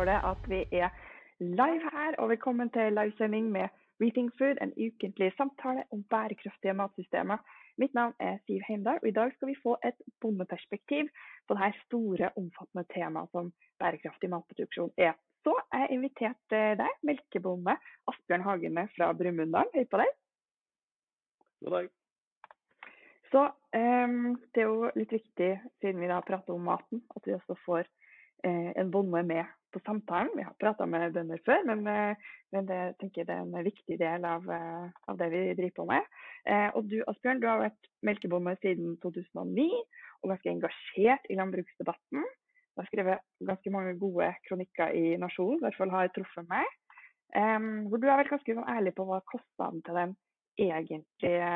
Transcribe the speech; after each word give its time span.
står 0.00 0.08
det 0.08 0.20
at 0.24 0.44
vi 0.48 0.60
er 0.80 0.88
live 1.40 1.88
her, 1.92 2.14
og 2.18 2.30
velkommen 2.30 2.70
til 2.72 2.94
livesending 2.96 3.50
med 3.52 3.68
Rethink 4.00 4.32
Food, 4.38 4.56
en 4.64 4.72
ukentlig 4.86 5.32
samtale 5.36 5.82
om 5.92 6.00
bærekraftige 6.12 6.72
matsystemer. 6.72 7.36
Mitt 7.76 7.92
navn 7.94 8.14
er 8.20 8.38
Siv 8.46 8.62
Heimdal, 8.68 8.98
og 9.02 9.08
i 9.08 9.12
dag 9.18 9.32
skal 9.34 9.48
vi 9.48 9.56
få 9.62 9.76
et 9.84 10.00
bondeperspektiv 10.20 11.10
på 11.48 11.58
dette 11.58 11.82
store, 11.84 12.30
omfattende 12.36 12.86
temaet 12.94 13.28
som 13.34 13.52
bærekraftig 13.78 14.30
matproduksjon 14.30 14.94
er. 14.96 15.12
Så 15.44 15.52
jeg 15.72 15.92
inviterte 15.98 16.62
deg, 16.80 16.96
melkebonde 17.02 17.76
Asbjørn 18.08 18.48
Hagene 18.48 18.88
fra 18.96 19.12
Brumunddal. 19.12 19.68
Hei 19.74 19.84
på 19.84 20.00
deg. 20.00 20.16
God 21.60 21.76
dag. 21.76 21.92
Så 23.32 23.46
um, 23.76 24.20
det 24.54 24.64
er 24.64 24.68
jo 24.72 24.92
litt 24.96 25.12
viktig, 25.12 25.54
siden 25.80 26.00
vi 26.00 26.08
da 26.08 26.24
prater 26.24 26.56
om 26.56 26.68
maten, 26.72 27.04
at 27.16 27.28
vi 27.28 27.36
også 27.36 27.60
får 27.68 27.84
uh, 27.84 28.70
en 28.80 28.96
bonde 28.96 29.28
med 29.28 29.44
på 29.72 29.82
samtalen. 29.86 30.32
Vi 30.36 30.44
har 30.46 30.56
prata 30.60 30.86
med 30.86 31.14
bønder 31.14 31.40
før, 31.46 31.62
men, 31.68 31.86
uh, 31.86 32.34
men 32.54 32.68
det 32.68 32.80
tenker 33.00 33.28
det 33.28 33.36
er 33.36 33.46
en 33.46 33.66
viktig 33.66 33.98
del 34.00 34.26
av, 34.28 34.46
uh, 34.48 34.90
av 35.10 35.20
det 35.20 35.30
vi 35.32 35.42
driver 35.54 35.76
på 35.78 35.88
med. 35.92 36.18
og 36.74 36.86
du 36.88 37.00
Asbjørn, 37.10 37.40
du 37.40 37.46
har 37.46 37.60
vært 37.60 37.88
melkebonde 38.06 38.54
siden 38.62 38.94
2009 39.02 39.66
og 40.22 40.30
ganske 40.32 40.50
engasjert 40.50 41.26
i 41.28 41.36
landbruksdebatten. 41.36 42.24
Du 42.70 42.80
har 42.80 42.88
skrevet 42.88 43.26
ganske 43.44 43.72
mange 43.74 43.92
gode 44.00 44.30
kronikker 44.48 44.94
i 44.96 45.16
Nasjonen, 45.20 45.58
i 45.60 45.66
hvert 45.66 45.76
fall 45.76 45.92
har 45.92 46.06
jeg 46.06 46.14
truffet 46.16 46.48
meg. 46.48 46.66
Eh, 47.36 47.60
hvor 47.90 48.00
du 48.00 48.08
er 48.08 48.18
vel 48.22 48.30
ganske 48.30 48.56
sånn 48.56 48.72
ærlig 48.72 48.94
på 48.96 49.06
hva 49.08 49.20
kostnaden 49.30 49.84
til 49.86 49.98
den 50.00 50.16
egentlige 50.60 51.50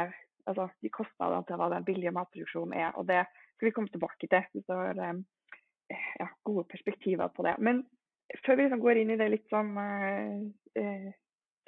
altså, 0.47 0.69
de 0.85 0.93
kostnadene 0.93 1.47
til 1.49 1.59
hva 1.61 1.71
den 1.73 1.87
billige 1.87 2.15
matproduksjonen 2.15 2.77
er. 2.79 2.93
og 2.99 3.09
Det 3.09 3.25
skal 3.57 3.69
vi 3.69 3.75
komme 3.75 3.93
tilbake 3.93 4.29
til. 4.29 4.45
hvis 4.53 4.67
det 4.69 4.77
har 4.77 5.23
ja, 6.21 6.29
gode 6.45 6.65
perspektiver 6.71 7.29
på 7.29 7.43
det. 7.47 7.57
Men 7.59 7.85
før 8.45 8.57
vi 8.57 8.67
liksom 8.67 8.83
går 8.83 9.01
inn 9.01 9.13
i 9.15 9.19
det 9.21 9.29
litt 9.33 9.47
sånn 9.53 9.75
eh, 9.81 10.41
uh, 10.81 11.13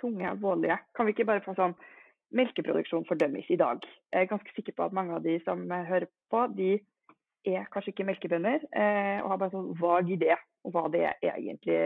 tunge, 0.01 0.29
alvorlige, 0.29 0.79
kan 0.97 1.09
vi 1.09 1.15
ikke 1.15 1.29
bare 1.29 1.45
få 1.45 1.55
sånn 1.57 1.77
melkeproduksjon 2.37 3.07
fordømmes 3.09 3.49
i 3.53 3.59
dag? 3.61 3.85
Jeg 4.13 4.27
er 4.27 4.31
ganske 4.31 4.53
sikker 4.57 4.77
på 4.77 4.89
at 4.89 4.97
mange 4.97 5.17
av 5.17 5.25
de 5.25 5.39
som 5.45 5.63
hører 5.71 6.09
på, 6.33 6.43
de 6.59 6.77
er 7.47 7.69
kanskje 7.71 7.93
ikke 7.95 8.09
melkebønder 8.09 8.65
eh, 8.75 9.19
og 9.23 9.31
har 9.31 9.41
bare 9.41 9.55
sånn 9.55 9.73
vag 9.79 10.11
idé 10.11 10.35
om 10.67 10.75
hva 10.75 10.89
det 10.91 11.05
egentlig 11.23 11.79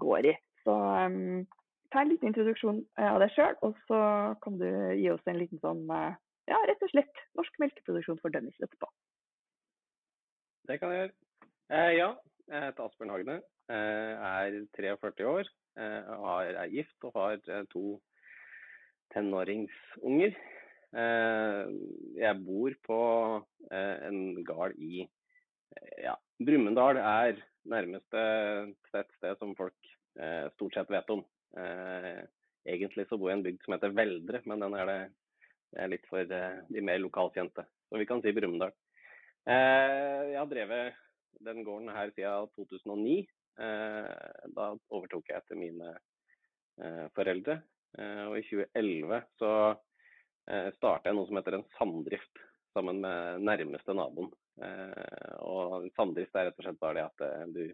går 0.00 0.32
i. 0.32 0.34
Så 0.62 0.74
um, 0.74 1.46
ta 1.92 2.02
en 2.02 2.12
liten 2.12 2.30
introduksjon 2.30 2.82
eh, 3.00 3.08
av 3.08 3.20
deg 3.22 3.32
sjøl, 3.34 3.56
og 3.64 3.78
så 3.88 4.02
kan 4.44 4.58
du 4.60 4.68
gi 4.98 5.08
oss 5.12 5.24
en 5.30 5.40
liten 5.40 5.62
sånn 5.64 5.86
eh, 5.88 6.20
ja, 6.50 6.60
rett 6.68 6.84
og 6.84 6.92
slett 6.92 7.24
norsk 7.38 7.58
melkeproduksjon 7.62 8.20
for 8.20 8.34
dummies 8.34 8.60
etterpå. 8.60 8.90
Det 10.68 10.78
kan 10.78 10.92
jeg 10.92 11.06
gjøre. 11.06 11.16
Eh, 11.72 11.90
ja, 11.96 12.12
jeg 12.48 12.64
heter 12.66 12.86
Asbjørn 12.86 13.12
Hagne. 13.14 13.36
Eh, 13.72 14.14
er 14.16 14.56
43 14.76 15.28
år. 15.28 15.50
Eh, 15.78 16.10
er 16.50 16.72
gift 16.72 17.06
og 17.08 17.16
har 17.16 17.38
eh, 17.48 17.64
to 17.72 18.00
tenåringsunger. 19.14 20.36
jeg 20.92 22.44
bor 22.44 22.74
på 22.84 22.96
en 23.72 24.18
gard 24.44 24.74
i 24.76 25.06
ja, 26.02 26.12
Brumunddal 26.36 26.98
er 27.00 27.38
nærmeste 27.64 28.24
tettsted 28.90 29.38
som 29.40 29.54
folk 29.56 29.88
stort 30.52 30.76
sett 30.76 30.92
vet 30.92 31.08
om. 31.14 31.24
Eh, 31.56 32.20
egentlig 32.68 33.06
så 33.08 33.18
bor 33.18 33.30
jeg 33.30 33.36
i 33.36 33.40
en 33.40 33.46
bygd 33.46 33.64
som 33.64 33.76
heter 33.76 33.96
Veldre, 33.96 34.40
men 34.48 34.64
den 34.64 34.76
er, 34.78 34.92
det, 34.92 35.88
litt 35.92 36.06
for 36.10 36.24
eh, 36.24 36.60
de 36.72 36.84
mer 36.84 37.00
lokalkjente. 37.02 37.64
Så 37.88 38.00
vi 38.00 38.08
kan 38.08 38.22
si 38.24 38.34
Brumunddal. 38.36 38.72
Eh, 39.48 40.32
jeg 40.32 40.38
har 40.38 40.50
drevet 40.50 41.00
den 41.40 41.62
gården 41.64 41.92
her 41.94 42.12
siden 42.16 42.50
2009. 42.56 43.26
da 44.56 44.66
overtok 44.88 45.28
jeg 45.28 45.36
etter 45.36 45.58
mine 45.60 45.90
foreldre. 47.12 47.58
og 48.00 48.38
i 48.38 48.44
2011 48.48 49.18
så 49.36 49.50
starta 50.78 51.10
jeg 51.10 51.18
noe 51.18 51.28
som 51.28 51.36
heter 51.36 51.58
en 51.58 51.66
samdrift 51.76 52.40
sammen 52.72 53.02
med 53.04 53.44
nærmeste 53.44 53.92
naboen. 53.92 54.32
og 55.44 55.90
samdrift 55.96 56.34
er 56.34 56.48
rett 56.48 56.58
og 56.58 56.64
slett 56.64 56.80
bare 56.80 56.94
det 56.96 57.04
at 57.10 57.52
du 57.52 57.64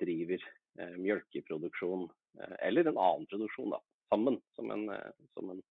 driver 0.00 0.48
mjølkeproduksjon 0.96 2.08
Eh, 2.40 2.68
eller 2.68 2.86
en 2.86 2.98
annen 2.98 3.26
produksjon, 3.26 3.72
da, 3.74 3.80
sammen 4.12 4.40
som 4.56 4.70
en, 4.70 4.88
eh, 4.90 5.10
som 5.34 5.50
en 5.50 5.62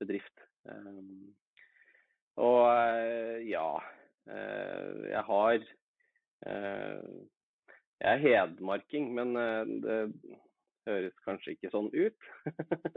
bedrift. 0.00 0.44
Eh, 0.68 1.02
og 2.38 2.66
ja, 3.42 3.70
jeg 4.28 5.22
har 5.26 5.62
Jeg 6.46 8.12
er 8.12 8.20
hedmarking, 8.22 9.08
men 9.16 9.34
det 9.82 9.96
høres 10.88 11.16
kanskje 11.24 11.56
ikke 11.56 11.70
sånn 11.72 11.88
ut. 11.92 12.28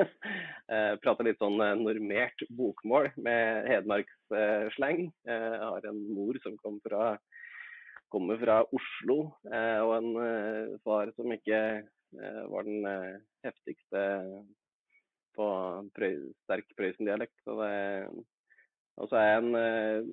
prater 1.04 1.28
litt 1.28 1.42
sånn 1.42 1.58
normert 1.58 2.46
bokmål 2.54 3.10
med 3.18 3.72
hedmarkssleng. 3.72 5.08
Jeg 5.26 5.64
har 5.64 5.90
en 5.90 6.04
mor 6.14 6.38
som 6.46 6.60
kom 6.62 6.78
fra, 6.86 7.16
kommer 8.14 8.38
fra 8.44 8.62
Oslo, 8.78 9.18
og 9.50 9.96
en 9.98 10.78
far 10.86 11.12
som 11.18 11.34
ikke 11.34 11.64
Eh, 12.20 12.44
var 12.52 12.64
den 12.64 12.86
eh, 12.86 13.20
heftigste 13.46 14.02
på 15.36 15.46
sterk 16.44 16.74
Prøysen-dialekt. 16.76 17.40
Og 17.48 19.08
så 19.08 19.20
er 19.20 19.30
jeg 19.30 19.44
en 19.44 19.56
eh, 19.62 20.10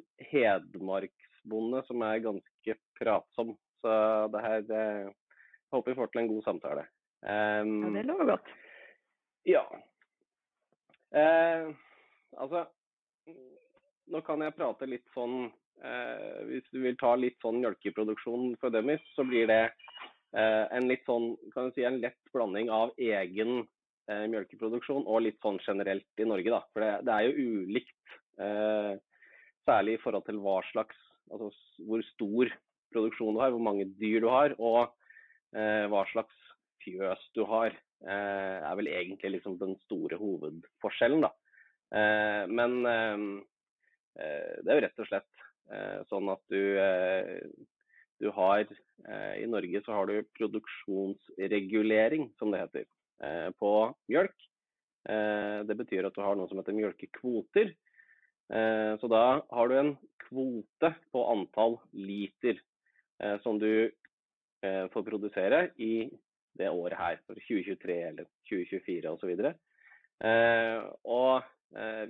hedmarksbonde 1.48 1.82
som 1.86 2.02
er 2.02 2.18
ganske 2.18 2.76
pratsom. 2.98 3.56
Så 3.80 4.28
det 4.32 4.42
her 4.42 4.62
jeg 4.68 5.12
håper 5.72 5.90
vi 5.90 5.96
får 5.96 6.06
til 6.12 6.20
en 6.22 6.28
god 6.28 6.42
samtale. 6.44 6.86
Um, 7.22 7.82
ja, 7.82 7.90
det 7.98 8.06
lover 8.06 8.26
godt. 8.26 8.48
Ja. 9.46 9.64
Uh, 11.14 11.74
altså, 12.36 12.66
nå 14.08 14.20
kan 14.26 14.42
jeg 14.42 14.56
prate 14.56 14.86
litt 14.86 15.06
sånn 15.14 15.48
uh, 15.48 16.40
Hvis 16.44 16.66
du 16.68 16.82
vil 16.82 16.98
ta 17.00 17.14
litt 17.16 17.38
sånn 17.40 17.62
mjølkeproduksjon 17.62 18.56
for 18.60 18.70
dummies, 18.70 19.02
så 19.14 19.24
blir 19.24 19.48
det 19.48 19.70
uh, 20.36 20.66
en 20.70 20.88
litt 20.88 21.04
sånn, 21.06 21.34
kan 21.54 21.68
du 21.68 21.74
si, 21.74 21.84
en 21.84 22.00
lett 22.02 22.18
blanding 22.32 22.70
av 22.70 22.92
egen 22.98 23.62
eh, 24.08 24.24
mjølkeproduksjon 24.28 25.06
og 25.06 25.22
litt 25.24 25.40
sånn 25.44 25.60
generelt 25.64 26.20
i 26.20 26.26
Norge. 26.28 26.52
Da. 26.52 26.62
For 26.72 26.84
det, 26.84 26.92
det 27.08 27.14
er 27.14 27.28
jo 27.28 27.52
ulikt. 27.64 28.16
Eh, 28.40 28.94
særlig 29.68 29.98
i 29.98 30.02
forhold 30.02 30.26
til 30.28 30.40
hva 30.42 30.58
slags, 30.70 30.96
altså 31.30 31.50
hvor 31.86 32.04
stor 32.12 32.52
produksjon 32.92 33.36
du 33.36 33.42
har, 33.42 33.52
hvor 33.54 33.64
mange 33.64 33.88
dyr 34.00 34.22
du 34.24 34.28
har, 34.32 34.54
og 34.58 34.88
eh, 35.56 35.84
hva 35.90 36.04
slags 36.12 36.34
fjøs 36.84 37.24
du 37.36 37.44
har. 37.48 37.76
Eh, 37.98 38.58
er 38.62 38.76
vel 38.78 38.90
egentlig 38.92 39.36
liksom 39.36 39.58
den 39.60 39.74
store 39.86 40.18
hovedforskjellen. 40.20 41.26
Da. 41.26 41.32
Eh, 41.98 42.44
men 42.50 42.80
det 44.18 44.66
er 44.66 44.78
jo 44.78 44.82
rett 44.82 45.02
og 45.02 45.06
slett 45.06 45.44
sånn 46.08 46.30
at 46.32 46.40
du 46.50 46.62
du 48.18 48.30
har 48.34 48.64
eh, 49.08 49.34
I 49.42 49.46
Norge 49.46 49.82
så 49.84 49.94
har 49.94 50.06
du 50.10 50.22
produksjonsregulering, 50.38 52.32
som 52.38 52.52
det 52.52 52.64
heter, 52.64 52.86
eh, 53.22 53.50
på 53.58 53.72
mjølk. 54.10 54.48
Eh, 55.08 55.58
det 55.68 55.76
betyr 55.78 56.08
at 56.08 56.16
du 56.16 56.22
har 56.24 56.38
noe 56.38 56.50
som 56.50 56.58
heter 56.60 56.76
mjølkekvoter. 56.76 57.72
Eh, 58.52 58.98
så 59.00 59.08
da 59.12 59.24
har 59.50 59.68
du 59.68 59.76
en 59.76 59.92
kvote 60.28 60.92
på 61.12 61.24
antall 61.32 61.76
liter 61.92 62.56
eh, 63.22 63.36
som 63.44 63.58
du 63.60 63.90
eh, 64.64 64.86
får 64.92 65.04
produsere 65.04 65.68
i 65.76 66.08
det 66.58 66.70
året 66.72 66.98
her, 66.98 67.20
2023 67.28 67.98
eller 68.08 68.28
2024 68.50 69.12
osv. 69.12 69.32
Og 71.06 71.44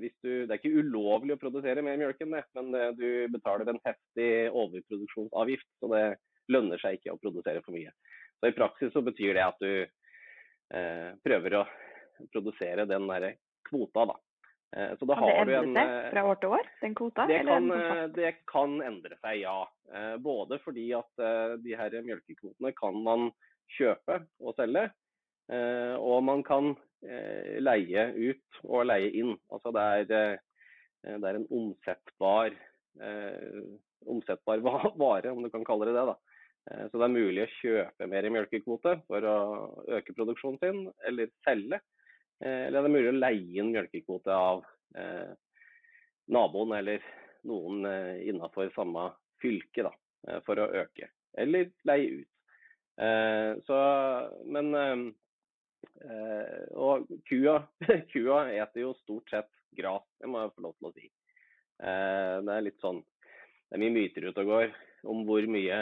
hvis 0.00 0.14
du, 0.22 0.46
det 0.46 0.54
er 0.54 0.60
ikke 0.60 0.80
ulovlig 0.80 1.34
å 1.34 1.40
produsere 1.42 1.82
mer 1.84 1.98
mjølk 2.00 2.22
enn 2.24 2.36
det, 2.36 2.44
men 2.56 2.94
du 2.96 3.26
betaler 3.34 3.68
en 3.68 3.80
heftig 3.84 4.28
overproduksjonsavgift. 4.56 5.66
Så 5.82 5.90
det 5.92 6.04
lønner 6.48 6.80
seg 6.80 6.96
ikke 6.96 7.12
å 7.12 7.20
produsere 7.20 7.60
for 7.66 7.76
mye. 7.76 7.92
Så 8.38 8.48
I 8.48 8.56
praksis 8.56 8.94
så 8.94 9.02
betyr 9.04 9.36
det 9.36 9.44
at 9.44 9.60
du 9.60 11.18
prøver 11.26 11.58
å 11.58 11.66
produsere 12.32 12.88
den 12.88 13.10
der 13.10 13.28
kvota, 13.68 14.06
da. 14.14 14.16
Eh, 14.76 14.94
så 15.00 15.08
da 15.08 15.16
kan 15.16 15.28
det 15.28 15.36
endre 15.40 15.60
en, 15.62 15.76
seg 15.78 16.10
fra 16.12 16.24
år 16.28 16.40
til 16.42 16.56
år, 16.58 16.72
den 16.82 16.96
kvota? 16.98 17.28
Det 17.30 17.42
kan, 17.48 17.70
eh, 17.72 18.04
det 18.16 18.32
kan 18.50 18.78
endre 18.84 19.16
seg, 19.22 19.42
ja. 19.44 19.58
Eh, 19.92 20.16
både 20.20 20.60
fordi 20.64 20.90
at 20.98 21.26
de 21.64 21.76
her 21.78 22.00
mjølkekvotene 22.04 22.74
kan 22.76 22.98
man 23.04 23.30
kjøpe 23.78 24.22
og 24.40 24.56
selge. 24.58 24.88
og 25.48 26.18
man 26.24 26.42
kan 26.44 26.74
Eh, 26.98 27.58
leie 27.62 28.08
ut 28.10 28.62
og 28.66 28.88
leie 28.88 29.10
inn. 29.14 29.36
Altså 29.54 29.70
det 29.74 29.82
er, 29.82 30.14
eh, 31.06 31.18
det 31.22 31.28
er 31.28 31.38
en 31.38 31.50
omsettbar, 31.54 32.56
eh, 33.00 33.60
omsettbar 34.06 34.64
vare, 34.98 35.30
om 35.30 35.44
du 35.44 35.50
kan 35.52 35.66
kalle 35.66 35.86
det 35.86 35.94
det. 35.94 36.06
da. 36.10 36.18
Så 36.68 36.98
det 37.00 37.04
er 37.06 37.14
mulig 37.14 37.44
å 37.46 37.52
kjøpe 37.62 38.06
mer 38.12 38.26
i 38.28 38.30
melkekvote 38.34 38.98
for 39.06 39.24
å 39.24 39.36
øke 39.96 40.12
produksjonen 40.12 40.58
sin, 40.60 40.80
eller 41.08 41.30
selge. 41.46 41.78
Eller 42.40 42.78
det 42.82 42.86
er 42.86 42.94
mulig 42.94 43.10
å 43.10 43.18
leie 43.18 43.62
en 43.62 43.72
melkekvote 43.74 44.34
av 44.34 44.64
eh, 44.98 45.30
naboen 46.30 46.74
eller 46.78 47.04
noen 47.48 47.86
eh, 47.88 48.28
innenfor 48.30 48.70
samme 48.74 49.08
fylke 49.42 49.86
da, 49.86 49.92
for 50.46 50.58
å 50.58 50.68
øke. 50.82 51.10
Eller 51.38 51.70
leie 51.86 52.22
ut. 52.22 52.30
så, 53.68 53.76
men 54.50 54.72
Og 56.74 57.06
kua, 57.28 57.60
kua 58.12 58.40
eter 58.50 58.80
jo 58.82 58.96
stort 59.04 59.30
sett 59.30 59.50
gras, 59.78 60.02
det 60.18 60.26
må 60.26 60.42
jeg 60.42 60.54
få 60.56 60.64
lov 60.66 60.74
til 60.74 60.88
å 60.88 60.92
si. 60.96 61.06
det 61.78 62.56
er 62.56 62.64
litt 62.66 62.82
sånn 62.82 62.98
Det 62.98 63.76
er 63.76 63.84
mye 63.84 63.94
myter 63.94 64.26
ute 64.26 64.42
og 64.42 64.50
går 64.50 64.74
om 65.06 65.22
hvor 65.28 65.46
mye 65.46 65.78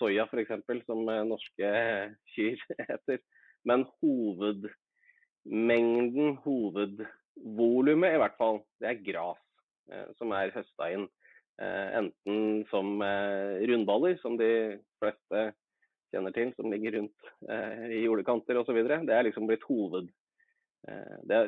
soya 0.00 0.26
f.eks. 0.26 0.52
som 0.88 1.06
norske 1.06 1.70
kyr 2.34 2.66
eter. 2.88 3.22
Men 3.62 3.86
hovedmengden, 5.46 6.36
hovedvolumet 6.44 8.14
i 8.14 8.18
hvert 8.18 8.36
fall, 8.38 8.60
det 8.80 8.88
er 8.90 9.04
gras 9.04 9.38
eh, 9.90 10.08
som 10.18 10.32
er 10.32 10.54
høsta 10.54 10.90
inn. 10.92 11.06
Eh, 11.60 11.88
enten 12.02 12.64
som 12.70 13.00
eh, 13.02 13.62
rundballer, 13.68 14.18
som 14.20 14.36
de 14.36 14.78
fleste 15.00 15.52
kjenner 16.12 16.32
til, 16.32 16.52
som 16.56 16.70
ligger 16.70 17.00
rundt 17.00 17.90
i 17.90 18.04
jordekanter 18.04 18.56
osv. 18.60 18.76
Det 18.86 19.12
er 19.12 19.24
liksom 19.26 19.46
blitt 19.48 19.64
hoved. 19.66 20.06
Det, 21.26 21.38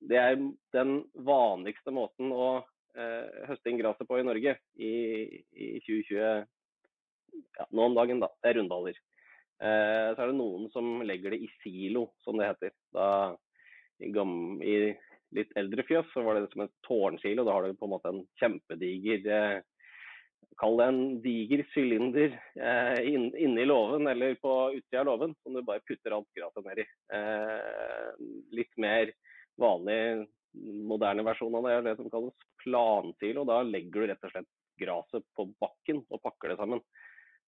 det, 0.00 0.16
er 0.16 0.38
den 0.72 1.02
vanligste 1.12 1.92
måten 1.92 2.32
å 2.32 2.62
høste 2.96 3.68
inn 3.68 3.76
gresset 3.76 4.08
på 4.08 4.16
i 4.16 4.24
Norge 4.24 4.54
i, 4.80 4.92
i 5.52 5.68
2020 5.84 6.16
ja, 6.16 7.66
nå 7.68 7.84
om 7.84 7.98
dagen, 7.98 8.24
da. 8.24 8.30
Det 8.40 8.48
er 8.48 8.58
rundballer. 8.62 8.96
Eh, 9.62 10.08
så 10.14 10.24
er 10.24 10.32
det 10.32 10.38
noen 10.38 10.68
som 10.74 11.02
legger 11.06 11.34
det 11.34 11.44
i 11.46 11.50
silo, 11.62 12.08
som 12.26 12.38
det 12.38 12.50
heter. 12.50 12.72
Da, 12.94 13.08
i, 14.02 14.10
i, 14.10 14.76
litt 15.38 15.52
eldre 15.58 15.84
fjøs 15.86 16.08
så 16.12 16.24
var 16.26 16.38
det 16.38 16.48
som 16.52 16.64
et 16.64 16.74
tårnsilo. 16.86 17.44
Da 17.46 17.54
har 17.54 17.68
du 17.68 17.78
på 17.78 17.86
en 17.86 17.94
måte 17.94 18.10
en 18.12 18.24
kjempediger 18.42 19.28
eh, 19.30 19.60
Kall 20.60 20.76
det 20.76 20.86
en 20.90 20.98
diger 21.24 21.62
sylinder 21.72 22.34
eh, 22.60 22.98
inn, 23.08 23.30
inni 23.40 23.64
låven 23.64 24.06
eller 24.10 24.34
på 24.42 24.50
utsida 24.76 25.00
av 25.00 25.08
låven 25.08 25.32
som 25.40 25.56
du 25.56 25.62
bare 25.64 25.80
putter 25.88 26.12
alt 26.12 26.28
gresset 26.36 26.66
ned 26.66 26.82
i. 26.82 26.84
Eh, 27.16 28.10
litt 28.58 28.76
mer 28.84 29.14
vanlig, 29.62 30.26
moderne 30.92 31.24
versjon 31.24 31.56
av 31.56 31.64
det 31.66 31.72
er 31.76 31.86
det 31.86 31.96
som 31.98 32.10
kalles 32.12 32.46
plansilo. 32.62 33.46
Da 33.48 33.62
legger 33.64 34.04
du 34.04 34.10
rett 34.10 34.28
og 34.28 34.34
slett 34.34 34.50
gresset 34.82 35.26
på 35.38 35.48
bakken 35.62 36.02
og 36.10 36.20
pakker 36.26 36.52
det 36.52 36.58
sammen. 36.60 36.84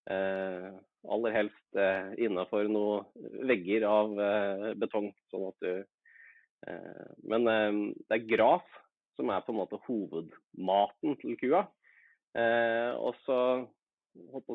Eh, 0.04 0.68
aller 1.08 1.32
helst 1.32 1.78
eh, 1.80 2.12
innafor 2.26 2.68
noen 2.68 3.06
vegger 3.48 3.86
av 3.88 4.18
eh, 4.20 4.72
betong. 4.76 5.10
sånn 5.32 5.48
at 5.48 5.64
du 5.64 5.84
Men 7.28 7.44
det 7.44 8.14
er 8.16 8.22
gras 8.24 8.76
som 9.18 9.28
er 9.28 9.42
på 9.44 9.52
en 9.52 9.58
måte 9.58 9.76
hovedmaten 9.84 11.18
til 11.20 11.34
kua. 11.36 11.66
og 12.96 13.18
så 13.26 13.66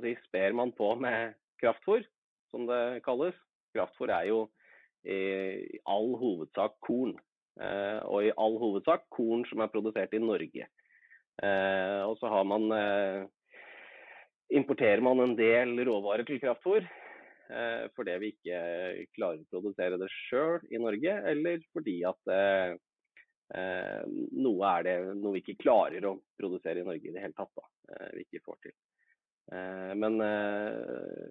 si, 0.01 0.15
sper 0.25 0.55
man 0.57 0.71
på 0.73 0.87
med 0.97 1.35
kraftfôr, 1.61 2.01
som 2.49 2.65
det 2.65 3.03
kalles. 3.05 3.37
Kraftfôr 3.77 4.09
er 4.09 4.25
jo 4.31 4.39
i 5.05 5.77
all 5.85 6.17
hovedsak 6.17 6.79
korn. 6.81 7.13
og 8.09 8.25
i 8.25 8.33
all 8.41 8.57
hovedsak 8.57 9.05
korn 9.13 9.45
som 9.45 9.61
er 9.61 9.69
produsert 9.69 10.17
i 10.17 10.23
Norge. 10.25 10.65
og 12.09 12.17
så 12.17 12.33
har 12.33 12.43
man 12.43 12.73
importerer 14.49 15.01
man 15.05 15.21
en 15.23 15.35
del 15.37 15.77
råvarer 15.85 16.25
til 16.27 16.39
kraftfôr 16.41 16.81
eh, 16.81 17.85
fordi 17.95 18.15
vi 18.21 18.31
ikke 18.33 18.59
klarer 19.15 19.41
å 19.43 19.49
produsere 19.51 19.99
det 20.01 20.09
sjøl 20.13 20.63
i 20.73 20.81
Norge, 20.81 21.17
eller 21.31 21.61
fordi 21.73 21.97
at 22.09 22.33
eh, 22.33 22.77
eh, 23.55 24.01
noe 24.41 24.71
er 24.73 24.87
det 24.87 24.95
noe 25.19 25.35
vi 25.37 25.43
ikke 25.43 25.61
klarer 25.63 26.07
å 26.09 26.17
produsere 26.39 26.81
i 26.81 26.87
Norge 26.87 27.09
i 27.09 27.13
det 27.15 27.23
hele 27.23 27.37
tatt. 27.37 27.51
Da. 27.57 27.67
Eh, 27.93 28.09
vi 28.17 28.25
ikke 28.27 28.45
får 28.45 28.57
til. 28.65 28.75
Eh, 29.53 29.93
men 29.99 30.19
eh, 30.25 31.29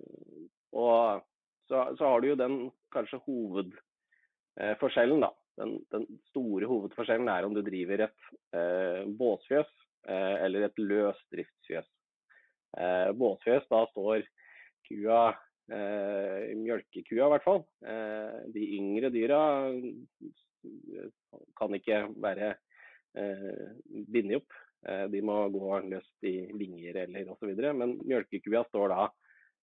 Og 0.79 1.27
så, 1.69 1.85
så, 1.99 2.05
har 2.05 2.21
du 2.21 2.31
jo 2.31 2.39
den 2.39 2.57
kanskje 2.95 3.21
hovedforskjellen, 3.27 5.21
da. 5.27 5.33
Den, 5.59 5.75
den, 5.91 6.07
store 6.31 6.69
hovedforskjellen 6.71 7.29
er 7.33 7.45
om 7.45 7.55
du 7.57 7.65
driver 7.67 8.05
et 8.07 8.21
båsfjøs 9.19 9.71
eller 10.07 10.69
et 10.69 10.79
løsdriftsfjøs. 10.79 11.89
Eh, 12.77 13.11
båsfjøs. 13.17 13.65
da 13.71 13.85
står 13.93 14.25
kua 14.89 15.21
eh, 15.73 16.55
mjølkekua 16.59 17.29
i 17.29 17.33
hvert 17.33 17.47
fall. 17.47 17.63
Eh, 17.85 18.41
de 18.55 18.65
yngre 18.77 19.11
dyra 19.15 19.41
kan 21.59 21.77
ikke 21.77 22.03
være 22.21 22.51
eh, 23.17 23.71
bindet 24.11 24.43
opp. 24.43 24.59
Eh, 24.89 25.07
de 25.13 25.23
må 25.25 25.41
gå 25.55 25.81
løst 25.89 26.29
i 26.29 26.37
linger 26.53 27.01
eller 27.07 27.33
osv. 27.33 27.55
Men 27.57 27.97
mjølkekua 28.05 28.67
står 28.69 28.93
da 28.95 29.09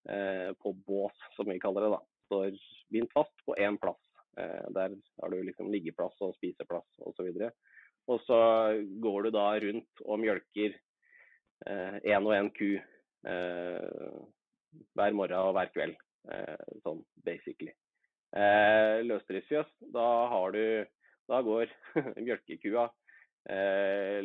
eh, 0.09 0.49
på 0.61 0.73
bås, 0.87 1.29
som 1.37 1.49
vi 1.51 1.61
kaller 1.61 1.85
det. 1.85 1.93
da. 1.97 2.01
Står 2.25 2.57
bindt 2.93 3.13
fast 3.13 3.45
på 3.45 3.57
én 3.61 3.77
plass. 3.81 4.01
Eh, 4.39 4.65
der 4.73 4.97
har 5.21 5.31
du 5.31 5.45
liksom 5.45 5.69
liggeplass 5.73 6.17
og 6.25 6.33
spiseplass 6.39 7.05
osv. 7.05 7.29
Og, 7.29 7.53
og 8.09 8.25
så 8.25 8.41
går 9.01 9.29
du 9.29 9.37
da 9.37 9.47
rundt 9.61 10.05
og 10.05 10.21
mjølker 10.25 10.81
én 11.65 12.27
og 12.27 12.33
én 12.35 12.49
ku 12.53 12.75
Eh, 12.75 12.94
hver 13.25 15.15
morgen 15.17 15.39
og 15.39 15.55
hver 15.57 15.71
kveld. 15.73 15.95
Eh, 16.31 16.75
sånn 16.83 17.01
basically. 17.25 17.73
Eh, 18.35 19.01
løsdriftsfjøs, 19.05 19.69
da 19.93 20.05
har 20.31 20.55
du 20.55 20.85
Da 21.25 21.39
går 21.41 21.71
mjølkekua 22.21 22.83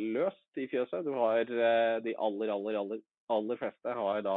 løst 0.00 0.58
i 0.60 0.66
fjøset. 0.68 1.06
Du 1.06 1.14
har 1.16 1.48
de 1.48 2.12
aller, 2.12 2.50
aller, 2.52 2.76
aller, 2.76 3.00
aller 3.32 3.56
fleste 3.56 3.94
har 3.96 4.20
da 4.24 4.34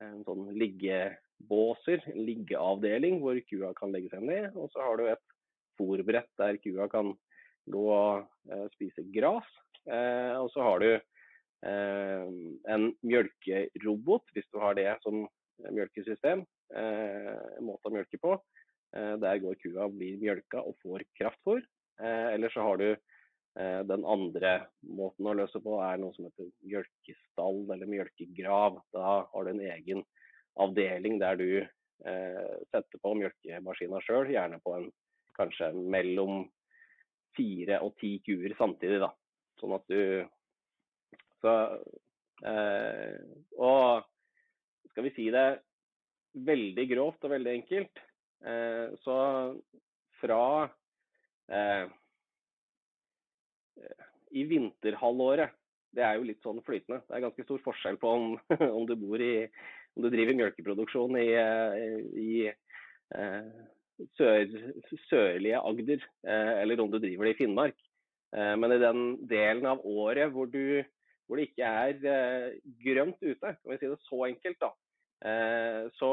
en 0.00 0.22
sånn 0.24 0.46
liggebåser, 0.56 2.00
en 2.08 2.22
liggeavdeling, 2.24 3.18
hvor 3.20 3.36
kua 3.44 3.74
kan 3.76 3.92
legge 3.92 4.08
seg 4.12 4.24
ned. 4.24 4.56
Og 4.56 4.72
så 4.72 4.80
har 4.86 4.96
du 4.96 5.04
et 5.12 5.36
fòrbrett 5.76 6.32
der 6.40 6.56
kua 6.64 6.88
kan 6.92 7.12
gå 7.72 7.84
og 7.92 8.72
spise 8.72 9.04
gras. 9.12 9.52
og 9.84 10.48
så 10.56 10.64
har 10.64 10.80
du 10.80 10.90
Eh, 10.92 11.11
en 11.62 12.88
mjølkerobot, 13.06 14.24
hvis 14.34 14.48
du 14.50 14.58
har 14.62 14.74
det 14.74 14.88
som 15.04 15.22
mjølkesystem, 15.70 16.44
eh, 16.74 17.36
en 17.58 17.66
måte 17.66 17.88
å 17.88 17.94
mjølke 17.94 18.18
på. 18.22 18.34
Eh, 18.96 19.14
der 19.22 19.40
går 19.42 19.60
kua 19.62 19.86
og 19.86 19.96
blir 19.96 20.18
mjølka 20.20 20.62
og 20.62 20.76
får 20.82 21.06
kraftfôr. 21.18 21.62
Eller 22.02 22.50
så 22.50 22.64
har 22.64 22.80
du 22.80 22.96
den 23.54 24.04
andre 24.08 24.52
måten 24.80 25.26
å 25.28 25.34
løse 25.36 25.60
på 25.62 25.76
er 25.84 26.00
noe 26.00 26.14
som 26.16 26.24
heter 26.24 26.48
mjølkestall 26.64 27.68
eller 27.70 27.86
mjølkegrav. 27.86 28.80
Da 28.96 29.10
har 29.28 29.44
du 29.44 29.50
en 29.52 29.60
egen 29.60 30.00
avdeling 30.56 31.20
der 31.20 31.36
du 31.36 31.68
setter 32.72 32.98
på 33.04 33.12
mjølkemaskina 33.20 34.00
sjøl, 34.02 34.32
gjerne 34.32 34.58
på 34.64 34.72
en 34.78 34.88
kanskje 35.36 35.68
mellom 35.76 36.48
fire 37.36 37.78
og 37.84 37.92
ti 38.00 38.16
kuer 38.24 38.56
samtidig. 38.58 38.98
da. 39.04 39.12
Sånn 39.60 39.76
at 39.76 39.86
du 39.92 40.24
så, 41.42 41.54
eh, 42.46 43.18
og 43.58 44.06
skal 44.92 45.08
vi 45.08 45.14
si 45.16 45.28
det 45.34 45.46
veldig 46.32 46.86
grovt 46.94 47.26
og 47.26 47.34
veldig 47.34 47.56
enkelt, 47.58 48.02
eh, 48.46 48.94
så 49.04 49.16
fra 50.22 50.44
eh, 51.52 51.90
i 54.32 54.46
vinterhalvåret 54.48 55.52
det 55.92 56.04
er 56.06 56.16
jo 56.16 56.24
litt 56.24 56.40
sånn 56.44 56.62
flytende. 56.64 57.02
Det 57.04 57.16
er 57.16 57.24
ganske 57.26 57.44
stor 57.44 57.60
forskjell 57.66 57.98
på 58.00 58.12
om, 58.16 58.26
om 58.78 58.88
du 58.88 58.96
i 59.20 59.34
om 59.92 60.06
du 60.06 60.08
driver 60.08 60.38
melkeproduksjon 60.38 61.18
i, 61.20 61.28
i 62.16 62.46
eh, 62.48 63.48
sør, 64.16 64.54
sørlige 65.10 65.60
Agder, 65.60 66.06
eh, 66.24 66.52
eller 66.62 66.80
om 66.80 66.88
du 66.92 66.96
driver 66.96 67.28
det 67.28 67.34
i 67.34 67.38
Finnmark. 67.42 67.76
Eh, 68.32 68.54
men 68.56 68.72
i 68.72 68.80
den 68.80 69.02
delen 69.28 69.68
av 69.68 69.84
året 69.84 70.32
hvor 70.32 70.48
du 70.48 70.80
hvor 71.32 71.40
det 71.40 71.48
ikke 71.48 71.64
er 71.64 72.02
eh, 72.12 72.56
grønt 72.84 73.22
ute, 73.24 73.40
kan 73.40 73.70
vi 73.72 73.78
si 73.80 73.88
det 73.88 73.96
så 74.04 74.18
enkelt, 74.26 74.58
da, 74.60 74.68
eh, 75.24 75.86
så, 75.96 76.10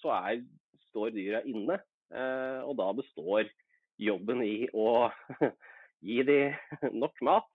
så 0.00 0.12
er, 0.16 0.40
står 0.88 1.12
dyra 1.12 1.42
inne. 1.44 1.76
Eh, 2.08 2.60
og 2.64 2.78
da 2.80 2.86
består 2.96 3.50
jobben 4.00 4.40
i 4.46 4.70
å 4.72 5.10
gi 6.08 6.22
de 6.24 6.38
nok 7.02 7.20
mat, 7.28 7.50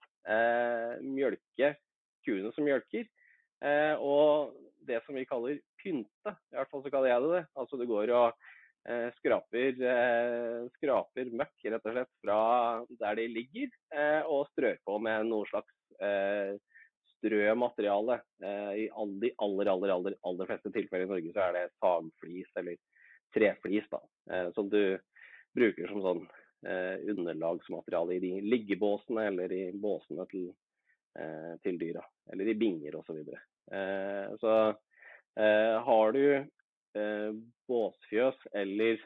mjølke 1.04 1.74
kuene 2.24 2.48
som 2.54 2.64
mjølker, 2.64 3.04
og 4.00 4.54
det 4.88 5.02
som 5.04 5.18
vi 5.18 5.26
kaller 5.28 5.58
pynte. 5.82 6.32
I 6.32 6.56
hvert 6.56 6.70
fall 6.70 6.80
så 6.80 6.92
kaller 6.94 7.10
jeg 7.10 7.24
det 7.24 7.32
det. 7.34 7.42
Altså 7.60 7.76
du 7.76 7.84
går 7.90 8.12
og 8.16 8.46
skraper, 9.18 9.76
skraper 10.78 11.28
møkk 11.28 11.66
rett 11.74 11.90
og 11.90 11.98
slett 11.98 12.12
fra 12.24 12.38
der 13.02 13.20
de 13.20 13.26
ligger, 13.34 13.76
og 14.32 14.48
strør 14.54 14.80
på 14.88 14.96
med 15.04 15.28
noe 15.28 15.44
slags 15.52 15.76
strømateriale. 17.24 18.20
Eh, 18.42 18.72
I 18.84 18.86
de 19.20 19.32
aller, 19.38 19.70
aller, 19.70 19.92
aller, 19.96 20.16
aller 20.22 20.50
fleste 20.50 20.72
tilfeller 20.74 21.06
i 21.06 21.10
Norge 21.10 21.32
så 21.34 21.46
er 21.46 21.56
det 21.56 21.66
sagflis 21.80 22.50
eller 22.60 22.80
treflis 23.34 23.86
da, 23.90 24.00
eh, 24.30 24.48
som 24.56 24.68
du 24.70 24.98
bruker 25.56 25.90
som 25.90 26.02
sånn 26.04 26.22
eh, 26.68 27.00
underlagsmateriale 27.14 28.16
i 28.16 28.22
de 28.22 28.32
liggebåsene 28.44 29.28
eller 29.30 29.52
i 29.54 29.64
båsene 29.72 30.26
til, 30.32 30.52
til 31.62 31.78
dyra. 31.78 32.02
Eller 32.32 32.50
i 32.50 32.58
binger 32.58 32.96
osv. 32.98 33.06
Så, 33.06 33.14
videre. 33.20 33.40
så 34.40 34.54
har 35.86 36.14
du 36.16 36.24
båsfjøs 37.70 38.40
eller 38.58 38.98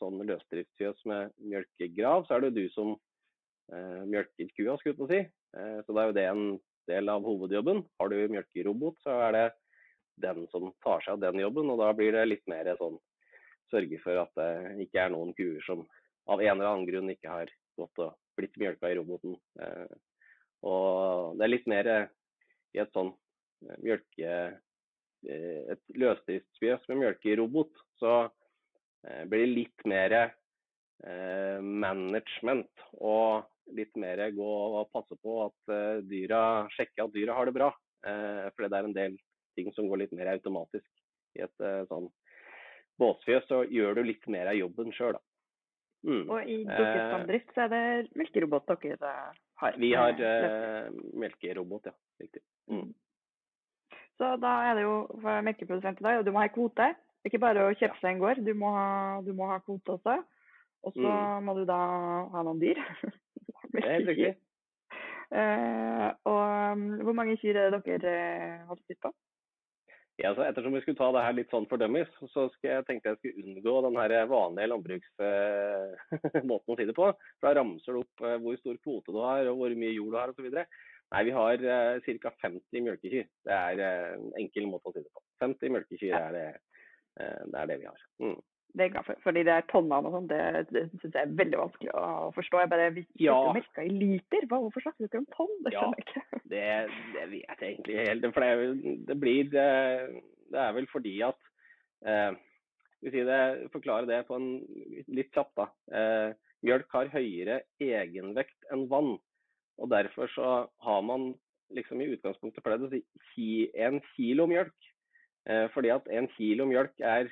sånn 0.00 0.22
løsdriftsfjøs 0.28 1.04
med 1.10 1.34
mjølkegrav, 1.44 2.24
så 2.24 2.38
er 2.38 2.46
det 2.46 2.54
du 2.56 2.64
som 2.72 2.94
mjølker 4.08 4.48
kua, 4.56 4.78
skulle 4.80 4.94
jeg 4.94 4.98
på 5.02 5.04
å 5.04 5.12
si. 5.12 5.20
Så 5.84 5.92
det 5.92 6.00
er 6.00 6.08
jo 6.08 6.16
det 6.16 6.26
en 6.30 6.46
del 6.90 7.10
av 7.12 7.24
hovedjobben. 7.26 7.82
Har 7.98 8.12
du 8.12 8.16
mjølkerobot, 8.32 8.98
så 9.04 9.16
er 9.28 9.36
det 9.36 9.46
den 10.22 10.46
som 10.52 10.70
tar 10.84 11.02
seg 11.04 11.16
av 11.16 11.24
den 11.24 11.42
jobben, 11.42 11.70
og 11.72 11.80
da 11.80 11.90
blir 11.96 12.14
det 12.14 12.28
litt 12.28 12.46
mer 12.50 12.68
sånn 12.78 12.98
sørge 13.72 13.98
for 14.02 14.20
at 14.20 14.32
det 14.36 14.82
ikke 14.84 15.06
er 15.06 15.14
noen 15.14 15.32
kuer 15.36 15.62
som 15.64 15.86
av 16.30 16.42
en 16.42 16.52
eller 16.54 16.68
annen 16.68 16.88
grunn 16.88 17.12
ikke 17.12 17.30
har 17.32 17.52
gått 17.80 18.02
og 18.04 18.18
blitt 18.36 18.58
mjølka 18.60 18.90
i 18.92 18.98
roboten. 18.98 19.38
Eh, 19.60 19.94
og 20.68 21.38
det 21.38 21.46
er 21.46 21.54
litt 21.54 21.70
mer 21.70 21.88
i 22.72 22.82
et 22.82 22.92
sånn 22.94 23.10
mjølke 23.82 24.36
et 25.22 25.82
løsdriftsfjøs 25.94 26.88
med 26.90 26.98
mjølkerobot, 26.98 27.82
så 28.02 28.26
blir 29.30 29.44
det 29.44 29.52
litt 29.52 29.84
mer 29.86 30.14
eh, 30.18 31.58
management 31.62 32.86
og 32.98 33.46
litt 33.76 33.94
mer 34.00 34.24
gå 34.34 34.52
og 34.80 34.90
passe 34.94 35.16
på 35.22 35.36
at 35.46 35.74
eh, 35.74 36.00
dyra 36.08 36.42
sjekke 36.74 37.06
at 37.06 37.14
dyra 37.14 37.36
har 37.38 37.48
det 37.48 37.56
bra. 37.56 37.72
For 38.02 38.66
det 38.66 38.74
er 38.74 38.86
en 38.88 38.94
del 38.96 39.12
ting 39.54 39.68
som 39.76 39.86
går 39.86 40.00
litt 40.00 40.14
mer 40.18 40.32
automatisk. 40.32 40.88
I 41.38 41.44
et 41.44 41.60
sånn 41.86 42.08
båsfjøs 42.98 43.46
så 43.46 43.60
gjør 43.70 44.00
du 44.00 44.08
litt 44.08 44.26
mer 44.26 44.50
av 44.50 44.58
jobben 44.58 44.90
sjøl, 44.96 45.14
da. 45.14 45.22
Mm. 46.02 46.24
Og 46.26 46.50
i 46.50 46.56
dukkestamdrift 46.66 47.54
så 47.54 47.64
er 47.66 47.70
det 47.70 47.84
melkerobot 48.18 48.66
dere 48.82 49.12
har? 49.62 49.78
Vi 49.78 49.92
har 49.94 50.18
eh, 50.18 50.90
melkerobot, 51.14 51.86
ja. 51.86 51.94
Riktig. 52.20 52.42
Mm. 52.70 52.90
Så 54.18 54.34
da 54.42 54.52
er 54.68 54.76
det 54.78 54.84
jo 54.86 54.96
for 55.22 55.46
melkeprodusent 55.46 56.02
i 56.02 56.06
dag, 56.08 56.18
og 56.18 56.26
du 56.26 56.32
må 56.34 56.42
ha 56.42 56.48
en 56.50 56.54
kvote. 56.54 56.90
Det 57.22 57.30
er 57.30 57.32
ikke 57.32 57.44
bare 57.44 57.66
å 57.68 57.74
kjøpe 57.78 57.98
seg 58.00 58.10
en 58.10 58.22
gård, 58.22 58.42
du 58.42 58.52
må 58.58 58.72
ha, 58.74 58.86
du 59.22 59.30
må 59.36 59.48
ha 59.50 59.60
kvote 59.62 59.96
også. 59.96 60.18
Og 60.82 60.96
så 60.96 61.06
mm. 61.06 61.46
må 61.46 61.54
du 61.60 61.62
da 61.68 61.78
ha 62.34 62.42
noen 62.42 62.62
dyr. 62.62 62.82
det 63.72 63.84
er 63.84 63.92
helt. 63.98 64.40
Uh, 65.32 66.08
og 66.32 66.42
um, 66.72 66.82
hvor 67.06 67.14
mange 67.16 67.36
kyr 67.40 67.56
er 67.56 67.70
det 67.72 67.82
dere 67.86 68.12
uh, 68.12 68.66
har 68.68 68.76
spist 68.82 69.02
på? 69.04 69.10
Ja, 70.20 70.26
altså, 70.28 70.42
ettersom 70.44 70.74
vi 70.76 70.82
skulle 70.82 71.00
ta 71.00 71.08
det 71.14 71.24
her 71.24 71.34
litt 71.38 71.50
sånn 71.50 71.68
for 71.70 71.80
dummies, 71.80 72.12
så 72.34 72.40
jeg 72.62 72.84
tenkte 72.86 73.08
jeg 73.14 73.18
skulle 73.18 73.42
unngå 73.42 73.74
den 73.86 73.96
her 73.96 74.12
vanlige 74.30 74.70
landbruksmåten 74.74 76.72
uh, 76.72 76.74
å 76.74 76.76
si 76.78 76.88
det 76.88 76.96
på. 76.98 77.06
For 77.40 77.44
Da 77.48 77.52
ramser 77.58 77.90
du 77.96 77.98
opp 78.02 78.16
uh, 78.26 78.36
hvor 78.44 78.54
stor 78.60 78.76
kvote 78.84 79.10
du 79.14 79.20
har 79.24 79.42
og 79.50 79.56
hvor 79.62 79.72
mye 79.78 79.96
jord 79.96 80.12
du 80.12 80.18
har 80.20 80.28
osv. 80.34 80.48
Nei, 80.52 81.22
vi 81.28 81.32
har 81.36 81.56
uh, 81.64 82.12
ca. 82.26 82.30
50 82.44 82.84
mjølkekyr. 82.84 83.26
Det 83.48 83.56
er 83.56 83.74
en 83.86 84.28
enkel 84.40 84.68
måte 84.68 84.92
å 84.92 84.94
si 84.94 85.00
det 85.00 85.12
på. 85.12 85.20
50 85.42 85.74
mjølkekyr 85.74 86.14
er 86.20 86.30
det 86.36 86.46
Eh, 87.20 87.44
det 87.52 87.58
er 87.60 87.66
det 87.66 87.78
vi 87.80 87.88
har. 87.90 88.02
Mm. 88.24 88.40
Det 88.72 88.84
er 88.86 88.92
glad 88.94 89.04
for, 89.04 89.18
fordi 89.20 89.42
det 89.44 89.52
er 89.52 89.66
tonnene 89.68 90.08
og 90.08 90.14
sånn, 90.16 90.28
det, 90.30 90.40
det 90.72 90.82
syns 90.88 91.16
jeg 91.16 91.26
er 91.26 91.32
veldig 91.40 91.58
vanskelig 91.60 91.90
å 91.92 92.30
forstå. 92.36 92.60
Jeg 92.62 92.70
bare, 92.72 92.86
Vi 92.96 93.02
ja. 93.20 93.34
melka 93.52 93.84
i 93.84 93.90
liter, 93.92 94.46
Hva, 94.48 94.60
hvorfor 94.64 94.84
snakker 94.84 95.04
du 95.04 95.08
ikke 95.10 95.20
om 95.20 95.26
tonn? 95.34 95.58
Det 95.66 95.74
skjønner 95.74 96.00
jeg 96.00 96.06
ikke. 96.06 96.40
Det, 96.52 96.62
det 97.16 97.26
vet 97.34 97.50
jeg 97.52 97.74
egentlig 97.74 97.98
helt. 97.98 98.28
For 98.36 98.46
det, 98.46 98.94
det 99.10 99.18
blir 99.20 99.50
det, 99.52 99.66
det, 100.48 100.62
er 100.64 100.72
vel 100.78 100.88
fordi 100.92 101.14
at 101.28 101.50
eh, 102.08 102.30
Skal 102.96 103.10
vi 103.10 103.12
si 103.16 103.26
det, 103.28 103.42
forklare 103.74 104.08
det 104.08 104.22
på 104.28 104.38
en 104.40 104.48
litt 105.18 105.32
kjapt, 105.36 105.52
da. 105.60 105.68
Eh, 105.92 106.54
mjølk 106.64 106.96
har 106.96 107.12
høyere 107.12 107.60
egenvekt 107.82 108.72
enn 108.72 108.86
vann. 108.88 109.16
Og 109.82 109.92
derfor 109.92 110.32
så 110.32 110.54
har 110.86 111.04
man 111.04 111.32
liksom 111.72 112.00
i 112.00 112.08
utgangspunktet 112.14 112.64
pleid 112.64 112.84
å 112.84 112.92
si 113.32 113.52
en 113.80 114.00
kilo 114.14 114.48
mjølk 114.48 114.92
Eh, 115.50 115.66
fordi 115.74 115.90
at 115.90 116.06
en 116.14 116.28
kilo 116.36 116.66
mjølk 116.70 117.02
er 117.02 117.30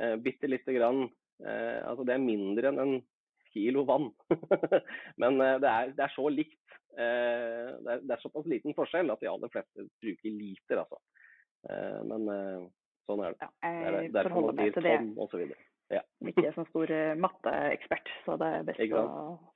eh, 0.00 0.16
bitte 0.24 0.50
lite 0.50 0.74
grann 0.76 1.04
eh, 1.44 1.78
Altså 1.86 2.06
det 2.08 2.16
er 2.16 2.24
mindre 2.24 2.72
enn 2.72 2.82
en 2.82 2.98
kilo 3.50 3.82
vann. 3.88 4.10
Men 5.20 5.40
det 5.40 5.66
er, 5.66 5.94
det 5.96 6.04
er, 6.04 6.12
så 6.14 6.28
likt. 6.30 6.60
Det 6.94 7.06
er, 7.06 8.04
det 8.04 8.12
er, 8.14 8.20
såpass 8.22 8.46
liten 8.46 8.76
forskjell 8.76 9.10
at 9.10 9.22
de 9.24 9.26
aller 9.26 9.50
fleste 9.50 9.88
bruker 9.98 10.30
liter, 10.30 10.84
altså. 10.84 11.00
Men 12.06 12.28
sånn 13.10 13.24
er 13.26 13.34
det. 13.34 13.48
Ja, 13.48 13.72
jeg 13.72 14.12
det 14.14 14.22
er, 14.22 14.28
forholder 14.30 14.54
meg 14.60 14.70
til 14.76 14.86
det. 14.86 14.94
Osv. 15.18 15.42
Ja. 15.90 16.04
Ikke 16.30 16.46
er 16.46 16.54
sånn 16.54 16.70
stor 16.70 16.94
matteekspert, 17.24 18.14
så 18.22 18.38
det 18.38 18.52
er 18.60 18.68
best 18.70 18.94
å 19.02 19.02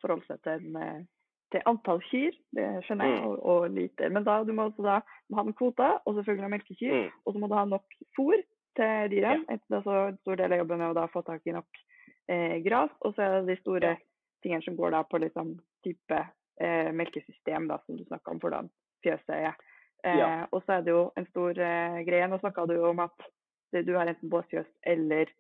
forholde 0.03 0.27
seg 0.27 0.43
til 0.43 0.67
en 0.75 1.07
til 1.55 1.63
antall 1.71 2.03
kyr, 2.09 2.35
det 2.57 2.67
skjønner 2.87 3.11
jeg, 3.11 3.21
mm. 3.21 3.27
og, 3.29 3.37
og, 3.53 3.67
liter. 3.75 4.11
Men 4.13 4.27
da, 4.27 4.41
du 4.47 4.51
må 4.57 4.69
også 4.69 4.85
da 4.87 4.99
ha 5.05 5.45
en 5.45 5.57
kvote, 5.57 5.91
og 6.03 6.19
selvfølgelig 6.19 6.47
ha 6.47 6.53
melkekyr. 6.57 6.95
Mm. 6.97 7.21
Og 7.25 7.35
så 7.35 7.43
må 7.43 7.51
du 7.51 7.57
ha 7.59 7.65
nok 7.71 7.97
fôr 8.17 8.43
til 8.79 9.11
dyra. 9.13 9.35
Ja. 9.37 9.59
Altså, 9.71 9.99
en 10.11 10.19
stor 10.23 10.41
del 10.41 10.55
av 10.55 10.63
jobben 10.63 10.83
er 10.85 10.99
å 10.99 11.11
få 11.13 11.23
tak 11.27 11.47
i 11.47 11.55
nok 11.55 11.83
eh, 12.31 12.59
gras. 12.65 12.93
Og 13.05 13.15
så 13.15 13.25
er 13.25 13.37
det 13.37 13.53
de 13.53 13.61
store 13.61 13.95
ja. 13.95 14.01
tingene 14.45 14.67
som 14.67 14.79
går 14.79 14.97
da 14.97 15.05
på 15.09 15.21
liksom 15.23 15.55
type 15.87 16.21
eh, 16.61 16.91
melkesystem, 16.97 17.69
da, 17.71 17.79
som 17.85 17.99
du 17.99 18.05
snakka 18.09 18.35
om, 18.35 18.43
hvordan 18.43 18.71
fjøset 19.05 19.35
er. 19.37 19.57
Eh, 20.05 20.19
ja. 20.21 20.29
Og 20.51 20.63
så 20.65 20.79
er 20.79 20.85
det 20.85 20.95
jo 20.95 21.07
en 21.21 21.29
stor 21.31 21.63
eh, 21.69 22.03
greie. 22.09 22.29
Nå 22.29 22.41
snakka 22.43 22.67
du 22.71 22.77
om 22.85 23.03
at 23.05 23.31
du 23.75 23.95
har 23.97 24.07
enten 24.07 24.31
båsfjøs 24.31 24.69
eller 24.87 25.31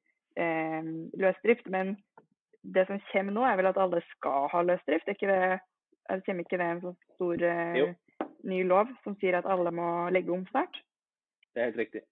eh, 0.41 0.91
løsdrift. 1.21 1.69
Men 1.73 1.97
det 2.62 2.87
som 2.88 3.03
kommer 3.12 3.37
nå, 3.37 3.45
er 3.47 3.61
vel 3.61 3.71
at 3.71 3.81
alle 3.81 4.03
skal 4.14 4.49
ha 4.53 4.64
løsdrift? 4.64 5.11
Ikke 5.12 5.31
det 5.31 5.61
det 6.05 6.21
kommer 6.26 6.45
ikke 6.45 6.59
det 6.61 6.64
en 6.69 6.81
sånn 6.83 6.97
stor 7.14 7.43
ny 8.45 8.59
lov 8.69 8.91
som 9.07 9.14
sier 9.23 9.38
at 9.38 9.47
alle 9.49 9.71
må 9.73 9.87
legge 10.12 10.35
om 10.35 10.43
snart? 10.50 10.76
Det 11.55 11.62
er 11.62 11.71
helt 11.71 11.81
riktig. 11.81 12.03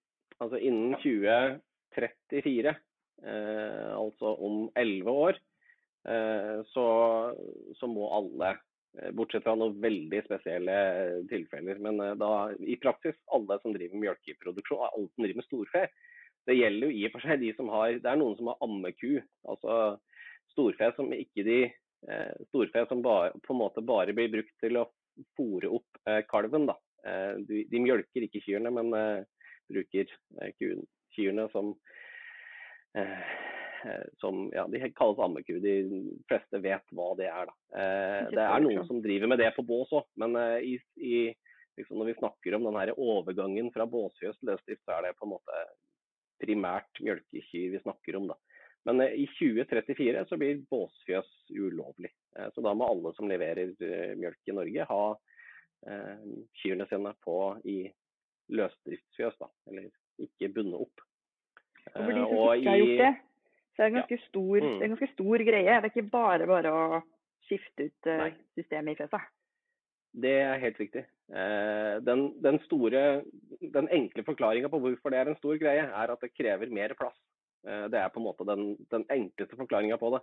Altså 0.43 0.59
innen 0.59 0.95
2034, 0.99 2.75
eh, 3.23 3.89
altså 3.95 4.35
om 4.43 4.67
elleve 4.79 5.15
år, 5.27 5.39
eh, 6.09 6.59
så, 6.73 6.85
så, 7.79 7.89
må 7.89 8.09
alle, 8.17 8.49
eh, 8.99 9.11
bortsett 9.15 9.45
fra 9.45 9.55
noen 9.59 9.77
veldig 9.83 10.23
spesielle 10.25 10.79
tilfeller, 11.31 11.79
men 11.85 12.01
da 12.19 12.33
i 12.59 12.75
praksis 12.81 13.19
alle 13.35 13.59
som 13.61 13.75
driver 13.75 13.95
med 13.95 14.09
mjølkeproduksjon, 14.09 14.83
alle 14.89 15.07
som 15.13 15.27
driver 15.27 15.39
med 15.39 15.47
storfe. 15.47 15.85
Det 16.43 16.57
gjelder 16.57 16.89
jo 16.89 16.97
i 16.97 17.05
og 17.07 17.13
for 17.13 17.23
seg 17.23 17.39
de 17.39 17.53
som 17.55 17.69
har 17.71 18.01
Det 18.03 18.09
er 18.09 18.17
noen 18.19 18.35
som 18.35 18.49
har 18.51 18.65
ammeku, 18.65 19.21
altså 19.47 19.95
storfe 20.51 20.89
som 20.97 21.13
ikke 21.15 21.45
de 21.47 21.61
storfe 22.49 22.81
som 22.89 22.99
bare, 22.99 23.29
på 23.45 23.53
en 23.53 23.61
måte 23.61 23.79
bare 23.79 24.11
blir 24.11 24.27
brukt 24.27 24.51
til 24.59 24.75
å 24.75 24.89
fòre 25.37 25.69
opp 25.71 26.01
kalven. 26.27 26.67
Da. 26.67 26.75
De, 27.47 27.61
de 27.71 27.79
mjølker 27.79 28.25
ikke 28.27 28.41
kyrne, 28.43 28.73
men 28.75 28.91
bruker 29.71 30.11
kyrne 31.15 31.49
som 31.53 31.73
som 34.21 34.45
ja, 34.53 34.63
de 34.69 34.79
kalles 34.95 35.19
ammeku. 35.19 35.57
De 35.59 35.71
fleste 36.29 36.59
vet 36.61 36.91
hva 36.95 37.07
det 37.19 37.25
er. 37.27 37.49
Da. 37.49 37.79
det 38.31 38.43
er 38.43 38.61
noen 38.63 38.85
som 38.87 39.01
driver 39.03 39.31
med 39.31 39.41
det 39.41 39.49
på 39.57 39.65
bås 39.67 39.91
òg, 39.97 40.05
men 40.21 40.37
i, 40.63 40.77
i, 41.01 41.17
liksom 41.75 41.99
når 41.99 42.11
vi 42.11 42.15
snakker 42.19 42.55
om 42.55 42.69
den 42.69 42.93
overgangen 42.93 43.71
fra 43.75 43.89
båsfjøs 43.89 44.37
til 44.37 44.53
løsdrift, 44.53 44.83
så 44.85 44.95
er 44.95 45.07
det 45.07 45.17
på 45.17 45.27
en 45.27 45.33
måte 45.33 45.63
primært 46.43 47.01
mjølkekyr 47.03 47.73
vi 47.73 47.81
snakker 47.83 48.19
om. 48.19 48.29
da. 48.31 48.37
Men 48.83 49.01
eh, 49.01 49.15
i 49.23 49.27
2034 49.39 50.25
så 50.29 50.39
blir 50.39 50.63
båsfjøs 50.71 51.29
ulovlig. 51.49 52.11
Eh, 52.37 52.49
så 52.55 52.63
da 52.65 52.73
må 52.75 52.89
alle 52.89 53.13
som 53.17 53.29
leverer 53.31 53.71
eh, 53.79 54.15
mjølk 54.19 54.51
i 54.51 54.57
Norge 54.59 54.89
ha 54.89 55.05
kyrne 56.55 56.85
sine 56.87 57.09
på 57.25 57.33
i 57.67 57.89
løsdriftsfjøs, 58.49 59.37
da. 59.39 59.49
Eller 59.71 59.89
ikke 60.23 60.51
bundet 60.55 60.81
opp. 60.85 61.05
Og 61.93 61.99
for 61.99 62.11
de 62.11 62.19
som 62.23 62.37
og 62.37 62.57
ikke 62.57 62.69
har 62.69 62.81
gjort 62.81 63.03
det, 63.03 63.13
så 63.73 63.81
er 63.81 63.85
det 63.85 63.91
en 63.91 63.99
ganske, 63.99 64.19
stor, 64.27 64.65
mm. 64.65 64.75
en 64.75 64.93
ganske 64.93 65.11
stor 65.13 65.45
greie. 65.49 65.77
Det 65.81 65.89
er 65.89 65.91
ikke 65.91 66.11
bare 66.13 66.49
bare 66.49 66.73
å 66.73 67.01
skifte 67.47 67.89
ut 67.89 68.09
Nei. 68.09 68.29
systemet 68.59 68.93
i 68.93 69.01
fjøset. 69.01 69.31
Det 70.23 70.33
er 70.45 70.61
helt 70.61 70.77
riktig. 70.79 71.01
Den, 72.05 72.27
den, 72.43 72.59
store, 72.67 73.23
den 73.73 73.87
enkle 73.95 74.23
forklaringa 74.27 74.69
på 74.69 74.79
hvorfor 74.83 75.09
det 75.09 75.19
er 75.19 75.31
en 75.31 75.39
stor 75.39 75.57
greie, 75.57 75.87
er 75.87 76.13
at 76.13 76.21
det 76.21 76.35
krever 76.37 76.69
mer 76.69 76.93
plass. 76.99 77.17
Eh, 77.67 77.85
det 77.91 77.99
er 77.99 78.11
på 78.11 78.19
en 78.19 78.27
måte 78.27 78.47
den, 78.47 78.73
den 78.91 79.05
enkleste 79.11 79.57
forklaringa 79.59 79.97
på 80.01 80.11
det. 80.15 80.21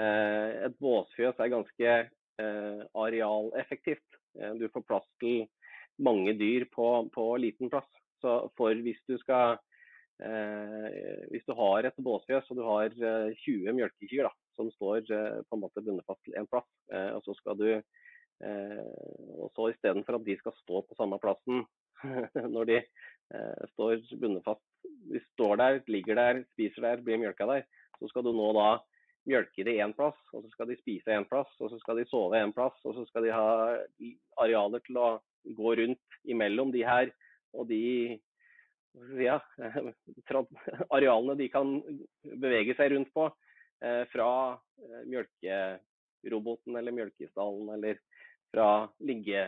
Eh, 0.00 0.48
et 0.68 0.76
båsfjøs 0.80 1.40
er 1.40 1.52
ganske 1.52 1.92
eh, 1.92 2.82
arealeffektivt. 3.04 4.06
Du 4.60 4.68
får 4.70 4.86
plass 4.86 5.06
til 5.18 5.48
mange 6.00 6.34
dyr 6.38 6.66
på, 6.72 6.86
på 7.14 7.26
liten 7.42 7.70
plass. 7.72 7.88
Så 8.20 8.42
for 8.58 8.76
hvis 8.84 9.00
du 9.08 9.16
skal 9.22 9.60
hvis 10.20 11.46
du 11.48 11.54
har 11.56 11.86
et 11.88 12.00
båsfjøs 12.04 12.50
og 12.52 12.58
du 12.58 12.60
har 12.66 12.92
20 12.92 13.72
mjølkekyr 13.72 14.26
som 14.52 14.68
står 14.74 15.06
på 15.08 15.56
en 15.56 15.62
måte 15.62 15.80
bundet 15.80 16.04
fast 16.04 16.20
til 16.26 16.36
én 16.36 16.44
plass, 16.50 16.68
og 16.92 17.22
så 17.24 17.32
skal 17.38 17.56
du 17.56 17.70
og 19.40 19.48
så 19.56 19.70
istedenfor 19.72 20.18
at 20.18 20.26
de 20.26 20.36
skal 20.42 20.52
stå 20.58 20.82
på 20.84 20.98
samme 20.98 21.16
plassen 21.24 21.64
når 22.54 22.68
de 22.68 22.78
står 23.72 24.04
bundet 24.20 24.44
fast 24.44 24.60
de 25.10 25.20
står 25.32 25.56
der, 25.60 25.80
ligger 25.90 26.18
der, 26.18 26.42
spiser 26.54 26.84
der, 26.84 27.02
blir 27.04 27.20
mjølka 27.20 27.46
der. 27.48 27.66
Så 27.98 28.08
skal 28.10 28.24
du 28.24 28.32
nå 28.34 28.50
da 28.56 28.68
mjølke 29.28 29.64
det 29.66 29.76
én 29.82 29.92
plass, 29.96 30.18
og 30.32 30.44
så 30.44 30.52
skal 30.54 30.70
de 30.70 30.78
spise 30.80 31.12
én 31.12 31.26
plass, 31.28 31.52
og 31.60 31.72
så 31.72 31.78
skal 31.82 32.00
de 32.00 32.06
sove 32.08 32.40
én 32.40 32.54
plass, 32.56 32.78
og 32.84 32.96
så 32.96 33.04
skal 33.08 33.26
de 33.26 33.34
ha 33.34 33.46
arealer 34.40 34.82
til 34.86 35.00
å 35.00 35.10
gå 35.56 35.74
rundt 35.80 36.18
imellom 36.28 36.72
de 36.74 36.84
her. 36.86 37.12
Og 37.56 37.68
de 37.70 38.18
ja, 39.20 39.38
arealene 40.96 41.36
de 41.38 41.48
kan 41.52 41.78
bevege 42.22 42.76
seg 42.78 42.94
rundt 42.94 43.12
på. 43.14 43.28
Fra 44.12 44.30
mjølkeroboten 45.08 46.76
eller 46.76 46.92
mjølkestallen 46.92 47.70
eller 47.78 48.00
fra 48.52 48.66
ligge, 49.06 49.46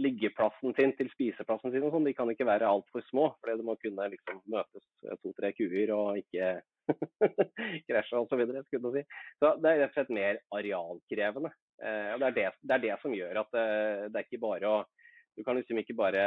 liggeplassen 0.00 0.72
sin 0.74 0.94
til 0.98 1.10
spiseplassen 1.12 1.70
sin. 1.70 1.84
og 1.86 1.92
sånn, 1.94 2.06
De 2.08 2.14
kan 2.16 2.30
ikke 2.30 2.46
være 2.48 2.66
altfor 2.66 3.04
små, 3.10 3.28
for 3.38 3.52
det 3.52 3.66
må 3.66 3.76
kunne 3.78 4.08
liksom 4.10 4.40
møtes 4.50 4.86
to-tre 5.22 5.52
kuer 5.54 5.92
og 5.94 6.18
ikke 6.18 6.62
krasje 7.88 8.18
osv. 8.18 8.42
Si. 8.70 9.04
så 9.38 9.52
det 9.60 9.70
er 9.70 9.84
rett 9.84 9.92
og 9.92 9.94
slett 9.98 10.16
mer 10.16 10.40
arealkrevende. 10.56 11.52
og 11.52 12.24
det 12.24 12.30
er 12.30 12.36
det, 12.40 12.48
det 12.62 12.76
er 12.76 12.84
det, 12.88 12.94
som 13.04 13.14
gjør 13.14 13.44
at 13.44 13.54
det, 13.54 13.68
det 14.10 14.20
er 14.20 14.28
ikke 14.28 14.44
bare 14.48 14.72
å 14.72 14.82
du 15.34 15.42
kan 15.42 15.58
liksom 15.58 15.80
ikke 15.80 15.96
bare 15.98 16.24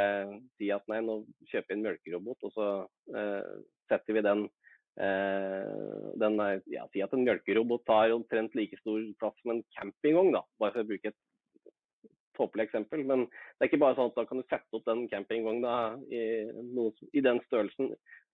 si 0.60 0.69
at 0.74 0.84
nei, 0.91 1.00
nå 1.03 1.22
kjøper 1.48 1.72
vi 1.72 1.77
en 1.77 1.86
melkerobot, 1.86 2.43
og 2.43 2.55
så 2.55 2.67
eh, 3.15 3.51
setter 3.88 4.17
vi 4.17 4.24
den, 4.25 4.43
eh, 5.00 6.10
den 6.19 6.36
ja, 6.74 6.84
Si 6.91 7.03
at 7.03 7.15
en 7.15 7.24
melkerobot 7.27 7.86
tar 7.88 8.15
omtrent 8.15 8.57
like 8.60 8.79
stor 8.81 9.00
plass 9.22 9.38
som 9.41 9.55
en 9.55 9.63
campingvogn, 9.77 10.34
da. 10.36 10.43
Bare 10.60 10.75
for 10.75 10.84
å 10.84 10.89
bruke 10.91 11.13
et 11.13 11.19
tåpelig 12.38 12.67
eksempel. 12.67 13.03
Men 13.10 13.25
det 13.27 13.65
er 13.65 13.72
ikke 13.72 13.82
bare 13.82 13.98
sånn 13.98 14.13
at 14.13 14.20
da 14.20 14.27
kan 14.29 14.39
du 14.39 14.46
sette 14.48 14.77
opp 14.77 14.86
den 14.88 15.08
campingvogna 15.12 15.74
i, 16.13 16.24
i 17.17 17.25
den 17.25 17.41
størrelsen 17.50 17.91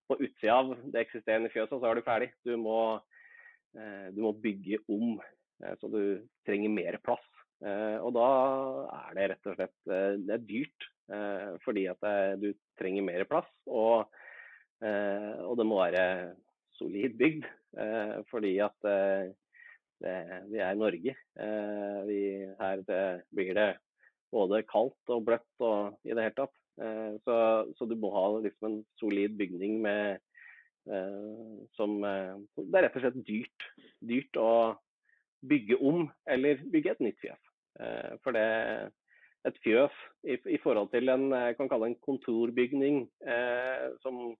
på 0.08 0.18
utsida 0.20 0.56
av 0.60 0.72
det 0.92 1.04
eksisterende 1.04 1.50
fjøset, 1.52 1.76
og 1.76 1.82
så 1.82 1.90
er 1.90 1.98
du 1.98 2.06
ferdig. 2.06 2.30
Du 2.46 2.54
må, 2.60 2.80
eh, 3.76 4.08
du 4.14 4.20
må 4.24 4.34
bygge 4.36 4.80
om, 4.92 5.20
eh, 5.62 5.76
så 5.80 5.90
du 5.90 6.02
trenger 6.46 6.72
mer 6.72 6.98
plass. 7.04 7.24
Eh, 7.64 7.96
og 8.02 8.12
da 8.16 8.28
er 8.98 9.14
det 9.16 9.30
rett 9.32 9.48
og 9.48 9.56
slett 9.56 9.78
det 10.26 10.34
er 10.34 10.48
dyrt, 10.48 10.90
fordi 11.64 11.84
at 11.86 12.00
du 12.40 12.48
trenger 12.80 13.04
mer 13.04 13.26
plass. 13.28 13.48
Og, 13.68 14.08
og 14.80 15.56
det 15.60 15.66
må 15.68 15.76
være 15.82 16.34
solid 16.78 17.12
bygd, 17.20 17.44
fordi 18.30 18.54
at 18.64 18.88
det, 18.88 20.14
vi 20.48 20.62
er 20.64 20.72
i 20.72 20.80
Norge. 20.80 21.14
Vi, 22.08 22.20
her 22.56 22.84
blir 23.36 23.52
det 23.60 23.68
både 24.34 24.64
kaldt 24.68 25.14
og 25.14 25.24
bløtt 25.28 25.64
og 25.64 25.96
i 26.04 26.12
det 26.12 26.26
hele 26.26 26.36
tatt. 26.36 26.54
Så, 27.22 27.34
så 27.78 27.86
du 27.86 27.94
må 28.02 28.10
ha 28.10 28.24
liksom 28.42 28.66
en 28.66 28.80
solid 28.98 29.36
bygning 29.38 29.76
med 29.84 30.18
som 31.78 31.92
Det 32.02 32.64
er 32.74 32.82
rett 32.84 32.96
og 32.98 33.04
slett 33.04 33.20
dyrt. 33.28 33.66
Dyrt 34.02 34.40
å 34.42 34.50
bygge 35.48 35.78
om 35.80 36.08
eller 36.30 36.60
bygge 36.72 36.94
et 36.94 37.02
nytt 37.04 37.20
fjes. 37.22 37.40
Eh, 37.80 38.12
for 38.24 38.36
det 38.36 38.44
et 39.44 39.56
fjøs 39.60 39.96
i, 40.24 40.38
i, 40.54 40.58
forhold 40.62 40.88
til 40.94 41.10
en 41.12 41.26
kan 41.58 41.68
kalle 41.68 41.90
en 41.90 41.98
kontorbygning, 42.06 43.02
eh, 43.28 43.90
som, 44.00 44.30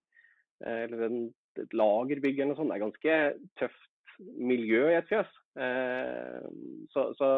eller 0.65 1.03
en, 1.09 1.19
et 1.61 1.75
lagerbygg 1.77 2.39
eller 2.39 2.55
noe 2.55 2.61
sånt, 2.61 2.73
det 2.73 2.79
er 2.79 2.85
ganske 2.87 3.19
tøft 3.61 4.23
miljø 4.41 4.87
i 4.89 4.97
et 4.97 5.11
fjøs. 5.11 5.35
Eh, 5.61 6.47
så, 6.95 7.11
så, 7.19 7.29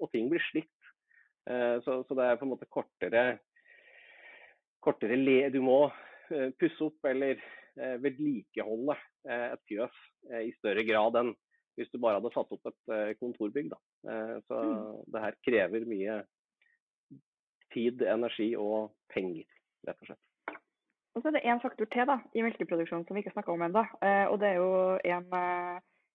og 0.00 0.12
ting 0.14 0.30
blir 0.32 0.44
slitt. 0.48 0.72
Eh, 1.50 1.82
så, 1.84 2.04
så, 2.04 2.14
det 2.14 2.26
er 2.26 2.38
på 2.38 2.46
en 2.46 2.52
måte 2.54 2.68
kortere, 2.70 3.22
kortere 4.82 5.18
le, 5.18 5.38
Du 5.50 5.60
må 5.64 5.78
eh, 6.30 6.50
pusse 6.58 6.86
opp 6.86 7.08
eller 7.10 7.40
eh, 7.78 7.96
vedlikeholde 8.02 8.98
et 9.22 9.60
fjøs 9.70 9.98
i 10.42 10.48
større 10.56 10.82
grad 10.82 11.14
enn 11.20 11.28
hvis 11.78 11.90
du 11.92 12.00
bare 12.02 12.18
hadde 12.18 12.32
satt 12.34 12.50
opp 12.52 12.66
et 12.68 13.18
kontorbygg. 13.20 13.68
Da. 13.70 13.78
Så 14.48 14.56
mm. 14.58 14.80
det 15.14 15.22
her 15.22 15.36
krever 15.46 15.86
mye 15.86 16.16
tid, 17.72 18.02
energi 18.02 18.48
og 18.58 18.90
penger, 19.14 19.46
rett 19.86 20.02
og 20.02 20.10
slett. 20.10 20.58
Og 21.14 21.22
så 21.22 21.30
er 21.30 21.36
det 21.38 21.44
én 21.46 21.62
faktor 21.62 21.88
til 21.94 22.10
da, 22.10 22.18
i 22.34 22.42
melkeproduksjonen 22.44 23.06
som 23.06 23.16
vi 23.16 23.22
ikke 23.22 23.32
snakka 23.36 23.54
om 23.54 23.62
ennå. 23.64 23.86
Og 24.02 24.36
det 24.42 24.50
er 24.50 24.58
jo 24.58 24.74
en 25.14 25.30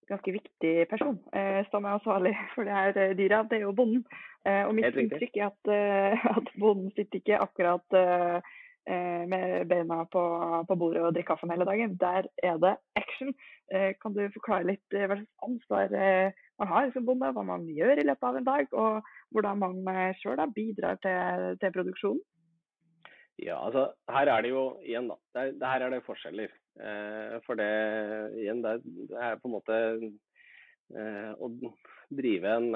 ganske 0.08 0.32
viktig 0.32 0.74
person 0.92 1.18
som 1.72 1.86
er 1.86 1.98
ansvarlig 1.98 2.34
for 2.56 2.68
det 2.68 2.76
her 2.76 3.18
dyra. 3.18 3.44
Det 3.50 3.60
er 3.60 3.68
jo 3.68 3.76
bonden. 3.76 4.06
Og 4.48 4.72
mitt 4.78 4.96
inntrykk 4.96 5.42
er 5.42 5.50
at, 5.50 5.72
at 6.32 6.54
bonden 6.60 6.94
sitter 6.96 7.20
ikke 7.20 7.42
akkurat 7.44 7.98
Eh, 8.88 9.28
med 9.28 9.68
beina 9.68 10.06
på, 10.06 10.22
på, 10.68 10.76
bordet 10.80 11.02
og 11.04 11.12
drikker 11.12 11.34
kaffen 11.34 11.52
hele 11.52 11.66
dagen. 11.68 11.98
Der 12.00 12.30
er 12.50 12.60
det 12.64 12.78
action. 12.96 13.34
Eh, 13.74 13.92
kan 14.00 14.14
du 14.16 14.22
forklare 14.32 14.70
litt 14.70 14.96
eh, 14.96 15.04
hva 15.10 15.18
slags 15.18 15.44
ansvar 15.44 15.96
man 16.62 16.70
har 16.72 16.94
som 16.94 17.04
bonde, 17.10 17.34
hva 17.36 17.44
man 17.44 17.66
gjør 17.68 18.00
i 18.00 18.06
løpet 18.08 18.28
av 18.30 18.38
en 18.40 18.48
dag, 18.48 18.72
og 18.72 19.10
hvordan 19.36 19.60
man 19.60 20.14
sjøl 20.22 20.40
bidrar 20.56 21.02
til, 21.04 21.60
til, 21.60 21.74
produksjonen? 21.76 22.24
Ja, 23.44 23.60
altså 23.60 23.90
her 24.10 24.32
er 24.32 24.46
det 24.46 24.54
jo 24.56 24.64
igjen, 24.88 25.12
da. 25.12 25.20
Det, 25.36 25.46
det 25.60 25.74
her 25.74 25.86
er 25.86 25.94
det 25.94 26.06
forskjeller. 26.08 26.56
For 27.46 27.58
det 27.58 27.72
igjen, 28.38 28.62
det, 28.62 28.76
er 29.18 29.40
på 29.42 29.50
en 29.50 29.56
måte 29.56 29.78
å 31.42 31.50
drive 32.14 32.52
en 32.54 32.68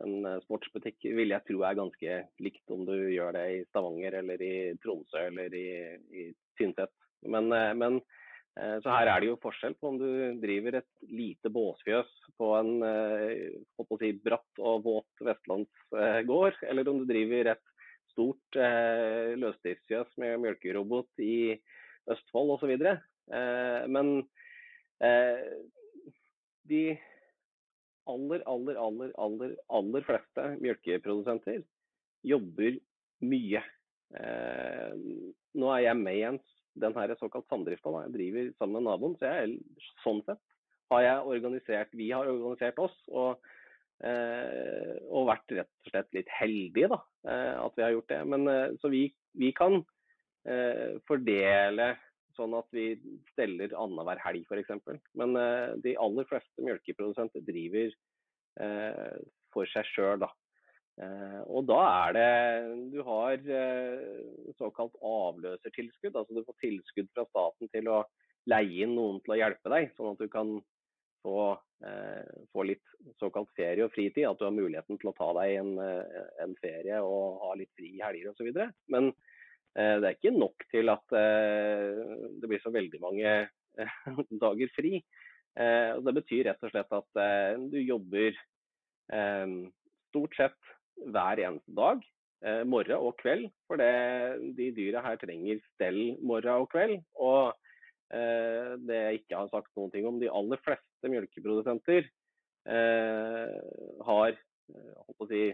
en 0.00 0.24
eh, 0.26 0.40
sportsbutikk 0.46 1.04
vil 1.12 1.34
jeg 1.34 1.46
tro 1.48 1.62
er 1.66 1.78
ganske 1.78 2.18
likt 2.42 2.72
om 2.72 2.84
du 2.88 2.94
gjør 3.12 3.36
det 3.36 3.44
i 3.52 3.60
Stavanger 3.68 4.18
eller 4.22 4.44
i 4.44 4.54
Tromsø 4.82 5.26
eller 5.28 5.54
i, 5.56 5.68
i 6.16 6.28
Tynset. 6.58 6.92
Men, 7.28 7.50
eh, 7.54 7.72
men, 7.78 7.98
eh, 8.56 8.78
så 8.84 8.94
her 8.94 9.10
er 9.12 9.22
det 9.22 9.32
jo 9.32 9.40
forskjell 9.42 9.76
på 9.78 9.92
om 9.92 10.00
du 10.00 10.08
driver 10.42 10.80
et 10.80 11.10
lite 11.10 11.52
båsfjøs 11.52 12.14
på 12.40 12.54
en 12.58 12.72
si, 14.00 14.14
bratt 14.24 14.62
og 14.62 14.86
våt 14.86 15.26
vestlandsgård, 15.28 16.64
eller 16.68 16.88
om 16.90 17.02
du 17.02 17.06
driver 17.10 17.52
et 17.52 17.68
stort 18.12 18.56
løsdriftsfjøs 19.40 20.18
med 20.20 20.40
mjølkerobot 20.42 21.22
i 21.24 21.56
Østfold 22.10 22.56
osv. 22.56 22.72
Men 23.92 24.08
de 26.68 26.80
aller, 28.06 28.42
aller, 28.46 28.78
aller, 28.78 29.12
aller, 29.18 29.54
aller 29.70 30.06
fleste 30.06 30.48
mjølkeprodusenter 30.62 31.62
jobber 32.26 32.78
mye. 33.22 33.62
Eh, 34.18 34.92
nå 35.58 35.70
er 35.72 35.84
jeg 35.86 36.00
med 36.00 36.18
i 36.18 36.26
en 36.28 36.40
den 36.82 36.94
her 36.96 37.12
såkalt 37.20 37.48
samdrifta. 37.52 37.92
Jeg 38.06 38.14
driver 38.14 38.52
sammen 38.58 38.78
med 38.78 38.88
naboen. 38.88 39.16
Så 39.20 39.28
jeg, 39.28 39.58
sånn 40.04 40.22
sett 40.26 40.40
har 40.92 41.02
jeg 41.04 41.34
organisert 41.34 41.92
Vi 41.96 42.10
har 42.12 42.28
organisert 42.28 42.78
oss. 42.80 42.96
og, 43.08 43.42
eh, 44.02 44.96
og 45.12 45.28
vært 45.28 45.52
rett 45.52 45.68
og 45.68 45.90
slett 45.90 46.14
litt 46.16 46.30
heldige 46.40 46.88
da, 46.90 46.98
eh, 47.28 47.56
at 47.60 47.76
vi 47.76 47.84
har 47.84 47.92
gjort 47.92 48.08
det. 48.08 48.22
Men, 48.26 48.48
eh, 48.48 48.72
så 48.80 48.90
vi, 48.90 49.04
vi 49.38 49.52
kan 49.52 49.78
eh, 49.78 49.84
fordele 51.06 51.92
sånn 52.36 52.54
at 52.56 52.68
vi 52.74 52.92
steller 53.32 53.74
annenhver 53.78 54.20
helg 54.24 54.46
f.eks. 54.48 55.00
Men 55.18 55.36
uh, 55.38 55.74
de 55.84 55.96
aller 56.00 56.28
fleste 56.28 56.64
melkeprodusenter 56.64 57.44
driver 57.46 57.92
uh, 58.62 59.18
for 59.54 59.68
seg 59.72 59.88
sjøl, 59.92 60.22
da. 60.24 60.32
Og 61.48 61.64
da 61.64 61.78
er 61.88 62.10
det 62.12 62.32
Du 62.92 62.98
har 63.06 63.38
såkalt 64.58 64.92
avløsertilskudd. 65.00 66.18
Altså 66.20 66.36
du 66.36 66.42
får 66.44 66.58
tilskudd 66.60 67.08
fra 67.16 67.24
staten 67.30 67.70
til 67.72 67.88
å 67.88 68.02
leie 68.52 68.84
inn 68.84 68.92
noen 68.98 69.22
til 69.24 69.32
å 69.32 69.38
hjelpe 69.40 69.72
deg, 69.72 69.88
sånn 69.96 70.12
at 70.12 70.20
du 70.20 70.28
kan 70.30 70.52
få, 71.24 71.56
få 72.52 72.66
litt 72.68 72.92
såkalt 73.24 73.48
ferie 73.56 73.88
og 73.88 73.96
fritid. 73.96 74.28
At 74.28 74.36
du 74.36 74.44
har 74.44 74.52
muligheten 74.52 75.00
til 75.00 75.10
å 75.10 75.16
ta 75.16 75.30
deg 75.40 75.62
en, 75.62 75.72
en 76.44 76.54
ferie 76.60 77.00
og 77.00 77.40
ha 77.40 77.56
litt 77.56 77.72
fri 77.80 77.94
i 77.96 78.04
helger 78.04 78.34
osv. 78.34 78.52
Men 78.92 79.08
Eh, 79.12 79.30
det 79.72 80.08
er 80.08 80.16
ikke 80.16 80.34
nok 80.36 80.64
til 80.72 80.92
at 80.92 81.14
eh, 81.16 82.00
det 82.40 82.48
blir 82.50 82.60
så 82.60 82.72
veldig 82.74 83.00
mange 83.00 83.28
eh, 83.28 83.98
dager 84.44 84.72
fri. 84.76 84.98
Det 85.52 86.12
betyr 86.16 86.46
rett 86.48 86.62
og 86.64 86.70
slett 86.72 86.94
at 86.96 87.18
du 87.68 87.74
jobber 87.76 88.32
stort 90.08 90.36
sett 90.38 90.70
hver 91.12 91.42
eneste 91.44 91.74
dag, 91.76 91.98
morgen 92.64 93.04
og 93.04 93.18
kveld. 93.20 93.50
For 93.68 93.76
det, 93.76 93.90
de 94.56 94.70
dyra 94.72 95.02
her 95.04 95.18
trenger 95.20 95.60
stell 95.74 96.00
morgen 96.24 96.64
og 96.64 96.70
kveld. 96.72 97.04
Og 97.20 97.52
det 98.08 98.96
jeg 99.02 99.20
ikke 99.20 99.42
har 99.42 99.52
sagt 99.52 99.68
noen 99.76 99.92
ting 99.92 100.08
om, 100.08 100.16
de 100.24 100.32
aller 100.32 100.64
fleste 100.64 101.12
melkeprodusenter 101.12 102.08
har 104.08 104.40
å 105.20 105.28
si, 105.28 105.44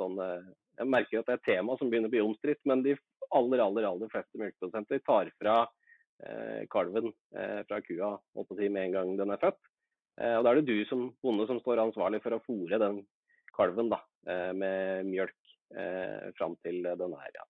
sånn, 0.00 0.24
Jeg 0.80 0.88
merker 0.88 1.20
at 1.20 1.28
det 1.28 1.36
er 1.36 1.42
et 1.42 1.48
tema 1.52 1.76
som 1.76 1.92
begynner 1.92 2.08
å 2.08 2.16
bli 2.16 2.24
omstridt, 2.24 2.64
men 2.64 2.80
de 2.88 2.96
aller, 3.38 3.62
aller, 3.64 3.86
aller 3.88 4.10
fleste 4.12 4.40
melkeprodusenter 4.40 5.02
tar 5.06 5.30
fra 5.40 5.56
eh, 6.26 6.62
kalven 6.70 7.10
eh, 7.36 7.60
fra 7.68 7.80
kua 7.84 8.14
si, 8.56 8.68
med 8.68 8.84
en 8.86 8.96
gang 8.96 9.14
den 9.20 9.34
er 9.34 9.42
født. 9.42 9.60
Eh, 10.20 10.36
og 10.36 10.44
Da 10.44 10.52
er 10.52 10.60
det 10.60 10.70
du 10.70 10.84
som 10.90 11.10
bonde 11.24 11.46
som 11.48 11.60
står 11.62 11.82
ansvarlig 11.82 12.22
for 12.24 12.36
å 12.36 12.42
fôre 12.46 12.80
den 12.82 13.02
kalven 13.56 13.90
da, 13.92 14.00
eh, 14.26 14.52
med 14.52 15.08
mjølk 15.08 15.54
eh, 15.76 16.30
fram 16.38 16.56
til 16.64 16.82
den 16.84 17.16
er 17.16 17.38
ja, 17.38 17.46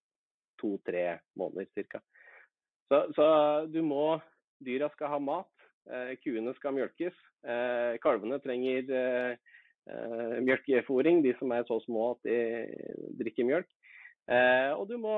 to-tre 0.61 1.07
måneder 1.39 1.87
ca. 1.91 2.03
Så, 2.91 3.07
så, 3.17 3.27
du 3.73 3.81
må 3.87 4.21
Dyra 4.63 4.87
skal 4.93 5.11
ha 5.11 5.19
mat, 5.19 5.51
eh, 5.91 6.15
kuene 6.23 6.55
skal 6.59 6.77
mjølkes. 6.77 7.15
kalvene 7.99 8.37
trenger 8.39 8.91
eh, 8.95 9.33
mjølkefòring, 10.47 11.25
de 11.25 11.33
som 11.41 11.51
er 11.51 11.65
så 11.67 11.81
små 11.83 12.13
at 12.13 12.29
de 12.29 12.37
drikker 13.19 13.49
mjølk. 13.49 13.67
Eh, 14.33 14.73
og 14.73 14.87
du 14.89 14.97
må, 15.03 15.13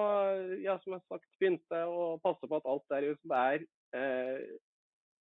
ja, 0.65 0.77
som 0.83 0.95
jeg 0.95 1.01
har 1.01 1.17
sagt, 1.17 1.29
begynne 1.39 1.83
å 1.87 2.15
passe 2.25 2.49
på 2.49 2.59
at 2.59 2.69
alt 2.71 2.87
der 2.91 3.09
ute 3.13 3.41
er 3.41 3.67
eh, 3.95 4.47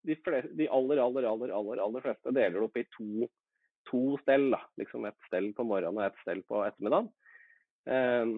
de, 0.08 0.15
fleste, 0.23 0.51
de, 0.58 0.67
aller, 0.71 1.01
aller, 1.03 1.27
aller, 1.29 1.53
aller, 1.53 1.82
aller 1.84 2.06
fleste 2.06 2.34
deler 2.34 2.58
det 2.58 2.65
opp 2.65 2.79
i 2.79 2.86
to, 2.95 3.27
to 3.89 4.03
stell. 4.23 4.49
Da. 4.56 4.63
Liksom 4.82 5.06
et 5.10 5.27
stell 5.27 5.51
på 5.58 5.67
morgenen 5.67 5.99
og 5.99 6.08
et 6.08 6.23
stell 6.23 6.41
på 6.47 6.63
ettermiddagen. 6.65 7.12
Eh, 7.91 8.34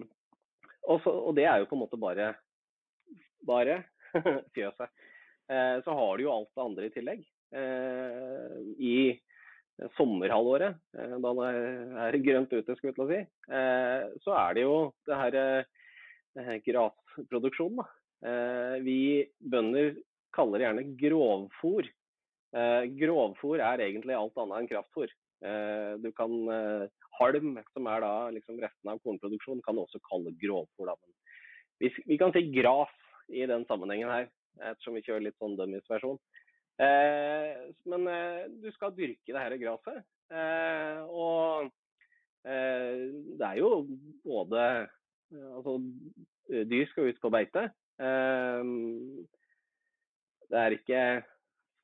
og, 0.86 0.98
så, 1.02 1.14
og, 1.14 1.32
det 1.38 1.46
er 1.48 1.62
jo 1.62 1.70
på 1.70 1.78
en 1.78 1.84
måte 1.86 2.00
bare, 2.00 2.32
bare 3.46 3.80
fjøset. 4.56 4.92
Eh, 5.48 5.78
så 5.86 5.96
har 5.96 6.18
du 6.18 6.26
jo 6.26 6.34
alt 6.34 6.52
det 6.52 6.66
andre 6.66 6.90
i 6.90 6.94
tillegg. 6.94 7.24
Eh, 7.56 8.58
I 8.82 8.96
sommerhalvåret, 9.96 10.76
eh, 10.96 11.16
da 11.20 11.32
det 11.36 11.50
er 12.06 12.18
grønt 12.24 12.54
ute, 12.54 12.76
skulle 12.76 12.92
jeg 12.92 12.96
til 12.96 13.04
å 13.04 13.10
si, 13.10 13.20
eh, 13.52 14.06
så 14.24 14.36
er 14.40 14.56
det 14.56 14.64
jo 14.64 14.76
det 15.08 15.20
her 15.20 15.38
eh, 15.42 16.56
grasproduksjonen. 16.66 17.84
Vi 18.82 19.28
bønder 19.44 19.90
kaller 20.34 20.58
det 20.58 20.64
gjerne 20.64 20.84
grovfôr. 20.98 21.88
Grovfôr 22.96 23.60
er 23.60 23.82
egentlig 23.84 24.16
alt 24.16 24.40
annet 24.40 24.62
enn 24.62 24.68
kraftfôr. 24.70 25.12
Du 26.00 26.08
kan 26.16 26.32
Halm, 27.20 27.60
som 27.76 27.88
er 27.92 28.02
da 28.02 28.12
liksom 28.32 28.58
resten 28.64 28.90
av 28.90 29.00
kornproduksjonen, 29.04 29.62
kan 29.64 29.76
du 29.76 29.84
også 29.84 30.00
kalle 30.08 30.32
grovfôr. 30.40 30.92
Vi, 31.80 31.92
vi, 32.08 32.18
kan 32.20 32.32
si 32.32 32.42
gras 32.56 32.92
i 33.28 33.44
den 33.48 33.68
sammenhengen 33.68 34.12
her, 34.12 34.28
ettersom 34.72 34.96
vi 34.96 35.04
kjører 35.04 35.28
litt 35.28 35.38
sånn 35.40 35.56
dummies-versjon. 35.60 36.18
Eh, 36.76 37.52
men 37.88 38.08
eh, 38.12 38.42
du 38.60 38.68
skal 38.74 38.92
dyrke 38.96 39.32
det 39.32 39.38
dette 39.38 39.58
gresset. 39.62 40.02
Eh, 40.32 40.98
og 41.08 41.72
det 42.46 43.42
er 43.42 43.56
jo 43.58 43.88
både 44.22 44.86
Altså, 45.34 45.72
dyr 46.46 46.84
skal 46.86 47.08
ut 47.10 47.16
på 47.18 47.30
beite. 47.34 47.64
Det 50.46 50.60
er 50.60 50.76
ikke 50.76 51.00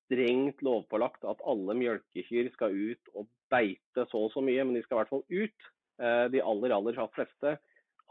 strengt 0.04 0.62
lovpålagt 0.62 1.26
at 1.26 1.42
alle 1.50 1.74
mjølkekyr 1.74 2.52
skal 2.54 2.70
ut 2.70 3.10
og 3.18 3.26
beite 3.50 4.06
så 4.12 4.22
og 4.28 4.30
så 4.30 4.44
mye, 4.46 4.62
men 4.62 4.78
de 4.78 4.84
skal 4.84 4.94
i 4.94 5.00
hvert 5.00 5.10
fall 5.10 5.26
ut. 5.26 5.60
De 6.30 6.44
aller, 6.52 6.76
aller 6.76 6.94
fleste 7.16 7.56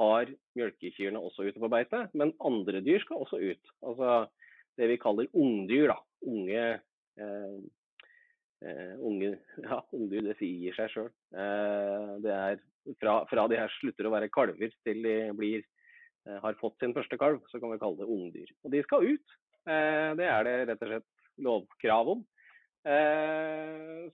har 0.03 0.35
mjølkekyrne 0.59 1.23
også 1.23 1.47
ute 1.47 1.63
på 1.63 1.71
beite, 1.71 2.03
men 2.11 2.35
andre 2.43 2.83
dyr 2.83 2.99
skal 3.05 3.23
også 3.23 3.39
ut. 3.39 3.75
Altså 3.87 4.27
det 4.75 4.91
vi 4.91 4.99
kaller 4.99 5.31
ungdyr. 5.31 5.95
da 5.95 5.99
unge 6.27 6.65
eh, 7.21 7.55
eh, 8.65 8.95
unge, 8.99 9.35
ja, 9.67 9.79
ungdyr, 9.95 10.31
sier 10.39 10.77
seg 10.77 10.91
sjøl. 10.93 11.11
Eh, 11.33 12.11
det 12.25 12.33
er 12.35 12.59
fra, 13.01 13.21
fra, 13.29 13.47
de 13.49 13.59
her 13.59 13.71
slutter 13.79 14.09
å 14.09 14.13
være 14.15 14.31
kalver 14.33 14.73
til 14.85 15.05
de 15.05 15.15
blir, 15.37 15.65
eh, 16.27 16.37
har 16.43 16.59
fått 16.61 16.79
sin 16.81 16.95
første 16.97 17.19
kalv, 17.21 17.41
så 17.51 17.61
kan 17.61 17.73
vi 17.73 17.81
kalle 17.81 18.01
det 18.01 18.09
ungdyr. 18.09 18.53
Og 18.65 18.75
de 18.75 18.83
skal 18.87 19.07
ut. 19.07 19.39
Det 19.61 20.25
er 20.25 20.47
det 20.47 20.53
rett 20.71 20.79
og 20.81 20.89
slett 20.89 21.43
lovkrav 21.45 22.07
om. 22.15 22.23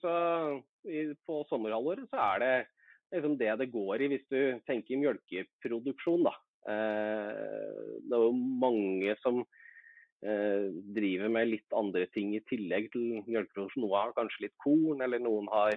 Så 0.02 0.16
på 1.24 1.38
sommerhalvåret 1.48 2.10
så 2.12 2.20
er 2.20 2.42
det 2.44 2.50
liksom 3.16 3.38
det 3.40 3.54
det 3.62 3.70
går 3.72 4.04
i 4.04 4.10
hvis 4.12 4.26
du 4.28 4.60
tenker 4.68 5.00
mjølkeproduksjon. 5.00 6.28
da. 6.28 6.34
det 6.68 8.12
er 8.20 8.26
jo 8.26 8.34
mange 8.36 9.16
som 9.24 9.40
driver 10.22 11.30
med 11.30 11.52
litt 11.52 11.74
andre 11.78 12.08
ting 12.10 12.32
i 12.34 12.42
tillegg 12.50 12.90
til 12.94 13.20
mjølkeproduksjon. 13.28 13.84
Noen 13.84 14.00
har 14.02 14.16
kanskje 14.18 14.48
litt 14.48 14.56
korn, 14.64 15.04
eller 15.06 15.22
noen 15.22 15.46
har 15.54 15.76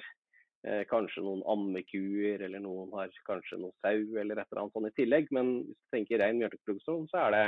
eh, 0.67 0.85
kanskje 0.91 1.25
noen 1.25 1.43
ammekuer, 1.49 2.43
eller 2.47 2.63
noen 2.63 2.93
har 2.97 3.13
kanskje 3.27 3.61
noe 3.61 3.75
sau 3.85 4.21
eller 4.21 4.41
et 4.41 4.47
eller 4.51 4.63
annet 4.65 4.77
sånt 4.77 4.91
i 4.91 4.97
tillegg. 4.99 5.31
Men 5.37 5.53
hvis 5.65 5.77
du 5.77 5.97
tenker 5.97 6.23
ren 6.23 6.41
mjølkeproduksjon, 6.41 7.09
så 7.13 7.27
er 7.27 7.37
det 7.37 7.45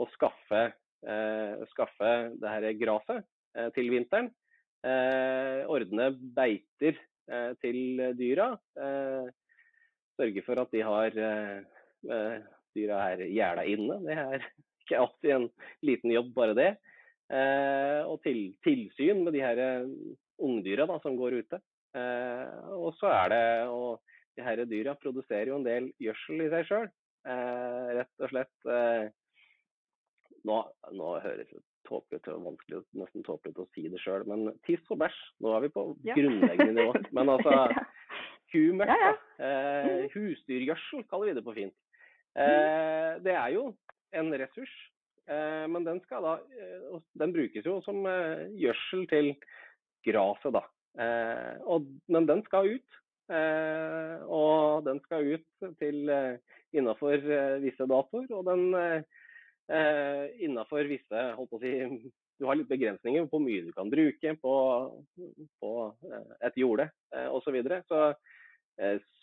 å 0.00 0.08
skaffe, 0.14 0.62
eh, 1.06 1.66
skaffe 1.74 2.12
det 2.40 2.54
her 2.54 2.68
graset 2.80 3.22
eh, 3.56 3.68
til 3.76 3.92
vinteren. 3.92 4.32
Eh, 4.82 5.62
ordne 5.70 6.10
beiter 6.34 6.98
eh, 7.30 7.52
til 7.62 8.02
dyra. 8.18 8.54
sørge 10.16 10.42
for 10.44 10.60
at 10.60 10.70
de 10.70 10.82
har 10.84 11.14
dyra 12.72 12.98
er 13.12 13.22
gjerda 13.30 13.64
inne. 13.66 13.96
Det 14.04 14.16
er 14.18 14.44
ikke 14.92 15.02
alltid 15.02 15.34
en 15.36 15.48
liten 15.88 16.14
jobb, 16.14 16.32
bare 16.36 16.56
det. 16.58 16.70
Eh, 17.32 18.00
og 18.04 18.20
til, 18.24 18.52
tilsyn 18.64 19.24
med 19.24 19.32
de 19.36 19.42
her 19.42 19.60
eh, 19.62 19.90
ungdyra 20.42 20.86
da, 20.90 20.98
som 21.02 21.16
går 21.16 21.40
ute. 21.42 21.60
Eh, 21.96 22.72
og 22.76 22.92
så 22.98 23.10
er 23.12 23.32
det 23.32 23.44
og 23.72 24.00
de 24.36 24.44
her 24.44 24.62
dyra 24.68 24.94
produserer 24.96 25.50
jo 25.52 25.58
en 25.60 25.66
del 25.66 25.90
gjødsel 26.00 26.46
i 26.46 26.52
seg 26.52 26.68
sjøl. 26.68 26.88
Eh, 27.28 27.90
rett 27.98 28.24
og 28.24 28.32
slett 28.32 28.70
eh, 28.74 29.04
nå, 30.48 30.56
nå, 30.96 31.10
høres 31.22 31.50
det 31.52 31.62
tåpelig 31.86 32.22
og 32.32 32.46
vanskelig 32.46 32.80
nesten 32.98 33.26
tåpelig 33.26 33.62
å 33.62 33.68
si 33.74 33.84
det 33.90 34.00
sjøl, 34.02 34.24
men 34.28 34.52
tiss 34.66 34.82
og 34.90 35.00
bæsj. 35.02 35.20
Nå 35.44 35.52
er 35.56 35.66
vi 35.66 35.72
på 35.74 35.86
ja. 36.08 36.16
grunnleggende 36.18 36.76
nivå. 36.80 37.04
Men 37.16 37.30
altså 37.36 37.56
kumøkk, 38.52 38.92
ja, 38.92 38.98
ja. 39.08 39.14
eh, 39.40 39.86
mm. 39.86 40.10
husdyrgjødsel 40.16 41.06
kaller 41.10 41.30
vi 41.30 41.38
det 41.38 41.46
på 41.46 41.56
fint. 41.56 41.76
Mm. 42.32 42.44
Eh, 42.44 43.12
det 43.24 43.36
er 43.36 43.54
jo 43.56 43.70
en 44.12 44.32
ressurs. 44.38 44.72
Eh, 45.30 45.66
men 45.70 45.84
den, 45.84 46.00
da, 46.10 46.34
eh, 46.58 47.02
den, 47.20 47.34
brukes 47.34 47.66
jo 47.66 47.78
som 47.86 48.02
eh, 48.10 48.48
gjødsel 48.58 49.06
til 49.10 49.34
gresset, 50.06 50.56
da. 50.56 50.64
Men 52.10 52.26
den 52.28 52.42
skal 52.48 52.74
ut. 52.76 52.98
og 54.28 54.82
den 54.84 54.98
skal 55.06 55.28
ut 55.38 55.76
til 55.78 56.10
innafor 56.74 57.22
visse 57.62 57.86
datoer. 57.88 58.26
Og 58.34 58.42
den 58.44 58.74
innafor 60.42 60.90
visse 60.90 61.22
holdt 61.38 61.54
på 61.54 61.56
å 61.56 61.62
si, 61.62 62.10
Du 62.36 62.48
har 62.48 62.58
litt 62.58 62.68
begrensninger 62.68 63.24
på 63.24 63.38
hvor 63.38 63.44
mye 63.46 63.62
du 63.62 63.70
kan 63.72 63.88
bruke 63.88 64.34
på, 64.42 64.54
på 65.62 65.72
et 66.42 66.58
jorde 66.60 66.90
osv. 67.30 67.46
Så, 67.46 67.54
videre. 67.54 67.80
så 67.88 68.12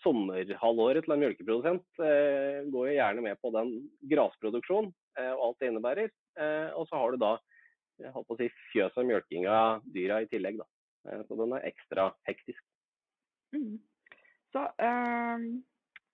sommerhalvåret 0.04 1.06
til 1.06 1.14
en 1.16 1.22
mjølkeprodusent 1.24 2.02
eh, 2.06 2.66
går 2.72 2.90
jo 2.90 2.96
gjerne 2.96 3.24
med 3.26 3.40
på 3.44 3.52
den 3.56 3.74
grasproduksjonen 4.12 4.92
eh, 5.20 5.32
og 5.34 5.50
alt 5.50 5.62
det 5.62 5.72
innebærer. 5.72 6.12
Og 6.80 6.86
så 6.88 6.96
har 6.96 7.12
du 7.12 7.20
da 7.20 7.34
jeg 8.00 8.14
holdt 8.16 8.30
på 8.30 8.36
å 8.38 8.40
si, 8.40 8.48
fjøs 8.72 8.96
og 8.96 9.08
mjølking 9.10 9.48
av 9.52 9.82
dyra 9.92 10.22
i 10.24 10.30
tillegg. 10.32 10.62
Da. 10.62 11.18
Så 11.28 11.36
den 11.36 11.56
er 11.58 11.66
ekstra 11.68 12.06
hektisk. 12.30 12.62
Mm. 13.52 13.76
Så 14.54 14.64
um, 14.80 15.50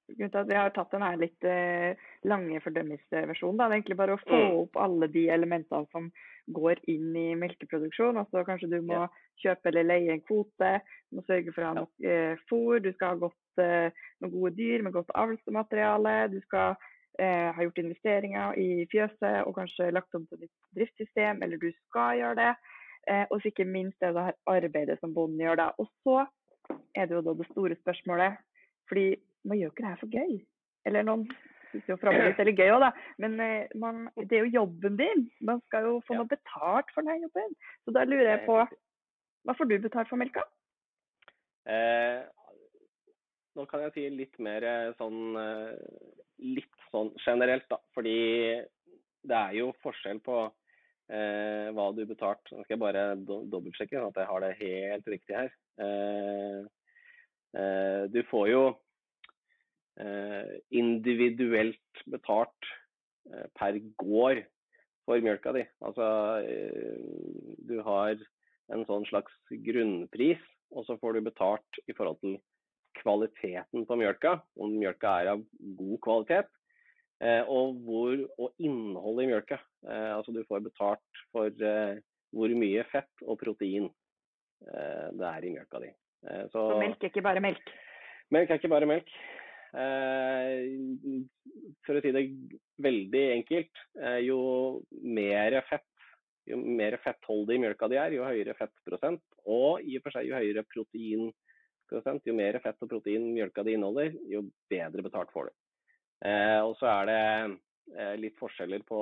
Vi 0.07 0.27
har 0.29 0.69
tatt 0.75 0.91
den 0.93 1.01
her 1.01 1.17
litt 1.17 1.45
uh, 1.49 2.07
lange 2.29 2.59
fordømmelsesversjonen. 2.61 3.57
Det 3.57 3.65
er 3.65 3.75
egentlig 3.79 3.97
bare 3.97 4.17
å 4.17 4.21
få 4.21 4.37
mm. 4.37 4.57
opp 4.61 4.79
alle 4.83 5.09
de 5.09 5.23
elementene 5.33 5.89
som 5.89 6.11
går 6.53 6.81
inn 6.91 7.15
i 7.17 7.27
melkeproduksjon. 7.39 8.19
Altså 8.21 8.43
kanskje 8.45 8.69
du 8.75 8.79
må 8.85 9.05
kjøpe 9.41 9.71
eller 9.71 9.87
leie 9.87 10.13
en 10.13 10.23
kvote, 10.25 10.71
du 11.09 11.17
må 11.17 11.25
sørge 11.25 11.53
for 11.55 11.63
å 11.63 11.71
ha 11.71 11.77
nok 11.79 12.05
eh, 12.05 12.43
fôr, 12.49 12.79
du 12.83 12.91
skal 12.93 13.15
ha 13.15 13.21
godt, 13.25 13.63
eh, 13.63 14.05
noen 14.21 14.33
gode 14.35 14.53
dyr 14.59 14.85
med 14.85 14.95
godt 14.95 15.11
avlsmateriale. 15.17 16.15
Du 16.33 16.39
skal 16.45 16.77
eh, 17.19 17.49
ha 17.55 17.65
gjort 17.65 17.81
investeringer 17.81 18.61
i 18.61 18.85
fjøset 18.93 19.41
og 19.43 19.57
kanskje 19.57 19.91
lagt 19.95 20.15
om 20.17 20.27
til 20.29 20.45
nytt 20.45 20.55
driftssystem, 20.77 21.43
eller 21.43 21.61
du 21.61 21.71
skal 21.73 22.21
gjøre 22.21 22.39
det. 22.41 22.51
Eh, 23.11 23.25
og 23.29 23.45
ikke 23.45 23.67
minst 23.69 24.01
det, 24.01 24.13
det 24.15 24.33
arbeidet 24.49 24.99
som 25.01 25.13
bonden 25.13 25.43
gjør 25.43 25.61
da. 25.61 25.69
Og 25.81 25.89
så 26.05 26.25
er 26.97 27.05
det 27.05 27.17
jo 27.17 27.25
da 27.25 27.35
det 27.37 27.49
store 27.51 27.77
spørsmålet, 27.81 28.37
fordi 28.89 29.09
man 29.45 29.60
gjør 29.60 29.73
ikke 29.73 29.86
det 29.86 29.91
her 29.91 30.01
for 30.01 30.15
gøy. 30.19 30.38
Eller 30.89 31.05
noen 31.08 31.27
syns 31.71 31.89
jo 31.89 31.97
litt 32.27 32.41
veldig 32.41 32.55
gøy 32.58 32.73
òg, 32.75 32.86
da. 32.86 32.91
Men 33.23 33.38
eh, 33.43 33.77
man, 33.81 34.05
det 34.21 34.39
er 34.39 34.45
jo 34.45 34.62
jobben 34.62 34.97
din. 34.99 35.27
Man 35.45 35.62
skal 35.67 35.89
jo 35.89 35.99
få 36.08 36.17
noe 36.19 36.29
betalt 36.31 36.91
for 36.95 37.08
den 37.08 37.25
jobben. 37.27 37.55
Så 37.86 37.95
da 37.95 38.05
lurer 38.08 38.36
jeg 38.36 38.45
på 38.47 38.60
hva 39.45 39.53
får 39.53 39.69
du 39.69 39.77
betalt 39.77 40.10
for 40.10 40.17
melka? 40.17 40.41
Eh, 41.69 42.21
nå 43.55 43.65
kan 43.69 43.84
jeg 43.86 43.93
si 43.95 44.05
litt 44.13 44.39
mer 44.43 44.65
eh, 44.65 44.93
sånn 44.99 45.38
eh, 45.38 45.73
litt 46.45 46.88
sånn 46.91 47.12
generelt, 47.23 47.67
da. 47.69 47.77
Fordi 47.95 48.19
det 49.25 49.38
er 49.38 49.53
jo 49.60 49.71
forskjell 49.86 50.19
på 50.25 50.39
eh, 50.45 51.69
hva 51.75 51.91
du 51.95 52.03
betalte. 52.10 52.55
Nå 52.55 52.65
skal 52.65 52.75
jeg 52.75 52.84
bare 52.84 53.05
do 53.21 53.43
dobbeltsjekke 53.53 54.01
at 54.01 54.19
jeg 54.21 54.31
har 54.31 54.45
det 54.45 54.55
helt 54.62 55.13
riktig 55.13 55.38
her. 55.38 55.53
Eh, 57.55 58.03
du 58.12 58.19
får 58.29 58.49
jo 58.51 58.63
individuelt 60.75 62.03
betalt 62.12 62.71
eh, 63.31 63.47
per 63.55 63.77
gård 64.01 64.43
for 65.05 65.21
mjølka 65.23 65.53
di. 65.55 65.63
Altså 65.86 66.08
eh, 66.43 66.97
du 67.67 67.79
har 67.86 68.17
en 68.73 68.84
sånn 68.89 69.05
slags 69.08 69.34
grunnpris, 69.65 70.41
og 70.73 70.88
så 70.88 70.97
får 70.99 71.15
du 71.15 71.27
betalt 71.27 71.79
i 71.86 71.93
forhold 71.95 72.19
til 72.23 72.39
kvaliteten 72.99 73.86
på 73.86 73.97
mjølka, 73.99 74.39
om 74.60 74.73
mjølka 74.79 75.12
er 75.21 75.34
av 75.36 75.43
god 75.79 75.97
kvalitet. 76.03 76.51
Og, 77.23 77.77
hvor, 77.86 78.17
og 78.43 78.60
innholdet 78.60 79.23
i 79.23 79.27
mjølka. 79.29 79.58
Altså 79.88 80.34
du 80.36 80.41
får 80.49 80.65
betalt 80.65 81.21
for 81.31 81.53
hvor 82.36 82.55
mye 82.60 82.84
fett 82.91 83.23
og 83.23 83.38
protein 83.39 83.88
det 84.60 85.29
er 85.29 85.47
i 85.47 85.53
mjølka 85.53 85.79
di. 85.86 85.93
Så, 86.51 86.60
så 86.60 86.81
melk 86.81 87.05
er 87.05 87.13
ikke 87.13 87.23
bare 87.23 87.43
melk? 87.45 87.71
Melk 88.36 88.51
er 88.51 88.60
ikke 88.60 88.73
bare 88.73 88.89
melk. 88.89 89.13
Eh, 89.75 90.61
for 91.83 91.97
å 91.97 92.03
si 92.03 92.13
det 92.15 92.23
veldig 92.83 93.23
enkelt, 93.33 93.83
eh, 93.99 94.21
jo 94.29 94.39
mer 95.03 95.59
fett 95.69 95.91
jo 96.45 96.59
mer 96.61 96.93
fettholdig 97.01 97.57
mjølka 97.57 97.88
de 97.89 97.97
er, 97.97 98.13
jo 98.13 98.25
høyere 98.27 98.53
fettprosent, 98.53 99.23
og 99.49 99.81
i 99.81 99.95
og 99.97 100.03
for 100.05 100.13
seg 100.13 100.27
jo 100.27 100.35
høyere 100.38 100.61
proteinprosent, 100.69 102.27
jo 102.29 102.35
mer 102.38 102.59
fett 102.61 102.83
og 102.85 102.91
protein 102.91 103.31
mjølka 103.33 103.63
de 103.65 103.73
inneholder, 103.73 104.13
jo 104.29 104.43
bedre 104.69 105.01
betalt 105.07 105.33
får 105.33 105.49
du. 105.49 105.55
Eh, 106.29 106.59
og 106.61 106.75
så 106.77 106.91
er 106.91 107.09
det 107.09 108.19
litt 108.21 108.38
forskjeller 108.38 108.85
på 108.85 109.01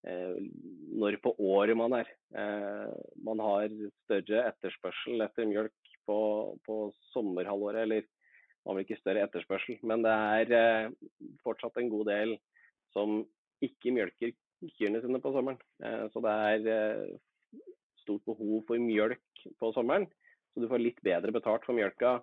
når 0.00 1.16
på 1.20 1.32
året 1.44 1.76
man 1.76 1.92
er. 1.98 2.08
Man 3.20 3.42
har 3.42 3.66
større 4.06 4.44
etterspørsel 4.48 5.20
etter 5.26 5.48
mjølk 5.50 5.90
på, 6.08 6.20
på 6.64 6.76
sommerhalvåret, 7.10 7.82
eller 7.84 8.06
man 8.70 8.78
vel 8.78 8.86
ikke 8.86 9.00
større 9.00 9.24
etterspørsel, 9.26 9.80
men 9.86 10.04
det 10.06 10.12
er 10.14 10.54
eh, 10.56 10.92
fortsatt 11.44 11.80
en 11.80 11.90
god 11.92 12.06
del 12.10 12.36
som 12.94 13.20
ikke 13.64 13.92
mjølker 13.94 14.32
kyrne 14.76 15.00
sine 15.02 15.20
på 15.22 15.32
sommeren. 15.34 15.58
Eh, 15.82 16.06
så 16.14 16.22
det 16.24 16.36
er 16.52 16.70
eh, 16.74 17.64
stort 18.04 18.24
behov 18.28 18.62
for 18.68 18.80
mjølk 18.80 19.44
på 19.60 19.72
sommeren. 19.76 20.06
Så 20.54 20.62
du 20.62 20.68
får 20.70 20.82
litt 20.82 21.02
bedre 21.06 21.34
betalt 21.34 21.66
for 21.66 21.76
mjølka 21.76 22.18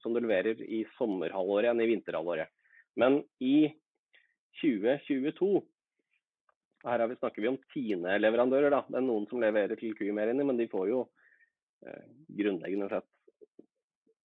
som 0.00 0.14
du 0.14 0.22
leverer 0.22 0.62
i 0.64 0.84
sommerhalvåret 0.96 1.72
enn 1.72 1.82
i 1.82 1.90
vinterhalvåret. 1.90 2.50
Men 2.98 3.20
i 3.42 3.70
2022 4.60 5.52
her 6.88 7.06
vi, 7.06 7.16
snakker 7.18 7.44
vi 7.44 7.50
om 7.50 7.58
Tine-leverandører. 7.74 8.72
Det 8.88 8.96
er 8.96 9.04
noen 9.04 9.26
som 9.28 9.42
leverer 9.42 9.76
til 9.76 9.92
Kumeieriene, 9.98 10.46
men 10.48 10.56
de 10.56 10.68
får 10.70 10.88
jo 10.88 11.02
eh, 11.84 12.06
grunnleggende 12.38 12.88
sett 12.92 13.08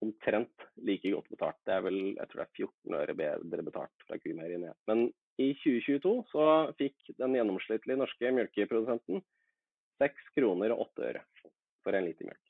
omtrent 0.05 0.65
like 0.87 1.11
godt 1.11 1.29
betalt. 1.33 1.59
Det 1.67 1.75
er 1.75 1.85
vel, 1.85 1.99
jeg 2.15 2.31
tror 2.31 2.41
det 2.41 2.47
er 2.47 2.63
14 2.63 2.97
øre 3.01 3.17
bedre 3.19 3.67
betalt 3.67 4.07
fra 4.07 4.19
kumeieriene. 4.21 4.73
Men 4.89 5.07
i 5.41 5.51
2022 5.59 6.15
så 6.31 6.47
fikk 6.79 7.13
den 7.19 7.35
gjennomsnittlige 7.35 7.99
norske 7.99 8.33
melkeprodusenten 8.37 9.23
6 10.01 10.33
kroner 10.37 10.75
og 10.75 10.87
8 10.89 11.07
øre 11.09 11.23
for 11.83 11.95
en 11.95 12.07
liter 12.07 12.29
melk. 12.29 12.41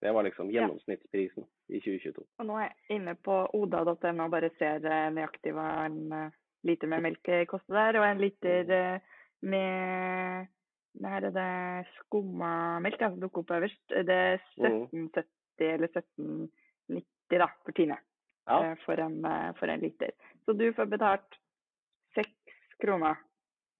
Det 0.00 0.12
var 0.16 0.24
liksom 0.24 0.48
gjennomsnittsprisen 0.52 1.44
ja. 1.44 1.76
i 1.76 1.80
2022. 1.84 2.24
Og 2.40 2.46
nå 2.48 2.56
er 2.56 2.70
jeg 2.70 3.00
inne 3.00 3.16
på 3.20 3.42
oda.no 3.56 4.24
og 4.24 4.32
bare 4.32 4.48
ser 4.56 4.86
eh, 4.88 5.10
nøyaktig 5.12 5.52
hva 5.56 5.66
en 5.84 6.14
eh, 6.16 6.38
liter 6.64 6.88
med 6.88 7.04
melk 7.04 7.30
koster 7.50 7.76
der. 7.76 8.00
Og 8.00 8.06
en 8.08 8.22
liter 8.22 8.64
mm. 8.64 8.78
eh, 8.78 9.18
med 9.50 10.48
her 11.04 11.28
er 11.28 11.34
det 11.34 11.90
skumma 11.98 12.80
melk, 12.82 13.00
som 13.02 13.20
dukker 13.20 13.44
opp 13.44 13.52
øverst. 13.58 13.82
Det 13.92 14.16
er 14.16 14.40
mm. 14.56 14.88
1770 15.12 15.68
eller 15.74 15.92
17 15.92 16.48
90 16.90 17.42
da, 17.42 17.48
per 17.66 17.76
time 17.76 17.98
ja. 18.46 18.58
Eh, 18.58 18.76
for, 18.84 19.00
en, 19.00 19.18
eh, 19.24 19.50
for, 19.58 19.72
en, 19.72 19.80
liter. 19.80 20.14
Så 20.44 20.54
du 20.58 20.72
får 20.74 20.88
betalt 20.90 21.36
seks 22.14 22.54
kroner. 22.82 23.18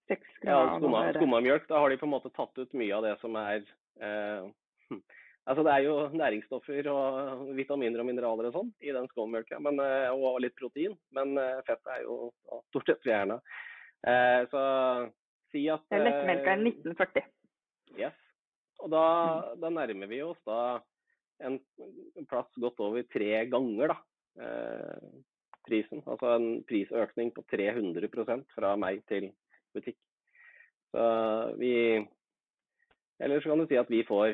6 0.07 0.37
kroner 0.43 1.07
ja, 1.07 1.15
skumma, 1.15 1.41
mjølk, 1.43 1.67
da 1.69 1.79
har 1.79 1.91
de 1.91 1.97
på 1.99 2.07
en 2.07 2.13
måte 2.13 2.31
tatt 2.35 2.57
ut 2.57 2.77
mye 2.77 2.95
av 2.95 3.05
det 3.07 3.15
som 3.23 3.35
er 3.39 3.65
eh, 4.01 4.47
hm. 4.91 5.01
Altså 5.49 5.63
Det 5.65 5.73
er 5.73 5.83
jo 5.87 5.93
næringsstoffer 6.13 6.87
og 6.91 7.47
vitaminer 7.57 8.03
og 8.03 8.05
mineraler 8.05 8.51
og 8.51 8.55
sånn 8.59 8.67
i 8.85 8.91
den 8.93 9.07
skummjølka, 9.09 9.57
eh, 9.57 10.11
og 10.13 10.37
litt 10.43 10.53
protein. 10.59 10.93
Men 11.17 11.33
fett 11.65 11.81
er 11.89 12.03
jo 12.05 12.29
stort 12.69 12.91
sett 12.91 13.01
fjerna. 13.01 13.39
Eh, 14.07 14.43
så 14.49 14.61
si 15.51 15.65
at 15.69 15.85
Lettmelka 15.93 16.55
er 16.55 16.61
1940. 16.61 17.25
Yes. 17.99 18.17
Og 18.81 18.89
da, 18.93 19.03
mm. 19.03 19.59
da, 19.61 19.73
nærmer 19.77 20.09
vi 20.09 20.21
oss 20.25 20.39
da 20.47 20.61
en 21.47 21.59
plass 22.29 22.49
godt 22.61 22.79
over 22.83 23.05
tre 23.11 23.45
ganger 23.51 23.93
da, 23.93 23.97
eh, 24.41 25.09
prisen. 25.67 26.03
Altså 26.05 26.35
en 26.35 26.63
prisøkning 26.67 27.33
på 27.35 27.43
300% 27.51 28.45
fra 28.55 28.75
meg 28.79 29.03
til 29.09 29.31
butikk. 29.75 29.99
Så 30.91 31.03
vi 31.59 32.07
Eller 33.21 33.39
så 33.39 33.51
kan 33.51 33.59
du 33.59 33.67
si 33.69 33.77
at 33.77 33.89
vi 33.89 34.01
får 34.03 34.33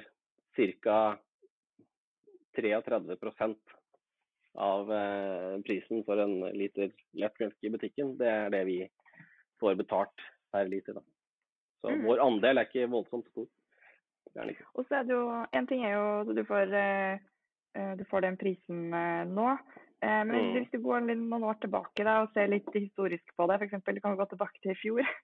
ca. 0.56 1.18
33% 2.58 3.58
av 4.58 4.92
eh, 4.92 5.60
prisen 5.62 6.04
for 6.08 6.18
en 6.18 6.40
liter 6.58 6.90
lettmelk 7.14 7.58
i 7.62 7.70
butikken. 7.70 8.16
Det 8.18 8.30
er 8.32 8.50
det 8.50 8.64
vi 8.66 8.80
får 9.62 9.76
betalt 9.78 10.24
per 10.52 10.72
liter. 10.72 10.98
Da. 10.98 11.04
Så 11.84 11.94
mm. 11.94 12.06
vår 12.08 12.24
andel 12.26 12.58
er 12.58 12.70
ikke 12.70 12.90
voldsomt 12.90 13.30
stor. 13.30 13.46
Og 14.76 14.86
så 14.86 15.00
er 15.00 15.08
det 15.08 15.16
jo, 15.16 15.26
En 15.54 15.68
ting 15.68 15.84
er 15.86 15.96
jo 15.96 16.06
at 16.22 16.32
du 16.36 16.44
får, 16.48 16.74
eh, 16.76 17.20
eh, 17.78 17.94
du 17.98 18.04
får 18.10 18.26
den 18.28 18.38
prisen 18.38 18.90
nå. 19.34 19.50
Eh, 19.98 20.24
men 20.30 20.36
mm. 20.36 20.52
hvis 20.58 20.72
du 20.74 20.82
går 20.84 21.08
noen 21.08 21.44
år 21.44 21.58
tilbake 21.62 22.06
da, 22.06 22.22
og 22.24 22.34
ser 22.36 22.52
litt 22.52 22.70
historisk 22.76 23.34
på 23.38 23.48
det, 23.50 23.58
f.eks. 23.62 23.82
du 23.82 24.02
kan 24.04 24.18
gå 24.20 24.30
tilbake 24.30 24.62
til 24.62 24.76
i 24.76 24.80
fjor. 24.82 25.04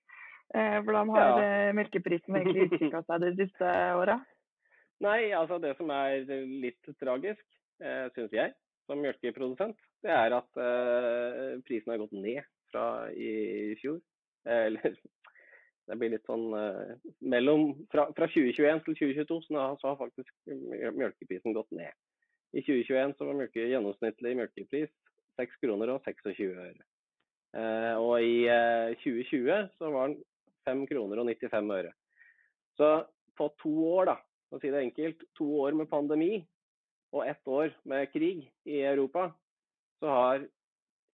Hvordan 0.53 1.09
har 1.15 1.39
ja. 1.41 1.69
Melkeprisen 1.73 2.35
egentlig 2.37 2.67
utvikla 2.67 2.99
seg 3.07 3.23
de 3.23 3.29
siste 3.39 3.69
åra? 3.97 4.19
Nei, 5.01 5.31
altså 5.35 5.57
det 5.61 5.73
som 5.79 5.89
er 5.93 6.27
litt 6.63 6.91
tragisk, 6.99 7.43
eh, 7.81 8.05
syns 8.15 8.35
jeg, 8.35 8.53
som 8.87 9.01
melkeprodusent, 9.01 9.79
det 10.03 10.11
er 10.13 10.35
at 10.37 10.61
eh, 10.61 11.55
prisen 11.67 11.93
har 11.93 12.01
gått 12.03 12.15
ned 12.15 12.43
fra 12.71 12.85
i 13.11 13.73
fjor. 13.81 13.99
Eller 14.43 14.97
det 15.89 15.97
blir 15.99 16.13
litt 16.13 16.27
sånn 16.29 16.47
uh, 16.55 16.95
mellom 17.19 17.73
fra, 17.91 18.07
fra, 18.15 18.27
2021 18.31 18.83
til 18.85 18.97
2022 18.99 19.39
så 19.49 19.89
har 19.89 19.99
faktisk 19.99 20.31
melkeprisen 20.95 21.55
gått 21.55 21.71
ned. 21.75 21.91
I 22.53 22.61
2021 22.61 23.15
så 23.17 23.27
var 23.27 23.39
mjølke, 23.39 23.65
gjennomsnittlig 23.67 24.35
melkepris 24.39 24.91
6 25.41 25.59
kroner 25.63 25.95
og 25.95 26.05
26 26.05 26.53
øre. 26.53 26.85
Uh, 27.53 27.95
og 27.99 28.15
i 28.23 28.45
uh, 28.49 28.93
2020 29.03 29.73
så 29.77 29.91
var 29.93 30.11
den 30.11 30.19
5 30.69 30.85
kroner 30.89 31.21
og 31.21 31.29
95 31.29 31.75
øre. 31.75 31.93
Så 32.77 32.89
på 33.37 33.49
to 33.61 33.73
år, 33.91 34.13
da, 34.13 34.17
for 34.49 34.57
å 34.57 34.63
si 34.63 34.71
det 34.73 34.83
enkelt, 34.87 35.25
to 35.37 35.47
år 35.65 35.75
med 35.77 35.89
pandemi 35.91 36.37
og 37.13 37.27
ett 37.27 37.47
år 37.49 37.73
med 37.89 38.09
krig 38.13 38.47
i 38.65 38.79
Europa, 38.81 39.27
så 40.01 40.09
har 40.09 40.45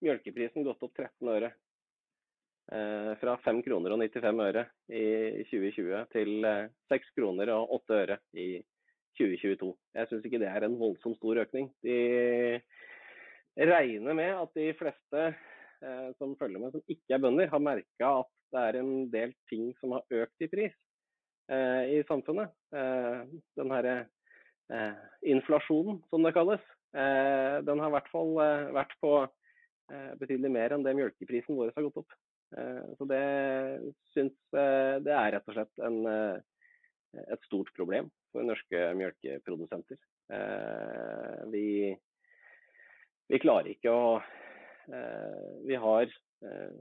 mjølkeprisen 0.04 0.64
gått 0.64 0.84
opp 0.86 0.96
13 0.96 1.32
øre. 1.34 1.52
Eh, 2.72 3.14
fra 3.18 3.34
5 3.42 3.64
kroner 3.66 3.96
og 3.96 4.02
95 4.04 4.42
øre 4.46 4.62
i 4.94 5.42
2020 5.50 6.02
til 6.14 6.36
6 6.92 6.92
eh, 6.94 7.08
kroner 7.18 7.50
og 7.56 7.72
8 7.80 7.96
øre 7.98 8.18
i 8.38 8.50
2022. 9.18 9.72
Jeg 9.98 10.10
syns 10.10 10.28
ikke 10.28 10.42
det 10.44 10.52
er 10.52 10.68
en 10.68 10.76
voldsomt 10.78 11.18
stor 11.18 11.42
økning. 11.42 11.72
De 11.82 12.60
regner 13.72 14.14
med 14.14 14.36
at 14.36 14.54
de 14.60 14.68
fleste 14.78 15.24
eh, 15.32 16.12
som 16.20 16.38
følger 16.38 16.62
med, 16.62 16.76
som 16.76 16.86
ikke 16.94 17.18
er 17.18 17.24
bønder, 17.26 17.50
har 17.50 17.66
merka 17.72 18.14
at 18.20 18.32
det 18.54 18.68
er 18.68 18.80
en 18.84 18.94
del 19.18 19.34
ting 19.50 19.74
som 19.82 19.98
har 19.98 20.22
økt 20.22 20.46
i 20.46 20.52
pris 20.54 20.78
i 21.50 22.04
samfunnet. 22.06 22.52
Den 22.70 23.72
herre 23.74 23.94
inflasjonen, 25.26 25.98
som 26.14 26.22
det 26.22 26.36
kalles, 26.36 26.62
den 26.94 27.82
har 27.82 27.90
i 27.90 27.96
hvert 27.96 28.10
fall 28.14 28.36
vært 28.76 28.94
på 29.02 29.14
betydelig 30.22 30.52
mer 30.54 30.76
enn 30.76 30.86
det 30.86 30.94
melkeprisen 30.98 31.58
vår 31.58 31.74
har 31.74 31.88
gått 31.88 32.04
opp. 32.04 32.18
Så 32.50 33.06
det 33.06 33.24
syns 34.10 34.34
det 34.52 35.14
er 35.14 35.36
rett 35.36 35.52
og 35.52 35.54
slett 35.54 35.82
en 35.86 36.00
et 37.34 37.46
stort 37.48 37.72
problem 37.78 38.10
for 38.32 38.46
norske 38.46 38.82
melkeprodusenter. 38.98 39.98
Eh, 40.34 41.46
vi, 41.54 41.66
vi, 43.28 43.40
klarer 43.42 43.72
ikke 43.74 43.94
å 43.94 44.18
eh, 44.20 45.46
Vi 45.66 45.80
har 45.82 46.06
eh, 46.06 46.76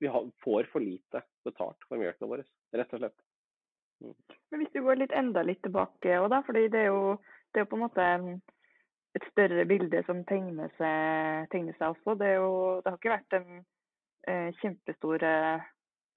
vi 0.00 0.08
får 0.40 0.70
for 0.72 0.80
lite 0.80 1.20
betalt 1.44 1.84
for 1.88 2.00
melka 2.00 2.28
vår, 2.28 2.40
rett 2.72 2.94
og 2.96 3.02
slett. 3.02 3.18
Mm. 4.00 4.14
Men 4.48 4.62
Hvis 4.62 4.72
du 4.72 4.80
går 4.86 4.96
litt 5.02 5.12
enda 5.12 5.42
litt 5.44 5.60
tilbake, 5.66 6.14
og 6.22 6.30
da, 6.32 6.40
fordi 6.46 6.70
det 6.72 6.86
er 6.86 6.88
jo, 6.88 7.18
det 7.52 7.60
er 7.60 7.68
på 7.68 7.76
en 7.76 7.84
måte 7.84 8.06
et 9.18 9.26
større 9.28 9.66
bilde 9.68 10.00
som 10.06 10.22
tegner 10.24 10.72
seg, 10.78 11.50
tegner 11.52 11.76
seg 11.76 11.92
også. 11.92 12.14
Det, 12.16 12.30
jo, 12.38 12.48
det, 12.80 12.88
har 12.88 12.96
ikke 12.96 13.12
vært 13.12 13.36
den 13.36 13.60
eh, 14.28 14.50
kjempestore 14.60 15.32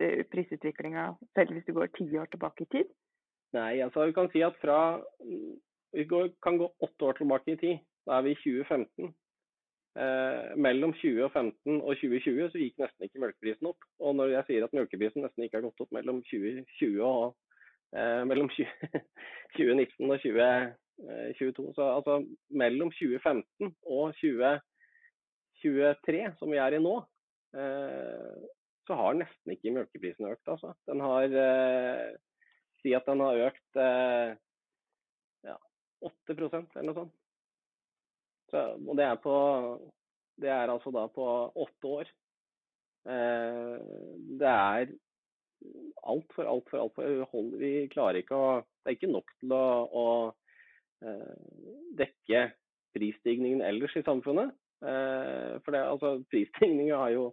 eh, 0.01 0.21
prisutviklinga 0.31 1.09
selv 1.35 1.55
hvis 1.55 1.67
du 1.67 1.75
går 1.77 1.93
ti 1.97 2.07
år 2.17 2.31
tilbake 2.31 2.65
i 2.65 2.71
tid. 2.77 2.93
Nei, 3.53 3.73
altså 3.85 4.07
vi 4.09 4.15
kan 4.17 4.31
si 4.33 4.41
at 4.41 4.57
fra 4.61 4.77
Vi 5.93 6.07
kan 6.41 6.57
gå 6.57 6.71
åtte 6.81 7.05
år 7.05 7.19
tilbake 7.19 7.53
i 7.53 7.57
tid. 7.57 7.77
Da 8.05 8.17
er 8.17 8.23
vi 8.25 8.31
i 8.33 8.41
2015. 8.41 9.13
Eh, 9.93 10.57
mellom 10.57 10.89
2015 10.97 11.85
og 11.85 11.93
2020 12.01 12.49
så 12.49 12.57
gikk 12.57 12.81
nesten 12.81 13.05
ikke 13.05 13.21
melkeprisen 13.21 13.69
opp. 13.69 13.77
Og 14.01 14.17
når 14.17 14.27
jeg 14.31 14.47
sier 14.47 14.63
at 14.65 14.73
melkeprisen 14.73 15.21
nesten 15.21 15.45
ikke 15.45 15.59
har 15.59 15.67
gått 15.67 15.83
opp 15.85 15.91
mellom 15.93 16.17
2020 16.31 16.97
og 17.05 17.37
eh, 17.93 18.23
mellom 18.25 18.49
20, 18.49 18.65
2019 19.53 20.01
og 20.09 20.17
2022, 21.37 21.77
så 21.77 21.93
altså 21.99 22.25
mellom 22.49 22.89
2015 22.97 23.69
og 23.85 24.17
2023, 24.17 26.33
som 26.41 26.49
vi 26.49 26.57
er 26.57 26.73
i 26.73 26.81
nå, 26.81 26.97
eh, 26.97 27.05
så 28.87 28.97
har 28.99 29.17
nesten 29.17 29.55
ikke 29.55 29.73
melkeprisen 29.75 30.29
økt. 30.29 30.47
Altså. 30.49 30.73
Den 30.89 31.03
har 31.03 31.35
eh, 31.43 32.15
si 32.81 32.93
at 32.95 33.07
den 33.07 33.23
har 33.23 33.43
økt 33.47 33.79
eh, 33.79 34.33
ja, 35.47 35.57
8 36.03 36.35
eller 36.35 36.89
noe 36.89 36.97
sånt. 36.97 37.15
Så, 38.51 38.65
og 38.75 38.97
det 38.99 39.07
er 39.07 39.21
på 39.23 39.35
det 40.41 40.49
er 40.49 40.71
altså 40.73 40.91
da 40.93 41.05
på 41.13 41.25
åtte 41.63 41.89
år. 41.99 42.09
Eh, 43.13 43.75
det 44.41 44.49
er 44.49 44.93
altfor, 46.03 46.47
altfor, 46.49 46.83
altfor 46.83 47.51
Vi 47.59 47.73
klarer 47.93 48.21
ikke 48.21 48.39
å 48.39 48.47
Det 48.63 48.91
er 48.91 48.97
ikke 48.97 49.13
nok 49.13 49.29
til 49.39 49.53
å, 49.55 49.65
å 49.87 50.05
dekke 51.99 52.41
prisstigningen 52.95 53.63
ellers 53.63 53.95
i 53.99 54.03
samfunnet. 54.03 54.51
For 54.83 55.71
det, 55.71 55.79
altså, 55.79 56.17
prisstigningen 56.27 56.97
har 56.99 57.13
jo 57.13 57.29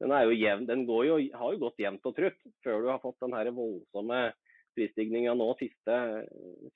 den, 0.00 0.12
er 0.12 0.26
jo 0.28 0.36
jevn, 0.36 0.66
den 0.68 0.82
jo, 0.88 1.16
har 1.36 1.52
jo 1.54 1.60
gått 1.60 1.80
jevnt 1.80 2.04
og 2.08 2.16
trutt 2.16 2.42
før 2.64 2.82
du 2.82 2.88
har 2.90 3.00
fått 3.00 3.20
den 3.24 3.36
her 3.36 3.48
voldsomme 3.56 4.20
prisstigninga 4.76 5.34
nå 5.36 5.50
siste, 5.60 6.00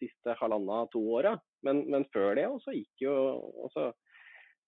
siste 0.00 0.36
halvanna 0.40 0.86
to 0.92 1.02
åra. 1.18 1.34
Men, 1.66 1.82
men, 1.92 2.06
før 2.14 2.32
det 2.38 2.46
også 2.48 2.74
gikk 2.76 3.04
jo 3.04 3.14
også, 3.66 3.90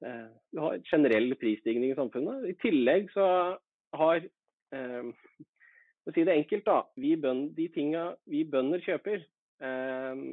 eh, 0.04 0.26
Du 0.52 0.60
har 0.60 0.82
generell 0.90 1.32
prisstigning 1.40 1.92
i 1.92 1.98
samfunnet. 1.98 2.50
I 2.52 2.58
tillegg 2.60 3.08
så 3.14 3.28
har 3.96 4.26
eh, 4.76 5.12
For 6.02 6.12
å 6.12 6.16
si 6.16 6.26
det 6.26 6.34
enkelt, 6.34 6.66
da. 6.66 6.82
Bønder, 6.98 7.54
de 7.56 7.68
tinga 7.72 8.04
vi 8.28 8.42
bønder 8.44 8.84
kjøper, 8.84 9.24
eh, 9.62 10.26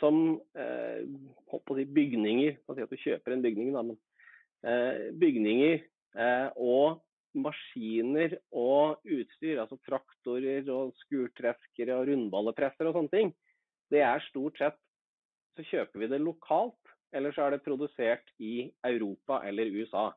som 0.00 0.40
eh, 0.58 1.04
si 1.76 1.84
bygninger 1.84 2.58
Si 2.74 2.82
at 2.82 2.90
du 2.90 2.98
kjøper 2.98 3.36
en 3.36 3.44
bygning, 3.44 3.72
da, 3.76 3.84
men 3.86 3.98
eh, 4.66 5.08
bygninger 5.20 5.80
Eh, 6.18 6.48
og 6.58 6.98
maskiner 7.38 8.34
og 8.50 8.98
utstyr, 9.06 9.60
altså 9.62 9.78
traktorer 9.86 10.66
og 10.74 10.96
skurtreskere 11.04 11.94
og 11.94 12.08
rundballepresser 12.08 12.88
og 12.88 12.96
sånne 12.96 13.14
ting, 13.14 13.30
det 13.90 14.02
er 14.02 14.24
stort 14.26 14.58
sett 14.58 14.78
så 15.54 15.66
kjøper 15.66 16.02
vi 16.02 16.08
det 16.10 16.20
lokalt, 16.22 16.94
eller 17.14 17.34
så 17.34 17.46
er 17.46 17.54
det 17.54 17.64
produsert 17.66 18.26
i 18.42 18.70
Europa 18.86 19.40
eller 19.46 19.70
USA. 19.74 20.08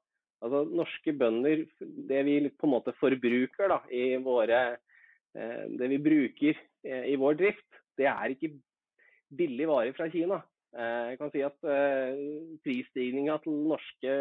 Altså 0.44 0.64
Norske 0.70 1.14
bønder, 1.18 1.64
det 1.80 2.26
vi 2.26 2.38
på 2.50 2.68
en 2.68 2.74
måte 2.74 2.94
forbruker 2.98 3.70
da, 3.70 3.80
i 3.94 4.18
våre, 4.22 4.64
eh, 5.38 5.64
det 5.78 5.90
vi 5.94 6.02
bruker 6.02 6.58
eh, 6.58 7.10
i 7.14 7.18
vår 7.22 7.38
drift, 7.42 7.82
det 7.98 8.10
er 8.10 8.34
ikke 8.34 8.56
billig 9.38 9.68
varer 9.70 9.96
fra 9.98 10.10
Kina. 10.14 10.42
Jeg 10.74 11.18
kan 11.20 11.30
si 11.30 11.44
at 11.46 11.60
prisstigninga 12.66 13.36
til 13.44 13.60
norske 13.70 14.14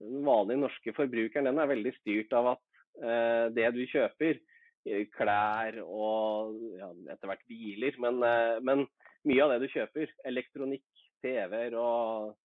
den 0.00 0.24
vanlige 0.26 0.60
norske 0.60 0.94
forbrukeren 0.96 1.48
den 1.48 1.60
er 1.60 1.70
veldig 1.70 1.92
styrt 2.00 2.34
av 2.36 2.52
at 2.54 2.62
eh, 3.00 3.44
det 3.56 3.68
du 3.76 3.82
kjøper, 3.88 4.40
eh, 4.88 5.06
klær 5.14 5.78
og 5.84 6.56
ja, 6.76 6.90
etter 7.14 7.32
hvert 7.32 7.46
biler, 7.48 8.00
men, 8.04 8.20
eh, 8.26 8.58
men, 8.66 8.86
mye 9.26 9.42
av 9.42 9.54
det 9.54 9.64
du 9.64 9.72
kjøper, 9.72 10.12
elektronikk, 10.28 10.84
TV-er 11.24 11.74
og 11.80 12.36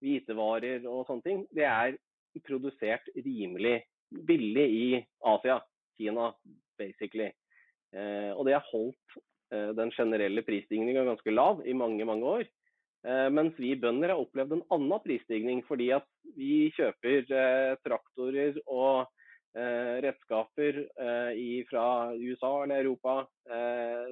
hvitevarer 0.00 0.86
og 0.88 1.02
sånne 1.08 1.26
ting, 1.26 1.42
det 1.52 1.66
er 1.68 1.98
produsert 2.46 3.10
rimelig 3.18 3.82
billig 4.26 4.64
i 4.72 4.86
Asia, 5.28 5.58
Kina 5.98 6.30
basically. 6.80 7.28
Eh, 7.92 8.30
og 8.32 8.46
det 8.46 8.54
har 8.54 8.70
holdt 8.70 9.18
eh, 9.18 9.26
den 9.50 9.90
generelle 9.90 10.44
prisstigninga 10.46 11.02
ganske 11.08 11.32
lav 11.34 11.62
i 11.66 11.74
mange, 11.74 12.04
mange 12.06 12.26
år. 12.38 12.44
Eh, 13.00 13.28
mens 13.32 13.56
vi 13.56 13.72
bønder 13.80 14.12
har 14.12 14.20
opplevd 14.20 14.58
en 14.58 14.66
annen 14.76 15.00
prisstigning, 15.04 15.62
fordi 15.64 15.88
at 15.96 16.06
vi 16.36 16.68
kjøper 16.76 17.32
eh, 17.32 17.76
traktorer 17.80 18.58
og 18.66 19.06
eh, 19.56 19.94
redskaper 20.04 20.82
fra 21.70 21.86
USA 22.20 22.52
eller 22.64 22.84
Europa 22.84 23.22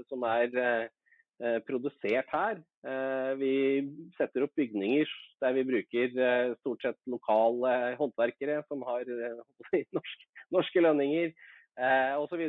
som 0.09 0.25
er 0.27 0.89
produsert 1.69 2.27
her. 2.33 2.59
Vi 3.39 3.53
setter 4.17 4.43
opp 4.43 4.57
bygninger 4.59 5.07
der 5.39 5.55
vi 5.55 5.63
bruker 5.69 6.17
stort 6.59 6.83
sett 6.83 6.99
lokale 7.07 7.95
håndverkere 8.01 8.65
som 8.67 8.83
har 8.89 9.07
norske 10.57 10.83
lønninger 10.83 11.31
osv. 12.19 12.43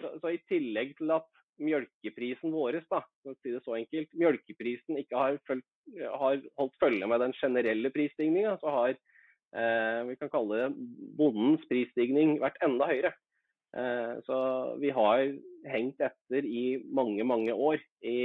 Så, 0.00 0.14
så 0.22 0.32
i 0.32 0.40
tillegg 0.48 0.94
til 0.96 1.12
at 1.12 1.28
mjølkeprisen 1.62 2.52
vår, 2.54 2.80
da, 2.90 3.00
for 3.22 3.32
å 3.34 3.38
si 3.40 3.52
det 3.54 3.62
så 3.64 3.76
enkelt, 3.78 4.10
mjølkeprisen 4.18 4.98
ikke 5.00 5.18
har, 5.20 5.40
følt, 5.48 5.66
har 6.02 6.40
holdt 6.58 6.78
følge 6.82 7.08
med 7.10 7.22
den 7.22 7.34
generelle 7.38 7.92
prisstigninga, 7.94 8.56
så 8.62 8.72
har 8.74 8.94
eh, 8.94 10.00
vi 10.10 10.16
kan 10.20 10.32
kalle 10.32 10.64
det 10.64 10.70
bondens 11.18 11.64
prisstigning 11.70 12.38
vært 12.42 12.58
enda 12.64 12.90
høyere. 12.90 13.14
Eh, 13.74 14.14
så 14.26 14.36
vi 14.82 14.90
har 14.94 15.24
hengt 15.66 16.02
etter 16.02 16.46
i 16.46 16.78
mange, 16.94 17.24
mange 17.26 17.54
år. 17.54 17.80
I, 18.06 18.16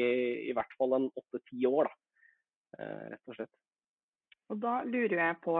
i 0.49 0.53
hvert 0.53 0.73
fall 0.77 0.95
en 0.97 1.09
åtte-ti 1.17 1.65
år, 1.69 1.89
da. 1.89 1.99
Eh, 2.79 3.05
rett 3.15 3.31
og 3.31 3.37
slett. 3.37 3.53
Og 4.49 4.61
da 4.61 4.79
lurer 4.85 5.17
jeg 5.17 5.37
på 5.45 5.57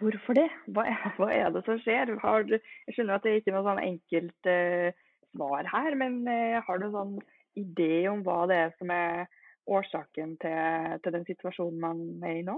hvorfor 0.00 0.36
det? 0.36 0.48
Hva 0.72 0.86
er, 0.88 1.06
hva 1.18 1.28
er 1.32 1.52
det 1.52 1.62
som 1.66 1.80
skjer? 1.80 2.12
Har, 2.22 2.46
jeg 2.48 2.96
skjønner 2.96 3.16
at 3.16 3.24
det 3.24 3.32
er 3.32 3.40
ikke 3.42 3.54
noe 3.56 3.66
sånn 3.66 3.82
enkelt 3.84 4.48
eh, 4.48 5.06
svar 5.30 5.68
her, 5.72 5.96
men 5.98 6.22
eh, 6.28 6.58
har 6.64 6.78
du 6.78 6.88
en 6.88 6.96
sånn 6.96 7.14
idé 7.58 8.06
om 8.10 8.22
hva 8.26 8.44
det 8.50 8.58
er 8.64 8.74
som 8.78 8.92
er 8.94 9.26
årsaken 9.70 10.36
til, 10.42 10.96
til 11.04 11.14
den 11.16 11.26
situasjonen 11.28 11.80
man 11.82 12.02
er 12.26 12.40
i 12.40 12.46
nå? 12.46 12.56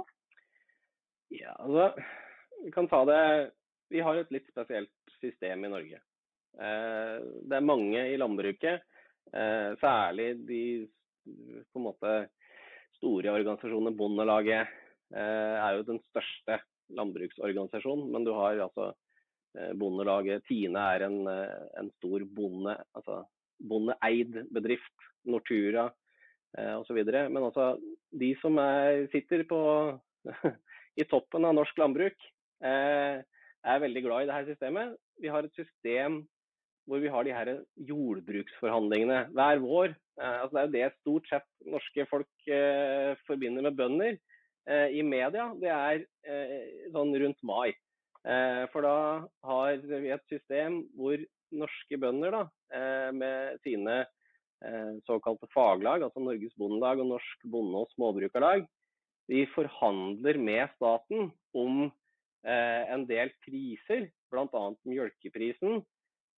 Ja, 1.33 1.55
altså, 1.59 1.93
vi 2.65 2.73
kan 2.75 2.89
ta 2.91 3.03
det 3.09 3.21
Vi 3.93 4.01
har 4.05 4.17
et 4.17 4.31
litt 4.33 4.49
spesielt 4.49 5.15
system 5.21 5.67
i 5.67 5.71
Norge. 5.73 5.99
Eh, 6.61 7.17
det 7.49 7.59
er 7.59 7.65
mange 7.69 8.07
i 8.09 8.19
landbruket, 8.21 8.85
eh, 9.33 9.71
særlig 9.81 10.31
de 10.49 10.63
på 11.25 11.81
en 11.81 11.87
måte 11.87 12.15
store 12.97 13.35
organisasjonene. 13.35 13.97
Bondelaget 13.97 14.79
er 15.13 15.77
jo 15.77 15.85
den 15.85 15.99
største 16.09 16.57
landbruksorganisasjonen, 16.97 18.07
men 18.15 18.25
du 18.25 18.31
har 18.33 18.57
altså 18.65 18.89
bondelaget 19.77 20.45
Tine 20.49 20.83
er 20.95 21.07
en, 21.09 21.23
eh, 21.29 21.65
en 21.81 21.91
stor 21.99 22.25
bonde, 22.37 22.77
altså 22.97 23.23
bondeeid 23.63 24.43
bedrift. 24.55 25.09
Nortura 25.29 25.87
eh, 26.59 26.75
osv. 26.79 26.99
Men 27.07 27.43
altså, 27.43 27.77
de 28.11 28.33
som 28.41 28.59
er, 28.59 29.07
sitter 29.13 29.45
på, 29.49 29.61
i 31.01 31.07
toppen 31.11 31.47
av 31.49 31.57
norsk 31.57 31.79
landbruk, 31.79 32.29
eh, 32.65 33.23
er 33.63 33.83
veldig 33.85 34.03
glad 34.05 34.25
i 34.25 34.31
dette 34.31 34.55
systemet. 34.57 34.97
Vi 35.23 35.31
har 35.31 35.47
et 35.47 35.59
system 35.59 36.23
hvor 36.91 36.99
vi 36.99 37.11
har 37.15 37.23
de 37.23 37.35
her 37.35 37.49
jordbruksforhandlingene 37.87 39.29
hver 39.37 39.63
vår. 39.63 39.95
Eh, 40.19 40.39
altså 40.43 40.57
det 40.57 40.63
er 40.63 40.67
jo 40.67 40.75
det 40.75 41.01
stort 41.01 41.31
sett 41.31 41.49
norske 41.71 42.09
folk 42.11 42.51
eh, 42.51 43.15
forbinder 43.29 43.69
med 43.69 43.79
bønder 43.79 44.21
i 44.63 45.01
media. 45.03 45.49
Det 45.59 45.71
er 45.75 46.05
sånn 46.95 47.09
rundt 47.19 47.41
mai. 47.43 47.73
Eh, 48.23 48.65
for 48.71 48.87
da 48.87 48.97
har 49.49 49.81
vi 49.83 50.11
et 50.15 50.29
system 50.31 50.83
hvor 50.95 51.19
norske 51.53 51.99
bønder 51.99 52.35
da, 52.37 52.43
eh, 52.71 53.09
med 53.19 53.59
sine 53.67 53.97
eh, 54.63 54.93
såkalte 55.09 55.49
faglag, 55.51 56.05
altså 56.07 56.23
Norges 56.23 56.55
Bondelag 56.55 57.03
og 57.03 57.11
Norsk 57.17 57.49
Bonde- 57.51 57.83
og 57.83 57.91
Småbrukarlag, 57.97 58.69
de 59.31 59.43
forhandler 59.55 60.39
med 60.39 60.71
staten 60.77 61.33
om 61.55 61.91
en 62.43 63.05
del 63.07 63.29
priser, 63.45 64.09
bl.a. 64.35 64.63
mjølkeprisen, 64.83 65.77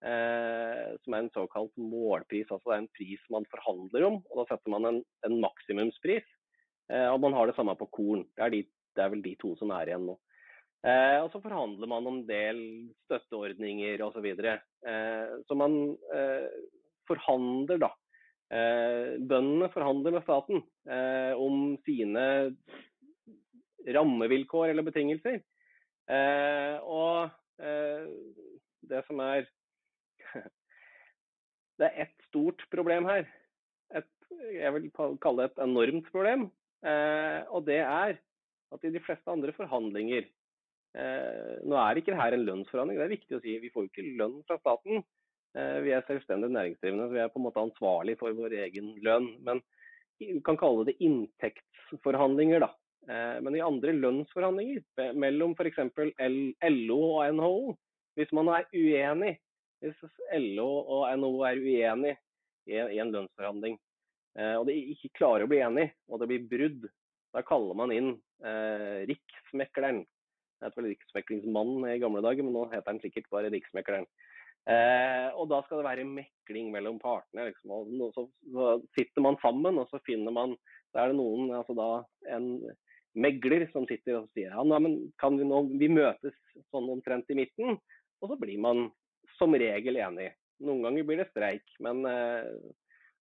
som 0.05 1.15
er 1.17 1.23
en 1.23 1.31
såkalt 1.33 1.73
målpris. 1.81 2.51
altså 2.53 2.69
Det 2.69 2.75
er 2.75 2.83
en 2.83 2.91
pris 2.93 3.23
man 3.33 3.47
forhandler 3.49 4.05
om, 4.11 4.19
og 4.29 4.37
da 4.37 4.45
setter 4.51 4.75
man 4.75 4.85
en, 4.91 4.99
en 5.25 5.39
maksimumspris. 5.41 6.27
og 6.93 7.17
man 7.25 7.33
har 7.33 7.49
det 7.49 7.57
samme 7.57 7.73
på 7.81 7.89
korn. 7.89 8.27
Det 8.37 8.45
er, 8.45 8.53
de, 8.53 8.61
det 8.69 9.05
er 9.07 9.15
vel 9.15 9.25
de 9.25 9.33
to 9.41 9.55
som 9.57 9.73
er 9.73 9.89
igjen 9.89 10.05
nå. 10.11 10.19
Eh, 10.85 11.19
og 11.25 11.31
så 11.33 11.41
forhandler 11.41 11.89
man 11.89 12.07
om 12.11 12.19
del 12.29 12.59
støtteordninger 13.07 14.03
osv. 14.05 14.27
Så, 14.37 14.57
eh, 14.91 15.31
så 15.49 15.57
man 15.57 15.79
eh, 16.13 16.49
forhandler, 17.09 17.81
da. 17.87 17.91
Eh, 18.53 19.15
bøndene 19.25 19.71
forhandler 19.73 20.19
med 20.19 20.27
staten 20.27 20.61
eh, 20.85 21.33
om 21.41 21.79
sine 21.87 22.27
rammevilkår 23.97 24.75
eller 24.75 24.85
betingelser. 24.85 25.41
Eh, 26.05 26.77
og 26.85 27.33
det 28.85 29.01
som 29.07 29.21
er 29.23 29.45
Det 31.79 31.87
er 31.87 32.01
ett 32.03 32.25
stort 32.27 32.65
problem 32.73 33.07
her. 33.07 33.29
Et, 33.95 34.11
jeg 34.59 34.73
vil 34.75 34.89
kalle 35.23 35.45
det 35.45 35.53
et 35.53 35.63
enormt 35.63 36.11
problem. 36.11 36.49
og 36.85 37.61
det 37.67 37.79
er 37.79 38.19
at 38.75 38.85
i 38.85 38.91
de 38.91 39.01
fleste 39.01 39.31
andre 39.31 39.55
forhandlinger 39.55 40.27
Eh, 40.27 40.44
nå 40.95 41.75
er 41.81 41.99
ikke 41.99 42.15
dette 42.15 42.37
en 42.39 42.47
lønnsforhandling, 42.47 42.99
det 43.01 43.05
er 43.05 43.15
viktig 43.17 43.37
å 43.37 43.43
si. 43.43 43.57
Vi 43.59 43.71
får 43.75 43.89
ikke 43.89 44.05
lønn 44.19 44.37
fra 44.47 44.61
staten. 44.61 45.03
Eh, 45.55 45.81
vi 45.87 45.93
er 45.95 46.03
selvstendig 46.09 46.51
næringsdrivende, 46.51 47.07
så 47.07 47.15
vi 47.15 47.21
er 47.23 47.31
på 47.31 47.39
en 47.39 47.47
måte 47.47 47.63
ansvarlig 47.63 48.17
for 48.19 48.35
vår 48.35 48.57
egen 48.65 48.91
lønn. 49.07 49.29
Men 49.47 49.63
vi 50.19 50.33
kan 50.47 50.59
kalle 50.59 50.87
det 50.89 50.97
inntektsforhandlinger, 51.05 52.65
da. 52.65 52.71
Eh, 53.07 53.39
men 53.45 53.59
i 53.59 53.63
andre 53.63 53.95
lønnsforhandlinger 53.95 55.15
mellom 55.15 55.55
f.eks. 55.55 55.79
LO 56.75 57.01
og 57.21 57.39
NHO, 57.39 57.75
hvis 58.19 58.35
man 58.35 58.51
er 58.57 58.67
uenig, 58.75 59.37
hvis 59.85 60.03
LO 60.57 60.69
og 60.97 61.07
NHO 61.21 61.45
er 61.47 61.63
uenig 61.63 62.17
i 62.67 62.99
en 63.03 63.11
lønnsforhandling, 63.13 63.75
og 64.57 64.65
de 64.67 64.75
ikke 64.95 65.11
klarer 65.19 65.45
å 65.45 65.49
bli 65.51 65.59
enig, 65.63 65.85
og 66.09 66.23
det 66.23 66.27
blir 66.31 66.47
brudd, 66.49 66.87
da 67.37 67.43
kaller 67.45 67.77
man 67.77 67.93
inn 67.93 68.09
riksmekleren 69.11 70.01
Det 70.61 70.69
het 70.69 70.79
vel 70.79 70.91
Riksmeklingsmannen 70.93 71.89
i 71.91 72.01
gamle 72.03 72.23
dager, 72.25 72.47
men 72.47 72.55
nå 72.57 72.65
heter 72.73 72.93
han 72.93 73.03
sikkert 73.03 73.29
bare 73.33 73.51
Riksmekleren. 73.53 74.07
Eh, 74.65 75.29
og 75.37 75.51
da 75.51 75.59
skal 75.65 75.83
det 75.83 75.87
være 75.87 76.07
mekling 76.09 76.71
mellom 76.73 77.01
partene. 77.03 77.51
Liksom. 77.51 77.75
Og 77.75 78.15
så, 78.17 78.25
så, 78.55 78.71
sitter 78.97 79.25
man 79.27 79.37
sammen, 79.43 79.81
og 79.81 79.91
så 79.91 80.01
finner 80.07 80.33
man 80.33 80.57
Da 80.95 81.03
er 81.03 81.11
det 81.11 81.19
noen, 81.19 81.51
altså 81.51 81.75
da 81.75 81.89
en 82.33 82.47
megler 83.19 83.67
som 83.73 83.85
sitter 83.87 84.21
og 84.21 84.31
sier 84.35 84.55
ja, 84.55 84.63
men 84.63 84.97
kan 85.23 85.37
vi 85.39 85.47
nå 85.47 85.61
Vi 85.79 85.89
møtes 85.91 86.37
sånn 86.73 86.89
omtrent 86.91 87.31
i 87.31 87.39
midten. 87.43 87.77
Og 88.23 88.31
så 88.31 88.39
blir 88.41 88.61
man 88.63 88.89
som 89.39 89.55
regel 89.59 89.99
enig. 90.01 90.31
Noen 90.65 90.87
ganger 90.87 91.07
blir 91.07 91.21
det 91.21 91.29
streik, 91.33 91.67
men 91.83 92.05
eh, 92.09 92.49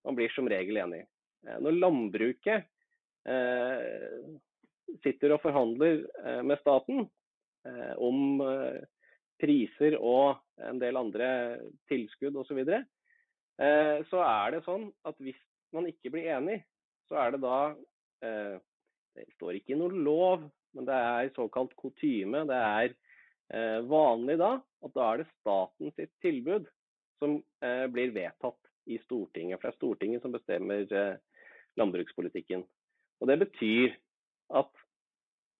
man 0.05 0.17
blir 0.17 0.31
som 0.35 0.47
regel 0.49 0.79
enig. 0.79 1.03
Eh, 1.47 1.59
når 1.59 1.79
landbruket 1.81 2.69
eh, 3.27 4.31
sitter 5.03 5.35
og 5.35 5.43
forhandler 5.43 6.05
eh, 6.23 6.41
med 6.45 6.61
staten 6.61 7.07
om 7.97 8.41
priser 9.39 9.95
og 9.99 10.39
en 10.63 10.79
del 10.81 10.99
andre 10.99 11.29
tilskudd 11.91 12.35
osv., 12.35 12.49
så, 12.49 12.57
videre, 12.57 12.83
så 14.09 14.21
er 14.25 14.55
det 14.55 14.63
sånn 14.65 14.87
at 15.07 15.19
hvis 15.23 15.39
man 15.75 15.87
ikke 15.89 16.11
blir 16.13 16.29
enig, 16.35 16.59
så 17.09 17.19
er 17.23 17.35
det 17.35 17.43
da 17.43 17.57
Det 19.13 19.25
står 19.35 19.59
ikke 19.59 19.75
i 19.75 19.77
noen 19.77 19.99
lov, 20.05 20.45
men 20.73 20.87
det 20.87 20.95
er 20.95 21.33
såkalt 21.35 21.75
kutyme. 21.77 22.45
Det 22.49 22.57
er 22.57 22.95
vanlig 23.85 24.39
da 24.41 24.55
at 24.57 24.95
da 24.95 25.09
er 25.11 25.21
det 25.21 25.27
staten 25.35 25.91
sitt 25.93 26.09
tilbud 26.23 26.65
som 27.21 27.35
blir 27.93 28.13
vedtatt 28.15 28.57
i 28.89 28.97
Stortinget. 29.03 29.59
For 29.59 29.67
det 29.69 29.73
er 29.73 29.77
Stortinget 29.77 30.25
som 30.25 30.33
bestemmer 30.33 30.87
landbrukspolitikken. 31.79 32.65
Og 33.21 33.29
Det 33.29 33.37
betyr 33.45 33.93
at 34.57 34.82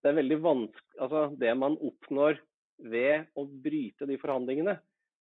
det 0.03 0.11
er 0.11 0.19
veldig 0.19 0.39
vanskelig 0.43 1.01
Altså, 1.01 1.27
det 1.39 1.53
man 1.57 1.77
oppnår 1.81 2.37
ved 2.83 3.29
å 3.39 3.45
bryte 3.47 4.05
de 4.09 4.17
forhandlingene, 4.21 4.75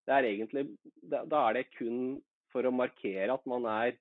det 0.07 0.15
er 0.15 0.27
egentlig 0.27 0.65
Da 1.11 1.45
er 1.45 1.59
det 1.59 1.69
kun 1.77 2.19
for 2.51 2.67
å 2.67 2.73
markere 2.75 3.31
at 3.31 3.45
man 3.47 3.63
er 3.69 3.93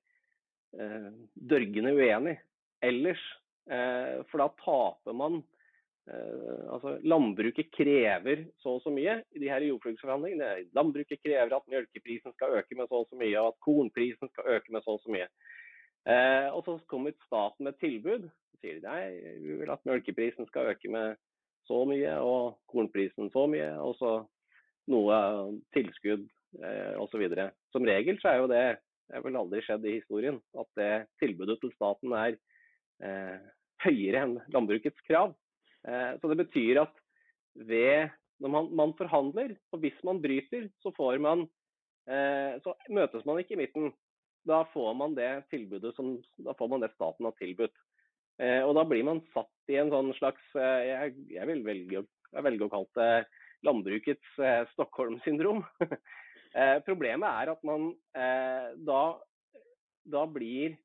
eh, 0.74 1.10
dørgende 1.34 1.92
uenig. 1.94 2.34
Ellers 2.82 3.22
eh, 3.70 4.24
For 4.30 4.42
da 4.42 4.48
taper 4.64 5.14
man 5.14 5.38
eh, 6.10 6.64
Altså, 6.74 6.96
landbruket 7.06 7.70
krever 7.76 8.46
så 8.58 8.78
og 8.78 8.82
så 8.82 8.90
mye 8.94 9.20
i 9.36 9.44
de 9.44 9.52
her 9.52 9.68
jordbruksforhandlingene. 9.68 10.72
Landbruket 10.74 11.22
krever 11.22 11.54
at 11.54 11.70
melkeprisen 11.70 12.34
skal 12.34 12.58
øke 12.58 12.78
med 12.78 12.90
så 12.90 13.04
og 13.04 13.12
så 13.12 13.20
mye, 13.20 13.36
og 13.38 13.52
at 13.52 13.62
kornprisen 13.68 14.32
skal 14.32 14.56
øke 14.56 14.74
med 14.74 14.82
så 14.86 14.96
og 14.96 15.04
så 15.04 15.14
mye. 15.14 15.30
Eh, 16.08 16.48
og 16.54 16.64
så 16.64 16.78
kommer 16.90 17.16
staten 17.26 17.66
med 17.66 17.74
et 17.74 17.84
tilbud. 17.84 18.28
Så 18.50 18.60
sier 18.62 18.80
de 18.80 18.86
nei, 18.86 19.36
vi 19.42 19.58
vil 19.60 19.72
at 19.72 19.84
melkeprisen 19.88 20.48
skal 20.48 20.72
øke 20.72 20.92
med 20.92 21.18
så 21.68 21.84
mye, 21.86 22.12
og 22.24 22.58
kornprisen 22.70 23.30
så 23.34 23.46
mye, 23.50 23.72
og 23.78 23.96
så 24.00 24.14
noe 24.90 25.16
tilskudd 25.76 26.24
eh, 26.62 26.94
osv. 26.98 27.26
Som 27.74 27.86
regel 27.86 28.18
så 28.22 28.32
er 28.32 28.40
jo 28.40 28.48
det 28.50 28.64
det 29.10 29.18
har 29.18 29.24
vel 29.26 29.40
aldri 29.40 29.58
skjedd 29.66 29.86
i 29.90 29.96
historien 29.96 30.36
at 30.54 30.68
det 30.78 30.90
tilbudet 31.18 31.56
til 31.58 31.72
staten 31.74 32.12
er 32.14 32.36
eh, 33.02 33.38
høyere 33.82 34.20
enn 34.22 34.36
landbrukets 34.54 35.02
krav. 35.08 35.32
Eh, 35.82 36.12
så 36.22 36.30
det 36.30 36.36
betyr 36.44 36.84
at 36.84 36.92
ved 37.58 38.12
når 38.40 38.52
man, 38.54 38.68
man, 38.78 38.92
forhandler, 38.96 39.56
og 39.74 39.82
hvis 39.82 39.98
man 40.06 40.22
bryter, 40.22 40.68
så, 40.80 40.92
man, 41.18 41.42
eh, 42.06 42.54
så 42.62 42.72
møtes 42.88 43.26
man 43.26 43.42
ikke 43.42 43.56
i 43.56 43.60
midten 43.64 43.90
da 44.48 44.64
får 44.72 44.94
man 44.96 45.14
det 45.14 45.44
tilbudet 45.52 45.94
som 45.96 46.14
det 46.16 46.92
staten 46.94 47.28
har 47.28 47.36
tilbudt. 47.38 47.76
Eh, 48.40 48.62
og 48.64 48.74
da 48.78 48.86
blir 48.88 49.04
man 49.04 49.20
satt 49.34 49.72
i 49.72 49.76
en 49.76 49.92
sånn 49.92 50.14
slags 50.16 50.42
eh, 50.56 50.86
jeg, 50.88 51.14
jeg, 51.34 51.46
vil 51.50 51.62
velge, 51.66 52.04
jeg 52.32 52.46
velger 52.46 52.66
å 52.66 52.72
kalle 52.72 52.96
det 52.96 53.10
landbrukets 53.66 54.38
eh, 54.38 54.62
Stockholm-syndrom. 54.72 55.64
eh, 56.58 56.78
problemet 56.86 57.28
er 57.28 57.52
at 57.52 57.66
man 57.66 57.90
eh, 58.16 58.70
da, 58.86 59.02
da, 60.08 60.24
blir 60.26 60.76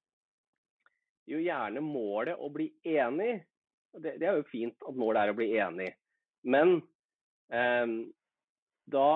jo 1.30 1.39
gjerne 1.41 1.84
målet 1.84 2.36
å 2.38 2.49
bli 2.53 2.70
enig. 2.84 3.38
Det, 3.95 4.18
det, 4.20 4.28
er 4.28 4.41
jo 4.41 4.49
fint 4.51 4.76
at 4.84 4.99
målet 4.99 5.24
er 5.24 5.32
å 5.32 5.38
bli 5.38 5.53
enig, 5.56 5.93
men 6.43 6.82
da 8.91 9.10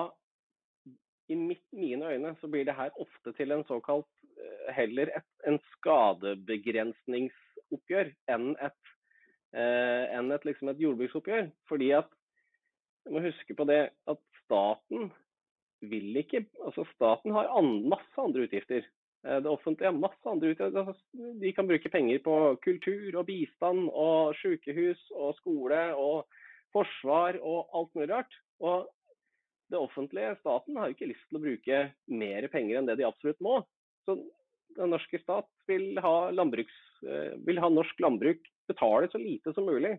i 1.30 1.36
mitt, 1.36 1.64
mine 1.76 2.12
øyne 2.14 2.30
så 2.40 2.48
blir 2.48 2.64
det 2.64 2.76
her 2.78 2.94
ofte 3.02 3.34
til 3.36 3.52
en 3.52 3.64
såkalt 3.68 4.08
heller 4.76 5.06
et, 5.16 5.28
en 5.48 5.58
skadebegrensningsoppgjør 5.74 8.06
enn 8.32 8.48
et, 8.62 8.80
eh, 9.54 10.04
enn 10.16 10.32
et, 10.34 10.44
liksom 10.48 10.66
et 10.72 10.82
jordbruksoppgjør. 10.82 11.44
Fordi 11.70 11.88
at 11.98 12.10
du 13.06 13.10
må 13.16 13.20
huske 13.24 13.52
på 13.56 13.64
det 13.68 13.82
at 14.10 14.20
staten 14.44 15.00
vil 15.80 16.16
ikke 16.20 16.40
Altså 16.66 16.82
staten 16.94 17.30
har 17.32 17.46
an, 17.56 17.88
masse 17.88 18.16
andre 18.20 18.42
utgifter. 18.44 18.82
Eh, 19.24 19.38
det 19.40 19.50
offentlige 19.50 19.88
har 19.88 19.96
masse 19.96 20.26
andre 20.28 20.48
utgifter. 20.52 20.80
Altså, 20.82 20.94
de 21.40 21.52
kan 21.56 21.68
bruke 21.68 21.92
penger 21.92 22.18
på 22.24 22.34
kultur 22.64 23.16
og 23.16 23.26
bistand 23.26 23.80
og 23.88 24.34
sykehus 24.42 25.00
og 25.16 25.34
skole 25.40 25.94
og 25.96 26.26
forsvar 26.74 27.32
og 27.40 27.58
alt 27.74 27.94
mulig 27.96 28.10
rart. 28.12 28.32
Og 28.60 28.76
det 29.70 29.78
offentlige, 29.78 30.36
staten, 30.40 30.76
har 30.76 30.90
ikke 30.90 31.08
lyst 31.10 31.22
til 31.28 31.38
å 31.38 31.44
bruke 31.44 31.82
mer 32.10 32.46
penger 32.50 32.80
enn 32.80 32.90
det 32.90 32.98
de 32.98 33.06
absolutt 33.06 33.40
må. 33.44 33.60
Så 34.10 34.80
den 34.82 34.90
norske 34.94 35.18
stat 35.22 35.48
vil 35.66 35.98
ha, 36.02 36.14
eh, 36.30 37.34
vil 37.46 37.60
ha 37.62 37.68
norsk 37.68 38.00
landbruk 38.00 38.46
betale 38.70 39.10
så 39.10 39.18
lite 39.18 39.52
som 39.54 39.66
mulig 39.66 39.92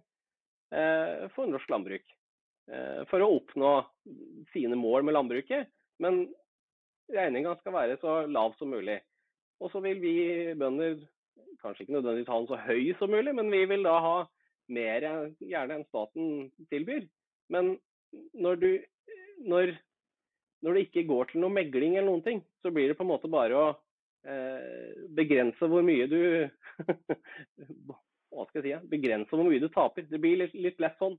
eh, 0.72 1.28
for 1.36 1.47
norsk 1.47 1.70
landbruk. 1.70 2.03
Eh, 2.72 3.03
for 3.12 3.24
å 3.24 3.32
oppnå 3.38 3.72
sine 4.53 4.76
mål 4.80 5.03
med 5.03 5.16
landbruket. 5.18 5.68
Men 5.99 6.26
regninga 7.12 7.55
skal 7.59 7.76
være 7.76 7.97
så 8.01 8.22
lav 8.28 8.55
som 8.59 8.72
mulig. 8.72 8.99
Og 9.62 9.72
så 9.74 9.82
vil 9.84 9.99
vi 10.01 10.16
bønder 10.57 10.99
kanskje 11.62 11.86
ikke 11.86 11.97
nødvendigvis 11.97 12.32
ha 12.32 12.39
den 12.39 12.49
så 12.49 12.62
høy 12.66 12.93
som 12.97 13.12
mulig, 13.14 13.36
men 13.38 13.51
vi 13.53 13.66
vil 13.70 13.84
da 13.86 13.97
ha 14.01 14.16
mer 14.72 15.05
gjerne 15.43 15.78
enn 15.78 15.88
staten 15.89 16.49
tilbyr. 16.72 17.05
Men 17.53 17.76
når 18.34 18.62
du 18.64 18.72
når, 19.41 19.72
når 20.62 20.74
du 20.74 20.80
ikke 20.82 21.07
går 21.09 21.32
til 21.32 21.41
noe 21.43 21.53
megling 21.53 21.95
eller 21.95 22.09
noen 22.09 22.26
ting, 22.26 22.41
så 22.62 22.72
blir 22.74 22.91
det 22.91 22.97
på 22.99 23.05
en 23.05 23.12
måte 23.14 23.30
bare 23.32 23.57
å 23.57 23.70
begrense 25.17 25.65
hvor 25.65 25.82
mye 25.82 26.05
du 26.05 26.19
Hva 28.32 28.45
skal 28.47 28.61
jeg 28.61 28.80
si? 28.80 28.89
Begrense 28.91 29.34
hvor 29.34 29.47
mye 29.47 29.59
du 29.59 29.67
taper. 29.74 30.05
Det 30.07 30.19
blir 30.22 30.38
litt, 30.39 30.53
litt 30.55 30.80
lett 30.80 30.95
sånn 31.01 31.17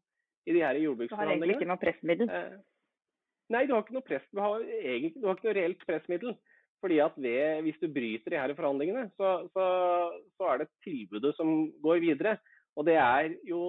i 0.48 0.54
de 0.56 0.62
her 0.64 0.78
jordbruksforhandlingene. 0.80 1.38
Du 1.38 1.44
har 1.44 1.50
egentlig 1.50 1.58
ikke 1.60 1.70
noe 1.70 1.82
pressmiddel? 1.82 2.30
Eh, 2.32 2.54
nei, 3.54 3.66
du 3.68 3.74
har 3.74 3.84
ikke 3.84 3.96
noe 3.98 4.06
press, 4.06 4.24
du 4.32 4.40
har, 4.42 4.64
egentlig, 4.80 5.20
du 5.20 5.28
har 5.28 5.36
ikke 5.36 5.48
noe 5.48 5.58
reelt 5.58 5.84
pressmiddel. 5.88 6.36
Fordi 6.82 6.98
at 6.98 7.14
ved, 7.14 7.62
Hvis 7.62 7.78
du 7.78 7.86
bryter 7.94 8.34
de 8.34 8.38
her 8.40 8.54
forhandlingene, 8.58 9.04
så, 9.14 9.34
så, 9.54 9.66
så, 10.34 10.46
er 10.50 10.62
det 10.62 10.72
tilbudet 10.82 11.30
som 11.36 11.70
går 11.82 12.00
videre. 12.02 12.38
Og 12.74 12.88
det 12.88 12.96
er 12.98 13.36
jo 13.46 13.60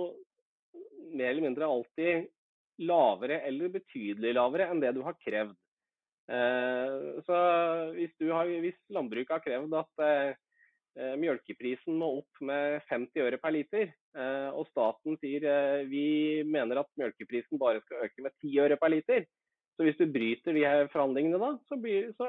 mer 1.13 1.29
eller 1.29 1.45
mindre 1.45 1.67
alltid 1.69 2.31
lavere 2.81 3.43
eller 3.45 3.69
betydelig 3.69 4.33
lavere 4.33 4.65
enn 4.71 4.81
det 4.81 4.95
du 4.95 5.03
har 5.05 5.19
krevd. 5.21 5.53
Eh, 6.33 7.21
så 7.27 7.37
hvis, 7.97 8.15
har, 8.31 8.49
hvis, 8.63 8.79
landbruket 8.93 9.35
har 9.35 9.43
krevd 9.43 9.75
at 9.77 10.03
eh, 10.05 10.31
eh, 10.97 11.13
mjølkeprisen 11.21 11.99
må 11.99 12.09
opp 12.21 12.41
med 12.45 12.81
50 12.89 13.25
øre 13.27 13.39
per 13.41 13.55
liter, 13.55 13.93
og 14.53 14.67
staten 14.69 15.15
sier 15.17 15.87
vi 15.89 16.43
mener 16.45 16.83
at 16.83 16.89
mjølkeprisen 17.01 17.57
bare 17.57 17.79
skal 17.81 18.03
øke 18.05 18.21
med 18.21 18.35
10 18.45 18.59
øre 18.61 18.75
per 18.77 18.91
liter, 18.93 19.23
så 19.73 19.87
hvis 19.87 19.97
du 19.97 20.05
bryter 20.05 20.53
de 20.53 20.67
her 20.67 20.85
forhandlingene 20.93 21.39
da, 21.41 21.49
så, 21.65 21.79
blir, 21.81 22.11
så, 22.19 22.27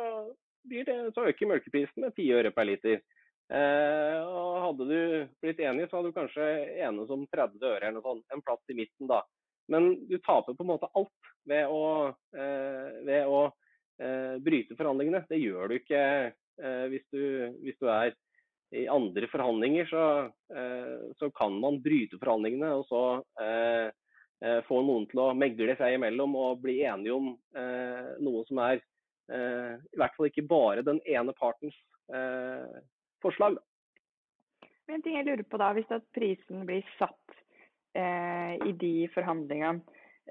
blir 0.64 0.86
det, 0.88 0.96
så 1.12 1.26
øker 1.28 1.50
mjølkeprisen 1.50 2.06
med 2.06 2.16
10 2.16 2.30
øre 2.38 2.54
per 2.56 2.68
liter. 2.70 3.02
Eh, 3.52 4.20
og 4.24 4.62
Hadde 4.64 4.86
du 4.88 5.00
blitt 5.44 5.60
enig, 5.60 5.90
så 5.90 5.98
hadde 5.98 6.08
du 6.08 6.16
kanskje 6.16 6.46
enes 6.86 7.12
om 7.12 7.26
30 7.28 7.60
øre 7.60 7.82
eller 7.82 7.98
noe 7.98 8.06
sånt. 8.06 8.24
En 8.32 8.42
plass 8.46 8.72
i 8.72 8.78
midten 8.78 9.10
da. 9.10 9.20
Men 9.68 9.92
du 10.08 10.16
taper 10.24 10.56
på 10.56 10.64
en 10.64 10.72
måte 10.72 10.88
alt 10.96 11.30
ved 11.48 11.68
å, 11.68 11.84
eh, 12.36 12.88
ved 13.04 13.28
å 13.28 13.44
eh, 13.44 13.60
bryte 14.44 14.76
forhandlingene. 14.78 15.24
Det 15.28 15.38
gjør 15.38 15.70
du 15.70 15.76
ikke 15.78 16.00
eh, 16.60 16.86
hvis, 16.92 17.04
du, 17.12 17.24
hvis, 17.62 17.76
du, 17.80 17.88
er 17.90 18.14
i 18.74 18.86
andre 18.90 19.28
forhandlinger. 19.30 19.86
Så, 19.90 20.04
eh, 20.56 21.12
så 21.18 21.30
kan 21.36 21.58
man 21.60 21.80
bryte 21.84 22.18
forhandlingene 22.20 22.72
og 22.78 22.86
så 22.90 23.04
eh, 23.42 23.90
eh, 24.44 24.60
få 24.68 24.80
noen 24.86 25.06
til 25.10 25.24
å 25.24 25.34
megle 25.38 25.76
seg 25.78 25.98
imellom 25.98 26.34
og 26.40 26.62
bli 26.64 26.80
enige 26.82 27.14
om 27.16 27.30
eh, 27.56 28.10
noe 28.24 28.44
som 28.50 28.64
er 28.70 28.82
i 29.24 29.96
hvert 29.96 30.12
fall 30.18 30.26
ikke 30.28 30.42
bare 30.44 30.82
den 30.84 30.98
ene 31.08 31.32
partens 31.38 31.72
forslag. 33.24 33.54
En 34.92 35.00
ting 35.00 35.14
jeg 35.16 35.24
lurer 35.24 35.46
på 35.48 35.56
da, 35.56 35.70
Hvis 35.72 35.88
prisen 36.12 36.66
blir 36.68 36.84
satt 36.98 37.38
i 37.96 38.74
de 38.82 39.08
forhandlingene, 39.14 39.80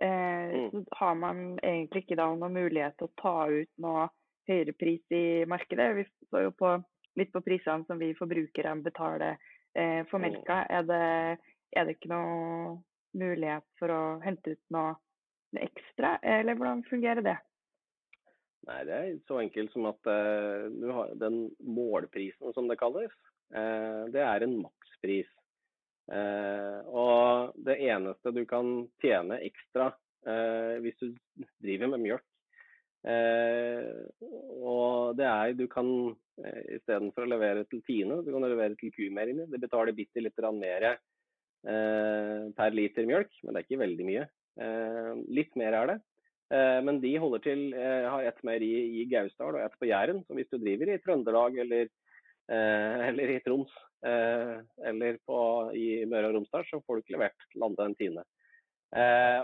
Eh, 0.01 0.59
mm. 0.59 0.69
Så 0.71 0.83
har 0.91 1.15
man 1.15 1.59
egentlig 1.59 2.03
ikke 2.03 2.17
da 2.17 2.27
noen 2.33 2.55
mulighet 2.55 2.97
til 2.97 3.09
å 3.09 3.15
ta 3.21 3.35
ut 3.51 3.71
noe 3.83 4.07
høyere 4.49 4.73
pris 4.75 5.15
i 5.15 5.45
markedet. 5.49 5.89
Vi 5.99 6.05
så 6.31 6.47
jo 6.47 6.53
på, 6.57 6.73
litt 7.19 7.31
på 7.33 7.43
prisene 7.45 7.85
som 7.87 8.01
vi 8.01 8.13
forbrukere 8.17 8.73
betaler 8.83 9.37
eh, 9.77 10.01
for 10.09 10.19
mm. 10.19 10.25
melka. 10.25 10.59
Er 10.69 10.87
det, 10.89 11.05
er 11.77 11.87
det 11.87 11.97
ikke 11.97 12.13
noe 12.13 12.77
mulighet 13.13 13.65
for 13.79 13.93
å 13.93 14.03
hente 14.23 14.55
ut 14.55 14.63
noe 14.73 14.95
ekstra, 15.61 16.15
eller 16.25 16.57
hvordan 16.57 16.81
fungerer 16.87 17.21
det? 17.21 17.35
Nei, 18.65 18.79
Det 18.87 18.95
er 18.95 19.11
så 19.27 19.37
enkelt 19.43 19.73
som 19.75 19.85
at 19.85 20.07
har, 20.07 21.11
den 21.21 21.43
målprisen, 21.61 22.55
som 22.55 22.65
det 22.71 22.79
kalles, 22.81 23.13
uh, 23.53 24.09
det 24.09 24.23
er 24.23 24.45
en 24.45 24.55
makspris. 24.63 25.29
Uh, 26.11 26.79
og 26.91 27.53
det 27.63 27.77
eneste 27.87 28.33
du 28.35 28.43
kan 28.49 28.75
tjene 29.03 29.39
ekstra 29.45 29.93
hvis 30.23 30.95
du 31.01 31.09
driver 31.59 31.89
med 31.91 31.99
mjølk, 31.99 32.23
og 34.63 35.17
det 35.19 35.25
er 35.27 35.51
du 35.59 35.65
kan 35.67 35.89
istedenfor 36.71 37.25
å 37.25 37.27
levere 37.33 37.65
til 37.67 37.81
Tine, 37.83 38.21
du 38.23 38.29
kan 38.31 38.45
levere 38.47 38.77
til 38.79 38.93
Kumeieriene. 38.95 39.49
Det 39.51 39.59
betaler 39.59 39.91
bitte 39.91 40.23
litt 40.23 40.39
mer 40.55 40.85
per 42.55 42.71
liter 42.71 43.03
mjølk, 43.09 43.35
men 43.43 43.51
det 43.51 43.59
er 43.59 43.67
ikke 43.67 43.81
veldig 43.83 44.07
mye. 44.13 44.23
litt 45.27 45.59
mer 45.59 45.75
er 45.81 45.91
det. 45.91 45.97
Eh, 46.53 46.79
men 46.85 46.99
de 47.01 47.13
holder 47.17 47.43
til, 47.43 47.61
eh, 47.73 48.09
har 48.09 48.27
ett 48.27 48.43
meieri 48.45 49.01
i 49.01 49.05
Gausdal 49.09 49.55
og 49.55 49.63
ett 49.63 49.79
på 49.79 49.89
Jæren. 49.89 50.23
Så 50.27 50.35
hvis 50.37 50.49
du 50.51 50.57
driver 50.57 50.91
i 50.91 50.99
Trøndelag 51.01 51.57
eller, 51.57 51.89
eh, 52.49 52.99
eller 53.09 53.35
i 53.35 53.39
Troms 53.45 53.73
eller 54.03 55.17
på, 55.27 55.37
i 55.79 56.03
Møre 56.09 56.29
og 56.29 56.37
Romsdal, 56.37 56.65
så 56.67 56.81
får 56.83 56.97
du 56.97 57.03
ikke 57.03 57.15
levert 57.15 57.45
landet 57.55 57.85
en 57.85 57.95
tine. 57.99 58.23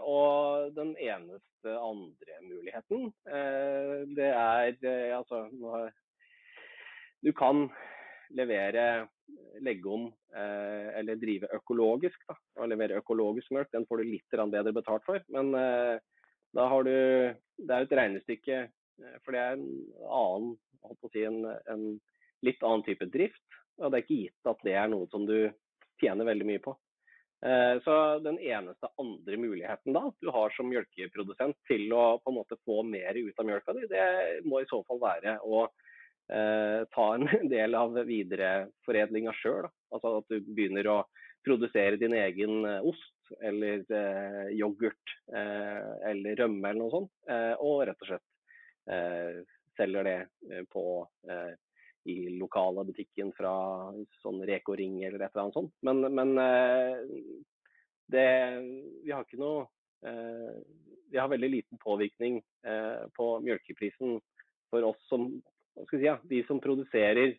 og 0.04 0.74
den 0.76 0.92
eneste 1.00 1.76
andre 1.80 2.36
muligheten, 2.44 3.08
det 4.18 4.28
er 4.28 5.16
altså 5.16 5.48
Du 7.24 7.32
kan 7.32 7.70
levere, 8.30 9.08
legge 9.62 9.90
om 9.90 10.14
eller 10.36 11.16
drive 11.16 11.48
økologisk. 11.56 12.20
Da. 12.28 12.36
Og 12.60 12.70
levere 12.70 13.00
økologisk 13.00 13.52
mjølk, 13.52 13.72
den 13.72 13.88
får 13.88 13.98
du 13.98 14.12
litt 14.12 14.40
bedre 14.52 14.76
betalt 14.76 15.08
for. 15.08 15.24
Men 15.32 15.56
da 16.56 16.66
har 16.70 16.84
du 16.84 16.92
Det 17.60 17.76
er 17.76 17.86
et 17.86 17.98
regnestykke, 17.98 18.58
eh, 19.04 19.18
for 19.24 19.36
det 19.36 19.40
er 19.40 19.58
en 19.58 19.66
annen 20.08 20.54
si, 21.12 21.24
en, 21.28 21.44
en, 21.68 21.84
litt 22.42 22.62
annen 22.64 22.86
type 22.88 23.06
drift. 23.12 23.59
Og 23.80 23.90
det 23.90 24.00
er 24.00 24.06
ikke 24.06 24.22
gitt 24.26 24.52
at 24.52 24.64
det 24.68 24.76
er 24.78 24.88
noe 24.92 25.08
som 25.12 25.26
du 25.28 25.38
tjener 26.02 26.28
veldig 26.28 26.48
mye 26.48 26.62
på. 26.64 26.76
Eh, 27.46 27.76
så 27.86 27.94
den 28.24 28.40
eneste 28.44 28.90
andre 29.00 29.38
muligheten 29.40 29.96
da 29.96 30.10
du 30.20 30.32
har 30.36 30.52
som 30.56 30.68
mjølkeprodusent 30.68 31.56
til 31.70 31.88
å 31.96 32.18
på 32.20 32.34
en 32.34 32.40
måte 32.42 32.60
få 32.68 32.82
mer 32.84 33.16
ut 33.16 33.40
av 33.40 33.48
mjølka 33.48 33.76
di, 33.78 33.86
det 33.92 34.08
må 34.44 34.60
i 34.60 34.68
så 34.68 34.82
fall 34.88 35.00
være 35.04 35.38
å 35.48 35.64
eh, 35.64 36.82
ta 36.96 37.08
en 37.16 37.30
del 37.56 37.80
av 37.80 37.96
videreforedlinga 38.10 39.36
sjøl. 39.40 39.70
Altså 39.96 40.18
at 40.20 40.28
du 40.34 40.52
begynner 40.52 40.92
å 40.92 41.00
produsere 41.48 41.96
din 41.96 42.18
egen 42.20 42.66
ost 42.84 43.16
eller 43.42 43.86
eh, 43.92 44.50
yoghurt 44.58 45.16
eh, 45.34 46.10
eller 46.10 46.36
rømme 46.36 46.70
eller 46.70 46.82
noe 46.82 46.94
sånt. 46.94 47.12
Eh, 47.30 47.54
og 47.60 47.86
rett 47.88 48.06
og 48.06 48.14
slett 48.14 48.28
selger 49.78 50.08
det 50.08 50.64
på 50.74 50.84
i 52.10 52.34
lokale 52.40 52.86
butikken 52.88 53.32
fra 53.38 53.54
sånn 54.24 54.42
Reko 54.48 54.76
Ring 54.80 55.00
eller 55.04 55.22
et 55.22 55.32
eller 55.34 55.46
annet 55.46 55.58
sånt. 55.58 55.74
Men, 55.86 56.02
men 56.16 56.34
det, 58.10 58.26
vi 59.06 59.14
har 59.14 59.26
ikke 59.26 59.42
noe 59.42 59.68
Vi 61.10 61.18
har 61.18 61.30
veldig 61.30 61.50
liten 61.50 61.80
påvirkning 61.82 62.40
på 63.18 63.28
mjølkeprisen 63.46 64.20
for 64.70 64.86
oss 64.92 65.02
som 65.10 65.30
si, 65.90 66.02
ja, 66.06 66.16
de 66.30 66.44
som 66.48 66.62
produserer 66.64 67.34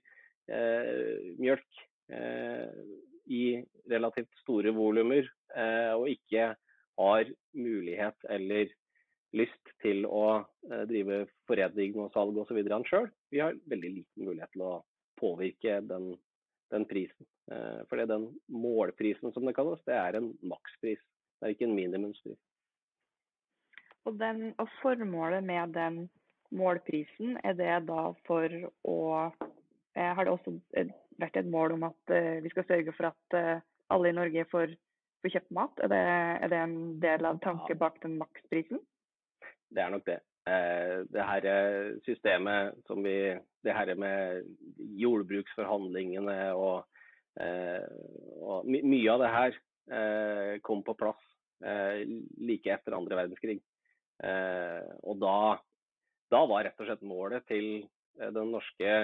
mjølk 1.39 1.85
i 3.31 3.63
relativt 3.91 4.33
store 4.43 4.73
volumer, 4.75 5.27
eh, 5.55 5.93
og 5.95 6.11
ikke 6.11 6.53
har 7.01 7.31
mulighet 7.57 8.27
eller 8.29 8.73
lyst 9.37 9.73
til 9.83 10.05
å 10.09 10.43
eh, 10.71 10.85
drive 10.91 11.25
foredling 11.49 11.99
og 12.03 12.11
salg 12.15 12.39
osv. 12.43 12.61
han 12.71 12.87
sjøl. 12.89 13.09
Vi 13.33 13.43
har 13.43 13.59
veldig 13.71 13.93
liten 14.01 14.27
mulighet 14.27 14.53
til 14.55 14.67
å 14.67 14.73
påvirke 15.21 15.81
den, 15.87 16.13
den 16.75 16.87
prisen. 16.91 17.29
Eh, 17.53 17.83
for 17.91 18.03
den 18.11 18.31
målprisen 18.51 19.35
som 19.35 19.47
det 19.47 19.57
kalles, 19.59 19.83
det 19.87 19.97
er 19.97 20.19
en 20.19 20.33
makspris. 20.43 21.03
Det 21.39 21.49
er 21.49 21.55
ikke 21.55 21.69
en 21.69 21.77
minimumspris. 21.79 22.39
Og, 24.09 24.17
den, 24.19 24.51
og 24.59 24.69
formålet 24.81 25.45
med 25.45 25.75
den 25.77 26.03
målprisen, 26.57 27.37
er 27.45 27.55
det 27.55 27.75
da 27.89 28.11
for 28.27 28.61
å 28.89 28.99
Har 29.91 30.25
det 30.25 30.31
også 30.31 30.53
vært 31.19 31.37
et 31.37 31.49
mål 31.51 31.73
om 31.75 31.83
at 31.89 32.13
vi 32.41 32.49
skal 32.53 32.65
sørge 32.69 32.93
for 32.95 33.09
at 33.09 33.35
alle 33.91 34.13
i 34.13 34.15
Norge 34.15 34.45
får, 34.49 34.71
får 35.21 35.33
kjøpt 35.35 35.51
mat? 35.51 35.83
Er 35.83 35.91
det, 35.91 35.99
er 36.47 36.53
det, 36.53 36.61
en 36.63 36.77
del 37.03 37.27
av 37.27 37.41
tanken 37.43 37.79
bak 37.79 37.99
den 38.05 38.15
maksprisen? 38.21 38.81
Det 39.71 39.83
er 39.83 39.95
nok 39.95 40.07
det. 40.09 40.19
Uh, 40.49 41.07
det 41.13 41.27
her 41.29 41.47
systemet 42.07 42.79
som 42.89 43.03
vi 43.05 43.37
Det 43.61 43.75
her 43.77 43.93
med 43.95 44.47
jordbruksforhandlingene 44.97 46.55
og, 46.57 46.87
og 47.37 48.65
my, 48.65 48.81
mye 48.81 49.11
av 49.13 49.21
det 49.21 49.29
her 49.35 49.59
kom 50.65 50.81
på 50.81 50.95
plass 50.97 51.21
like 52.41 52.73
etter 52.73 52.97
andre 52.97 53.19
verdenskrig. 53.19 53.59
og 55.05 55.21
da, 55.21 55.59
da 56.33 56.41
var 56.49 56.65
rett 56.65 56.81
og 56.81 56.89
slett 56.89 57.05
målet 57.05 57.45
til 57.53 57.85
den 58.17 58.49
norske 58.57 58.95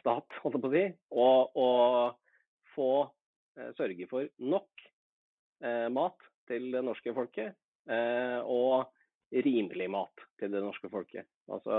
stat, 0.00 0.40
holdt 0.42 0.58
jeg 0.58 0.64
på 0.64 0.70
å 0.70 0.74
si, 0.74 0.84
å, 1.14 1.28
å 1.54 1.68
få 2.74 2.90
eh, 3.58 3.70
sørge 3.78 4.08
for 4.10 4.28
nok 4.42 4.86
eh, 5.64 5.88
mat 5.92 6.28
til 6.50 6.70
det 6.74 6.84
norske 6.86 7.14
folket. 7.16 7.56
Eh, 7.88 8.38
og 8.44 8.88
rimelig 9.32 9.88
mat 9.92 10.22
til 10.40 10.52
det 10.52 10.62
norske 10.62 10.88
folket. 10.92 11.26
Altså, 11.52 11.74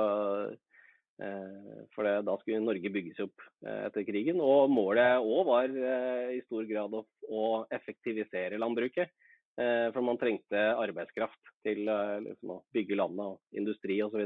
eh, 1.21 1.85
for 1.95 2.05
det, 2.05 2.15
da 2.27 2.35
skulle 2.39 2.61
Norge 2.63 2.91
bygges 2.93 3.21
opp 3.25 3.45
eh, 3.65 3.85
etter 3.87 4.05
krigen. 4.07 4.41
Og 4.43 4.69
målet 4.71 5.17
òg 5.23 5.47
var 5.49 5.73
eh, 5.73 6.37
i 6.37 6.43
stor 6.45 6.67
grad 6.69 6.95
å, 6.99 7.03
å 7.29 7.45
effektivisere 7.75 8.61
landbruket. 8.61 9.11
For 9.59 9.99
man 10.05 10.15
trengte 10.15 10.55
arbeidskraft 10.79 11.49
til 11.67 11.81
liksom, 11.83 12.51
å 12.53 12.61
bygge 12.71 12.95
landet 12.95 13.25
og 13.33 13.59
industri 13.59 13.97
osv. 14.05 14.21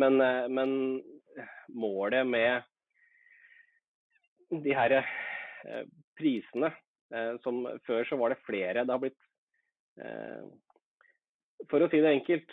Men, 0.00 0.16
men 0.48 0.70
målet 1.76 2.24
med 2.24 2.64
de 4.64 4.72
her 4.72 4.94
prisene 6.16 6.72
som 7.44 7.68
Før 7.84 8.08
så 8.08 8.16
var 8.16 8.32
det 8.32 8.40
flere. 8.46 8.86
Det 8.86 8.96
har 8.96 9.02
blitt 9.04 9.20
For 11.70 11.82
å 11.82 11.88
si 11.90 12.02
det 12.04 12.12
enkelt 12.12 12.52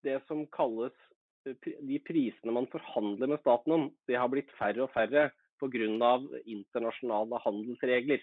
Det 0.00 0.16
som 0.26 0.46
kalles 0.54 0.96
de 1.44 1.98
prisene 2.04 2.52
man 2.52 2.68
forhandler 2.72 3.30
med 3.32 3.40
staten 3.40 3.74
om, 3.74 3.86
de 4.08 4.16
har 4.16 4.28
blitt 4.32 4.50
færre 4.58 4.84
og 4.84 4.92
færre 4.94 5.30
pga. 5.60 6.12
internasjonale 6.44 7.40
handelsregler. 7.44 8.20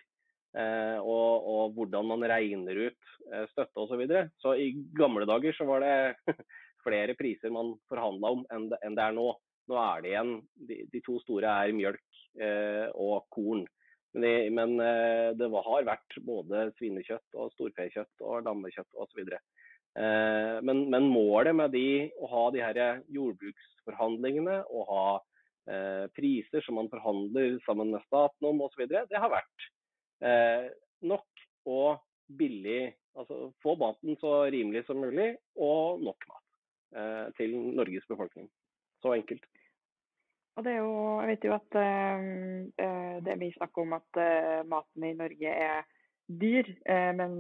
Eh, 0.58 0.98
og, 1.04 1.44
og, 1.46 1.74
hvordan 1.76 2.08
man 2.08 2.24
regner 2.26 2.88
ut 2.88 3.10
eh, 3.30 3.44
støtte 3.52 3.78
osv. 3.78 3.92
Så, 3.92 3.98
videre. 4.00 4.30
så 4.42 4.56
i 4.56 4.72
gamle 4.98 5.28
dager 5.30 5.54
så 5.54 5.68
var 5.70 5.84
det 5.84 6.34
flere 6.86 7.14
priser 7.20 7.54
man 7.54 7.76
forhandla 7.92 8.32
om 8.38 8.46
enn 8.56 8.70
det, 8.72 8.80
det, 8.82 9.04
er 9.04 9.18
nå. 9.18 9.28
Nå 9.68 9.78
er 9.82 10.02
det 10.02 10.14
igjen 10.14 10.32
De, 10.70 10.78
de 10.94 11.02
to 11.04 11.18
store 11.26 11.52
er 11.52 11.76
mjølk 11.76 12.22
eh, 12.42 12.88
og 12.96 13.28
korn. 13.34 13.66
Men, 14.14 14.24
det, 14.24 14.50
men 14.54 14.80
eh, 14.80 15.30
det 15.38 15.50
har 15.52 15.88
vært 15.88 16.18
både 16.26 16.68
svinekjøtt 16.78 17.38
og 17.38 17.52
storfekjøtt 17.56 18.24
og 18.26 18.46
lammekjøtt 18.48 19.00
osv. 19.00 19.24
Eh, 19.34 20.58
men, 20.66 20.86
men 20.94 21.10
målet 21.12 21.56
med 21.58 21.74
de, 21.76 21.88
å 22.22 22.30
ha 22.32 22.44
de 22.56 22.64
her 22.64 23.02
jordbruksforhandlingene 23.14 24.62
og 24.72 24.92
ha 24.92 25.08
eh, 25.70 26.06
priser 26.18 26.66
som 26.66 26.80
man 26.80 26.92
forhandler 26.94 27.60
sammen 27.66 27.94
med 27.96 28.06
staten 28.08 28.50
om 28.50 28.64
osv., 28.68 28.88
det 28.88 29.24
har 29.24 29.34
vært 29.34 29.72
nok 31.06 31.44
og 31.70 32.00
billig. 32.40 32.88
Altså 33.18 33.52
få 33.62 33.76
maten 33.78 34.18
så 34.18 34.48
rimelig 34.50 34.82
som 34.88 34.98
mulig, 35.02 35.36
og 35.62 36.02
nok 36.02 36.26
mat 36.30 37.36
til 37.38 37.54
Norges 37.78 38.08
befolkning. 38.10 38.48
Så 39.04 39.14
enkelt. 39.14 39.46
Og 40.58 40.66
det 40.66 40.74
er 40.74 40.82
jo, 40.82 40.94
jeg 41.22 41.30
vet 41.30 41.46
jo 41.46 41.54
at 41.54 41.78
uh, 41.78 43.18
det 43.22 43.32
er 43.34 43.40
mye 43.40 43.54
snakk 43.54 43.78
om 43.78 43.94
at 43.98 44.18
uh, 44.18 44.66
maten 44.66 45.06
i 45.06 45.14
Norge 45.18 45.54
er 45.54 45.86
dyr. 46.28 46.74
Uh, 46.90 47.14
men 47.22 47.38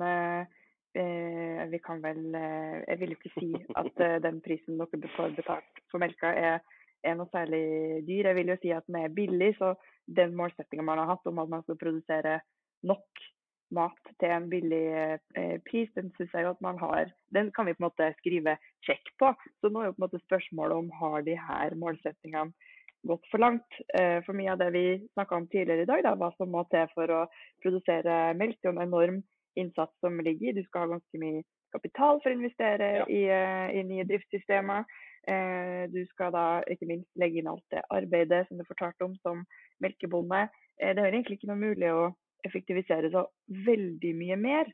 vi 0.97 1.78
kan 1.86 1.99
vel 2.01 2.34
Jeg 2.34 2.97
vil 2.97 3.11
jo 3.11 3.18
ikke 3.20 3.30
si 3.36 3.49
at 3.78 3.99
den 4.24 4.39
prisen 4.41 4.80
dere 4.80 5.09
får 5.13 5.36
betalt 5.38 5.82
for 5.91 6.01
melka 6.01 6.32
er, 6.32 6.63
er, 7.03 7.13
noe 7.20 7.30
særlig 7.30 7.99
dyr. 8.07 8.32
Jeg 8.32 8.38
vil 8.39 8.49
jo 8.49 8.55
si 8.63 8.72
at 8.74 8.88
den 8.88 8.97
er 9.03 9.13
billig. 9.13 9.51
Så 9.59 9.76
den 10.09 10.34
målsettinga 10.39 10.88
man 10.88 10.97
har 11.03 11.11
hatt 11.11 11.30
om 11.30 11.43
at 11.43 11.51
man 11.51 11.61
skal 11.68 11.78
produsere 11.78 12.39
nok 12.89 13.22
mat 13.78 14.09
til 14.18 14.34
en 14.34 14.49
billig 14.49 15.20
pris, 15.68 15.91
den 15.93 16.09
synes 16.15 16.34
jeg 16.34 16.49
at 16.49 16.65
man 16.65 16.80
har 16.82 17.11
Den 17.36 17.51
kan 17.53 17.68
vi 17.68 17.76
på 17.76 17.84
en 17.84 17.89
måte 17.91 18.09
skrive 18.24 18.57
sjekk 18.88 19.13
på. 19.22 19.36
Så 19.61 19.70
nå 19.70 19.84
er 19.84 19.91
jo 19.91 19.97
på 19.99 20.01
en 20.01 20.07
måte 20.07 20.24
spørsmålet 20.26 20.82
om 20.82 20.89
har 21.03 21.22
de 21.30 21.38
her 21.38 21.78
målsettingene 21.78 22.55
gått 23.07 23.27
for 23.31 23.41
langt. 23.41 23.79
Eh, 23.93 24.19
for 24.25 24.37
mye 24.37 24.51
av 24.53 24.61
det 24.61 24.69
vi 24.75 24.85
snakka 25.13 25.35
om 25.35 25.47
tidligere 25.47 25.85
i 25.85 25.89
dag, 25.89 26.03
da, 26.05 26.15
hva 26.19 26.31
som 26.37 26.51
må 26.51 26.63
til 26.71 26.87
for 26.93 27.13
å 27.13 27.25
produsere 27.63 28.33
melk, 28.39 28.59
det 28.61 28.71
er 28.71 28.75
en 28.75 28.85
enorm 28.87 29.21
innsats 29.57 29.93
som 30.03 30.19
ligger 30.21 30.51
i. 30.51 30.57
Du 30.57 30.63
skal 30.67 30.85
ha 30.85 30.95
ganske 30.95 31.21
mye 31.21 31.43
kapital 31.75 32.21
for 32.23 32.31
å 32.31 32.37
investere 32.37 32.91
ja. 33.01 33.07
i, 33.09 33.23
eh, 33.33 33.79
i, 33.79 33.83
nye 33.87 34.07
driftssystemer. 34.07 34.87
Du 35.91 35.97
skal 36.07 36.29
da 36.31 36.61
ikke 36.71 36.87
minst 36.87 37.09
legge 37.19 37.41
inn 37.41 37.49
alt 37.51 37.73
det 37.73 37.81
arbeidet 37.91 38.45
som 38.47 38.61
du 38.61 38.63
fortalte 38.63 39.03
om 39.03 39.17
som 39.25 39.41
melkebonde. 39.83 40.45
Det 40.79 40.93
er 41.03 41.09
egentlig 41.09 41.35
ikke 41.35 41.49
noe 41.49 41.59
mulig 41.59 41.89
å 41.91 42.05
effektivisere 42.47 43.09
så 43.11 43.25
veldig 43.65 44.13
mye 44.15 44.37
mer. 44.39 44.71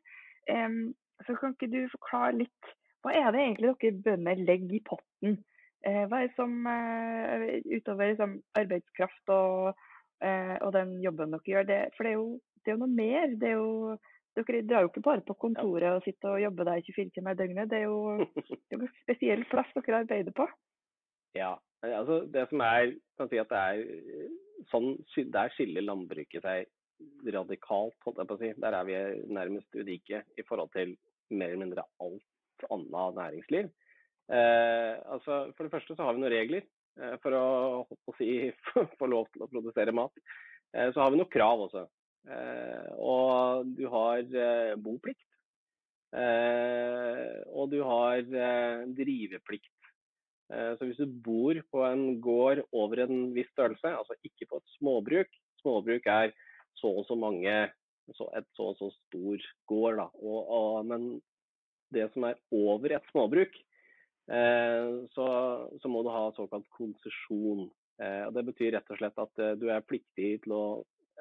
Så 1.25 1.33
kan 1.39 1.55
ikke 1.55 1.71
du 1.73 1.79
forklare 1.95 2.43
litt 2.43 2.69
hva 3.03 3.11
er 3.17 3.33
det 3.35 3.41
egentlig 3.41 3.73
dere 3.81 4.03
bønder 4.05 4.45
legger 4.47 4.77
i 4.77 4.83
potten? 4.87 5.41
Eh, 5.83 6.03
hva 6.07 6.21
er 6.21 6.29
det 6.29 6.37
som 6.37 6.53
eh, 6.69 7.59
utover 7.75 8.13
liksom, 8.13 8.37
arbeidskraft 8.55 9.31
og, 9.35 9.81
eh, 10.23 10.55
og, 10.61 10.69
den 10.75 10.95
jobben 11.03 11.35
dere 11.35 11.53
gjør? 11.53 11.67
Det, 11.67 11.79
for 11.97 12.07
det 12.07 12.13
er, 12.13 12.19
jo, 12.21 12.27
det 12.63 12.71
er 12.71 12.77
jo 12.77 12.83
noe 12.85 12.99
mer. 12.99 13.33
Det 13.41 13.49
er 13.49 13.57
jo, 13.57 13.97
dere 14.39 14.61
drar 14.69 14.85
jo 14.85 14.91
ikke 14.93 15.03
bare 15.09 15.25
på 15.27 15.35
kontoret 15.41 15.89
og 15.97 16.05
sitter 16.07 16.37
og 16.37 16.45
jobber 16.45 16.69
der 16.69 16.85
24 16.87 17.15
timer 17.17 17.35
i 17.35 17.41
døgnet. 17.41 17.71
Det 17.73 17.81
er 17.81 17.89
jo 17.89 17.99
det 18.71 18.79
en 18.79 18.87
spesiell 19.01 19.43
plass 19.51 19.75
dere 19.75 20.03
arbeider 20.05 20.35
på. 20.37 20.47
Ja, 21.35 21.55
altså 21.83 22.21
det 22.31 22.47
som 22.51 22.63
er, 22.63 22.95
kan 23.19 23.31
si 23.31 23.41
at 23.41 23.51
det 23.51 23.59
er 23.59 24.31
sånn, 24.71 24.93
Der 25.33 25.51
skiller 25.51 25.83
landbruket 25.83 26.45
seg 26.45 26.69
radikalt, 27.35 27.97
holdt 28.05 28.21
jeg 28.21 28.29
på 28.29 28.37
å 28.37 28.39
si. 28.39 28.51
Der 28.63 28.77
er 28.77 28.87
vi 28.87 28.99
nærmest 29.35 29.75
unike 29.75 30.23
i 30.39 30.45
forhold 30.47 30.71
til 30.77 30.95
mer 31.33 31.51
eller 31.51 31.65
mindre 31.65 31.83
alt 31.99 32.67
annet 32.71 33.17
næringsliv. 33.17 33.71
Eh, 34.31 34.93
altså, 35.11 35.49
for 35.55 35.65
det 35.65 35.73
første 35.73 35.97
så 35.97 36.07
har 36.07 36.15
vi 36.15 36.23
noen 36.23 36.31
regler 36.31 36.63
eh, 36.63 37.17
for 37.23 37.35
å, 37.35 37.83
å 37.91 38.15
si, 38.19 38.47
få 38.99 39.09
lov 39.11 39.27
til 39.33 39.43
å 39.43 39.49
produsere 39.51 39.95
mat. 39.95 40.15
Eh, 40.73 40.89
så 40.93 41.03
har 41.03 41.13
vi 41.13 41.19
noen 41.19 41.33
krav 41.33 41.67
også. 41.67 41.87
Og 43.03 43.71
du 43.75 43.83
har 43.91 44.21
boplikt. 44.79 45.25
Og 47.51 47.65
du 47.67 47.81
har 47.83 48.21
driveplikt. 48.95 49.89
Så 50.47 50.87
hvis 50.87 51.01
du 51.01 51.17
bor 51.25 51.59
på 51.67 51.81
en 51.83 52.21
gård 52.23 52.61
over 52.71 53.01
en 53.03 53.25
viss 53.35 53.49
størrelse, 53.51 53.91
altså 53.91 54.15
ikke 54.23 54.47
på 54.53 54.61
et 54.61 54.75
småbruk 54.77 55.35
Småbruk 55.59 56.07
er 56.11 56.31
så 56.79 56.93
og 57.01 57.05
så 57.07 57.15
mange 57.19 57.51
så 58.15 58.29
et 58.35 58.47
så 58.55 58.69
og 58.71 58.79
så 58.79 58.89
stor 58.95 59.43
gård. 59.71 59.99
Da. 59.99 60.07
Og, 60.23 60.39
og, 60.47 60.85
men 60.87 61.05
det 61.95 62.09
som 62.13 62.25
er 62.27 62.39
over 62.55 62.95
et 62.95 63.11
småbruk, 63.11 63.55
så, 64.27 65.25
så, 65.81 65.89
må 65.91 66.03
du 66.03 66.11
ha 66.13 66.29
såkalt 66.35 66.67
konsesjon. 66.77 67.65
Eh, 68.01 68.23
og 68.27 68.33
Det 68.37 68.45
betyr 68.49 68.71
rett 68.77 68.93
og 68.93 68.99
slett 68.99 69.19
at 69.19 69.41
eh, 69.43 69.55
du 69.59 69.67
er 69.71 69.85
pliktig 69.85 70.37
til 70.45 70.55
å 70.55 70.63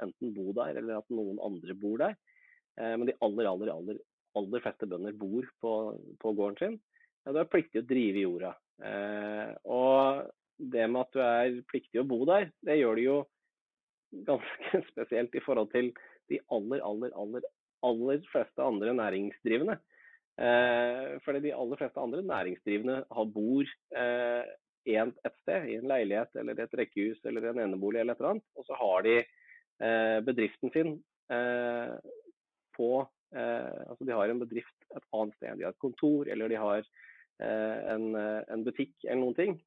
enten 0.03 0.33
bo 0.37 0.55
der, 0.57 0.79
eller 0.81 1.01
at 1.01 1.11
noen 1.13 1.41
andre 1.45 1.77
bor 1.79 1.99
der. 2.01 2.17
Men 2.73 3.05
de 3.05 3.13
aller, 3.21 3.45
aller, 3.45 3.69
aller, 3.69 3.99
aller 4.41 4.63
fleste 4.65 4.87
bønder 4.89 5.13
bor 5.21 5.45
på, 5.61 5.73
på 6.23 6.31
gården 6.39 6.57
sin. 6.57 6.79
Ja, 7.27 7.35
du 7.37 7.41
er 7.43 7.51
pliktig 7.53 7.83
å 7.83 7.85
drive 7.85 8.23
jorda. 8.23 8.55
Og 9.69 10.23
det 10.73 10.87
med 10.89 11.03
at 11.03 11.13
du 11.13 11.21
er 11.21 11.59
pliktig 11.69 12.01
å 12.01 12.07
bo 12.09 12.23
der, 12.25 12.49
det 12.65 12.79
gjør 12.79 12.97
det 12.97 13.05
jo 13.05 13.19
ganske 14.31 14.81
spesielt 14.91 15.37
i 15.37 15.45
forhold 15.45 15.69
til 15.75 15.93
de 16.33 16.41
aller, 16.49 16.81
aller, 16.81 17.13
aller, 17.21 17.47
aller 17.85 18.25
fleste 18.33 18.65
andre 18.65 18.97
næringsdrivende. 18.97 19.77
Eh, 20.41 21.19
fordi 21.27 21.43
de 21.45 21.53
aller 21.53 21.77
fleste 21.77 22.01
andre 22.01 22.23
næringsdrivende 22.25 23.03
har 23.13 23.33
bor 23.35 23.69
eh, 24.01 24.45
et 24.89 25.37
sted, 25.43 25.69
i 25.69 25.77
en 25.77 25.87
leilighet 25.91 26.41
eller 26.41 26.59
et 26.59 26.77
rekkehus 26.79 27.21
eller 27.29 27.51
en 27.51 27.61
enebolig 27.67 28.01
eller 28.01 28.15
et 28.15 28.23
eller 28.23 28.35
annet. 28.37 28.47
Og 28.57 28.67
så 28.67 28.79
har 28.81 29.05
de 29.07 29.17
eh, 29.21 30.19
bedriften 30.25 30.73
sin 30.73 30.93
eh, 31.31 31.95
på 32.77 32.91
eh, 33.37 33.81
Altså 33.91 34.09
de 34.09 34.17
har 34.17 34.33
en 34.33 34.41
bedrift 34.41 34.89
et 34.97 35.09
annet 35.13 35.37
sted. 35.37 35.57
De 35.59 35.67
har 35.69 35.77
et 35.77 35.85
kontor 35.85 36.29
eller 36.33 36.49
de 36.49 36.61
har 36.65 36.81
eh, 36.81 37.79
en, 37.95 38.09
en, 38.17 38.65
butikk 38.65 38.97
eller 39.05 39.21
noen 39.21 39.37
ting. 39.37 39.61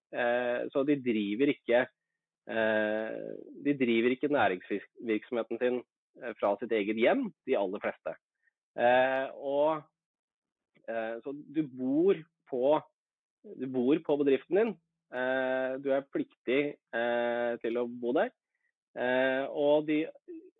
så 0.73 0.83
de 0.83 0.95
driver 1.01 1.53
ikke 1.53 1.85
de 2.45 3.73
driver 3.73 4.13
ikke 4.13 4.29
næringsvirksomheten 4.29 5.57
sin 5.57 5.79
fra 6.37 6.51
sitt 6.59 6.71
eget 6.77 6.99
hjem, 7.01 7.23
de 7.49 7.55
aller 7.57 7.81
fleste. 7.81 8.13
og 9.41 9.81
Eh, 9.81 9.94
så 10.85 11.31
du 11.33 11.61
bor 11.65 12.17
på, 12.49 12.75
du 13.57 13.65
bor 13.71 13.99
på 14.05 14.17
bedriften 14.21 14.59
din. 14.59 14.73
Eh, 15.13 15.75
du 15.83 15.91
er 15.93 16.07
pliktig 16.11 16.61
eh, 16.73 17.53
til 17.61 17.79
å 17.79 17.85
bo 17.87 18.15
der. 18.17 18.33
Og 19.51 19.87
de, 19.89 20.05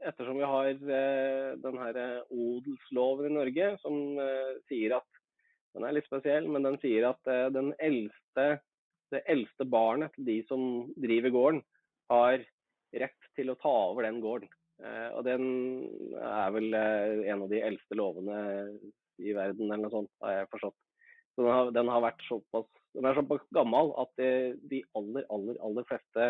ettersom 0.03 0.41
vi 0.41 0.47
har 0.51 0.73
den 0.75 1.77
her 1.79 1.99
odelsloven 2.27 3.29
i 3.29 3.35
Norge 3.37 3.69
som 3.79 3.95
sier 4.67 4.97
at 4.97 5.21
den 5.71 5.85
er 5.87 5.95
litt 5.95 6.09
spesiell, 6.09 6.49
men 6.51 6.67
den 6.67 6.75
sier 6.81 7.07
at 7.13 7.31
den 7.55 7.71
eldste, 7.79 8.59
det 9.15 9.23
eldste 9.31 9.69
barnet 9.71 10.11
til 10.17 10.27
de 10.27 10.35
som 10.49 10.65
driver 10.99 11.31
gården, 11.31 11.63
har 12.11 12.43
rett 13.05 13.31
til 13.39 13.53
å 13.53 13.57
ta 13.61 13.71
over 13.93 14.03
den 14.03 14.19
gården. 14.23 14.51
Og 15.15 15.23
den 15.23 15.47
er 16.19 16.51
vel 16.57 16.75
en 16.75 17.47
av 17.47 17.47
de 17.55 17.63
eldste 17.71 17.95
lovene 17.95 18.41
i 19.21 19.35
verden, 19.35 19.69
eller 19.69 19.85
noe 19.85 19.93
sånt, 19.93 20.11
har 20.23 20.39
jeg 20.39 20.51
forstått. 20.53 20.77
Så 21.35 21.43
den 21.43 21.51
har, 21.51 21.71
den 21.75 21.91
har 21.91 22.19
såpass, 22.27 22.67
den 22.95 23.07
er 23.07 23.17
såpass 23.17 23.47
gammel 23.55 23.91
at 24.01 24.11
de, 24.19 24.29
de 24.71 24.83
aller, 24.95 25.25
aller, 25.33 25.57
aller 25.63 25.87
fleste 25.89 26.29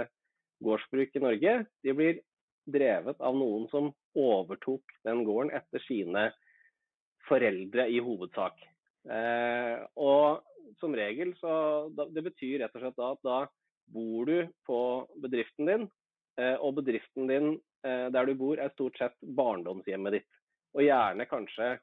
gårdsbruk 0.66 1.14
i 1.16 1.22
Norge 1.22 1.54
de 1.86 1.94
blir 1.94 2.22
drevet 2.66 3.20
av 3.22 3.36
noen 3.38 3.68
som 3.70 3.92
overtok 4.18 4.96
den 5.06 5.22
gården 5.28 5.54
etter 5.54 5.84
sine 5.86 6.30
foreldre 7.30 7.86
i 7.92 8.00
hovedsak. 8.02 8.58
Eh, 9.06 9.78
og 10.02 10.42
som 10.82 10.96
regel 10.98 11.36
så 11.38 11.52
da, 11.94 12.08
Det 12.10 12.24
betyr 12.26 12.64
rett 12.64 12.74
og 12.74 12.82
slett 12.82 12.98
da 12.98 13.12
at 13.14 13.22
da 13.26 13.40
bor 13.94 14.26
du 14.26 14.48
på 14.66 14.80
bedriften 15.22 15.70
din, 15.70 15.84
eh, 16.42 16.56
og 16.58 16.80
bedriften 16.80 17.30
din 17.30 17.52
eh, 17.86 18.08
der 18.10 18.26
du 18.26 18.34
bor 18.40 18.58
er 18.58 18.74
stort 18.74 18.98
sett 18.98 19.18
barndomshjemmet 19.22 20.18
ditt. 20.18 20.32
Og 20.74 20.88
gjerne 20.88 21.30
kanskje 21.30 21.76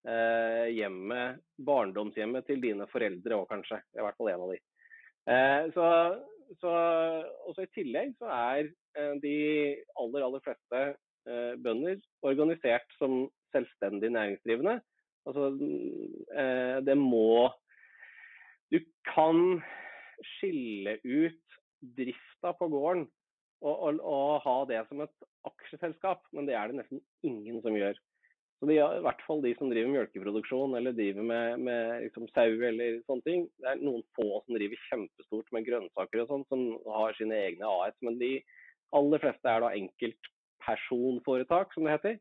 hjemmet, 0.00 1.42
barndomshjemmet 1.60 2.46
til 2.48 2.62
dine 2.62 2.86
foreldre 2.88 3.36
òg, 3.36 3.50
kanskje. 3.50 3.82
I 3.92 4.00
hvert 4.00 4.16
fall 4.16 4.30
en 4.32 4.44
av 4.46 4.52
de. 4.54 4.60
Eh, 5.28 5.66
så, 5.74 5.86
så, 6.60 6.72
også 7.48 7.66
I 7.66 7.72
tillegg 7.74 8.14
så 8.18 8.30
er 8.32 8.70
eh, 8.96 9.12
de 9.22 9.36
aller, 10.00 10.24
aller 10.24 10.44
fleste 10.44 10.82
eh, 11.28 11.54
bønder 11.60 12.00
organisert 12.26 12.96
som 12.98 13.26
selvstendig 13.54 14.12
næringsdrivende. 14.14 14.78
Altså, 15.28 15.50
eh, 16.32 16.78
det 16.86 16.96
må 16.96 17.50
Du 18.70 18.78
kan 19.04 19.60
skille 20.38 20.96
ut 21.04 21.56
drifta 21.96 22.52
på 22.54 22.68
gården 22.70 23.08
og, 23.60 23.74
og, 23.74 23.98
og, 24.00 24.40
ha 24.44 24.54
det 24.68 24.84
som 24.88 25.00
et 25.02 25.26
aksjeselskap, 25.48 26.22
men 26.32 26.46
det 26.46 26.54
er 26.54 26.70
det 26.70 26.78
nesten 26.78 27.00
ingen 27.26 27.58
som 27.64 27.74
gjør. 27.76 27.98
Så 28.60 28.68
de, 28.68 28.74
I 28.76 29.04
hvert 29.06 29.22
fall 29.24 29.38
de 29.40 29.54
som 29.56 29.70
driver 29.72 29.88
melkeproduksjon 29.94 30.74
eller 30.76 30.92
driver 30.92 31.24
med, 31.24 31.62
med 31.64 32.02
liksom 32.04 32.26
sau 32.28 32.58
eller 32.68 32.98
sånne 33.08 33.24
ting. 33.24 33.46
Det 33.56 33.70
er 33.70 33.78
noen 33.80 34.02
få 34.18 34.42
som 34.42 34.56
driver 34.56 34.82
kjempestort 34.90 35.48
med 35.56 35.64
grønnsaker 35.64 36.20
og 36.20 36.28
sånn, 36.28 36.44
som 36.52 36.66
har 36.92 37.16
sine 37.16 37.38
egne 37.46 37.70
AS. 37.70 37.96
Men 38.04 38.18
de 38.20 38.34
aller 38.96 39.22
fleste 39.22 39.48
er 39.48 39.64
da 39.64 39.70
enkeltpersonforetak, 39.78 41.72
som 41.72 41.88
det 41.88 41.94
heter. 41.96 42.18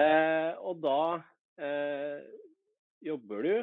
Eh, 0.00 0.52
og 0.64 0.80
da 0.80 1.02
eh, 1.60 2.24
jobber 3.04 3.44
du 3.44 3.54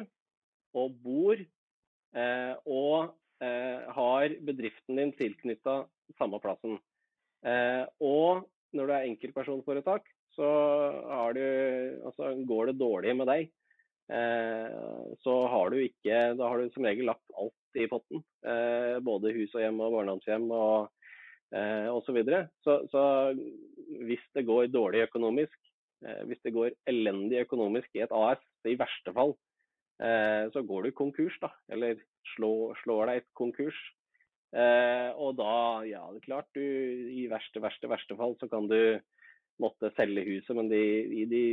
og 0.78 1.00
bor 1.02 1.34
eh, 1.34 2.54
og 2.62 3.10
eh, 3.42 3.90
har 3.98 4.36
bedriften 4.46 5.00
din 5.00 5.14
tilknytta 5.18 5.80
samme 6.20 6.38
plassen. 6.44 6.78
Eh, 7.42 7.82
og 7.98 8.46
når 8.76 8.86
du 8.86 8.94
er 8.94 9.08
enkeltpersonforetak, 9.08 10.06
så 10.36 10.48
du, 11.34 11.44
altså, 12.06 12.32
går 12.46 12.70
det 12.70 12.80
dårlig 12.80 13.14
med 13.18 13.28
deg, 13.30 13.48
eh, 14.12 14.76
så 15.24 15.34
har 15.52 15.72
du 15.72 15.80
ikke 15.82 16.20
Da 16.38 16.50
har 16.50 16.60
du 16.60 16.70
som 16.74 16.86
regel 16.86 17.08
lagt 17.10 17.34
alt 17.38 17.80
i 17.80 17.88
potten. 17.90 18.22
Eh, 18.46 18.98
både 19.04 19.34
hus 19.36 19.54
og 19.54 19.64
hjem 19.64 19.80
og 19.84 19.96
barndomshjem 19.96 20.46
og 20.50 20.88
eh, 21.54 21.88
osv. 21.92 22.22
Så, 22.64 22.78
så 22.88 22.88
Så 22.92 23.02
hvis 24.08 24.24
det 24.36 24.46
går 24.48 24.70
dårlig 24.72 25.06
økonomisk, 25.08 25.58
eh, 26.06 26.24
hvis 26.28 26.42
det 26.44 26.54
går 26.56 26.76
elendig 26.90 27.44
økonomisk 27.44 27.94
i 27.96 28.04
et 28.04 28.14
AS, 28.14 28.42
i 28.68 28.76
verste 28.78 29.14
fall, 29.16 29.36
eh, 30.02 30.48
så 30.52 30.62
går 30.62 30.88
du 30.88 30.96
konkurs, 30.96 31.38
da. 31.42 31.52
Eller 31.72 32.00
slår, 32.34 32.76
slår 32.82 33.12
deg 33.12 33.28
konkurs. 33.38 33.78
Eh, 34.56 35.10
og 35.20 35.36
da, 35.36 35.84
ja, 35.84 36.06
det 36.12 36.22
er 36.22 36.28
klart, 36.28 36.48
du 36.56 36.62
i 36.62 37.26
verste, 37.28 37.60
verste, 37.60 37.88
verste 37.90 38.16
fall 38.16 38.36
så 38.40 38.48
kan 38.48 38.68
du 38.70 38.80
måtte 39.62 39.92
selge 39.96 40.24
huset, 40.26 40.54
men 40.56 40.70
de, 40.70 40.82
i 41.22 41.24
de 41.28 41.44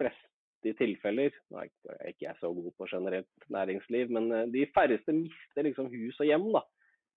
fleste 0.00 0.74
tilfeller 0.76 1.32
Nå 1.48 1.62
er 1.62 2.10
ikke 2.10 2.26
jeg 2.26 2.36
så 2.36 2.50
god 2.52 2.72
på 2.76 2.88
generelt 2.90 3.48
næringsliv, 3.52 4.10
men 4.12 4.28
eh, 4.36 4.48
de 4.52 4.66
færreste 4.74 5.14
mister 5.16 5.64
liksom 5.64 5.88
hus 5.92 6.20
og 6.20 6.28
hjem 6.28 6.50
da, 6.52 6.64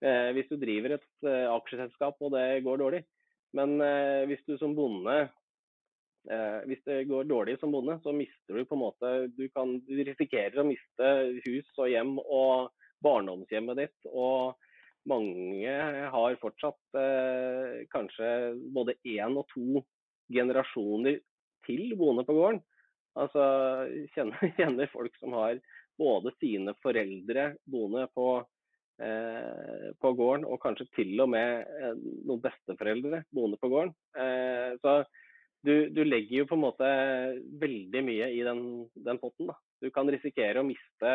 eh, 0.04 0.30
hvis 0.36 0.48
du 0.48 0.56
driver 0.60 0.96
et 0.96 1.28
eh, 1.28 1.46
aksjeselskap 1.52 2.24
og 2.24 2.32
det 2.36 2.64
går 2.64 2.80
dårlig. 2.80 3.04
Men 3.54 3.78
hvis 4.26 4.40
du 4.48 4.56
som 4.58 4.72
bonde 4.74 5.28
hvis 6.66 6.80
det 6.88 7.04
går 7.06 7.28
dårlig 7.30 7.52
som 7.60 7.70
bonde, 7.70 7.94
så 8.02 8.10
mister 8.16 8.56
du 8.56 8.64
på 8.66 8.74
en 8.74 8.80
måte 8.80 9.10
Du, 9.36 9.44
kan, 9.54 9.76
du 9.86 10.00
risikerer 10.00 10.58
å 10.58 10.64
miste 10.66 11.10
hus 11.44 11.68
og 11.76 11.92
hjem 11.92 12.16
og 12.24 12.72
barndomshjemmet 13.04 13.78
ditt. 13.78 14.08
Og 14.10 14.56
mange 15.08 15.74
har 16.14 16.38
fortsatt 16.40 16.98
eh, 16.98 17.84
kanskje 17.92 18.28
både 18.74 18.96
én 19.04 19.36
og 19.36 19.46
to 19.52 19.84
generasjoner 20.32 21.20
til 21.66 21.94
boende 21.98 22.24
på 22.26 22.36
gården. 22.36 22.62
Altså 23.18 23.44
kjenner, 24.14 24.50
kjenner 24.58 24.92
folk 24.92 25.14
som 25.20 25.36
har 25.38 25.60
både 26.00 26.34
sine 26.40 26.74
foreldre 26.82 27.52
boende 27.70 28.06
på, 28.14 28.28
eh, 29.02 29.90
på 30.00 30.14
gården, 30.18 30.46
og 30.48 30.62
kanskje 30.62 30.88
til 30.96 31.20
og 31.22 31.30
med 31.34 31.62
eh, 31.62 31.92
noen 32.26 32.42
besteforeldre 32.42 33.22
boende 33.34 33.60
på 33.60 33.70
gården. 33.70 33.94
Eh, 34.18 34.74
så 34.82 35.02
du, 35.64 35.88
du, 35.88 36.02
legger 36.04 36.42
jo 36.42 36.48
på 36.50 36.58
en 36.58 36.64
måte 36.66 36.88
veldig 37.62 38.02
mye 38.04 38.26
i 38.36 38.42
den, 38.44 38.60
den 39.06 39.20
potten. 39.22 39.48
Da. 39.48 39.56
Du 39.80 39.88
kan 39.94 40.10
risikere 40.12 40.60
å 40.60 40.66
miste, 40.66 41.12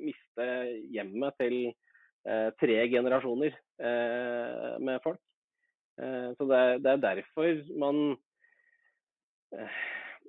miste 0.00 0.46
hjemmet 0.94 1.36
til 1.42 1.58
eh, 1.68 2.48
tre 2.60 2.78
generasjoner 2.94 3.52
eh, 3.52 4.70
med 4.80 5.02
folk. 5.04 5.20
Eh, 6.00 6.30
så 6.38 6.48
det, 6.48 6.62
det, 6.86 6.94
er 6.94 7.04
derfor 7.04 7.60
man 7.82 8.16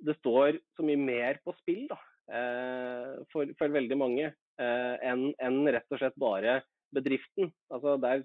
Det 0.06 0.16
står 0.20 0.60
så 0.76 0.84
mye 0.86 1.00
mer 1.00 1.40
på 1.44 1.54
spill 1.60 1.86
da, 1.90 1.98
eh, 2.28 3.12
for, 3.32 3.48
for, 3.58 3.72
veldig 3.72 3.96
mange 3.98 4.26
eh, 4.28 4.94
enn 5.08 5.30
en 5.42 5.62
rett 5.72 5.94
og 5.94 6.02
slett 6.02 6.18
bare 6.20 6.60
bedriften. 6.94 7.50
Altså 7.72 7.96
Der 8.02 8.24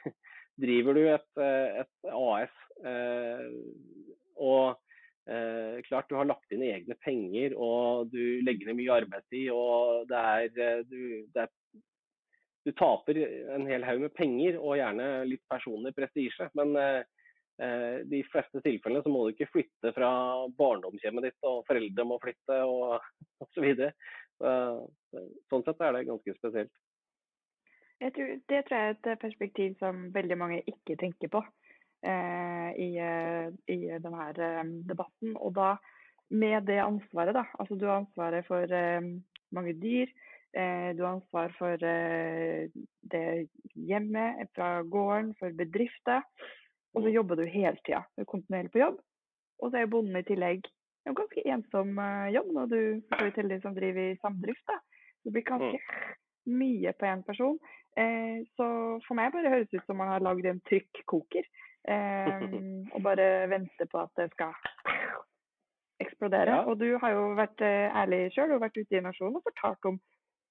driver 0.64 0.98
du 0.98 1.04
et, 1.06 1.30
et 1.40 2.10
AS 2.10 2.58
og 4.34 4.76
eh, 5.30 5.80
klart 5.86 6.08
du 6.10 6.16
har 6.18 6.28
lagt 6.28 6.52
inn 6.54 6.64
egne 6.66 6.96
penger 7.04 7.56
og 7.56 8.10
du 8.12 8.40
legger 8.44 8.70
ned 8.70 8.80
mye 8.80 9.00
arbeidstid. 9.00 9.50
og 9.52 10.08
det 10.10 10.20
er, 10.20 10.48
eh, 10.66 10.84
du, 10.88 11.00
det 11.34 11.46
er, 11.46 11.52
du 12.64 12.72
taper 12.72 13.20
en 13.54 13.66
hel 13.68 13.84
haug 13.84 14.06
med 14.06 14.14
penger 14.16 14.58
og 14.60 14.78
gjerne 14.80 15.08
litt 15.28 15.44
personlig 15.50 15.94
prestisje. 15.96 16.48
Men 16.56 16.76
eh, 16.80 17.02
eh 17.02 17.13
de 17.54 18.18
fleste 18.32 18.58
tilfellene 18.64 19.04
så 19.04 19.10
må 19.14 19.20
du 19.22 19.28
ikke 19.30 19.46
flytte 19.52 19.92
fra 19.94 20.08
barndomshjemmet 20.58 21.28
ditt, 21.28 21.36
og 21.46 21.60
foreldre 21.68 22.06
må 22.08 22.16
flytte 22.18 22.56
og 22.66 22.96
osv. 23.44 23.68
Så 24.42 25.22
sånn 25.52 25.62
sett 25.62 25.84
er 25.86 25.94
det 25.94 26.08
ganske 26.08 26.34
spesielt. 26.34 26.72
Tror, 28.02 28.32
det 28.50 28.64
tror 28.66 28.80
jeg 28.80 28.88
er 28.90 28.96
et 28.96 29.22
perspektiv 29.22 29.76
som 29.78 30.08
veldig 30.16 30.40
mange 30.40 30.58
ikke 30.66 30.98
tenker 30.98 31.30
på. 31.30 31.44
Eh, 32.04 32.70
i, 32.76 32.98
eh, 33.00 33.46
i 33.74 33.78
denne 33.96 34.24
eh, 34.36 34.64
debatten. 34.84 35.36
Og 35.40 35.54
da 35.56 35.70
med 36.36 36.66
det 36.68 36.82
ansvaret, 36.82 37.32
da. 37.36 37.46
Altså 37.58 37.78
du 37.80 37.86
har 37.86 38.02
ansvaret 38.02 38.44
for 38.46 38.68
mange 39.54 39.74
dyr. 39.80 40.12
Du 40.54 41.00
har 41.02 41.16
ansvar 41.16 41.50
for 41.58 41.76
det 41.82 43.48
hjemmet, 43.74 44.44
fra 44.54 44.82
gården, 44.82 45.32
for 45.38 45.50
bedrifter. 45.58 46.22
Og 46.94 47.02
så 47.02 47.12
jobber 47.12 47.40
du 47.40 47.44
hele 47.50 47.76
tida. 47.82 48.04
Du 48.14 48.22
er 48.22 48.30
kontinuerlig 48.30 48.72
på 48.74 48.82
jobb. 48.82 48.98
Og 49.62 49.70
så 49.70 49.80
er 49.80 49.90
bonden 49.90 50.18
i 50.18 50.26
tillegg 50.26 50.66
en 51.04 51.16
ganske 51.18 51.42
ensom 51.52 51.98
jobb 52.32 52.52
når 52.56 52.68
du 52.70 52.78
får 53.12 53.32
til 53.36 53.50
de 53.52 53.58
som 53.60 53.74
driver 53.76 54.12
i 54.12 54.20
samdrift. 54.22 54.62
da. 54.70 54.78
Det 55.24 55.32
blir 55.34 55.44
ganske 55.44 55.80
mm. 55.80 56.14
mye 56.60 56.92
på 56.96 57.08
én 57.10 57.24
person. 57.26 57.58
så 58.56 58.66
for 59.06 59.14
meg 59.14 59.32
bare 59.32 59.52
høres 59.52 59.74
ut 59.74 59.84
som 59.86 60.00
man 60.00 60.10
har 60.14 60.24
lagd 60.24 60.46
en 60.46 60.62
trykkoker. 60.68 61.44
Eh, 61.84 62.46
og 62.94 63.02
bare 63.04 63.46
venter 63.52 63.90
på 63.90 64.00
at 64.00 64.10
det 64.16 64.30
skal 64.32 64.54
eksplodere. 66.00 66.56
Ja. 66.56 66.64
Og 66.64 66.78
du 66.80 66.96
har 67.02 67.14
jo 67.14 67.24
vært 67.38 67.62
uh, 67.64 68.00
ærlig 68.02 68.26
sjøl 68.34 68.56
og 68.56 68.64
vært 68.64 68.78
ute 68.80 68.98
i 68.98 69.04
Nasjonen 69.04 69.38
og 69.38 69.46
fortalt 69.46 69.90
om 69.90 70.00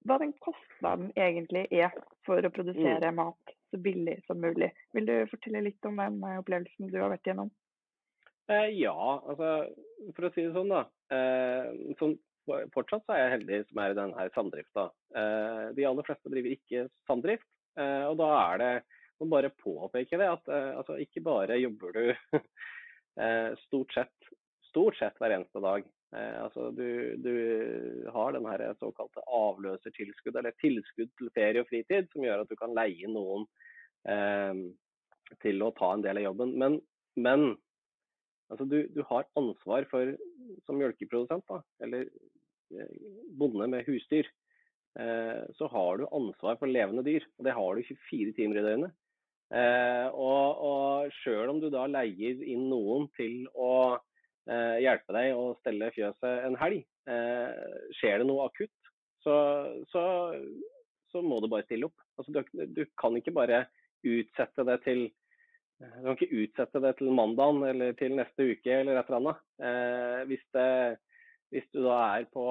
hva 0.04 0.18
den 0.20 0.34
kostnaden 0.44 1.10
egentlig 1.16 1.64
er 1.72 1.92
for 2.26 2.44
å 2.44 2.52
produsere 2.52 3.10
mm. 3.10 3.20
mat 3.20 3.54
så 3.74 3.82
billig 3.82 4.20
som 4.28 4.40
mulig. 4.40 4.70
Vil 4.96 5.10
du 5.10 5.14
fortelle 5.30 5.64
litt 5.66 5.90
om 5.90 6.00
den 6.00 6.20
uh, 6.22 6.38
opplevelsen 6.40 6.92
du 6.92 7.00
har 7.00 7.12
vært 7.12 7.26
igjennom? 7.26 7.52
Eh, 8.52 8.70
ja, 8.76 8.94
altså 8.94 9.50
for 10.16 10.28
å 10.28 10.32
si 10.34 10.44
det 10.44 10.52
sånn, 10.52 10.72
da. 10.72 10.84
Sånn, 12.00 12.18
fortsatt 12.74 13.06
så 13.06 13.14
er 13.14 13.22
jeg 13.22 13.34
heldig 13.38 13.60
som 13.70 13.80
er 13.80 13.94
i 13.94 13.96
denne 13.96 14.26
samdrifta. 14.34 14.90
de 15.78 15.86
aller 15.88 16.04
fleste 16.04 16.28
driver 16.28 16.52
ikke 16.52 16.82
samdrift, 17.08 17.46
og 17.80 18.18
da 18.20 18.28
er 18.42 18.60
det 18.60 18.72
må 19.24 19.30
bare 19.30 19.52
påpeke 19.62 20.18
det 20.20 20.30
at 20.30 20.52
eh, 20.52 20.70
altså, 20.78 20.98
ikke 21.00 21.22
bare 21.24 21.58
jobber 21.60 21.94
du 21.94 22.04
eh, 23.22 23.50
stort 23.66 23.94
sett, 23.96 24.30
stort 24.70 24.98
sett 24.98 25.18
hver 25.20 25.36
eneste 25.38 25.62
dag. 25.64 25.86
Eh, 26.14 26.38
altså, 26.44 26.70
du, 26.74 26.86
du, 27.22 27.34
har 28.14 28.34
den 28.36 28.46
her 28.48 28.64
såkalte 28.80 29.24
avløsertilskudd, 29.26 30.38
eller 30.38 30.56
tilskudd 30.62 31.12
til 31.18 31.32
ferie 31.36 31.64
og 31.64 31.68
fritid, 31.70 32.08
som 32.12 32.26
gjør 32.26 32.44
at 32.44 32.52
du 32.52 32.56
kan 32.60 32.74
leie 32.76 33.10
noen 33.10 33.46
eh, 34.10 34.64
til 35.42 35.64
å 35.64 35.72
ta 35.78 35.94
en 35.94 36.04
del 36.04 36.22
av 36.22 36.28
jobben. 36.28 36.54
Men, 36.60 36.78
men 37.16 37.50
altså, 38.52 38.68
du, 38.68 38.80
du, 38.94 39.02
har 39.10 39.28
ansvar 39.40 39.88
for, 39.90 40.14
som 40.66 40.80
mjølkeprodusent, 40.80 41.54
eller 41.84 42.08
bonde 43.38 43.68
med 43.70 43.86
husdyr, 43.86 44.26
så 45.58 45.66
har 45.72 45.98
du 45.98 46.04
ansvar 46.14 46.54
for 46.60 46.70
levende 46.70 47.02
dyr. 47.06 47.24
Og 47.38 47.46
det 47.46 47.54
har 47.56 47.74
du 47.74 47.86
24 47.86 48.34
timer 48.36 48.60
i 48.60 48.62
døgnet. 48.62 48.94
Eh, 49.54 50.06
og, 50.10 50.62
og 50.64 51.14
sjøl 51.20 51.52
om 51.52 51.60
du 51.62 51.68
da 51.70 51.84
leier 51.90 52.40
inn 52.48 52.64
noen 52.70 53.06
til 53.14 53.44
å 53.52 53.74
eh, 53.94 54.02
hjelpe 54.46 55.14
deg 55.16 55.38
å 55.38 55.54
stelle 55.62 55.90
fjøset 55.94 56.46
en 56.46 56.56
helg, 56.60 56.84
eh, 57.08 57.78
skjer 57.98 58.20
det 58.20 58.28
noe 58.28 58.48
akutt, 58.50 58.90
så, 59.24 59.36
så, 59.88 60.04
så, 61.08 61.22
må 61.24 61.38
du 61.40 61.48
bare 61.48 61.64
stille 61.64 61.88
opp. 61.88 62.06
Altså, 62.18 62.34
du, 62.34 62.64
du, 62.76 62.82
kan 63.00 63.16
ikke 63.16 63.32
bare 63.36 63.64
utsette 64.04 64.66
det 64.68 64.82
til 64.84 65.06
du 65.80 66.04
kan 66.04 66.14
ikke 66.14 66.42
utsette 66.44 66.80
det 66.84 66.92
til 67.00 67.10
mandagen 67.16 67.64
eller 67.66 67.96
til 67.98 68.14
neste 68.14 68.44
uke 68.52 68.76
eller 68.82 69.00
et 69.00 69.08
eller 69.08 69.20
annet. 69.20 69.40
Eh, 69.68 70.20
hvis, 70.30 70.44
det, 70.54 70.68
hvis, 71.50 71.66
du 71.72 71.80
da 71.86 72.00
er 72.18 72.28
på 72.32 72.44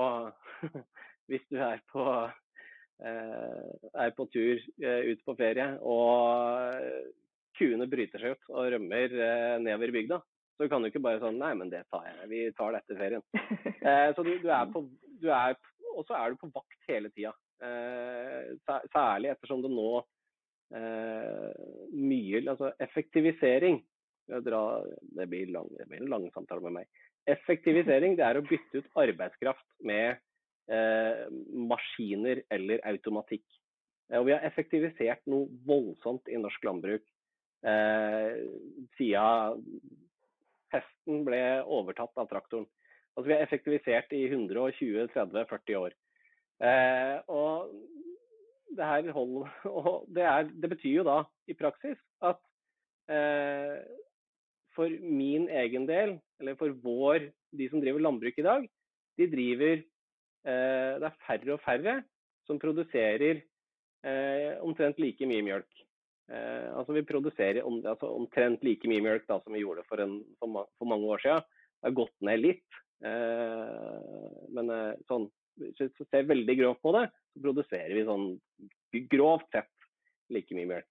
Hvis 1.31 1.45
du 1.47 1.55
er 1.63 1.79
på 1.87 2.03
Eh, 3.03 3.71
er 3.99 4.13
på 4.15 4.25
tur 4.31 4.61
eh, 4.79 5.09
ut 5.11 5.23
på 5.25 5.33
ferie, 5.35 5.65
og 5.81 6.77
kuene 7.57 7.87
bryter 7.89 8.21
seg 8.21 8.37
ut 8.37 8.53
og 8.53 8.69
rømmer 8.71 9.15
eh, 9.17 9.55
nedover 9.59 9.91
bygda, 9.91 10.19
så 10.57 10.67
kan 10.69 10.83
du 10.83 10.89
ikke 10.89 11.01
bare 11.03 11.21
sånn 11.21 11.39
Nei, 11.41 11.53
men 11.57 11.71
det 11.71 11.83
tar 11.91 12.05
jeg. 12.07 12.27
Vi 12.31 12.41
tar 12.57 12.73
det 12.73 12.83
etter 12.83 12.99
ferien. 12.99 13.23
så 14.15 14.25
du, 14.25 14.35
du, 14.43 14.49
er 14.53 14.67
på 14.73 14.83
du 15.21 15.29
er, 15.33 15.57
Og 15.95 16.05
så 16.07 16.17
er 16.19 16.33
du 16.33 16.41
på 16.41 16.51
vakt 16.53 16.89
hele 16.89 17.09
tida. 17.13 17.33
særlig 18.93 19.31
ettersom 19.31 19.63
det 19.63 19.71
nå 19.71 20.03
mye 20.73 22.39
Altså 22.49 22.71
effektivisering 22.81 23.77
dra, 24.27 24.83
det, 25.01 25.27
blir 25.27 25.51
lang, 25.51 25.67
det 25.77 25.87
blir 25.89 26.01
en 26.01 26.11
lang 26.11 26.29
samtale 26.33 26.63
med 26.63 26.77
meg. 26.79 27.01
Effektivisering 27.29 28.17
det 28.19 28.25
er 28.27 28.39
å 28.39 28.45
bytte 28.45 28.81
ut 28.81 29.01
arbeidskraft 29.03 29.65
med 29.87 30.19
eh, 30.71 31.25
maskiner 31.71 32.43
eller 32.53 32.83
automatikk. 32.87 33.45
Eh, 34.11 34.19
og 34.19 34.27
vi 34.27 34.35
har 34.35 34.45
effektivisert 34.47 35.23
noe 35.31 35.49
voldsomt 35.67 36.31
i 36.31 36.39
norsk 36.39 36.67
landbruk 36.67 37.03
eh, 37.67 38.43
siden 38.97 39.59
hesten 40.73 41.23
ble 41.27 41.41
overtatt 41.63 42.17
av 42.19 42.29
traktoren. 42.31 42.67
Altså 43.13 43.27
Vi 43.29 43.35
har 43.35 43.45
effektivisert 43.45 44.13
i 44.17 44.23
120-30-40 44.29 45.79
år. 45.79 45.95
Eh, 46.63 47.17
og 47.29 47.73
det, 48.73 48.89
hold, 49.13 49.43
og 49.69 50.07
det, 50.09 50.25
er, 50.25 50.49
det, 50.49 50.71
betyr 50.73 50.99
jo 51.01 51.07
da 51.07 51.19
i 51.49 51.55
praksis 51.57 51.99
at 52.25 52.41
eh, 53.11 53.79
for 54.73 54.89
min 55.05 55.49
egen 55.53 55.85
del, 55.89 56.17
eller 56.41 56.57
for 56.57 56.73
vår, 56.81 57.29
de 57.53 57.69
som 57.69 57.81
driver 57.81 58.01
landbruk 58.01 58.39
i 58.41 58.45
dag, 58.47 58.69
de 59.21 59.27
driver 59.29 59.83
Eh, 60.43 60.99
det 60.99 61.07
er 61.07 61.19
færre 61.23 61.55
og 61.55 61.61
færre 61.63 61.93
som 62.43 62.59
produserer 62.59 63.39
eh, 64.03 64.59
omtrent 64.59 64.99
like 64.99 65.27
mye 65.27 65.43
mjølk. 65.45 65.83
Eh, 66.31 66.69
altså 66.71 66.95
Vi 66.95 67.05
produserer 67.07 67.65
om, 67.67 67.81
altså 67.81 68.11
omtrent 68.15 68.63
like 68.63 68.87
mye 68.89 69.03
mjølk 69.03 69.27
da, 69.27 69.39
som 69.43 69.55
vi 69.55 69.63
gjorde 69.63 69.85
for, 69.89 70.03
en, 70.03 70.19
for, 70.39 70.69
for, 70.79 70.89
mange 70.89 71.09
år 71.11 71.23
siden. 71.23 71.45
Det 71.81 71.89
har 71.89 71.99
gått 71.99 72.15
ned 72.23 72.43
litt. 72.43 72.79
men 74.55 74.69
sånn, 75.09 75.25
hvis 75.59 75.97
vi 75.99 76.05
ser 76.07 76.29
veldig 76.29 76.53
grovt 76.55 76.79
på 76.85 76.93
det, 76.95 77.01
så 77.33 77.41
produserer 77.43 77.91
vi 77.97 78.05
sånn 78.07 78.29
grovt 79.11 79.49
sett 79.51 79.89
like 80.31 80.55
mye 80.55 80.69
mjølk. 80.69 80.87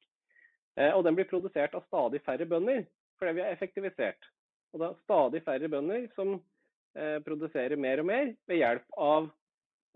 og 0.93 1.01
den 1.07 1.17
blir 1.17 1.31
produsert 1.31 1.73
av 1.79 1.87
stadig 1.87 2.21
færre 2.27 2.45
bønder, 2.51 2.85
fordi 3.17 3.39
vi 3.39 3.45
har 3.47 3.57
effektivisert. 3.57 4.29
Og 4.73 4.81
det 4.81 4.89
er 4.89 5.01
stadig 5.05 5.43
færre 5.45 5.69
bønder 5.69 6.05
som 6.17 6.35
eh, 6.97 7.19
produserer 7.25 7.81
mer 7.81 8.01
og 8.03 8.09
mer 8.09 8.33
ved 8.49 8.61
hjelp 8.61 8.99
av 9.05 9.29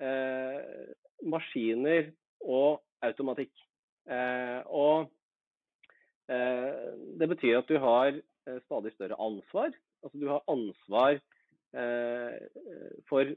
eh, 0.05 0.91
maskiner 1.25 2.11
og 2.45 2.83
automatikk. 3.07 3.53
Eh, 4.07 4.61
og 4.69 5.09
det 6.27 7.29
betyr 7.31 7.61
at 7.61 7.69
du 7.71 7.77
har 7.79 8.17
eh, 8.17 8.59
stadig 8.65 8.93
større 8.95 9.19
ansvar. 9.23 9.75
Altså 10.03 10.19
du 10.19 10.27
har 10.31 10.43
ansvar 10.51 11.19
eh, 11.77 12.39
for 13.09 13.31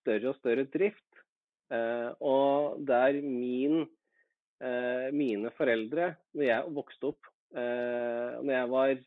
større 0.00 0.32
og 0.32 0.38
større 0.40 0.66
drift. 0.72 1.22
Eh, 1.68 2.10
og 2.24 2.80
der 2.88 3.20
min, 3.20 3.82
eh, 4.60 5.08
mine 5.12 5.50
foreldre, 5.56 6.14
når 6.34 6.46
jeg 6.48 6.74
vokste 6.76 7.10
opp, 7.12 7.28
eh, 7.54 8.38
når 8.42 8.54
jeg 8.54 8.70
var 8.76 9.04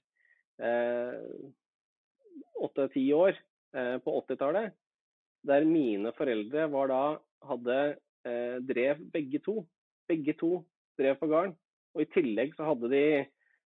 åtte-ti 2.61 3.01
år 3.17 3.37
på 4.05 4.13
80-tallet, 4.27 4.75
der 5.47 5.63
mine 5.65 6.11
foreldre 6.13 6.67
var 6.69 6.91
da 6.91 6.99
hadde 7.49 7.77
drev 8.69 9.01
begge 9.09 9.39
to. 9.41 9.63
Begge 10.05 10.35
to 10.37 10.59
drev 10.99 11.17
på 11.17 11.31
gården. 11.31 11.55
Og 11.95 12.03
i 12.03 12.09
tillegg 12.13 12.53
så 12.55 12.67
hadde 12.69 12.89
de 12.91 13.05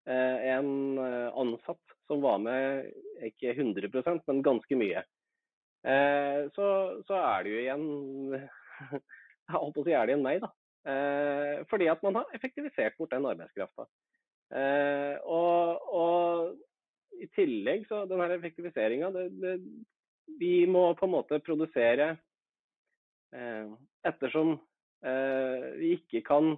Eh, 0.09 0.49
en 0.55 0.97
eh, 0.97 1.37
ansatt 1.37 1.95
som 2.07 2.21
var 2.23 2.39
med, 2.41 2.87
ikke 3.27 3.53
100% 3.53 4.23
men 4.25 4.43
ganske 4.45 4.77
mye. 4.79 5.03
Eh, 5.85 6.47
så, 6.55 6.69
så 7.05 7.19
er 7.19 7.45
det 7.45 7.51
jo 7.53 7.59
igjen 7.61 7.83
Jeg 9.49 9.57
holdt 9.57 9.75
på 9.75 9.83
å 9.83 9.85
si 9.85 9.93
er 9.93 10.07
det 10.07 10.15
igjen 10.15 10.25
meg, 10.25 10.41
da. 10.43 10.49
Fordi 11.69 11.87
at 11.91 12.03
man 12.05 12.15
har 12.19 12.35
effektivisert 12.37 12.95
bort 12.97 13.11
den 13.11 13.25
arbeidskrafta. 13.27 13.83
Og, 15.27 15.87
og 15.99 17.17
i 17.19 17.27
tillegg 17.35 17.83
så 17.89 18.03
den 18.09 18.21
her 18.23 18.31
effektiviseringa 18.37 19.09
Vi 20.39 20.53
må 20.71 20.85
på 20.97 21.09
en 21.09 21.13
måte 21.17 21.41
produsere 21.43 22.13
ettersom 23.33 24.55
vi 25.81 25.91
ikke 25.97 26.23
kan 26.29 26.53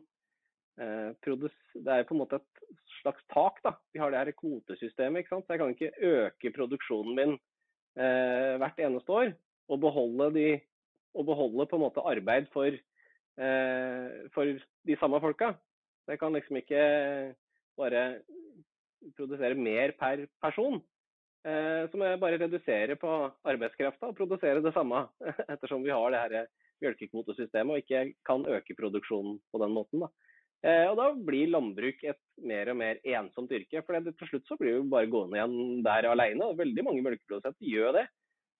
det 0.79 1.93
er 1.93 2.05
på 2.07 2.15
en 2.15 2.21
måte 2.21 2.39
et 2.39 2.81
slags 3.01 3.23
tak. 3.33 3.59
da. 3.65 3.75
Vi 3.93 3.99
har 3.99 4.11
det 4.11 4.21
her 4.21 4.31
kvotesystemet. 4.37 5.21
ikke 5.21 5.35
sant? 5.35 5.47
Så 5.47 5.53
jeg 5.53 5.61
kan 5.61 5.73
ikke 5.75 6.11
øke 6.11 6.53
produksjonen 6.55 7.15
min 7.17 7.33
eh, 7.99 8.57
hvert 8.61 8.79
eneste 8.79 9.11
år 9.11 9.33
og 9.71 9.81
beholde, 9.81 10.29
de, 10.35 10.47
og 11.15 11.27
beholde 11.27 11.67
på 11.67 11.77
en 11.77 11.85
måte 11.85 12.05
arbeid 12.07 12.47
for, 12.53 12.71
eh, 12.71 14.07
for 14.35 14.55
de 14.87 14.97
samme 14.99 15.21
folka. 15.23 15.53
Så 16.03 16.15
jeg 16.15 16.19
kan 16.19 16.33
liksom 16.33 16.57
ikke 16.59 16.81
bare 17.77 18.21
produsere 19.17 19.55
mer 19.55 19.93
per 19.99 20.25
person. 20.43 20.81
Eh, 21.45 21.87
så 21.89 21.97
må 21.97 22.05
jeg 22.05 22.21
bare 22.21 22.37
redusere 22.41 22.95
på 23.01 23.11
arbeidskrafta 23.49 24.11
og 24.11 24.17
produsere 24.17 24.61
det 24.61 24.73
samme, 24.75 25.07
ettersom 25.53 25.83
vi 25.85 25.93
har 25.93 26.11
det 26.13 26.25
her 26.25 26.51
mjølkekvotesystemet 26.81 27.73
og 27.73 27.81
ikke 27.81 28.13
kan 28.27 28.45
øke 28.45 28.75
produksjonen 28.77 29.39
på 29.51 29.61
den 29.63 29.73
måten. 29.73 30.03
da. 30.05 30.11
Eh, 30.61 30.85
og 30.91 30.97
da 30.99 31.07
blir 31.17 31.49
landbruk 31.49 32.03
et 32.05 32.19
mer 32.45 32.69
og 32.69 32.77
mer 32.77 32.99
ensomt 33.17 33.53
yrke. 33.55 33.81
For 33.85 34.09
til 34.11 34.29
slutt 34.29 34.49
så 34.49 34.57
blir 34.59 34.77
du 34.77 34.91
bare 34.91 35.09
gående 35.09 35.39
igjen 35.39 35.85
der 35.85 36.09
alene. 36.11 36.51
Og 36.51 36.59
veldig 36.59 36.85
mange 36.85 37.05
melkeprodusenter 37.05 37.71
gjør 37.71 37.97
det. 37.97 38.05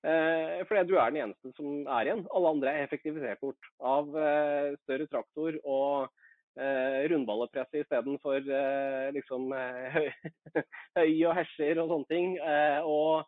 Eh, 0.02 0.64
fordi 0.66 0.88
du 0.90 0.96
er 0.98 1.14
den 1.14 1.22
eneste 1.28 1.54
som 1.58 1.86
er 1.86 2.10
igjen. 2.10 2.26
Alle 2.34 2.56
andre 2.56 2.74
er 2.74 2.88
effektivisert 2.88 3.42
bort 3.44 3.70
av 3.94 4.18
eh, 4.18 4.74
større 4.86 5.10
traktor 5.12 5.62
og 5.62 6.18
rundballepress 6.52 7.78
istedenfor 7.80 8.42
liksom 9.16 9.54
høy, 9.96 11.14
og 11.30 11.38
hesjer 11.38 11.80
og 11.80 11.94
sånne 11.94 12.10
ting. 12.10 12.34
Og 12.84 13.24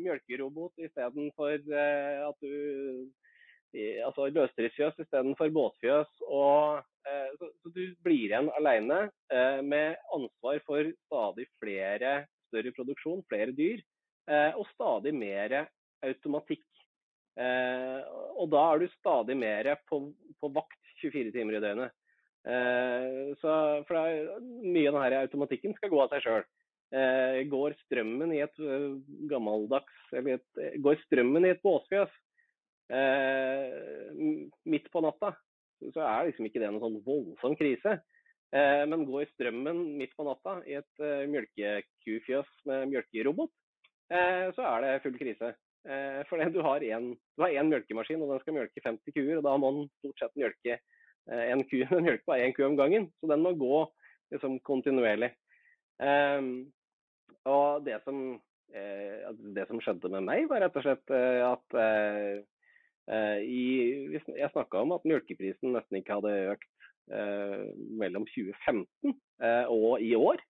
mjølkerobot 0.00 0.80
istedenfor 0.80 1.60
at 1.76 2.40
du 2.40 3.04
altså 4.06 4.28
løsdriftsfjøs 4.32 5.00
istedenfor 5.04 5.50
båtfjøs. 5.54 6.22
Og, 6.26 6.82
eh, 7.08 7.28
så, 7.40 7.50
så, 7.62 7.72
du 7.74 7.82
blir 8.04 8.28
igjen 8.28 8.50
alene 8.58 9.06
eh, 9.32 9.60
med 9.62 9.98
ansvar 10.14 10.62
for 10.66 10.92
stadig 11.06 11.48
flere 11.60 12.18
større 12.48 12.72
produksjon, 12.76 13.24
flere 13.30 13.54
dyr, 13.56 13.82
eh, 14.30 14.52
og 14.56 14.66
stadig 14.72 15.14
mer 15.16 15.58
automatikk. 16.06 16.66
Eh, 17.36 18.00
og 18.40 18.50
da 18.54 18.64
er 18.72 18.82
du 18.82 18.88
stadig 18.96 19.36
mer 19.36 19.74
på, 19.90 20.00
på 20.40 20.52
vakt 20.56 20.92
24 21.02 21.34
timer 21.34 21.58
i 21.58 21.64
døgnet. 21.64 21.96
Eh, 22.46 23.32
så, 23.42 23.56
for 23.88 23.98
er, 24.00 24.36
mye 24.62 24.92
av 24.92 25.02
denne 25.02 25.24
automatikken 25.26 25.74
skal 25.76 25.92
gå 25.92 26.04
av 26.04 26.14
seg 26.14 26.24
sjøl. 26.24 26.46
Eh, 26.96 27.40
går 27.50 27.74
strømmen 27.82 28.30
i 28.30 28.44
et 28.44 28.60
gammeldags 29.26 30.14
eller 30.14 30.38
et, 30.38 30.60
går 30.84 31.00
strømmen 31.02 31.48
i 31.48 31.50
et 31.56 31.64
båsfjøs, 31.64 32.12
midt 34.66 34.86
på 34.92 35.00
natta, 35.02 35.32
så 35.92 36.04
er 36.04 36.28
liksom 36.28 36.46
ikke 36.48 36.60
det 36.62 36.70
noen 36.70 36.82
sånn 36.82 37.00
voldsom 37.06 37.56
krise. 37.58 37.98
Eh, 38.54 38.82
men 38.86 39.04
gå 39.08 39.22
i 39.22 39.28
strømmen 39.32 39.82
midt 39.98 40.14
på 40.16 40.26
natta 40.26 40.60
i 40.70 40.76
et 40.78 41.02
eh, 41.02 41.24
mjølkekufjøs 41.30 42.50
med 42.70 42.92
mjølkerobot, 42.92 43.50
eh, 44.14 44.46
så 44.54 44.68
er 44.70 44.84
det 44.84 44.92
full 45.04 45.18
krise. 45.18 45.52
Eh, 45.86 46.22
for 46.30 46.42
du 46.50 46.60
har 46.62 46.82
én 46.86 47.16
mjølkemaskin, 47.38 48.22
og 48.22 48.32
den 48.32 48.42
skal 48.42 48.56
mjølke 48.56 48.84
50 48.84 49.14
kuer. 49.14 49.36
og 49.38 49.44
Da 49.46 49.56
må 49.58 49.72
den 49.74 49.90
stort 49.98 50.22
sett 50.22 50.38
mjølke 50.38 50.78
eh, 50.78 51.44
en 51.50 51.66
ku, 51.66 51.78
den 51.90 52.06
mjølker 52.06 52.26
bare 52.30 52.46
én 52.46 52.56
ku 52.56 52.64
om 52.66 52.78
gangen. 52.78 53.10
Så 53.20 53.30
den 53.30 53.44
må 53.44 53.54
gå 53.58 53.84
liksom, 54.34 54.58
kontinuerlig. 54.66 55.32
Um, 55.96 56.66
og 57.48 57.86
det 57.86 58.02
som, 58.04 58.36
eh, 58.74 59.26
det 59.56 59.64
som 59.68 59.80
skjedde 59.80 60.10
med 60.12 60.26
meg, 60.26 60.48
var 60.50 60.64
rett 60.64 60.76
og 60.76 60.84
slett 60.86 61.14
at 61.14 61.78
Eh, 61.80 62.42
I, 63.06 64.08
jeg 64.16 64.50
snakka 64.50 64.80
om 64.82 64.96
at 64.96 65.04
melkeprisen 65.06 65.74
nesten 65.76 66.00
ikke 66.00 66.16
hadde 66.18 66.32
økt 66.56 66.86
eh, 67.14 67.68
mellom 68.00 68.26
2015 68.32 69.14
eh, 69.14 69.70
og 69.70 70.02
i 70.02 70.14
år. 70.18 70.42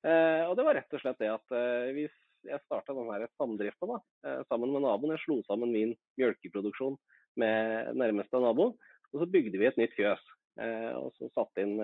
Eh, 0.00 0.42
og 0.48 0.56
det 0.56 0.64
var 0.64 0.78
rett 0.78 0.96
og 0.96 1.02
slett 1.02 1.18
det 1.20 1.28
at 1.28 1.56
eh, 1.56 1.90
hvis 1.92 2.14
jeg 2.48 2.62
starta 2.64 2.94
samdrifta 3.36 3.98
eh, 4.24 4.40
sammen 4.48 4.72
med 4.72 4.86
naboen, 4.86 5.12
jeg 5.12 5.24
slo 5.26 5.40
sammen 5.44 5.74
min 5.74 5.92
melkeproduksjon 6.20 6.96
med 7.40 7.92
nærmeste 8.00 8.40
nabo, 8.40 8.72
og 9.12 9.20
så 9.20 9.28
bygde 9.28 9.60
vi 9.60 9.68
et 9.68 9.80
nytt 9.80 9.96
fjøs. 9.96 10.22
og 10.60 11.12
så 11.16 11.28
satte 11.30 11.62
inn 11.62 11.78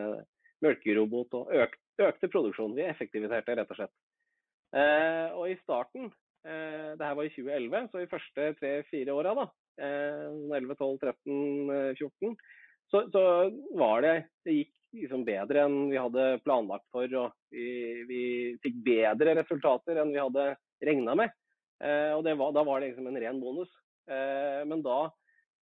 melkerobot 0.61 1.33
og 1.39 1.53
økte, 1.55 2.03
økte 2.03 2.29
produksjonen. 2.29 2.75
Vi 2.77 2.83
effektiviserte 2.85 3.55
rett 3.57 3.71
og 3.71 3.79
slett. 3.79 3.95
og 5.39 5.45
i 5.49 5.55
starten, 5.63 6.11
det 6.43 7.07
her 7.07 7.15
var 7.15 7.25
i 7.25 7.31
2011, 7.31 7.89
så 7.93 8.03
i 8.03 8.11
første 8.11 8.49
tre-fire 8.59 9.15
åra 9.15 9.35
da, 9.39 9.47
11, 9.77 10.75
12, 10.79 10.99
13, 11.03 11.97
14, 11.99 12.37
så, 12.91 13.03
så 13.13 13.23
var 13.77 14.03
det 14.03 14.15
Det 14.47 14.55
gikk 14.55 14.73
liksom 14.97 15.25
bedre 15.27 15.65
enn 15.67 15.91
vi 15.91 15.99
hadde 16.01 16.39
planlagt 16.45 16.87
for. 16.95 17.11
og 17.21 17.35
Vi, 17.53 17.67
vi 18.09 18.23
fikk 18.63 18.79
bedre 18.87 19.35
resultater 19.41 20.01
enn 20.01 20.15
vi 20.15 20.23
hadde 20.23 20.47
regna 20.87 21.17
med. 21.19 21.35
Eh, 21.83 22.13
og 22.17 22.25
var, 22.25 22.55
Da 22.57 22.65
var 22.65 22.81
det 22.81 22.93
liksom 22.93 23.11
en 23.11 23.21
ren 23.21 23.41
bonus. 23.43 23.73
Eh, 24.09 24.63
men 24.69 24.85
da, 24.87 25.11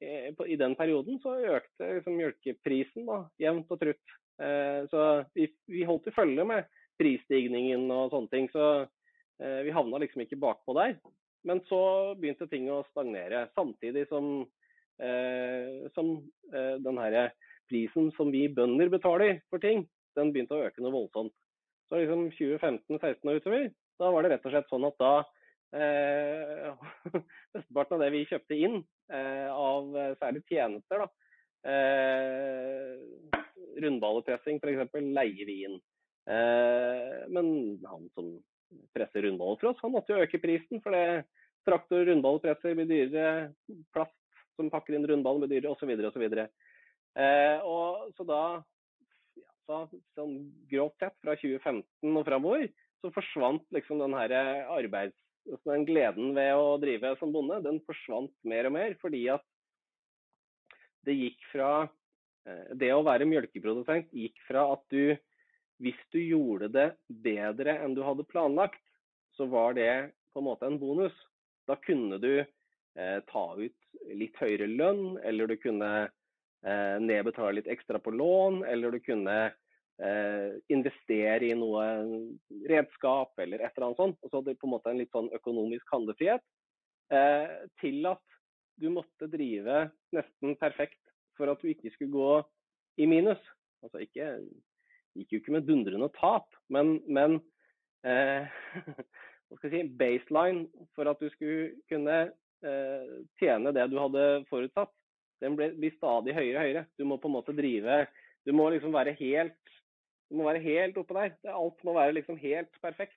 eh, 0.05 0.31
i 0.47 0.61
den 0.61 0.77
perioden, 0.79 1.19
så 1.23 1.35
økte 1.57 1.97
liksom 1.97 2.19
mjølkeprisen 2.21 3.09
da, 3.09 3.25
jevnt 3.43 3.73
og 3.73 3.81
trutt. 3.83 4.17
Eh, 4.43 4.85
så 4.91 5.25
vi, 5.35 5.49
vi 5.71 5.85
holdt 5.89 6.11
i 6.11 6.15
følge 6.15 6.47
med 6.47 6.71
prisstigningen 7.01 7.89
og 7.91 8.13
sånne 8.13 8.31
ting. 8.31 8.49
Så 8.53 8.65
eh, 8.85 9.61
vi 9.67 9.75
havna 9.75 10.03
liksom 10.03 10.23
ikke 10.27 10.41
bakpå 10.45 10.77
der. 10.79 10.99
Men 11.45 11.61
så 11.69 11.81
begynte 12.19 12.49
ting 12.49 12.71
å 12.73 12.83
stagnere, 12.91 13.47
samtidig 13.57 14.07
som, 14.09 14.47
eh, 15.03 15.85
som 15.97 16.17
eh, 16.53 16.77
den 16.81 17.01
her 17.01 17.35
prisen 17.69 18.11
som 18.17 18.33
vi 18.33 18.47
bønder 18.49 18.93
betaler 18.93 19.41
for 19.53 19.61
ting, 19.61 19.85
den 20.17 20.33
begynte 20.33 20.57
å 20.57 20.65
øke 20.69 20.85
noe 20.85 20.95
voldsomt. 20.95 21.35
Så 21.89 22.01
liksom 22.01 22.31
2015-16 22.33 23.29
og 23.29 23.41
utover, 23.41 23.69
da 24.01 24.11
var 24.11 24.25
det 24.25 24.35
rett 24.35 24.47
og 24.49 24.55
slett 24.55 24.73
sånn 24.73 24.89
at 24.89 24.97
da 25.03 25.13
eh, 25.77 26.87
Mesteparten 27.55 27.99
av 27.99 28.05
det 28.05 28.13
vi 28.15 28.25
kjøpte 28.31 28.59
inn 28.59 28.81
eh, 29.13 29.51
av 29.53 29.93
særlig 30.23 30.45
tjenester, 30.49 31.05
da, 31.05 31.09
eh, 31.71 33.43
rundballepressing 33.85 34.63
f.eks., 34.63 34.97
leier 34.97 35.49
vi 35.51 35.61
inn. 35.69 35.77
Eh, 36.31 37.21
men 37.29 37.49
han 37.85 38.09
som 38.17 38.33
presse 38.97 39.23
rundballer 39.25 39.61
for 39.61 39.71
oss. 39.73 39.81
Han 39.83 39.95
måtte 39.95 40.15
jo 40.15 40.25
øke 40.25 40.41
prisen, 40.43 40.83
for 40.85 40.95
det 40.95 41.25
traktor- 41.65 42.03
og 42.03 42.11
rundballpresser 42.11 42.77
blir 42.77 42.89
dyrere. 42.91 43.51
Plast 43.95 44.15
som 44.59 44.71
pakker 44.73 44.97
inn 44.97 45.07
rundballen 45.09 45.45
blir 45.45 45.57
dyrere, 45.57 45.75
osv. 45.75 45.91
osv. 46.11 46.25
Eh, 47.15 47.59
og 47.65 48.15
så 48.19 48.27
da, 48.29 48.43
ja, 49.39 49.51
så, 49.69 49.85
sånn 50.19 50.39
grovt 50.71 50.99
sett, 51.03 51.17
fra 51.23 51.37
2015 51.39 51.85
og 52.11 52.25
framover, 52.27 52.69
så 53.03 53.13
forsvant 53.15 53.67
liksom 53.77 54.03
den 54.03 54.17
her 54.17 54.39
arbeids... 54.73 55.19
Altså 55.45 55.75
den 55.75 55.83
gleden 55.85 56.31
ved 56.33 56.55
å 56.57 56.79
drive 56.81 57.11
som 57.21 57.29
bonde, 57.35 57.59
den 57.67 57.77
forsvant 57.85 58.33
mer 58.49 58.65
og 58.65 58.73
mer. 58.79 58.95
Fordi 59.03 59.27
at 59.29 59.45
det 61.05 61.17
gikk 61.19 61.43
fra 61.51 61.71
eh, 62.49 62.71
Det 62.81 62.89
å 62.95 63.05
være 63.05 63.29
mjølkeprodusent 63.29 64.09
gikk 64.17 64.41
fra 64.49 64.65
at 64.73 64.85
du 64.89 65.13
hvis 65.83 65.99
du 66.15 66.21
gjorde 66.23 66.71
det 66.75 66.89
bedre 67.25 67.79
enn 67.83 67.97
du 67.97 68.03
hadde 68.07 68.27
planlagt, 68.31 68.81
så 69.37 69.47
var 69.51 69.75
det 69.79 70.13
på 70.33 70.43
en 70.43 70.49
måte 70.49 70.67
en 70.69 70.79
bonus. 70.79 71.15
Da 71.67 71.77
kunne 71.83 72.19
du 72.23 72.33
eh, 72.41 73.19
ta 73.31 73.45
ut 73.59 74.07
litt 74.15 74.37
høyere 74.39 74.69
lønn, 74.71 75.19
eller 75.25 75.51
du 75.51 75.57
kunne 75.59 75.91
eh, 76.05 76.97
nedbetale 77.03 77.59
litt 77.59 77.71
ekstra 77.71 77.99
på 78.03 78.15
lån, 78.15 78.63
eller 78.71 78.95
du 78.95 79.01
kunne 79.03 79.39
eh, 79.49 80.59
investere 80.75 81.51
i 81.51 81.57
noe 81.59 81.87
redskap 82.71 83.39
eller 83.39 83.63
et 83.63 83.73
eller 83.75 83.91
annet 83.91 84.03
sånt. 84.03 84.21
Og 84.23 84.31
så 84.31 84.41
hadde 84.41 84.55
du 84.55 84.61
på 84.61 84.69
en 84.69 84.75
måte 84.77 84.93
en 84.93 85.03
litt 85.03 85.15
sånn 85.15 85.33
økonomisk 85.35 85.91
handlefrihet. 85.95 86.45
Eh, 87.13 87.57
til 87.83 88.07
at 88.09 88.23
du 88.81 88.89
måtte 88.91 89.29
drive 89.31 89.89
nesten 90.15 90.57
perfekt 90.59 91.01
for 91.39 91.51
at 91.51 91.61
du 91.63 91.71
ikke 91.71 91.93
skulle 91.95 92.15
gå 92.15 92.31
i 93.03 93.09
minus. 93.11 93.43
Altså 93.85 94.03
ikke 94.03 94.31
gikk 95.15 95.33
jo 95.35 95.43
ikke 95.43 95.55
med 95.57 95.69
dundrende 95.69 96.11
tap, 96.19 96.49
men, 96.73 96.97
men 97.07 97.39
eh, 98.07 98.51
hva 99.49 99.59
skal 99.59 99.71
jeg 99.71 99.75
si, 99.75 99.97
baseline 100.01 100.87
for 100.97 101.11
at 101.11 101.21
du 101.23 101.29
skulle 101.35 101.75
kunne 101.91 102.19
eh, 102.65 103.15
tjene 103.41 103.75
det 103.77 103.87
du 103.93 103.99
hadde 104.01 104.27
forutsatt, 104.51 104.93
den 105.43 105.59
blir, 105.59 105.75
blir 105.79 105.95
stadig 105.99 106.35
høyere 106.37 106.57
og 106.57 106.65
høyere. 106.65 106.85
Du 106.99 107.05
må 107.09 107.19
på 107.21 107.29
en 107.29 107.35
måte 107.37 107.53
drive 107.57 108.05
Du 108.47 108.53
må 108.57 108.69
liksom 108.71 108.95
være 108.95 109.17
helt 109.19 109.75
du 110.31 110.39
må 110.39 110.49
være 110.49 110.65
helt 110.65 110.97
oppe 110.99 111.15
der. 111.15 111.35
Alt 111.53 111.85
må 111.87 111.95
være 111.95 112.17
liksom 112.17 112.39
helt 112.41 112.73
perfekt 112.83 113.17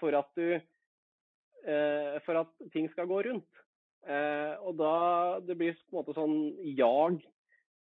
for 0.00 0.16
at 0.18 0.28
du 0.38 0.56
eh, 0.56 2.16
For 2.26 2.40
at 2.40 2.52
ting 2.72 2.88
skal 2.90 3.08
gå 3.10 3.20
rundt. 3.28 3.62
Eh, 4.06 4.54
og 4.62 4.78
da 4.80 5.40
Det 5.46 5.56
blir 5.58 5.76
på 5.76 5.94
en 5.94 6.00
måte 6.00 6.16
sånn 6.16 6.38
jag. 6.78 7.20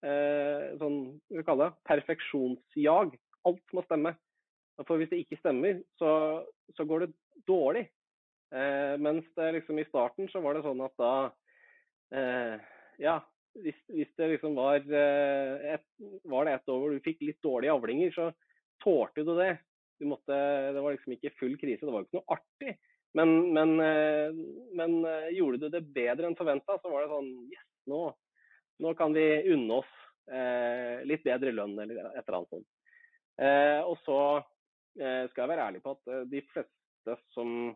Eh, 0.02 0.72
sånn 0.82 0.98
hva 1.12 1.20
skal 1.28 1.42
vi 1.42 1.48
kalle 1.50 1.68
det? 1.68 1.78
Perfeksjonsjag. 1.92 3.18
Alt 3.50 3.74
må 3.76 3.84
stemme. 3.86 4.16
For 4.88 4.98
hvis 4.98 5.12
det 5.12 5.24
ikke 5.24 5.40
stemmer, 5.42 5.82
så, 6.00 6.12
så 6.78 6.86
går 6.88 7.06
det 7.06 7.12
dårlig. 7.48 7.86
Eh, 8.52 8.96
mens 9.00 9.28
det 9.38 9.52
liksom 9.58 9.80
i 9.80 9.88
starten 9.88 10.28
så 10.32 10.42
var 10.44 10.58
det 10.58 10.64
sånn 10.66 10.82
at 10.84 10.96
da 11.00 11.12
eh, 12.12 12.56
Ja, 13.00 13.20
hvis, 13.60 13.78
hvis, 13.92 14.12
det 14.20 14.30
liksom 14.34 14.56
var, 14.60 14.80
eh, 14.84 15.76
et, 15.76 15.86
var 16.28 16.48
det 16.48 16.56
et 16.58 16.72
år 16.72 16.80
hvor 16.82 16.94
du 16.94 17.04
fikk 17.04 17.22
litt 17.26 17.42
dårlige 17.44 17.76
avlinger, 17.76 18.14
så 18.16 18.30
tålte 18.84 19.26
du 19.28 19.34
det. 19.40 19.54
Du 20.02 20.08
måtte, 20.10 20.36
det 20.74 20.82
var 20.82 20.96
liksom 20.96 21.16
ikke 21.16 21.34
full 21.40 21.58
krise, 21.62 21.86
det 21.86 21.94
var 21.94 22.08
ikke 22.08 22.20
noe 22.20 22.38
artig. 22.38 22.76
Men, 23.18 23.34
men, 23.56 23.74
eh, 23.84 24.44
men 24.78 25.00
eh, 25.08 25.32
gjorde 25.36 25.66
du 25.66 25.74
det 25.74 25.84
bedre 25.96 26.30
enn 26.30 26.38
forventa, 26.40 26.80
så 26.80 26.92
var 26.92 27.04
det 27.04 27.12
sånn 27.12 27.32
Yes, 27.52 27.66
nå, 27.92 28.06
nå 28.84 28.94
kan 29.00 29.16
vi 29.18 29.28
unne 29.54 29.82
oss 29.82 29.98
litt 31.10 31.26
bedre 31.26 31.52
lønn 31.52 31.74
eller 31.82 31.98
et 32.06 32.22
eller 32.22 32.36
annet 32.38 32.54
sånt. 32.54 32.68
Eh, 33.40 33.80
og 33.86 33.96
så 34.04 34.20
eh, 35.00 35.30
skal 35.32 35.44
jeg 35.46 35.52
være 35.54 35.68
ærlig 35.70 35.84
på 35.86 35.96
at 35.96 36.28
de 36.32 36.44
fleste 36.52 37.18
som 37.36 37.72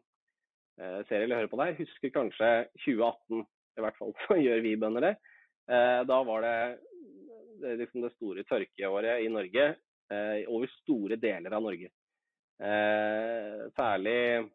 ser 0.75 1.23
eller 1.23 1.39
hører 1.39 1.47
på 1.47 1.57
deg, 1.61 1.77
husker 1.79 2.11
kanskje 2.11 2.47
2018. 2.83 3.45
I 3.79 3.83
hvert 3.83 3.97
fall 3.99 4.11
så 4.25 4.35
gjør 4.39 4.63
vi 4.65 4.75
bønder 4.79 5.09
det. 5.09 5.13
Eh, 5.65 6.01
da 6.05 6.17
var 6.27 6.45
det, 6.45 6.57
det, 7.61 7.75
liksom 7.81 8.03
det 8.05 8.13
store 8.15 8.45
tørkeåret 8.45 9.23
i 9.25 9.31
Norge 9.33 9.67
eh, 10.13 10.41
over 10.51 10.69
store 10.81 11.17
deler 11.21 11.55
av 11.57 11.65
Norge. 11.65 11.91
Eh, 12.61 13.65
særlig 13.75 14.51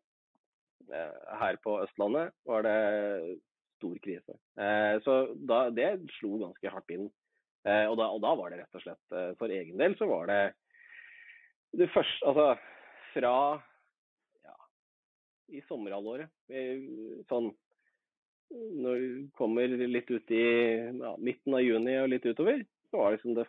her 0.90 1.58
på 1.62 1.76
Østlandet 1.84 2.32
var 2.48 2.64
det 2.66 2.78
stor 3.76 3.98
krise. 4.02 4.34
Så 5.04 5.12
da, 5.46 5.58
det 5.70 5.90
slo 6.16 6.32
ganske 6.40 6.72
hardt 6.72 6.90
inn. 6.90 7.04
Og 7.62 7.94
da, 8.00 8.08
og 8.08 8.18
da, 8.24 8.32
var 8.40 8.50
det 8.50 8.62
rett 8.62 8.78
og 8.80 8.82
slett 8.82 9.14
For 9.38 9.52
egen 9.54 9.78
del 9.78 9.94
så 10.00 10.08
var 10.10 10.26
det 10.32 10.40
det 11.78 11.90
første 11.94 12.26
Altså 12.26 12.46
fra 13.10 13.34
ja, 14.46 14.54
i 15.50 15.62
sommerhalvåret, 15.66 16.30
sånn 17.30 17.50
når 18.50 19.02
du 19.02 19.26
kommer 19.38 19.70
litt 19.70 20.10
ut 20.10 20.32
i 20.34 20.44
ja, 21.00 21.14
midten 21.22 21.54
av 21.54 21.62
juni 21.62 21.96
og 22.00 22.10
litt 22.10 22.26
utover, 22.26 22.62
så 22.90 22.98
var 22.98 23.10
det 23.10 23.18
liksom 23.18 23.36
det 23.38 23.46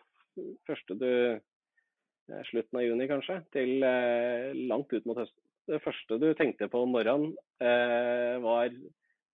første 0.68 0.98
du 0.98 1.08
eh, 1.10 2.42
Slutten 2.48 2.78
av 2.78 2.84
juni, 2.86 3.08
kanskje, 3.10 3.40
til 3.52 3.82
eh, 3.84 4.52
langt 4.70 4.92
ut 4.94 5.06
mot 5.08 5.18
høsten. 5.18 5.42
Det 5.68 5.80
første 5.82 6.18
du 6.22 6.28
tenkte 6.38 6.68
på 6.70 6.84
om 6.84 6.94
morgenen, 6.94 7.34
eh, 7.62 8.38
var 8.42 8.70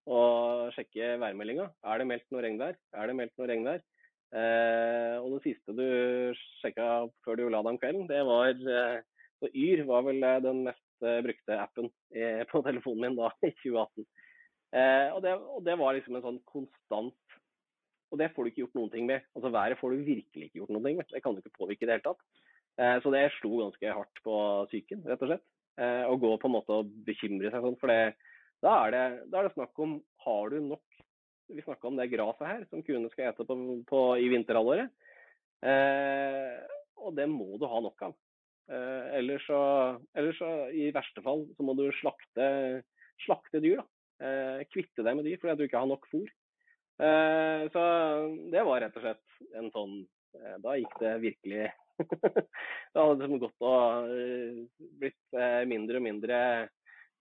å 0.08 0.20
sjekke 0.74 1.14
værmeldinga. 1.20 1.68
Er 1.84 2.00
det 2.00 2.08
meldt 2.08 2.26
noe 2.32 2.42
regn 2.44 2.58
der? 2.60 2.78
Er 2.96 3.10
det 3.10 3.16
meldt 3.20 3.36
noe 3.38 3.48
regn 3.50 3.68
der? 3.68 3.84
Eh, 4.36 5.16
og 5.22 5.36
det 5.36 5.40
siste 5.46 5.72
du 5.72 5.86
sjekka 6.58 7.08
før 7.24 7.38
du 7.38 7.46
la 7.48 7.62
deg 7.62 7.72
om 7.72 7.80
kvelden, 7.80 8.08
det 8.10 8.20
var 8.28 8.50
eh, 8.52 9.48
Yr 9.54 9.84
var 9.88 10.04
vel 10.04 10.20
eh, 10.20 10.40
den 10.44 10.64
mest 10.66 10.84
brukte 10.98 11.54
appen 11.54 11.86
på 12.50 12.62
telefonen 12.66 13.04
min 13.04 13.18
da, 13.20 13.30
i 13.46 13.52
2018. 13.62 14.08
Eh, 14.68 15.08
og, 15.14 15.22
det, 15.24 15.32
og, 15.38 15.62
det, 15.64 15.76
var 15.80 15.96
liksom 15.96 16.18
en 16.18 16.24
sånn 16.26 16.40
konstant 16.44 17.36
Og 18.12 18.18
det 18.20 18.28
får 18.34 18.44
du 18.44 18.50
ikke 18.50 18.62
gjort 18.66 18.76
noen 18.76 18.90
ting 18.92 19.06
med. 19.08 19.24
Altså 19.36 19.52
Været 19.52 19.80
får 19.80 19.94
du 19.94 20.04
virkelig 20.04 20.48
ikke 20.48 20.60
gjort 20.62 20.74
noen 20.74 20.88
ting 20.88 20.98
med. 21.00 21.08
Det 21.12 21.22
kan 21.24 21.36
du 21.36 21.40
ikke 21.40 21.56
påvirke 21.56 21.86
i 21.86 21.88
det 21.88 21.98
hele 21.98 22.06
tatt. 22.08 22.20
Eh, 22.80 22.96
så 23.04 23.12
det 23.14 23.24
slo 23.36 23.62
ganske 23.62 23.94
hardt 24.00 24.22
på 24.24 24.34
psyken, 24.70 25.04
rett 25.08 25.24
og 25.24 25.32
slett. 25.32 25.46
Eh, 25.78 26.04
å 26.08 26.18
gå 26.20 26.30
på 26.40 26.48
en 26.48 26.56
måte 26.56 26.80
og 26.80 26.92
bekymre 27.06 27.52
seg 27.52 27.64
sånn. 27.64 27.78
For 27.80 27.92
det, 27.92 28.16
da, 28.64 28.74
er 28.86 28.94
det, 28.94 29.04
da 29.32 29.40
er 29.40 29.48
det 29.48 29.56
snakk 29.56 29.84
om 29.84 29.98
har 30.24 30.52
du 30.52 30.60
nok 30.70 30.87
Vi 31.48 31.64
snakka 31.64 31.88
om 31.88 31.96
det 31.96 32.10
graset 32.12 32.46
her 32.46 32.64
som 32.68 32.82
kuene 32.84 33.10
skal 33.12 33.30
ete 33.30 33.46
på, 33.48 33.56
på, 33.88 34.00
i 34.20 34.28
vinterhalvåret. 34.32 34.92
Eh, 35.64 36.58
og 37.00 37.14
det 37.16 37.28
må 37.30 37.56
du 37.58 37.66
ha 37.70 37.80
nok 37.82 38.04
av. 38.10 38.16
Eh, 38.68 39.06
ellers 39.18 39.46
så, 39.48 39.60
ellers 40.18 40.38
så, 40.40 40.50
i 40.76 40.90
verste 40.94 41.24
fall, 41.24 41.46
så 41.56 41.64
må 41.64 41.74
du 41.78 41.86
slakte, 42.00 42.48
slakte 43.24 43.62
dyr. 43.64 43.80
Eh, 44.18 44.64
kvitte 44.72 45.04
deg 45.06 45.16
med 45.16 45.28
dyr 45.28 45.38
fordi 45.40 45.56
du 45.56 45.68
ikke 45.68 45.80
har 45.80 45.90
nok 45.90 46.08
fôr. 46.12 46.28
Eh, 46.98 47.64
så 47.72 47.82
det 48.52 48.64
var 48.66 48.82
rett 48.82 48.96
og 48.98 49.04
slett 49.04 49.54
en 49.54 49.68
sånn 49.70 49.92
eh, 50.34 50.56
Da 50.64 50.72
gikk 50.74 50.96
det 50.98 51.12
virkelig 51.22 51.68
Det 52.90 52.98
hadde 52.98 53.20
liksom 53.20 53.38
gått 53.44 53.62
og 53.62 54.08
blitt 54.98 55.38
mindre 55.70 56.00
og 56.00 56.04
mindre 56.08 56.40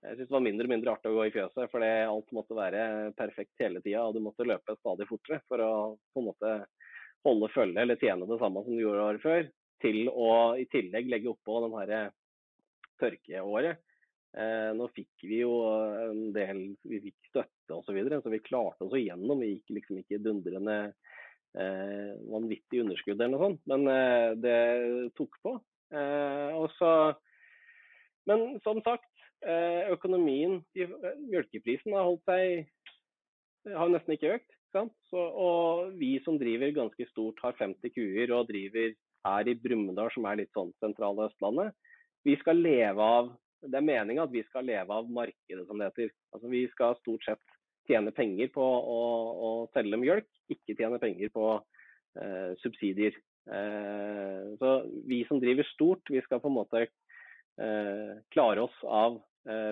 jeg 0.08 0.18
synes 0.18 0.30
det 0.30 0.36
var 0.38 0.46
mindre 0.46 0.68
og 0.68 0.74
mindre 0.74 0.94
artig 0.94 1.12
å 1.12 1.18
gå 1.18 1.26
i 1.28 1.34
fjøset, 1.36 1.72
fordi 1.72 1.92
alt 2.08 2.36
måtte 2.36 2.58
være 2.58 2.84
perfekt 3.18 3.64
hele 3.64 3.82
tida. 3.84 4.06
Og 4.08 4.16
du 4.16 4.22
måtte 4.24 4.48
løpe 4.48 4.78
stadig 4.80 5.08
fortere 5.10 5.42
for 5.48 5.64
å 5.64 5.72
på 6.14 6.24
en 6.24 6.30
måte 6.30 6.54
holde 7.28 7.52
følge 7.54 7.84
eller 7.84 8.00
tjene 8.00 8.30
det 8.30 8.40
samme 8.42 8.64
som 8.64 8.78
du 8.78 8.84
gjorde 8.84 9.10
året 9.10 9.26
før. 9.26 9.50
Til 9.84 10.08
å 10.10 10.30
i 10.58 10.66
tillegg 10.72 11.12
legge 11.12 11.34
oppå 11.34 11.60
den 11.66 11.76
her 11.78 12.16
tørkeåret 13.02 13.84
Eh, 14.38 14.72
nå 14.78 14.86
fikk 14.94 15.24
vi 15.26 15.40
jo 15.40 15.54
en 15.72 16.28
del 16.36 16.60
vi 16.86 17.00
fikk 17.08 17.30
støtte 17.32 17.74
osv., 17.74 17.88
så, 17.88 17.96
videre, 17.96 18.20
så 18.22 18.34
vi 18.34 18.44
klarte 18.44 18.86
oss 18.86 18.98
igjennom. 18.98 19.42
Vi 19.42 19.56
gikk 19.56 19.74
liksom 19.80 20.02
ikke 20.02 20.22
dundrende 20.22 20.78
eh, 21.58 22.12
vanvittig 22.30 22.84
underskudd 22.84 23.18
eller 23.18 23.34
noe 23.34 23.46
sånt, 23.46 23.64
men 23.72 23.88
eh, 23.94 24.30
det 24.44 24.60
tok 25.18 25.40
på. 25.46 25.56
Eh, 25.96 26.60
så, 26.78 26.92
men 28.30 28.60
som 28.66 28.84
sagt, 28.86 29.10
økonomien 29.94 30.58
Mjølkeprisen 30.74 31.94
har 31.94 32.08
holdt 32.08 32.24
seg 32.26 33.74
har 33.78 33.92
nesten 33.92 34.16
ikke 34.16 34.38
økt. 34.38 34.54
Så, 34.74 35.20
og 35.22 35.94
vi 35.98 36.18
som 36.26 36.40
driver 36.42 36.74
ganske 36.76 37.06
stort, 37.12 37.40
har 37.44 37.56
50 37.58 37.94
kuer 37.96 38.34
og 38.36 38.50
driver 38.50 38.92
her 39.28 39.50
i 39.50 39.56
Brumunddal, 39.58 40.12
som 40.14 40.28
er 40.30 40.42
litt 40.42 40.54
sånn 40.58 40.74
sentrale 40.84 41.30
Østlandet. 41.30 41.76
Vi 42.28 42.36
skal 42.42 42.60
leve 42.62 43.04
av 43.04 43.32
det 43.66 43.80
er 43.80 43.86
meninga 43.86 44.28
at 44.28 44.34
vi 44.34 44.44
skal 44.48 44.68
leve 44.68 44.94
av 44.94 45.08
markedet, 45.10 45.64
som 45.68 45.80
det 45.80 45.90
heter. 45.90 46.12
Altså, 46.36 46.50
vi 46.52 46.64
skal 46.74 46.98
stort 47.00 47.26
sett 47.26 47.56
tjene 47.90 48.14
penger 48.16 48.52
på 48.54 48.64
å, 48.64 49.00
å 49.34 49.50
selge 49.74 50.00
mjølk, 50.00 50.28
ikke 50.54 50.76
tjene 50.78 51.00
penger 51.02 51.32
på 51.34 51.48
eh, 51.56 52.52
subsidier. 52.62 53.18
Eh, 53.48 54.54
så 54.60 54.74
vi 55.08 55.24
som 55.30 55.42
driver 55.42 55.68
stort, 55.72 56.12
vi 56.12 56.22
skal 56.26 56.42
på 56.44 56.52
en 56.52 56.58
måte 56.60 56.84
eh, 56.86 58.14
klare 58.36 58.68
oss 58.68 58.78
av 58.84 59.18
eh, 59.18 59.27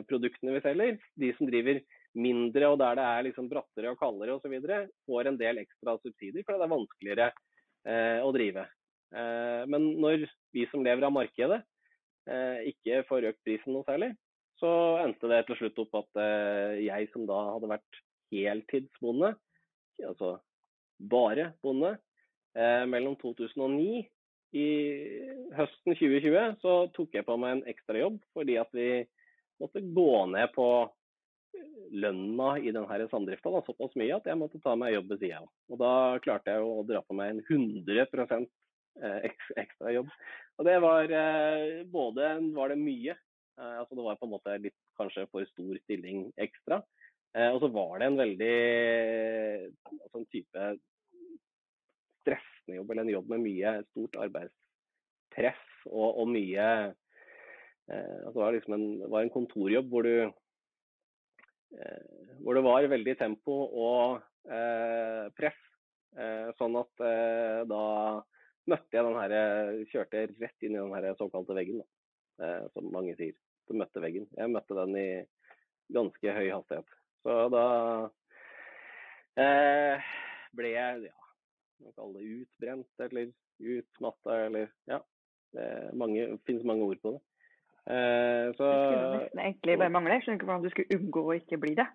produktene 0.07 0.53
vi 0.55 0.63
selger. 0.63 0.97
De 1.19 1.34
som 1.36 1.49
driver 1.49 1.82
mindre 2.15 2.69
og 2.71 2.78
der 2.80 2.95
det 2.95 3.05
er 3.11 3.26
liksom 3.28 3.49
brattere 3.51 3.91
og 3.91 3.99
kaldere 3.99 4.38
osv., 4.38 4.53
får 5.03 5.28
en 5.28 5.39
del 5.39 5.59
ekstra 5.65 5.97
subsidier 5.99 6.45
fordi 6.47 6.61
det 6.61 6.67
er 6.67 6.73
vanskeligere 6.76 7.30
eh, 7.30 8.19
å 8.23 8.30
drive. 8.36 8.63
Eh, 9.11 9.63
men 9.67 9.89
når 9.99 10.23
vi 10.55 10.63
som 10.71 10.86
lever 10.86 11.03
av 11.03 11.15
markedet, 11.17 11.59
Eh, 12.26 12.71
ikke 12.71 13.03
får 13.05 13.28
økt 13.30 13.43
prisen 13.45 13.76
noe 13.76 13.86
særlig, 13.86 14.09
så 14.57 14.69
endte 15.03 15.30
det 15.30 15.43
til 15.45 15.59
slutt 15.59 15.82
opp 15.84 15.99
at 16.01 16.21
eh, 16.23 16.82
jeg 16.88 17.09
som 17.11 17.28
da 17.30 17.38
hadde 17.51 17.69
vært 17.69 17.99
heltidsbonde, 18.34 19.36
altså 20.01 20.32
bare 21.11 21.51
bonde, 21.61 21.93
eh, 22.57 22.84
mellom 22.89 23.13
2009 23.21 24.07
i 24.57 24.65
høsten 25.53 25.93
2020 25.99 26.57
så 26.63 26.73
tok 26.95 27.13
jeg 27.13 27.28
på 27.28 27.36
meg 27.38 27.57
en 27.57 27.65
ekstrajobb 27.69 28.17
fordi 28.34 28.55
at 28.61 28.73
vi 28.73 28.88
måtte 29.62 29.84
gå 29.95 30.12
ned 30.32 30.51
på 30.56 30.68
lønna 31.95 32.56
i 32.60 32.72
denne 32.76 33.08
samdrifta 33.12 33.62
såpass 33.66 33.95
mye 33.99 34.16
at 34.18 34.28
jeg 34.28 34.39
måtte 34.39 34.60
ta 34.64 34.76
meg 34.80 34.95
jobb 34.95 35.14
ved 35.14 35.22
sida 35.22 35.41
av. 35.41 35.49
Og 35.72 35.80
da 35.80 35.91
klarte 36.24 36.56
jeg 36.56 36.66
å 36.66 36.84
dra 36.88 37.01
på 37.06 37.18
meg 37.18 37.36
en 37.36 37.43
100% 37.45 38.49
ekstra 39.60 39.93
jobb. 39.95 40.10
Og 40.60 40.68
det 40.68 40.76
var 40.84 41.12
eh, 41.12 41.84
både 41.91 42.30
var 42.56 42.72
det 42.72 42.80
mye, 42.80 43.16
eh, 43.60 43.78
altså 43.82 43.97
det 43.97 44.06
var 44.06 44.20
på 44.20 44.28
en 44.28 44.36
måte 44.36 44.58
litt 44.64 44.78
kanskje 44.99 45.28
for 45.32 45.47
stor 45.51 45.80
stilling 45.84 46.30
ekstra. 46.41 46.82
Eh, 47.36 47.49
og 47.51 47.60
så 47.64 47.72
var 47.76 47.99
det 47.99 48.10
en 48.10 48.20
veldig 48.22 48.58
altså 49.99 50.22
en 50.22 50.30
type 50.32 50.68
stressende 52.24 52.80
jobb, 52.80 52.91
eller 52.91 53.06
en 53.06 53.16
jobb 53.18 53.34
med 53.34 53.43
mye 53.45 53.74
stort 53.91 54.22
arbeidspress. 54.28 55.66
og, 55.91 56.22
og 56.22 56.30
mye 56.32 56.70
eh, 56.88 56.93
altså 57.86 58.33
Det 58.33 58.41
var 58.41 58.55
liksom 58.55 58.73
en, 58.73 58.86
var 59.13 59.21
en 59.21 59.33
kontorjobb 59.33 59.91
hvor 59.91 60.07
du 60.07 60.31
hvor 62.43 62.57
det 62.57 62.63
var 62.65 62.88
veldig 62.91 63.15
tempo 63.19 63.55
og 63.65 64.21
eh, 64.49 65.25
press. 65.38 65.57
Eh, 66.15 66.51
sånn 66.59 66.77
at 66.79 67.03
eh, 67.03 67.61
da 67.67 67.83
møtte 68.69 68.97
jeg 68.97 69.05
den 69.05 69.17
her, 69.19 69.33
kjørte 69.91 70.25
rett 70.41 70.65
inn 70.65 70.77
i 70.77 70.79
den 70.79 70.93
her 70.95 71.17
såkalte 71.19 71.57
veggen, 71.57 71.81
da, 72.39 72.53
som 72.73 72.88
mange 72.93 73.13
sier. 73.19 73.36
Så 73.67 73.77
møtte 73.77 74.01
veggen. 74.01 74.25
Jeg 74.38 74.49
møtte 74.53 74.77
den 74.77 74.95
i 74.97 75.09
ganske 75.93 76.33
høy 76.38 76.47
hastighet. 76.49 76.95
Så 77.25 77.36
da 77.53 77.65
ble 80.55 80.71
jeg 80.71 81.05
ja, 81.09 81.29
man 81.83 81.93
kaller 81.97 82.21
det 82.23 82.39
utbrent 82.39 83.05
eller 83.05 83.31
utmatta 83.75 84.39
eller 84.47 84.69
ja. 84.89 85.01
Det 85.55 85.67
mange, 85.95 86.23
finnes 86.47 86.65
mange 86.67 86.88
ord 86.89 86.99
på 87.03 87.13
det. 87.15 87.21
Eh, 87.86 88.47
så, 88.57 88.65
det 88.65 88.81
skulle 88.81 89.13
nesten 89.13 89.41
egentlig 89.43 89.77
bare 89.81 89.93
mangle. 89.93 90.17
Jeg 90.17 90.25
skjønner 90.25 90.39
ikke 90.39 90.49
hvordan 90.49 90.65
du 90.65 90.73
skulle 90.73 90.99
unngå 90.99 91.23
å 91.25 91.38
ikke 91.38 91.61
bli 91.61 91.73
det, 91.77 91.86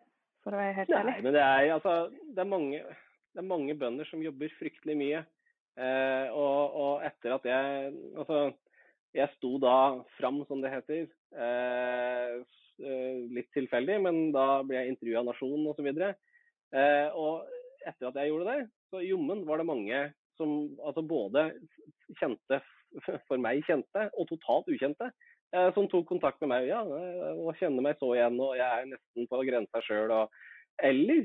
for 0.44 0.54
å 0.54 0.60
være 0.60 0.76
helt 0.78 0.94
ærlig. 0.94 1.14
Nei, 1.16 1.24
men 1.26 1.36
det 1.36 1.44
er, 1.44 1.66
altså, 1.74 1.94
det 2.10 2.44
er, 2.44 2.50
mange, 2.52 2.82
det 3.34 3.42
er 3.42 3.48
mange 3.50 3.76
bønder 3.82 4.10
som 4.10 4.24
jobber 4.24 4.56
fryktelig 4.60 4.96
mye. 5.00 5.22
Eh, 5.80 6.26
og, 6.34 6.76
og, 6.76 6.94
etter 7.06 7.36
at 7.36 7.44
jeg 7.46 7.92
Altså, 8.18 8.40
jeg 9.16 9.32
sto 9.36 9.54
da 9.62 9.76
fram, 10.18 10.42
som 10.46 10.62
det 10.62 10.74
heter. 10.74 11.06
Eh, 11.34 12.58
litt 13.34 13.50
tilfeldig, 13.52 13.98
men 14.06 14.20
da 14.34 14.62
ble 14.64 14.78
jeg 14.78 14.94
intervjua 14.94 15.20
av 15.24 15.30
Nationen 15.32 15.66
osv. 15.72 15.88
Eh, 15.90 17.08
og 17.18 17.50
etter 17.86 18.08
at 18.08 18.20
jeg 18.20 18.30
gjorde 18.30 18.54
det, 18.54 18.68
så 18.92 19.02
jommen 19.04 19.42
var 19.48 19.60
det 19.60 19.68
mange 19.68 20.00
som 20.38 20.70
altså 20.86 21.02
både 21.04 21.48
kjente, 22.20 22.60
for 23.28 23.42
meg 23.42 23.64
kjente, 23.66 24.06
og 24.16 24.30
totalt 24.30 24.70
ukjente, 24.72 25.10
som 25.74 25.88
tok 25.90 26.06
kontakt 26.08 26.40
med 26.42 26.52
meg 26.52 26.68
ja, 26.68 26.80
og 26.84 27.56
kjenner 27.58 27.82
meg 27.84 27.98
så 27.98 28.12
igjen, 28.14 28.38
og 28.42 28.56
jeg 28.58 28.66
er 28.66 28.90
nesten 28.92 29.28
på 29.30 29.42
grensa 29.48 29.82
sjøl. 29.82 30.12
Eller 30.86 31.24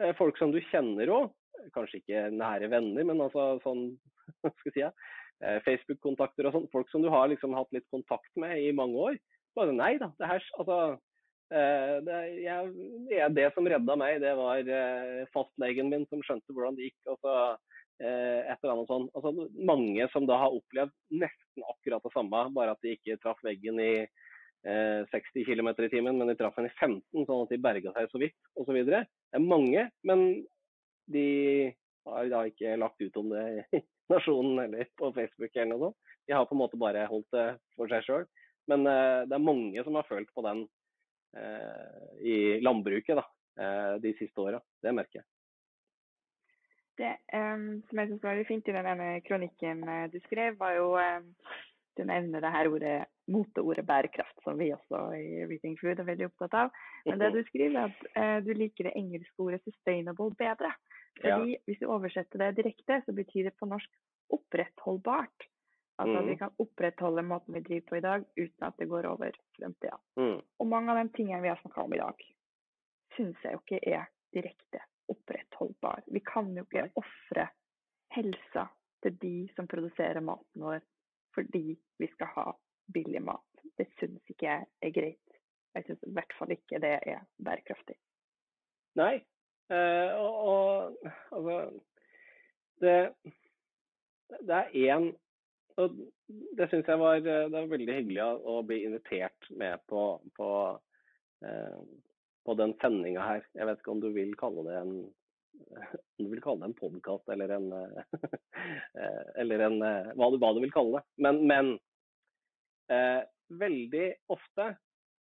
eh, 0.00 0.14
folk 0.18 0.38
som 0.40 0.54
du 0.54 0.60
kjenner 0.70 1.12
òg, 1.14 1.28
kanskje 1.74 2.00
ikke 2.00 2.24
nære 2.34 2.70
venner, 2.72 3.06
men 3.06 3.22
altså 3.22 3.52
sånn 3.64 3.84
skal 4.60 4.72
jeg 4.72 4.74
si, 4.74 4.86
eh, 5.44 5.60
Facebook-kontakter 5.66 6.48
og 6.48 6.56
sånn. 6.56 6.66
Folk 6.72 6.90
som 6.90 7.04
du 7.04 7.10
har 7.12 7.30
liksom 7.30 7.54
hatt 7.58 7.70
litt 7.76 7.86
kontakt 7.94 8.30
med 8.40 8.58
i 8.58 8.74
mange 8.74 9.06
år. 9.10 9.20
Bare 9.58 9.76
nei 9.76 9.94
da, 10.02 10.10
det 10.18 10.30
her 10.30 10.50
altså 10.58 10.80
det, 11.50 12.18
jeg, 12.38 13.32
det 13.34 13.48
som 13.56 13.66
redda 13.66 13.96
meg, 13.98 14.20
det 14.22 14.36
var 14.38 14.60
fastlegen 15.34 15.88
min 15.90 16.04
som 16.06 16.20
skjønte 16.22 16.54
hvordan 16.54 16.76
det 16.78 16.86
gikk. 16.86 17.00
og 17.10 17.16
så 17.24 17.32
Eh, 17.34 17.69
et 18.00 18.56
eller 18.62 18.72
annet 18.72 18.88
sånt. 18.88 19.10
Altså, 19.18 19.46
mange 19.68 20.06
som 20.12 20.24
da 20.28 20.38
har 20.40 20.54
opplevd 20.56 20.92
nesten 21.12 21.66
akkurat 21.68 22.04
det 22.06 22.12
samme, 22.14 22.42
bare 22.56 22.72
at 22.74 22.80
de 22.84 22.94
ikke 22.96 23.18
traff 23.20 23.40
veggen 23.44 23.80
i 23.82 23.92
eh, 24.00 25.02
60 25.12 25.44
km 25.44 25.68
i 25.68 25.90
timen, 25.92 26.18
men 26.18 26.30
de 26.30 26.36
traff 26.38 26.56
den 26.58 26.70
i 26.70 26.74
15, 26.78 27.02
sånn 27.26 27.44
at 27.44 27.52
de 27.52 27.60
berga 27.62 27.92
seg 27.96 28.10
så 28.12 28.22
vidt 28.22 28.36
osv. 28.60 28.80
Det 28.88 29.04
er 29.04 29.44
mange, 29.44 29.86
men 30.06 30.26
de 31.10 31.28
har 32.06 32.28
da 32.32 32.44
ikke 32.48 32.78
lagt 32.80 33.02
ut 33.02 33.16
om 33.20 33.32
det 33.32 33.46
i 33.48 33.80
Nasjonen 34.12 34.58
eller 34.64 34.88
på 34.98 35.12
Facebook 35.14 35.54
eller 35.54 35.72
noe 35.72 35.88
sånt. 35.88 35.98
De 36.28 36.36
har 36.36 36.46
på 36.46 36.54
en 36.54 36.62
måte 36.62 36.78
bare 36.78 37.08
holdt 37.10 37.28
det 37.34 37.48
for 37.76 37.90
seg 37.90 38.04
sjøl. 38.06 38.28
Men 38.70 38.86
eh, 38.86 39.26
det 39.26 39.34
er 39.36 39.42
mange 39.42 39.84
som 39.86 39.96
har 39.98 40.06
følt 40.06 40.30
på 40.36 40.44
den 40.46 40.64
eh, 41.38 42.00
i 42.22 42.36
landbruket 42.62 43.18
da, 43.18 43.24
eh, 43.58 43.94
de 44.04 44.14
siste 44.18 44.42
åra. 44.42 44.60
Det 44.82 44.94
merker 44.94 45.22
jeg. 45.22 45.26
Det 47.00 47.16
um, 47.32 47.80
som 47.88 48.00
jeg 48.00 48.10
syns 48.10 48.22
var 48.22 48.34
veldig 48.34 48.48
fint 48.48 48.68
i 48.68 48.76
den 48.76 48.88
ene 48.90 49.08
kronikken 49.24 49.82
uh, 49.88 50.06
du 50.12 50.18
skrev, 50.26 50.58
var 50.60 50.76
jo 50.76 50.92
um, 51.00 51.30
du 51.96 52.04
nevner 52.06 52.44
det 52.44 52.52
her 52.54 52.68
ordet, 52.70 52.96
moteordet 53.30 53.86
bærekraft, 53.88 54.36
som 54.44 54.58
vi 54.60 54.70
også 54.74 55.00
i 55.16 55.44
Reading 55.48 55.76
Food 55.80 56.00
er 56.00 56.08
veldig 56.08 56.28
opptatt 56.28 56.56
av. 56.56 56.74
Men 57.08 57.22
det 57.22 57.30
du 57.34 57.40
skriver, 57.48 57.76
er 57.76 57.90
at 57.90 58.04
uh, 58.16 58.38
du 58.44 58.52
liker 58.56 58.88
det 58.88 58.96
engelske 59.00 59.42
ordet 59.42 59.62
'sustainable' 59.64 60.36
bedre. 60.38 60.72
Fordi 61.20 61.54
ja. 61.56 61.62
Hvis 61.66 61.80
du 61.80 61.88
oversetter 61.90 62.44
det 62.44 62.56
direkte, 62.60 63.00
så 63.06 63.16
betyr 63.16 63.48
det 63.48 63.56
på 63.58 63.68
norsk 63.70 63.90
'opprettholdbart'. 64.36 65.48
Altså 66.00 66.18
at 66.18 66.24
vi 66.24 66.32
mm. 66.36 66.38
kan 66.38 66.54
opprettholde 66.58 67.22
måten 67.22 67.54
vi 67.54 67.60
driver 67.60 67.86
på 67.88 67.96
i 67.96 68.04
dag, 68.04 68.22
uten 68.36 68.66
at 68.66 68.78
det 68.78 68.88
går 68.88 69.08
over 69.08 69.34
fremtida. 69.58 69.98
Mm. 70.16 70.38
Og 70.58 70.66
mange 70.66 70.92
av 70.92 71.00
de 71.00 71.12
tingene 71.16 71.42
vi 71.42 71.52
har 71.52 71.60
snakka 71.60 71.82
om 71.82 71.92
i 71.92 72.00
dag, 72.00 72.22
syns 73.16 73.44
jeg 73.44 73.52
jo 73.52 73.60
ikke 73.60 73.82
er 73.84 74.06
direkte 74.32 74.80
opprettholdbar. 75.12 76.04
Vi 76.06 76.22
kan 76.26 76.50
jo 76.56 76.64
ikke 76.66 76.90
ofre 77.00 77.48
helsa 78.14 78.66
til 79.04 79.16
de 79.22 79.34
som 79.56 79.68
produserer 79.70 80.20
maten 80.24 80.64
vår 80.64 80.80
fordi 81.34 81.78
vi 82.02 82.08
skal 82.10 82.32
ha 82.34 82.46
billig 82.92 83.22
mat. 83.22 83.64
Det 83.78 83.86
syns 84.00 84.32
ikke 84.32 84.48
jeg 84.48 84.66
er 84.82 84.94
greit. 84.94 85.36
Jeg 85.76 85.86
syns 85.86 86.02
i 86.06 86.14
hvert 86.16 86.32
fall 86.38 86.50
ikke 86.56 86.80
det 86.82 86.96
er 86.98 87.22
bærekraftig. 87.38 87.94
Nei, 88.98 89.20
eh, 89.70 90.10
og, 90.18 90.96
og, 90.98 91.12
altså 91.30 91.56
Det, 92.80 92.96
det 94.48 94.56
er 94.56 94.74
én 94.96 95.10
og 95.80 95.96
det 96.58 96.68
syns 96.70 96.88
jeg 96.88 97.00
var, 97.00 97.20
det 97.24 97.36
var 97.52 97.68
veldig 97.70 97.96
hyggelig 98.00 98.24
å 98.24 98.60
bli 98.66 98.82
invitert 98.86 99.50
med 99.56 99.80
på, 99.88 100.04
på, 100.36 100.48
eh, 101.46 101.78
på 102.46 102.56
den 102.58 102.74
sendinga 102.80 103.24
her. 103.24 103.46
Jeg 103.54 103.68
vet 103.68 103.82
ikke 103.82 103.94
om 103.94 104.02
du 104.02 104.10
vil 104.14 104.36
kalle 104.40 104.66
det 104.68 104.78
en 104.80 104.94
om 105.70 106.24
du 106.24 106.30
vil 106.30 106.40
kalle 106.42 106.62
det 106.62 106.70
en 106.70 106.78
podkast 106.78 107.28
eller 107.32 107.52
en 107.52 107.66
eh, 107.76 109.24
Eller 109.42 109.66
en 109.66 109.76
hva 109.80 110.30
du, 110.32 110.38
hva 110.40 110.54
du 110.56 110.60
vil 110.62 110.72
kalle 110.72 110.98
det. 110.98 111.04
Men, 111.26 111.42
men 111.50 111.74
eh, 112.90 113.22
veldig 113.50 114.06
ofte, 114.32 114.74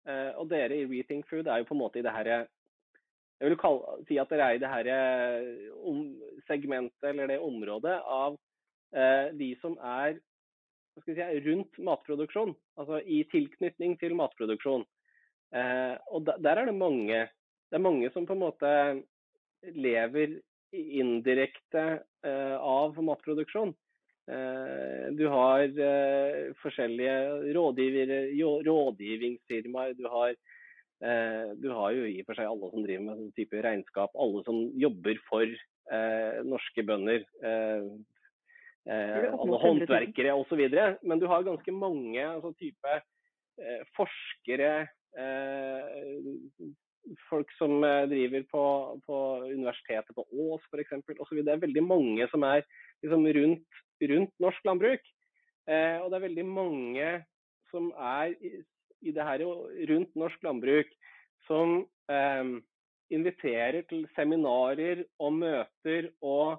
eh, 0.08 0.30
og 0.36 0.48
dere 0.52 0.76
i 0.76 0.86
Rethink 0.88 1.28
Food 1.30 1.48
er 1.48 1.62
jo 1.62 1.68
på 1.70 1.76
en 1.76 1.82
måte 1.82 2.00
i 2.00 2.04
det 2.06 2.14
herre 2.14 2.38
Jeg 3.38 3.52
vil 3.52 3.60
kalle, 3.60 3.98
si 4.08 4.18
at 4.18 4.30
dere 4.32 4.48
er 4.48 4.58
i 4.58 4.62
det 4.62 4.70
herre 4.72 4.98
um, 5.86 6.02
segmentet 6.48 7.10
eller 7.10 7.30
det 7.30 7.38
området 7.38 7.98
av 8.02 8.38
eh, 8.94 9.30
de 9.38 9.52
som 9.62 9.76
er 9.78 10.18
si, 11.04 11.14
rundt 11.46 11.78
matproduksjon. 11.78 12.56
Altså 12.80 12.98
i 13.06 13.22
tilknytning 13.30 13.94
til 14.00 14.16
matproduksjon. 14.18 14.82
Eh, 15.54 15.94
og 16.12 16.26
der 16.28 16.60
er 16.60 16.66
det 16.68 16.76
mange. 16.76 17.28
Det 17.68 17.76
er 17.76 17.84
mange 17.84 18.10
som 18.12 18.26
på 18.28 18.34
en 18.36 18.44
måte 18.44 18.70
lever 19.74 20.28
indirekte 20.72 21.84
eh, 22.24 22.56
av 22.56 23.02
matproduksjon. 23.04 23.74
Eh, 24.28 25.04
du 25.16 25.28
har 25.32 25.68
forskjellige 26.62 27.16
rådgivningsfirmaer. 27.56 29.92
Du 29.96 30.06
har, 30.12 30.30
du 31.56 31.68
har 31.72 31.90
jo 31.96 32.04
i 32.04 32.20
og 32.20 32.26
for 32.28 32.34
seg 32.36 32.50
alle 32.50 32.70
som 32.74 32.84
driver 32.84 33.04
med 33.06 33.16
sånn 33.22 33.36
type 33.38 33.56
regnskap. 33.64 34.10
Alle 34.18 34.40
som 34.44 34.56
jobber 34.76 35.16
for 35.30 35.46
norske 36.44 36.82
bønder. 36.84 37.24
alle 38.88 39.56
håndverkere 39.64 40.32
osv. 40.36 40.60
Men 41.00 41.18
du 41.22 41.26
har 41.30 41.46
ganske 41.46 41.72
mange 41.72 42.26
altså, 42.26 42.52
type 42.60 43.00
forskere, 43.96 44.88
folk 47.28 47.52
som 47.56 47.84
eh, 47.84 48.06
driver 48.10 48.44
på, 48.50 48.64
på 49.06 49.18
universitetet 49.48 50.14
på 50.16 50.24
Ås 50.30 50.64
f.eks. 50.72 50.92
osv. 51.18 51.42
Det 51.42 51.54
er 51.54 51.62
veldig 51.62 51.84
mange 51.84 52.28
som 52.32 52.44
er 52.46 52.64
liksom, 53.02 53.26
rundt, 53.38 53.82
rundt, 54.12 54.34
norsk 54.42 54.68
landbruk. 54.68 55.12
Eh, 55.68 55.98
og 56.02 56.10
det 56.10 56.18
er 56.18 56.26
veldig 56.28 56.46
mange 56.48 57.10
som 57.72 57.90
er 57.92 58.34
i, 58.40 58.54
i 59.04 59.14
det 59.14 59.24
her 59.24 59.44
rundt 59.92 60.16
norsk 60.18 60.44
landbruk 60.44 60.92
som 61.48 61.82
eh, 62.10 62.54
inviterer 63.14 63.84
til 63.88 64.06
seminarer 64.16 65.04
og 65.22 65.36
møter 65.40 66.10
og 66.20 66.58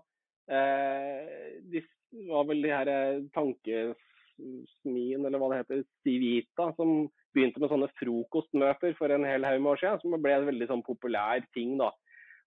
eh, 0.49 1.57
de 1.69 1.84
var 2.30 2.47
vel 2.49 2.63
de 2.65 2.71
her 2.73 2.89
eh, 2.89 3.19
tankesmien, 4.40 5.26
eller 5.26 5.40
hva 5.40 5.49
det 5.52 5.61
heter, 5.64 5.84
Civita, 6.03 6.74
som 6.78 7.07
begynte 7.34 7.61
med 7.61 7.72
sånne 7.72 7.90
frokostmøter 7.99 8.95
for 8.98 9.11
en 9.14 9.26
hel 9.28 9.45
haug 9.45 9.61
med 9.61 9.74
år 9.74 9.82
siden, 9.82 10.02
som 10.02 10.22
ble 10.22 10.36
en 10.36 10.48
veldig 10.49 10.68
sånn 10.70 10.86
populær 10.86 11.44
ting. 11.53 11.78
da. 11.78 11.91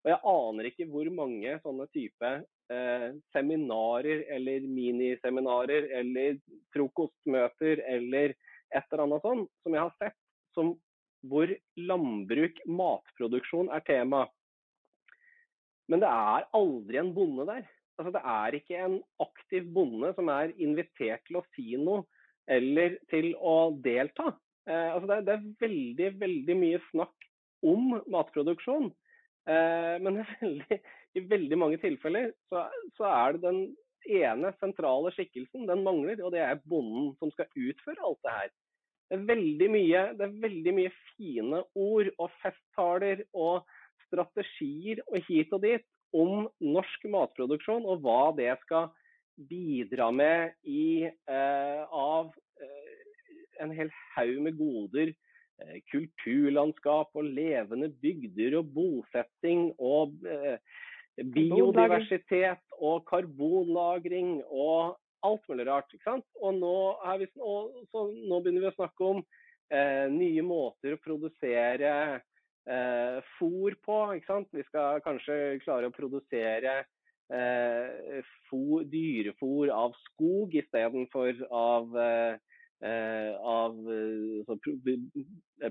Og 0.04 0.10
Jeg 0.10 0.20
aner 0.32 0.68
ikke 0.68 0.88
hvor 0.90 1.10
mange 1.14 1.58
sånne 1.62 1.86
type 1.94 2.30
eh, 2.72 3.08
seminarer 3.32 4.24
eller 4.34 4.66
miniseminarer 4.66 5.90
eller 6.00 6.40
frokostmøter 6.74 7.84
eller 7.86 8.34
et 8.72 8.84
eller 8.88 9.04
annet 9.04 9.22
sånn 9.22 9.46
som 9.62 9.76
jeg 9.76 9.84
har 9.84 9.94
sett 10.00 10.18
som 10.56 10.74
hvor 11.22 11.46
landbruk, 11.78 12.56
matproduksjon, 12.66 13.68
er 13.70 13.84
tema. 13.86 14.24
Men 15.86 16.02
det 16.02 16.08
er 16.10 16.48
aldri 16.56 16.98
en 16.98 17.12
bonde 17.14 17.46
der. 17.46 17.68
Altså, 17.98 18.12
det 18.14 18.22
er 18.34 18.56
ikke 18.56 18.78
en 18.86 18.96
aktiv 19.22 19.66
bonde 19.74 20.12
som 20.16 20.30
er 20.32 20.54
invitert 20.62 21.24
til 21.28 21.40
å 21.40 21.46
si 21.52 21.74
noe 21.76 22.06
eller 22.50 22.96
til 23.12 23.32
å 23.38 23.74
delta. 23.84 24.32
Eh, 24.68 24.88
altså 24.94 25.08
det, 25.08 25.18
er, 25.18 25.26
det, 25.26 25.36
er, 25.36 25.52
veldig, 25.62 26.08
veldig 26.22 26.56
mye 26.58 26.80
snakk 26.90 27.28
om 27.66 27.94
matproduksjon. 28.10 28.90
Eh, 29.50 29.94
men 30.02 30.22
veldig, 30.42 30.80
i 31.18 31.24
veldig 31.30 31.60
mange 31.60 31.78
tilfeller 31.82 32.32
så, 32.50 32.66
så, 32.96 33.06
er 33.10 33.36
det 33.36 33.44
den 33.46 33.62
ene 34.22 34.50
sentrale 34.58 35.12
skikkelsen, 35.14 35.68
den 35.68 35.84
mangler, 35.86 36.24
og 36.24 36.34
det 36.34 36.42
er 36.42 36.62
bonden 36.66 37.12
som 37.20 37.30
skal 37.34 37.50
utføre 37.54 38.02
alt 38.02 38.22
det 38.26 38.36
her. 38.38 38.52
Det 39.10 39.18
er 39.18 39.28
veldig 39.28 39.68
mye, 39.70 40.02
er 40.24 40.36
veldig 40.42 40.74
mye 40.74 40.92
fine 41.12 41.62
ord 41.76 42.08
og 42.16 42.30
festtaler 42.40 43.26
og 43.36 43.66
strategier 44.06 45.02
og 45.06 45.20
hit 45.28 45.52
og 45.52 45.62
dit 45.66 45.84
om 46.12 46.46
norsk 46.60 47.06
matproduksjon 47.10 47.86
og 47.88 48.04
hva 48.04 48.32
det 48.36 48.52
skal 48.64 48.90
bidra 49.48 50.10
med 50.12 50.52
i, 50.68 51.08
eh, 51.08 51.82
av 51.88 52.32
eh, 52.60 53.04
en 53.64 53.72
hel 53.74 53.90
haug 54.14 54.40
med 54.44 54.58
goder. 54.58 55.12
Eh, 55.62 55.78
kulturlandskap 55.90 57.12
og 57.18 57.28
levende 57.28 57.90
bygder 58.02 58.58
og 58.60 58.72
bosetting 58.74 59.70
og 59.78 60.14
eh, 60.26 60.58
biodiversitet 61.34 62.62
og 62.80 63.04
karbonlagring 63.10 64.40
og 64.48 64.98
alt 65.22 65.48
mulig 65.48 65.66
rart. 65.68 65.92
ikke 65.92 66.08
sant? 66.08 66.26
Og 66.40 66.56
nå, 66.58 66.74
vi, 67.20 67.28
og, 67.38 67.76
nå 67.94 68.40
begynner 68.40 68.66
vi 68.66 68.70
å 68.72 68.76
snakke 68.78 69.10
om 69.14 69.22
eh, 69.72 70.06
nye 70.12 70.44
måter 70.46 70.96
å 70.96 71.02
produsere 71.02 72.22
eh, 72.68 73.18
fôr 73.38 73.76
på. 73.84 73.98
ikke 74.16 74.30
sant? 74.30 74.48
Vi 74.52 74.64
skal 74.68 75.02
kanskje 75.04 75.58
klare 75.64 75.90
å 75.90 75.94
produsere 75.94 76.82
eh, 77.32 78.22
for, 78.50 78.86
dyrefôr 78.92 79.72
av 79.74 79.96
skog 80.06 80.54
istedenfor 80.60 81.44
av, 81.48 81.98
eh, 81.98 82.34
eh 82.82 83.34
av 83.38 83.76
eh, 83.90 84.42
så, 84.46 84.58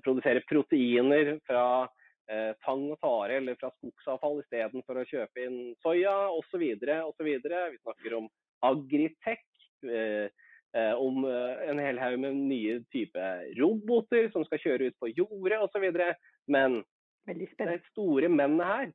Produsere 0.01 0.43
proteiner 0.47 1.37
fra 1.47 1.87
eh, 2.31 2.53
tang 2.65 2.87
og 2.93 2.99
tare 3.03 3.39
eller 3.41 3.59
fra 3.59 3.71
skogsavfall 3.77 4.39
istedenfor 4.43 5.01
å 5.01 5.07
kjøpe 5.09 5.47
inn 5.47 5.59
soya 5.83 6.15
osv. 6.31 6.63
osv. 7.09 7.27
Vi 7.27 7.81
snakker 7.81 8.19
om 8.21 8.29
agritech. 8.61 9.45
Eh, 9.83 10.29
eh, 10.77 10.93
om 10.95 11.25
en 11.25 11.79
hel 11.83 11.97
haug 11.99 12.19
med 12.21 12.37
nye 12.37 12.77
typer 12.93 13.49
roboter 13.57 14.29
som 14.31 14.45
skal 14.47 14.61
kjøre 14.63 14.91
ut 14.91 14.99
på 15.01 15.09
jordet 15.11 15.57
osv. 15.59 15.89
Men 16.51 16.81
det 17.27 17.79
store 17.91 18.29
mennet 18.31 18.67
her 18.67 18.91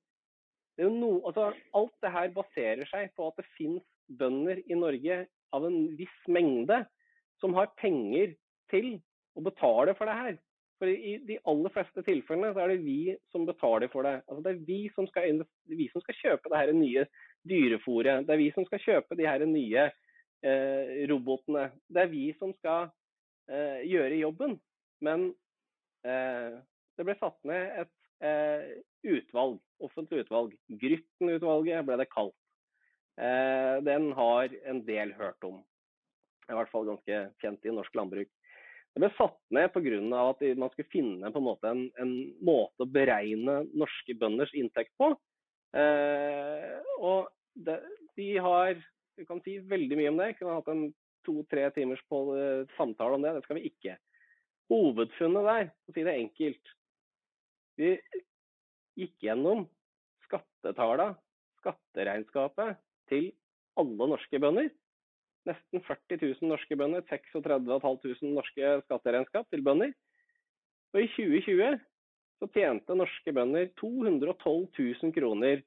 det 0.77 0.85
er 0.85 0.91
jo 0.91 0.97
no, 0.99 1.13
altså, 1.25 1.53
Alt 1.79 1.95
det 2.05 2.13
her 2.13 2.33
baserer 2.35 2.89
seg 2.91 3.13
på 3.17 3.31
at 3.31 3.39
det 3.41 3.47
finnes 3.57 3.85
bønder 4.21 4.61
i 4.69 4.77
Norge 4.77 5.23
av 5.57 5.65
en 5.65 5.79
viss 5.97 6.19
mengde 6.29 6.83
som 7.41 7.57
har 7.57 7.73
penger 7.81 8.35
til 8.71 8.99
å 9.37 9.45
betale 9.45 9.95
for 9.97 10.09
det 10.09 10.19
her. 10.19 10.37
For 10.77 10.93
I 10.93 11.15
de 11.25 11.39
aller 11.49 11.73
fleste 11.73 12.05
tilfellene 12.05 12.53
så 12.53 12.65
er 12.65 12.75
det 12.75 12.85
vi 12.85 13.15
som 13.33 13.47
betaler 13.49 13.89
for 13.93 14.05
det. 14.05 14.19
Altså, 14.27 14.43
det 14.45 14.53
er 14.53 14.67
vi 14.69 14.79
som, 14.93 15.09
skal, 15.09 15.41
vi 15.73 15.89
som 15.93 16.05
skal 16.05 16.19
kjøpe 16.21 16.53
det 16.53 16.61
her 16.61 16.73
nye 16.77 17.07
dyrefòret. 17.49 18.27
Det 18.29 18.37
er 18.37 18.43
vi 18.43 18.51
som 18.53 18.69
skal 18.69 18.85
kjøpe 18.85 19.17
de 19.17 19.29
her 19.29 19.45
nye 19.49 19.87
eh, 19.89 20.95
robotene. 21.09 21.71
Det 21.89 22.05
er 22.05 22.13
vi 22.13 22.27
som 22.37 22.53
skal 22.59 22.91
eh, 23.49 23.81
gjøre 23.89 24.21
jobben. 24.21 24.59
Men 25.05 25.31
eh, 26.05 26.61
det 26.97 27.07
ble 27.07 27.17
satt 27.21 27.39
ned 27.49 27.83
et 27.83 27.93
eh, 28.25 28.67
utvalg, 29.07 29.59
offentlig 29.85 30.25
utvalg. 30.25 30.55
Grytten-utvalget 30.83 31.87
ble 31.87 31.99
det 32.01 32.09
kalt. 32.13 32.37
Eh, 33.21 33.77
den 33.87 34.11
har 34.17 34.53
en 34.69 34.83
del 34.89 35.15
hørt 35.19 35.47
om. 35.47 35.63
I 36.47 36.57
hvert 36.57 36.73
fall 36.73 36.89
ganske 36.89 37.23
kjent 37.43 37.67
i 37.67 37.75
norsk 37.75 37.97
landbruk. 37.99 38.31
Det 38.97 39.03
ble 39.03 39.13
satt 39.19 39.37
ned 39.53 39.69
pga. 39.75 40.01
at 40.25 40.43
man 40.57 40.71
skulle 40.73 40.93
finne 40.93 41.29
en 41.29 41.45
måte 41.45 41.69
en, 41.69 41.91
en, 42.01 42.13
måte 42.41 42.87
å 42.87 42.89
beregne 42.89 43.67
norske 43.77 44.17
bønders 44.17 44.55
inntekt 44.57 44.95
på. 44.97 45.11
Eh, 45.77 46.77
og 46.97 47.29
det, 47.53 47.81
de 48.17 48.37
har 48.41 48.79
vi 49.17 49.25
kan 49.25 49.41
si 49.45 49.59
veldig 49.59 49.99
mye 49.99 50.13
om 50.13 50.21
det. 50.21 50.31
Vi 50.33 50.39
kunne 50.41 50.57
hatt 50.59 50.73
en 50.73 50.87
to-tre 51.27 51.69
timers 51.75 52.03
på, 52.11 52.23
uh, 52.37 52.69
samtale 52.77 53.17
om 53.17 53.25
det. 53.25 53.35
Det 53.37 53.45
skal 53.47 53.59
vi 53.59 53.71
ikke. 53.71 53.97
Hovedfunnet 54.73 55.49
der, 55.49 55.71
for 55.85 55.95
å 55.95 55.97
si 55.97 56.05
det 56.07 56.17
enkelt, 56.21 56.75
vi 57.81 57.95
gikk 58.97 59.15
gjennom 59.29 59.67
skattetallene, 60.27 61.17
skatteregnskapet, 61.61 62.81
til 63.11 63.31
alle 63.79 64.09
norske 64.11 64.41
bønder. 64.43 64.71
Nesten 65.47 65.83
40 65.87 66.19
000 66.23 66.51
norske 66.51 66.79
bønder, 66.79 67.05
36 67.07 67.79
500 67.85 68.33
norske 68.35 68.73
skatteregnskap 68.87 69.47
til 69.53 69.63
bønder. 69.67 69.93
Og 70.95 71.03
i 71.05 71.11
2020 71.13 71.79
så 72.41 72.49
tjente 72.53 72.97
norske 72.97 73.33
bønder 73.33 73.71
212 73.81 74.67
000 74.79 75.15
kroner 75.17 75.63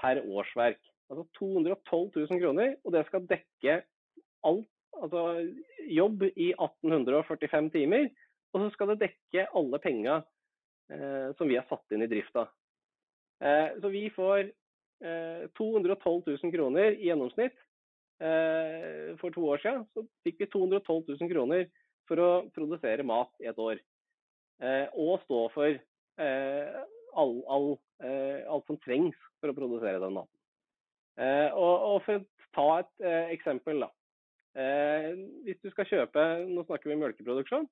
per 0.00 0.22
årsverk. 0.24 0.80
Altså 1.10 1.26
212 1.38 2.10
000 2.16 2.40
kroner, 2.40 2.74
og 2.84 2.94
det 2.94 3.04
skal 3.08 3.26
dekke 3.28 3.80
alt, 4.46 4.68
altså 4.96 5.24
jobb 5.90 6.22
i 6.30 6.52
1845 6.54 7.70
timer. 7.74 8.08
Og 8.54 8.64
så 8.64 8.70
skal 8.74 8.92
det 8.92 9.02
dekke 9.04 9.46
alle 9.54 9.78
penga 9.82 10.20
som 11.38 11.48
vi 11.48 11.56
har 11.58 11.66
satt 11.68 11.94
inn 11.94 12.02
i 12.02 12.08
drifta. 12.10 12.48
Eh, 13.40 13.80
så 13.80 13.88
vi 13.88 14.10
får 14.10 14.50
212 15.56 16.22
eh, 16.28 16.38
000 16.42 16.52
kroner 16.52 16.92
i 16.92 17.06
gjennomsnitt. 17.08 17.56
For 19.20 19.32
to 19.32 19.46
år 19.48 19.62
siden 19.62 19.86
så 19.94 20.02
fikk 20.26 20.42
vi 20.42 20.48
212 20.52 21.06
000 21.08 21.30
kroner 21.30 21.62
for 22.04 22.20
å 22.20 22.32
produsere 22.52 23.06
mat 23.06 23.30
i 23.40 23.46
et 23.48 23.56
år. 23.56 23.78
Og 24.92 25.22
stå 25.22 25.38
for 25.54 25.78
all, 26.20 27.32
all, 27.48 27.70
alt 28.44 28.68
som 28.68 28.76
trengs 28.84 29.16
for 29.40 29.48
å 29.48 29.56
produsere 29.56 30.02
den 30.02 30.18
maten. 30.18 30.36
Og 31.56 31.96
for 32.04 32.20
å 32.20 32.52
ta 32.52 32.68
et 32.82 33.08
eksempel, 33.38 33.86
da. 33.86 33.88
Hvis 35.48 35.64
du 35.64 35.72
skal 35.72 35.88
kjøpe, 35.88 36.26
nå 36.52 36.66
snakker 36.68 36.92
vi 36.92 37.00
melkeproduksjon, 37.00 37.64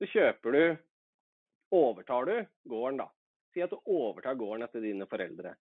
så 0.00 0.10
kjøper 0.14 0.56
du 0.56 0.62
overtar 1.74 2.28
du 2.28 2.36
gården, 2.70 3.00
da. 3.02 3.08
Si 3.54 3.62
at 3.64 3.72
du 3.72 3.80
overtar 3.84 4.38
gården 4.38 4.66
etter 4.66 4.84
dine 4.84 5.08
foreldre. 5.10 5.54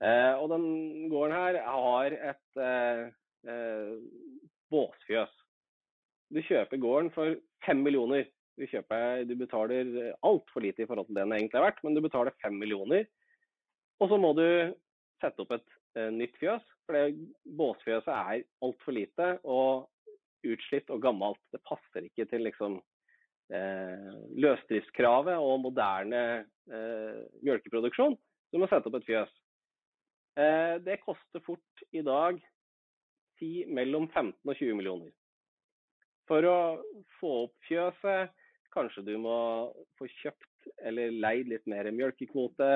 Eh, 0.00 0.34
og 0.40 0.48
den 0.52 0.66
gården 1.12 1.36
her 1.36 1.60
har 1.66 2.16
et 2.16 2.60
eh, 2.64 3.06
eh, 3.52 3.94
båsfjøs. 4.72 5.32
Du 6.30 6.40
kjøper 6.46 6.80
gården 6.80 7.10
for 7.14 7.36
fem 7.66 7.82
millioner. 7.84 8.26
Du, 8.58 8.66
kjøper, 8.68 9.24
du 9.28 9.34
betaler 9.40 9.90
altfor 10.26 10.64
lite 10.64 10.84
i 10.84 10.88
forhold 10.88 11.08
til 11.08 11.16
det 11.16 11.24
den 11.24 11.36
egentlig 11.36 11.58
er 11.60 11.66
verdt, 11.68 11.82
men 11.84 11.96
du 11.96 12.02
betaler 12.04 12.36
fem 12.42 12.56
millioner. 12.60 13.06
Og 14.00 14.10
så 14.10 14.18
må 14.20 14.32
du 14.36 14.44
sette 15.20 15.44
opp 15.44 15.54
et 15.56 15.78
eh, 15.98 16.10
nytt 16.14 16.36
fjøs, 16.40 16.64
for 16.88 17.16
båsfjøset 17.60 18.12
er 18.14 18.44
altfor 18.64 18.96
lite 18.96 19.32
og 19.44 19.88
utslitt 20.46 20.90
og 20.92 21.02
gammelt. 21.04 21.40
Det 21.52 21.60
passer 21.68 22.06
ikke 22.08 22.26
til 22.30 22.46
liksom 22.48 22.78
løsdriftskravet 23.50 25.38
og 25.42 25.60
moderne 25.64 26.22
eh, 26.70 27.22
mjølkeproduksjon. 27.42 28.16
Du 28.50 28.58
må 28.58 28.68
sette 28.70 28.90
opp 28.90 28.98
et 29.00 29.08
fjøs. 29.08 29.32
Eh, 30.38 30.76
det 30.84 31.00
koster 31.04 31.42
fort 31.44 31.84
i 31.92 32.02
dag 32.06 32.38
si 33.40 33.64
mellom 33.66 34.08
15 34.12 34.34
og 34.44 34.54
20 34.54 34.78
millioner. 34.78 35.10
For 36.30 36.46
å 36.46 36.58
få 37.18 37.32
opp 37.46 37.56
fjøset, 37.66 38.30
kanskje 38.70 39.02
du 39.08 39.16
må 39.18 39.36
få 39.98 40.06
kjøpt 40.20 40.68
eller 40.86 41.14
leid 41.16 41.48
litt 41.50 41.66
mer 41.70 41.88
mjølkekvote. 41.94 42.70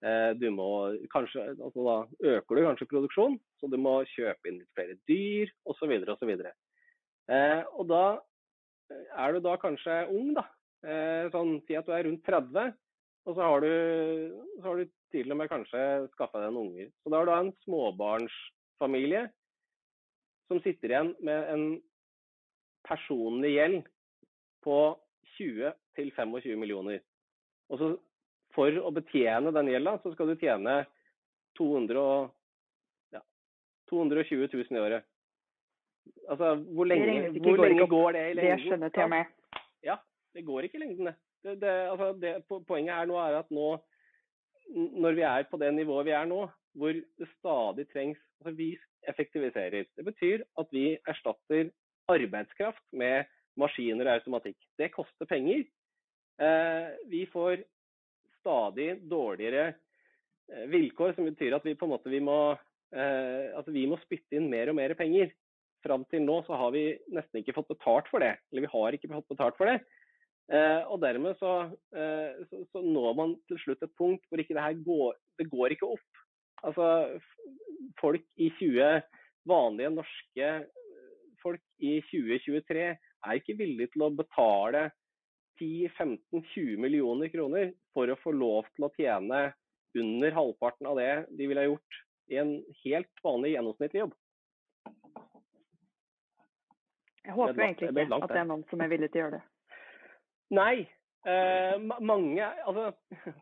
Eh, 0.00 0.30
du 0.40 0.48
må, 0.52 0.68
kanskje, 1.12 1.46
altså 1.56 1.84
da 1.86 1.96
øker 2.34 2.56
du 2.56 2.64
kanskje 2.66 2.90
produksjonen, 2.90 3.38
så 3.60 3.68
du 3.68 3.76
må 3.80 4.00
kjøpe 4.14 4.50
inn 4.50 4.60
litt 4.60 4.76
flere 4.76 4.98
dyr 5.08 5.52
osv. 5.68 5.94
osv. 6.12 6.34
Eh, 7.30 7.62
og 7.76 7.88
da 7.88 8.04
er 8.90 9.34
du 9.34 9.42
da 9.44 9.56
kanskje 9.60 9.96
ung, 10.12 10.32
da, 10.36 10.46
eh, 10.84 11.28
sånn 11.34 11.58
si 11.66 11.76
at 11.78 11.86
du 11.86 11.92
er 11.94 12.06
rundt 12.08 12.24
30, 12.26 12.72
og 13.28 13.36
så 13.36 13.46
har 13.46 13.64
du, 13.64 13.72
så 14.60 14.64
har 14.66 14.80
du 14.80 14.90
til 15.12 15.32
og 15.32 15.40
med 15.40 15.50
kanskje 15.50 15.84
skaffa 16.14 16.40
deg 16.40 16.50
en 16.52 16.62
unger. 16.62 16.90
Så 17.02 17.12
da 17.12 17.20
har 17.20 17.28
du 17.28 17.34
en 17.34 17.52
småbarnsfamilie 17.66 19.26
som 20.50 20.60
sitter 20.64 20.94
igjen 20.94 21.14
med 21.22 21.50
en 21.52 21.64
personlig 22.86 23.54
gjeld 23.54 23.82
på 24.64 24.78
20-25 25.36 26.56
millioner. 26.58 27.02
Og 27.70 27.78
så 27.78 27.90
for 28.54 28.80
å 28.82 28.90
betjene 28.94 29.52
den 29.54 29.70
gjelda, 29.70 29.98
så 30.02 30.12
skal 30.14 30.32
du 30.32 30.40
tjene 30.40 30.80
200, 31.58 32.02
ja, 33.14 33.22
220 33.92 34.48
000 34.50 34.78
i 34.78 34.82
året. 34.82 35.06
Altså, 36.28 36.54
hvor 36.74 36.88
lenge, 36.88 37.32
det 37.34 37.42
hvor 37.42 37.64
lenge 37.64 37.86
går 37.90 38.12
det 38.16 38.24
i 38.30 38.34
lengden? 38.38 38.58
Det 38.58 38.66
skjønner 38.66 38.94
til 38.94 39.06
og 39.06 39.10
med. 39.10 39.24
Ja, 39.84 39.96
det 40.34 40.44
går 40.46 40.66
ikke 40.66 40.78
i 40.78 40.82
lengden, 40.84 41.10
det. 41.10 41.60
det, 41.62 41.74
altså, 41.92 42.12
det 42.20 42.34
poenget 42.68 42.94
her 42.94 43.08
nå 43.10 43.18
er 43.18 43.38
at 43.40 43.50
nå, 43.50 43.68
når 44.74 45.18
vi 45.18 45.26
er 45.26 45.48
på 45.50 45.58
det 45.60 45.72
nivået 45.74 46.06
vi 46.06 46.14
er 46.14 46.28
nå, 46.30 46.44
hvor 46.78 46.94
det 46.94 47.28
stadig 47.38 47.88
trengs 47.90 48.18
altså 48.40 48.56
Vi 48.56 48.70
effektiviserer. 49.08 49.84
Det 49.96 50.04
betyr 50.04 50.44
at 50.58 50.68
vi 50.72 50.98
erstatter 51.08 51.70
arbeidskraft 52.08 52.84
med 52.92 53.24
maskiner 53.58 54.06
og 54.06 54.18
automatikk. 54.20 54.56
Det 54.78 54.90
koster 54.94 55.28
penger. 55.28 55.64
Eh, 56.40 56.88
vi 57.10 57.26
får 57.32 57.64
stadig 58.40 58.94
dårligere 59.10 59.74
eh, 60.52 60.66
vilkår, 60.72 61.14
som 61.16 61.28
betyr 61.28 61.56
at 61.56 61.66
vi 61.66 61.76
på 61.76 61.88
en 61.88 61.94
måte 61.94 62.12
vi 62.12 62.20
må 62.24 62.38
eh, 62.52 63.50
altså 63.56 63.74
vi 63.74 63.86
må 63.90 63.98
spytte 64.04 64.38
inn 64.38 64.48
mer 64.52 64.72
og 64.72 64.78
mer 64.78 64.94
penger. 64.98 65.32
Fram 65.84 66.04
til 66.10 66.24
nå 66.26 66.40
så 66.46 66.58
har 66.60 66.74
vi 66.74 66.84
nesten 67.14 67.40
ikke 67.40 67.54
fått 67.56 67.70
betalt 67.72 68.08
for 68.12 68.22
det. 68.22 68.34
Eller 68.50 68.66
vi 68.66 68.72
har 68.74 68.96
ikke 68.96 69.10
fått 69.12 69.30
betalt 69.32 69.56
for 69.56 69.70
det. 69.70 69.78
Eh, 70.50 70.82
og 70.90 70.98
dermed 71.02 71.38
så, 71.38 71.70
eh, 71.94 72.40
så, 72.50 72.64
så, 72.72 72.82
når 72.82 73.14
man 73.16 73.36
til 73.48 73.60
slutt 73.62 73.84
et 73.86 73.94
punkt 73.98 74.24
hvor 74.26 74.40
det 74.40 74.48
her 74.50 74.80
går 74.82 75.14
Det 75.38 75.46
går 75.52 75.76
ikke 75.76 75.92
opp. 75.94 76.22
Altså 76.66 76.86
folk 78.00 78.24
i 78.36 78.50
20 78.58 79.00
vanlige 79.48 79.92
norske 79.94 80.48
folk 81.40 81.62
i 81.80 82.00
2023 82.10 82.82
er 82.90 83.38
ikke 83.38 83.56
villige 83.56 83.92
til 83.94 84.04
å 84.04 84.12
betale 84.12 84.90
10-15-20 85.60 86.76
millioner 86.80 87.30
kroner 87.32 87.72
for 87.94 88.10
å 88.10 88.18
få 88.20 88.32
lov 88.36 88.68
til 88.74 88.86
å 88.86 88.92
tjene 88.96 89.40
under 89.98 90.36
halvparten 90.36 90.88
av 90.88 91.00
det 91.00 91.12
de 91.36 91.48
ville 91.48 91.64
ha 91.64 91.70
gjort 91.70 92.00
i 92.30 92.38
en 92.40 92.52
helt 92.84 93.24
vanlig 93.24 93.54
gjennomsnittlig 93.56 94.04
jobb. 94.04 94.14
Jeg 97.26 97.36
håper 97.36 97.56
jo 97.56 97.66
egentlig 97.66 97.90
ikke 97.90 98.18
at 98.22 98.32
det 98.32 98.40
er 98.40 98.48
noen 98.48 98.64
som 98.70 98.82
er 98.82 98.90
villig 98.92 99.10
til 99.10 99.20
å 99.20 99.24
gjøre 99.24 99.38
det. 99.38 99.44
Nei. 100.56 100.74
Eh, 101.28 101.76
mange 102.00 102.46
Altså, 102.64 102.86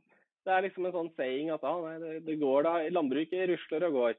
det 0.44 0.54
er 0.54 0.64
liksom 0.66 0.88
en 0.88 0.96
sånn 0.96 1.12
saying 1.18 1.52
at 1.54 1.64
ah, 1.68 1.78
nei, 1.84 1.96
det, 2.02 2.12
det, 2.26 2.38
går 2.42 2.66
da. 2.66 2.76
Landbruket 2.94 3.48
rusler 3.52 3.88
og 3.88 3.98
går. 4.00 4.16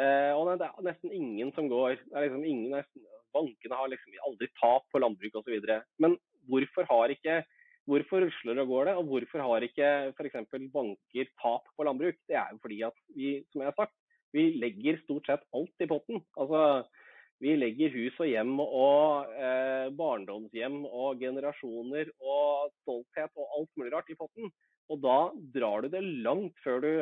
Eh, 0.00 0.30
og 0.32 0.48
det 0.48 0.68
er 0.68 0.86
nesten 0.88 1.16
ingen 1.16 1.52
som 1.56 1.68
går. 1.70 1.98
Det 2.06 2.16
er 2.16 2.28
liksom 2.28 2.46
ingen, 2.48 2.76
nesten, 2.78 3.08
bankene 3.36 3.80
har 3.80 3.90
liksom 3.92 4.16
aldri 4.28 4.48
tap 4.60 4.88
på 4.92 5.02
landbruk 5.02 5.40
osv. 5.40 5.58
Men 6.02 6.16
hvorfor 6.50 6.88
har 6.90 7.14
ikke 7.14 7.42
Hvorfor 7.90 8.22
rusler 8.22 8.60
og 8.62 8.68
går 8.70 8.84
det, 8.86 8.92
og 8.94 9.08
hvorfor 9.10 9.42
har 9.42 9.64
ikke 9.66 9.86
f.eks. 10.14 10.36
banker 10.70 11.30
tap 11.42 11.64
på 11.74 11.82
landbruk? 11.82 12.14
Det 12.30 12.36
er 12.38 12.52
jo 12.52 12.60
fordi 12.62 12.76
at 12.86 12.94
vi, 13.10 13.30
som 13.50 13.64
jeg 13.64 13.72
har 13.72 13.74
sagt, 13.74 13.96
vi 14.30 14.44
legger 14.62 15.00
stort 15.02 15.26
sett 15.26 15.42
alt 15.50 15.82
i 15.82 15.88
potten. 15.90 16.22
Altså, 16.38 16.60
vi 17.42 17.56
legger 17.58 17.90
hus 17.96 18.18
og 18.22 18.28
hjem 18.30 18.54
og 18.62 19.32
eh, 19.34 19.88
barndomshjem 19.98 20.84
og 20.86 21.22
generasjoner 21.22 22.12
og 22.22 22.70
stolthet 22.82 23.32
og 23.34 23.56
alt 23.58 23.72
mulig 23.80 23.92
rart 23.94 24.12
i 24.12 24.18
potten. 24.18 24.52
Og 24.92 25.00
da 25.02 25.16
drar 25.54 25.82
du 25.82 25.90
det 25.90 26.02
langt 26.22 26.54
før 26.62 26.82
du, 26.84 26.92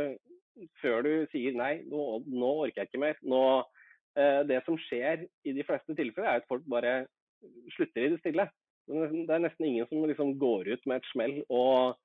før 0.80 1.04
du 1.04 1.12
sier 1.32 1.56
nei, 1.56 1.74
nå, 1.90 2.22
nå, 2.24 2.50
orker 2.64 2.82
jeg 2.82 2.90
ikke 2.90 3.02
mer. 3.04 3.20
Nå, 3.20 3.42
eh, 4.16 4.40
det 4.48 4.62
som 4.64 4.80
skjer 4.88 5.26
i 5.44 5.56
de 5.56 5.66
fleste 5.68 5.96
tilfeller, 5.98 6.30
er 6.30 6.40
at 6.40 6.48
folk 6.48 6.64
bare 6.72 7.02
slutter 7.76 8.06
i 8.06 8.12
det 8.14 8.20
stille. 8.22 8.48
Det 8.88 9.34
er 9.34 9.44
nesten 9.44 9.68
ingen 9.68 9.88
som 9.90 10.06
liksom 10.08 10.38
går 10.40 10.72
ut 10.72 10.88
med 10.88 10.98
et 10.98 11.10
smell 11.12 11.36
og 11.52 11.98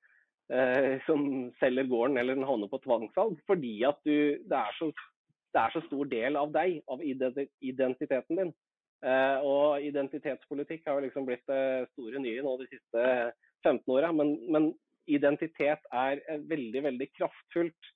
eh, 0.52 1.00
som 1.08 1.48
selger 1.60 1.88
gården 1.88 2.20
eller 2.20 2.44
havner 2.46 2.70
på 2.70 2.82
tvangssalg. 2.84 3.40
Fordi 3.48 3.74
at 3.88 3.98
du, 4.04 4.16
det, 4.44 4.60
er 4.60 4.76
så, 4.76 4.92
det 5.56 5.62
er 5.62 5.72
så 5.72 5.82
stor 5.86 6.08
del 6.10 6.36
av 6.36 6.52
deg, 6.52 6.80
av 6.92 7.02
identiteten 7.02 8.40
din. 8.42 8.54
Eh, 9.04 9.44
og 9.44 9.84
identitetspolitikk 9.84 10.86
har 10.86 10.98
jo 10.98 11.06
liksom 11.06 11.26
blitt 11.28 11.44
det 11.48 11.86
store 11.94 12.20
nye 12.20 12.44
nå 12.44 12.56
de 12.60 12.68
siste 12.70 13.04
15 13.64 13.82
åra. 13.92 14.12
Men, 14.16 14.36
men, 14.52 14.74
identitet 15.06 15.84
er 15.94 16.18
veldig, 16.50 16.80
veldig 16.82 17.06
kraftfullt. 17.14 17.90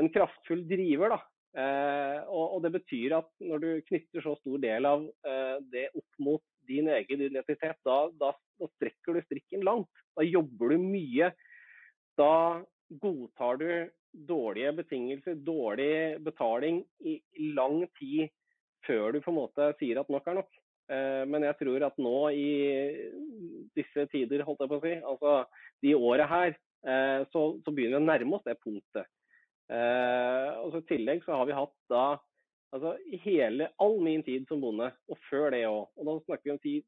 En 0.00 0.08
kraftfull 0.10 0.64
driver, 0.66 1.12
da. 1.14 1.18
Eh, 1.62 2.18
og, 2.24 2.56
og, 2.56 2.58
det 2.64 2.72
betyr 2.80 3.14
at 3.20 3.28
når 3.44 3.62
du 3.62 3.68
knytter 3.92 4.24
så 4.24 4.32
stor 4.40 4.58
del 4.58 4.88
av 4.88 5.04
eh, 5.28 5.60
det 5.70 5.84
opp 5.94 6.18
mot 6.26 6.42
din 6.66 6.90
egen 6.90 7.22
identitet, 7.28 7.78
da, 7.86 7.98
da, 8.18 8.32
da, 8.58 8.70
strekker 8.80 9.14
du 9.14 9.22
strikken 9.28 9.62
langt. 9.68 10.02
Da 10.18 10.26
jobber 10.26 10.74
du 10.74 10.82
mye. 10.82 11.30
Da 12.18 12.34
godtar 13.04 13.62
du 13.62 13.70
dårlige 14.12 14.72
betingelser, 14.82 15.38
dårlig 15.40 16.20
betaling 16.24 16.82
i 17.00 17.18
lang 17.56 17.82
tid 17.98 18.28
før 18.86 19.14
du 19.14 19.22
på 19.22 19.32
en 19.32 19.38
måte 19.38 19.70
sier 19.78 20.00
at 20.00 20.10
nok 20.12 20.26
er 20.28 20.38
nok. 20.40 20.58
Eh, 20.92 21.22
men 21.30 21.46
jeg 21.46 21.58
tror 21.60 21.86
at 21.86 22.00
nå 22.02 22.16
i 22.34 22.48
disse 23.76 24.06
tider, 24.12 24.44
holdt 24.46 24.64
jeg 24.64 24.72
på 24.72 24.80
å 24.80 24.84
si, 24.84 24.94
altså 24.98 25.36
de 25.84 25.94
åra 25.96 26.26
her, 26.30 26.56
eh, 26.84 27.22
så, 27.32 27.44
så, 27.62 27.70
begynner 27.70 27.98
vi 27.98 28.02
å 28.02 28.08
nærme 28.08 28.38
oss 28.38 28.46
det 28.48 28.58
punktet. 28.60 29.08
Eh, 29.72 30.48
og 30.60 30.74
så 30.74 30.82
I 30.82 30.88
tillegg 30.90 31.22
så 31.24 31.38
har 31.38 31.48
vi 31.48 31.58
hatt 31.60 31.78
da 31.92 32.04
Altså 32.72 32.94
hele, 33.20 33.66
all 33.84 33.98
min 34.00 34.22
tid 34.24 34.46
som 34.48 34.62
bonde, 34.62 34.86
og 35.12 35.18
før 35.28 35.50
det 35.52 35.58
òg. 35.68 35.90
Og 35.92 36.06
da 36.08 36.14
snakker 36.22 36.46
vi 36.46 36.52
om 36.54 36.60
tid 36.62 36.86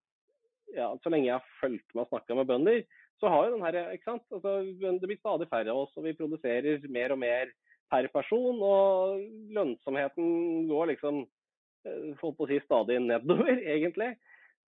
ja, 0.73 0.87
Så 1.03 1.11
lenge 1.13 1.29
jeg 1.29 1.35
har 1.37 1.51
fulgt 1.59 1.91
med 1.93 2.07
og 2.07 2.09
snakka 2.09 2.39
med 2.39 2.49
bønder, 2.49 2.79
så 3.25 3.31
har 3.33 3.47
jo 3.47 3.55
den 3.55 3.65
her, 3.65 3.79
ikke 3.95 4.11
sant. 4.11 4.25
Altså, 4.37 4.59
det 4.85 5.09
blir 5.09 5.21
stadig 5.21 5.49
færre 5.49 5.73
av 5.73 5.85
oss, 5.85 5.95
og 5.97 6.05
vi 6.05 6.17
produserer 6.19 6.85
mer 6.93 7.15
og 7.15 7.21
mer 7.23 7.51
per 7.93 8.09
person. 8.13 8.61
Og 8.61 9.25
lønnsomheten 9.57 10.69
går 10.69 10.93
liksom 10.93 11.23
eh, 11.25 12.11
holdt 12.21 12.39
på 12.39 12.47
å 12.47 12.51
si 12.51 12.61
stadig 12.65 13.01
nedover, 13.05 13.53
egentlig. 13.77 14.13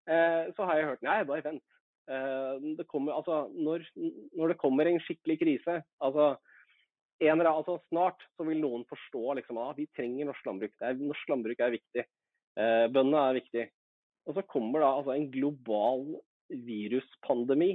Eh, 0.09 0.53
så 0.57 0.69
har 0.69 0.81
jeg 0.81 0.91
hørt 0.93 1.07
nei, 1.07 1.19
bare 1.29 1.45
vent. 1.45 1.65
Eh, 2.09 2.53
det 2.79 2.87
kommer, 2.89 3.17
altså, 3.19 3.47
når, 3.53 3.85
når 4.39 4.55
det 4.55 4.61
kommer 4.63 4.89
en 4.89 5.03
skikkelig 5.05 5.41
krise, 5.43 5.81
altså 6.01 6.35
en, 7.25 7.41
altså 7.49 7.79
snart 7.87 8.25
så 8.37 8.45
vil 8.45 8.61
noen 8.61 8.85
forstå 8.89 9.39
liksom, 9.39 9.61
at 9.61 9.73
ah, 9.73 9.77
vi 9.77 9.89
trenger 9.97 10.29
norsk 10.29 10.49
landbruk. 10.49 10.77
Er, 10.85 10.97
norsk 11.01 11.33
landbruk 11.33 11.63
er 11.65 11.77
viktig. 11.79 12.05
Bøndene 12.57 13.21
er 13.21 13.37
viktig. 13.37 13.63
Og 14.29 14.37
så 14.37 14.45
kommer 14.49 14.81
da 14.81 14.91
altså 14.99 15.13
en 15.13 15.29
global 15.33 16.07
viruspandemi 16.67 17.75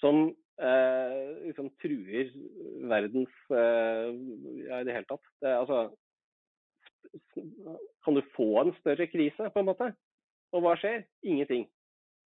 som 0.00 0.28
eh, 0.60 1.16
liksom 1.46 1.70
truer 1.82 2.32
verdens 2.90 3.40
eh, 3.54 4.10
Ja, 4.66 4.80
i 4.80 4.86
det 4.88 4.96
hele 4.96 5.08
tatt. 5.08 5.32
Det, 5.42 5.54
altså, 5.54 5.82
kan 8.04 8.16
du 8.16 8.22
få 8.36 8.50
en 8.62 8.74
større 8.80 9.08
krise, 9.10 9.50
på 9.50 9.62
en 9.62 9.70
måte? 9.70 9.92
Og 10.54 10.64
hva 10.64 10.76
skjer? 10.80 11.04
Ingenting. 11.26 11.68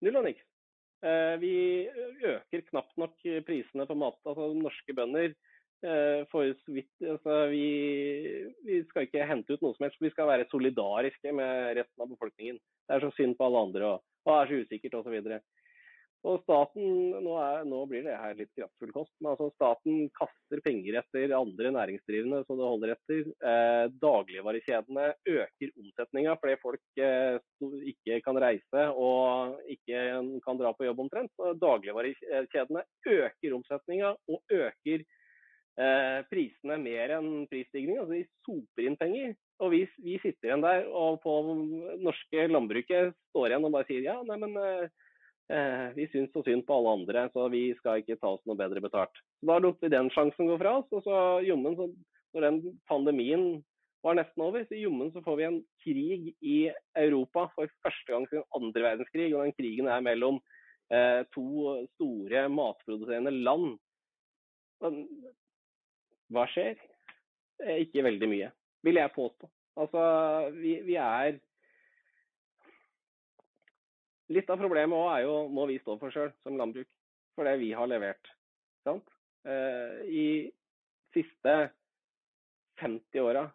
Null 0.04 0.20
og 0.20 0.28
niks. 0.28 0.44
Eh, 1.04 1.34
vi 1.42 1.54
øker 2.24 2.68
knapt 2.70 2.96
nok 3.00 3.18
prisene 3.46 3.86
på 3.88 3.98
mat. 3.98 4.20
Altså 4.24 4.52
norske 4.56 4.96
bønder 4.96 5.34
Eh, 5.84 6.22
for 6.32 6.48
så 6.64 6.72
vidt, 6.72 6.92
altså, 7.02 7.46
vi, 7.52 7.64
vi, 8.64 8.78
skal 8.88 9.04
ikke 9.04 9.26
hente 9.28 9.52
ut 9.52 9.64
noe 9.64 9.76
som 9.76 9.84
helst. 9.84 10.00
Vi 10.00 10.12
skal 10.14 10.30
være 10.30 10.46
solidariske 10.48 11.32
med 11.36 11.74
resten 11.76 12.04
av 12.04 12.08
befolkningen. 12.08 12.60
Det 12.88 12.96
er 12.96 13.04
så 13.04 13.10
synd 13.18 13.36
på 13.36 13.48
alle 13.48 13.64
andre 13.66 13.90
og, 13.90 14.06
og 14.24 14.32
er 14.36 14.48
så 14.48 14.60
usikkert 14.62 14.96
osv. 15.02 15.18
Og 16.24 16.38
staten, 16.40 16.84
nå, 17.20 17.32
er, 17.36 17.66
nå, 17.68 17.82
blir 17.88 18.06
det 18.06 18.14
her 18.16 18.36
litt 18.38 18.52
kraftfull 18.56 18.92
kost, 18.94 19.12
men 19.20 19.34
altså 19.34 19.50
staten 19.52 20.06
kaster 20.16 20.62
penger 20.64 20.96
etter 21.02 21.34
andre 21.36 21.72
næringsdrivende 21.76 22.40
som 22.46 22.56
det 22.56 22.68
holder 22.70 22.92
etter. 22.94 23.26
Eh, 23.50 23.82
dagligvarekjedene 24.00 25.10
øker 25.34 25.74
omsetninga 25.82 26.38
fordi 26.40 26.56
folk 26.62 27.02
eh, 27.04 27.36
ikke 27.92 28.22
kan 28.24 28.40
reise 28.40 28.86
og 28.96 29.60
ikke 29.76 30.06
kan 30.46 30.62
dra 30.62 30.72
på 30.72 30.88
jobb 30.88 31.04
omtrent. 31.04 31.34
Så 31.36 31.52
dagligvarekjedene 31.60 32.86
øker 33.18 33.58
omsetninga 33.60 34.16
og 34.16 34.56
øker 34.64 35.04
eh, 35.04 36.18
prisene 36.32 36.80
mer 36.80 37.18
enn 37.18 37.32
prisstigning. 37.52 38.00
Altså 38.00 38.16
de 38.16 38.24
soper 38.46 38.88
inn 38.88 39.00
penger. 39.00 39.36
Og 39.60 39.76
vi, 39.76 39.84
vi, 40.02 40.16
sitter 40.24 40.48
igjen 40.54 40.64
der 40.64 40.88
og 40.88 41.20
på 41.22 41.32
norske 42.02 42.48
landbruket 42.48 43.12
står 43.28 43.52
igjen 43.52 43.68
og 43.68 43.76
bare 43.76 43.86
sier 43.92 44.08
ja, 44.08 44.16
nei, 44.26 44.40
men 44.40 44.56
eh, 44.58 45.03
vi 45.94 46.06
syns 46.08 46.32
så 46.32 46.40
synd 46.44 46.64
på 46.64 46.72
alle 46.78 46.92
andre, 46.98 47.26
så 47.34 47.50
vi 47.52 47.66
skal 47.76 48.00
ikke 48.00 48.16
ta 48.16 48.30
oss 48.32 48.44
noe 48.48 48.56
bedre 48.56 48.80
betalt. 48.80 49.18
Da 49.44 49.58
lot 49.60 49.82
vi 49.82 49.90
den 49.92 50.08
sjansen 50.14 50.48
gå 50.48 50.56
fra 50.60 50.78
oss. 50.80 50.88
Og 50.96 51.04
så 51.04 51.18
jommen, 51.44 51.76
så, 51.76 51.88
når 52.32 52.46
den 52.46 52.60
pandemien 52.88 53.44
var 54.04 54.18
nesten 54.18 54.44
over, 54.44 54.64
så 54.68 54.78
jommen 54.78 55.12
så 55.12 55.22
får 55.24 55.38
vi 55.38 55.46
en 55.48 55.60
krig 55.84 56.26
i 56.44 56.58
Europa 57.00 57.46
for 57.54 57.72
første 57.84 58.12
gang 58.12 58.26
siden 58.28 58.44
andre 58.56 58.86
verdenskrig. 58.88 59.30
Og 59.32 59.44
den 59.46 59.56
krigen 59.56 59.88
er 59.88 60.04
mellom 60.04 60.40
eh, 60.92 61.22
to 61.36 61.76
store 61.94 62.46
matproduserende 62.52 63.32
land. 63.36 63.78
Hva 66.32 66.48
skjer? 66.52 66.76
Ikke 67.78 68.04
veldig 68.04 68.28
mye, 68.28 68.50
vil 68.84 69.00
jeg 69.00 69.14
påstå. 69.14 69.48
Altså, 69.80 70.00
vi, 70.58 70.78
vi 70.86 70.96
er 71.00 71.38
Litt 74.34 74.50
av 74.50 74.58
problemet 74.58 74.98
òg 74.98 75.10
er 75.12 75.24
jo 75.26 75.34
må 75.54 75.66
vi 75.70 75.78
stå 75.82 75.96
for 76.00 76.14
sjøl 76.14 76.32
som 76.42 76.58
landbruk. 76.58 76.88
For 77.34 77.46
det 77.46 77.58
vi 77.60 77.72
har 77.74 77.90
levert. 77.90 78.30
Sant? 78.86 79.06
Eh, 79.46 80.04
I 80.06 80.26
siste 81.14 81.54
50 82.80 83.20
åra. 83.20 83.48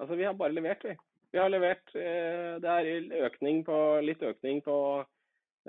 Altså, 0.00 0.14
vi 0.14 0.24
har 0.24 0.34
bare 0.34 0.54
levert, 0.54 0.84
vi. 0.84 0.96
Vi 1.30 1.38
har 1.38 1.50
levert 1.50 1.94
eh, 1.94 2.58
Det 2.62 2.70
er 2.70 3.24
økning 3.26 3.62
på, 3.66 3.76
litt 4.02 4.22
økning 4.26 4.62
på, 4.66 4.76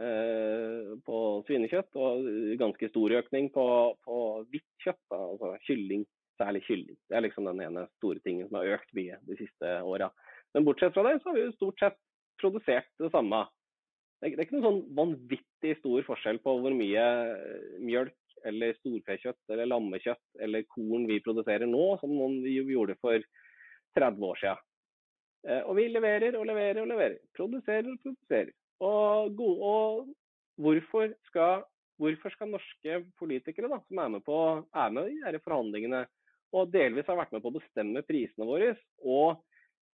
eh, 0.02 0.94
på 1.06 1.20
svinekjøtt, 1.48 1.98
og 2.02 2.30
ganske 2.62 2.90
stor 2.90 3.18
økning 3.22 3.52
på, 3.54 3.66
på 4.06 4.18
hvitt 4.50 4.86
kjøtt, 4.86 5.04
altså 5.18 5.54
kylling, 5.68 6.06
særlig 6.42 6.64
kylling. 6.66 6.98
Det 7.10 7.18
er 7.18 7.26
liksom 7.28 7.50
den 7.50 7.62
ene 7.68 7.86
store 8.00 8.24
tingen 8.26 8.50
som 8.50 8.62
har 8.62 8.78
økt 8.78 8.94
mye 8.98 9.20
de 9.30 9.38
siste 9.42 9.76
åra. 9.86 10.10
Men 10.56 10.66
bortsett 10.68 10.96
fra 10.96 11.06
det, 11.08 11.20
så 11.22 11.30
har 11.30 11.38
vi 11.38 11.46
jo 11.46 11.58
stort 11.60 11.84
sett 11.84 12.00
produsert 12.42 12.90
det 13.00 13.12
samme. 13.14 13.46
Det 14.22 14.36
er 14.36 14.44
ikke 14.44 14.60
noen 14.60 14.68
sånn 14.68 14.82
vanvittig 14.98 15.78
stor 15.80 16.04
forskjell 16.06 16.40
på 16.44 16.54
hvor 16.62 16.74
mye 16.78 17.06
eh, 17.34 17.78
mjølk 17.82 18.18
eller 18.46 18.76
storfekjøtt 18.78 19.54
eller 19.54 19.70
lammekjøtt 19.70 20.44
eller 20.46 20.66
korn 20.70 21.08
vi 21.10 21.18
produserer 21.26 21.70
nå, 21.70 21.86
som 22.02 22.14
vi 22.44 22.56
gjorde 22.58 22.98
for 23.02 23.22
30 23.98 24.28
år 24.28 24.42
siden. 24.42 24.64
Eh, 25.48 25.62
og 25.66 25.74
vi 25.80 25.88
leverer 25.90 26.38
og 26.38 26.46
leverer 26.50 26.84
og 26.84 26.90
leverer. 26.92 27.18
Produserer 27.38 27.90
og 27.90 28.02
produserer. 28.04 28.52
Og, 28.82 29.34
gode, 29.38 29.72
og 29.74 30.62
hvorfor, 30.62 31.14
skal, 31.30 31.66
hvorfor 32.02 32.34
skal 32.34 32.54
norske 32.54 33.00
politikere 33.22 33.70
da, 33.72 33.80
som 33.88 34.02
er 34.04 34.12
med, 34.18 34.26
på, 34.26 34.38
er 34.70 34.94
med 34.94 35.10
i 35.10 35.18
disse 35.22 35.46
forhandlingene, 35.46 36.04
og 36.52 36.70
delvis 36.74 37.08
har 37.08 37.18
vært 37.18 37.34
med 37.34 37.42
på 37.42 37.50
å 37.50 37.58
bestemme 37.58 38.04
prisene 38.06 38.46
våre 38.46 38.74
og 39.08 39.42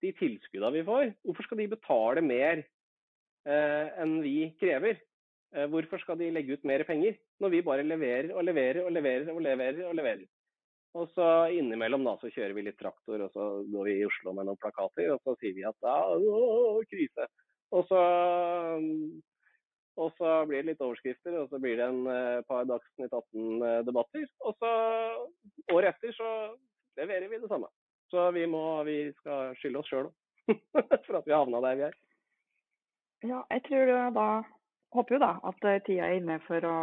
de 0.04 0.12
tilskuddene 0.20 0.76
vi 0.76 0.88
får, 0.88 1.12
hvorfor 1.26 1.48
skal 1.48 1.60
de 1.60 1.72
betale 1.72 2.24
mer 2.24 2.64
enn 3.46 4.22
vi 4.24 4.38
krever? 4.60 5.02
Eh, 5.54 5.68
hvorfor 5.70 6.02
skal 6.02 6.18
de 6.18 6.32
legge 6.34 6.58
ut 6.58 6.64
mer 6.66 6.84
penger, 6.88 7.18
når 7.42 7.52
vi 7.54 7.66
bare 7.66 7.86
leverer 7.86 8.32
og 8.34 8.46
leverer 8.46 8.82
og 8.86 8.92
leverer 8.92 9.30
og 9.34 9.42
leverer? 9.42 9.84
og 9.90 9.96
leverer? 10.00 10.26
Og 10.94 11.10
så 11.14 11.28
innimellom 11.50 12.04
da, 12.06 12.16
så 12.22 12.30
kjører 12.30 12.54
vi 12.54 12.66
litt 12.68 12.78
traktor, 12.78 13.22
og 13.26 13.30
så 13.34 13.46
går 13.66 13.88
vi 13.90 13.94
i 13.98 14.06
Oslo 14.06 14.34
med 14.38 14.46
noen 14.46 14.60
plakater, 14.62 15.14
og 15.14 15.22
så 15.26 15.34
sier 15.42 15.56
vi 15.58 15.66
at 15.66 15.78
ja, 15.82 15.96
å, 16.14 16.82
krise. 16.90 17.26
Og 17.74 17.88
så, 17.90 18.02
og 19.98 20.12
så 20.20 20.34
blir 20.50 20.62
det 20.62 20.74
litt 20.74 20.84
overskrifter, 20.86 21.40
og 21.42 21.50
så 21.50 21.62
blir 21.62 21.80
det 21.82 21.88
en 21.88 22.04
eh, 22.14 22.44
par 22.50 22.70
Dagsnytt 22.70 23.10
18-debatter. 23.10 24.28
Og 24.46 24.62
så 24.62 24.74
året 25.74 25.96
etter 25.96 26.14
så 26.18 26.30
leverer 27.02 27.26
vi 27.32 27.42
det 27.42 27.50
samme. 27.50 27.70
Så 28.14 28.30
vi, 28.38 28.46
må, 28.46 28.62
vi 28.86 29.00
skal 29.18 29.58
skylde 29.58 29.82
oss 29.82 29.90
sjøl 29.90 30.12
for 31.08 31.18
at 31.18 31.26
vi 31.26 31.34
havna 31.34 31.62
der 31.66 31.80
vi 31.80 31.88
er. 31.90 31.98
Ja, 33.24 33.44
jeg 33.52 33.64
tror 33.70 33.94
da 34.16 34.28
Håper 34.94 35.16
jo 35.16 35.24
da 35.24 35.32
at 35.50 35.64
tida 35.88 36.06
er 36.06 36.20
inne 36.20 36.36
for 36.46 36.62
å, 36.70 36.78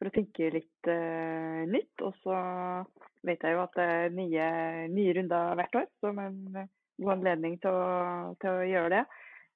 for 0.00 0.08
å 0.08 0.12
tenke 0.14 0.46
litt 0.54 0.88
uh, 0.88 1.60
nytt. 1.68 2.00
Og 2.00 2.14
så 2.22 2.38
vet 3.28 3.44
jeg 3.44 3.52
jo 3.52 3.60
at 3.60 3.76
det 3.76 3.84
er 3.84 4.14
nye, 4.16 4.46
nye 4.88 5.12
runder 5.18 5.52
hvert 5.58 5.76
år, 5.82 5.90
som 6.00 6.22
en 6.22 6.38
god 6.56 7.12
anledning 7.18 7.58
til 7.60 7.76
å, 7.76 8.32
til 8.40 8.62
å 8.62 8.64
gjøre 8.70 8.94
det. 8.94 9.02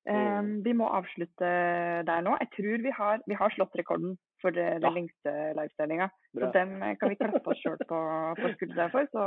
Um, 0.08 0.62
vi 0.64 0.72
må 0.72 0.86
avslutte 0.96 1.48
der 2.08 2.22
nå. 2.24 2.36
Jeg 2.40 2.48
tror 2.54 2.84
vi 2.84 2.92
har, 2.96 3.24
vi 3.28 3.36
har 3.36 3.52
slått 3.52 3.74
rekorden 3.76 4.14
for 4.40 4.54
den 4.56 4.84
ja. 4.84 4.92
lengste 4.94 5.32
livesendinga. 5.58 6.08
Så 6.32 6.48
den 6.54 6.76
kan 7.00 7.12
vi 7.12 7.18
klappe 7.18 7.52
oss 7.52 7.60
sjøl 7.60 7.76
på, 7.88 7.98
på 8.38 8.52
skulderen 8.54 8.92
for. 8.94 9.08
Så 9.12 9.24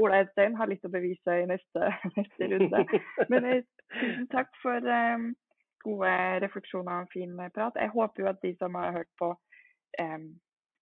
Ola 0.00 0.22
Edstein 0.22 0.56
har 0.56 0.70
litt 0.70 0.84
å 0.88 0.92
bevise 0.92 1.36
i 1.42 1.48
neste, 1.50 1.90
neste 2.16 2.48
runde. 2.54 2.84
Men 3.32 3.48
eh, 3.50 3.64
tusen 3.98 4.28
takk 4.32 4.52
for 4.62 4.88
um, 4.88 5.32
gode 5.84 6.12
refleksjoner 6.44 7.04
og 7.04 7.12
fin 7.12 7.34
prat. 7.54 7.78
Jeg 7.78 7.94
håper 7.94 8.22
jo 8.22 8.30
at 8.30 8.42
de 8.42 8.54
som 8.58 8.78
har 8.78 8.96
hørt 8.98 9.10
på, 9.20 9.32
eh, 9.98 10.18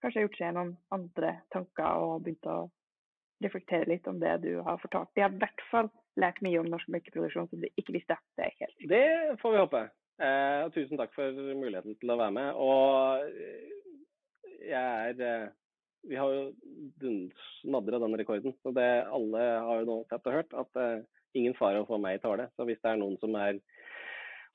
kanskje 0.03 0.21
har 0.21 0.29
gjort 0.29 0.41
seg 0.41 0.55
noen 0.57 0.77
andre 0.95 1.33
tanker 1.55 2.05
og 2.05 2.25
begynt 2.25 2.51
å 2.51 2.61
reflektere 3.41 3.89
litt 3.89 4.09
om 4.09 4.21
det 4.21 4.37
du 4.45 4.53
har 4.65 4.81
fortalt. 4.83 5.09
De 5.15 5.25
har 5.25 5.33
i 5.33 5.41
hvert 5.41 5.65
fall 5.71 5.89
lært 6.21 6.43
mye 6.45 6.61
om 6.61 6.69
norsk 6.69 6.91
melkeproduksjon 6.93 7.49
som 7.51 7.63
de 7.63 7.71
ikke 7.81 7.95
visste. 7.97 8.17
Det 8.37 8.47
er 8.47 8.59
helt 8.61 8.89
Det 8.91 9.41
får 9.41 9.55
vi 9.55 9.63
håpe. 9.63 9.83
Eh, 10.21 10.67
tusen 10.75 11.01
takk 11.01 11.15
for 11.17 11.33
muligheten 11.57 11.97
til 12.01 12.13
å 12.13 12.19
være 12.21 12.35
med. 12.37 12.59
Og 12.61 13.25
jeg 14.69 15.15
er 15.15 15.25
eh, 15.25 15.49
Vi 16.09 16.17
har 16.17 16.33
jo 16.33 16.53
snadra 17.61 17.99
den 18.01 18.17
rekorden. 18.17 18.55
Så 18.63 18.73
det 18.77 18.89
alle 19.09 19.47
har 19.69 19.81
jo 19.81 19.89
nå 19.89 19.97
sett 20.09 20.29
og 20.29 20.37
hørt 20.39 20.55
at 20.57 20.81
eh, 20.81 21.03
ingen 21.37 21.57
fare 21.59 21.83
å 21.83 21.89
få 21.89 22.01
meg 22.01 22.19
i 22.19 22.23
tale. 22.23 22.49
Så 22.57 22.65
hvis 22.69 22.81
det 22.81 22.93
er 22.93 23.01
noen 23.01 23.19
som 23.21 23.37
er 23.37 23.61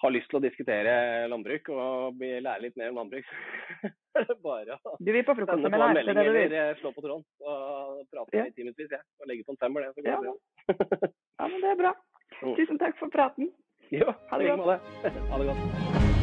har 0.03 0.11
lyst 0.11 0.27
til 0.31 0.39
å 0.39 0.43
diskutere 0.43 0.95
landbruk 1.31 1.69
og 1.73 2.19
lære 2.19 2.63
litt 2.65 2.80
mer 2.80 2.91
om 2.91 2.99
landbruk, 3.01 3.30
så 4.11 4.22
er 4.22 4.27
det 4.30 4.38
bare 4.43 4.80
å 4.81 4.95
du 4.99 5.11
vil 5.11 5.27
på 5.27 5.38
sende 5.39 5.72
på 5.72 5.80
en 5.80 5.95
melding 5.99 6.22
eller 6.23 6.81
slå 6.81 6.91
på 6.95 7.05
tråden 7.05 7.23
og 7.45 8.01
prate 8.11 8.41
ja. 8.41 8.47
i 8.49 8.55
timevis. 8.57 8.91
jeg. 8.91 9.03
Og 9.22 9.31
legge 9.31 9.47
på 9.47 9.55
en 9.55 9.61
femmer, 9.63 9.85
det. 9.85 9.93
Så 9.95 10.05
går 10.05 10.11
ja. 10.11 10.19
det 10.26 11.13
ja, 11.39 11.47
men 11.47 11.61
det 11.61 11.72
er 11.72 11.80
bra. 11.85 11.95
Tusen 12.59 12.81
takk 12.81 12.99
for 12.99 13.13
praten. 13.13 13.51
Jo, 13.93 14.11
ha 14.31 14.41
det 14.41 14.51
godt. 14.57 14.93
Ha 15.31 15.41
det 15.41 15.49
godt. 15.53 16.14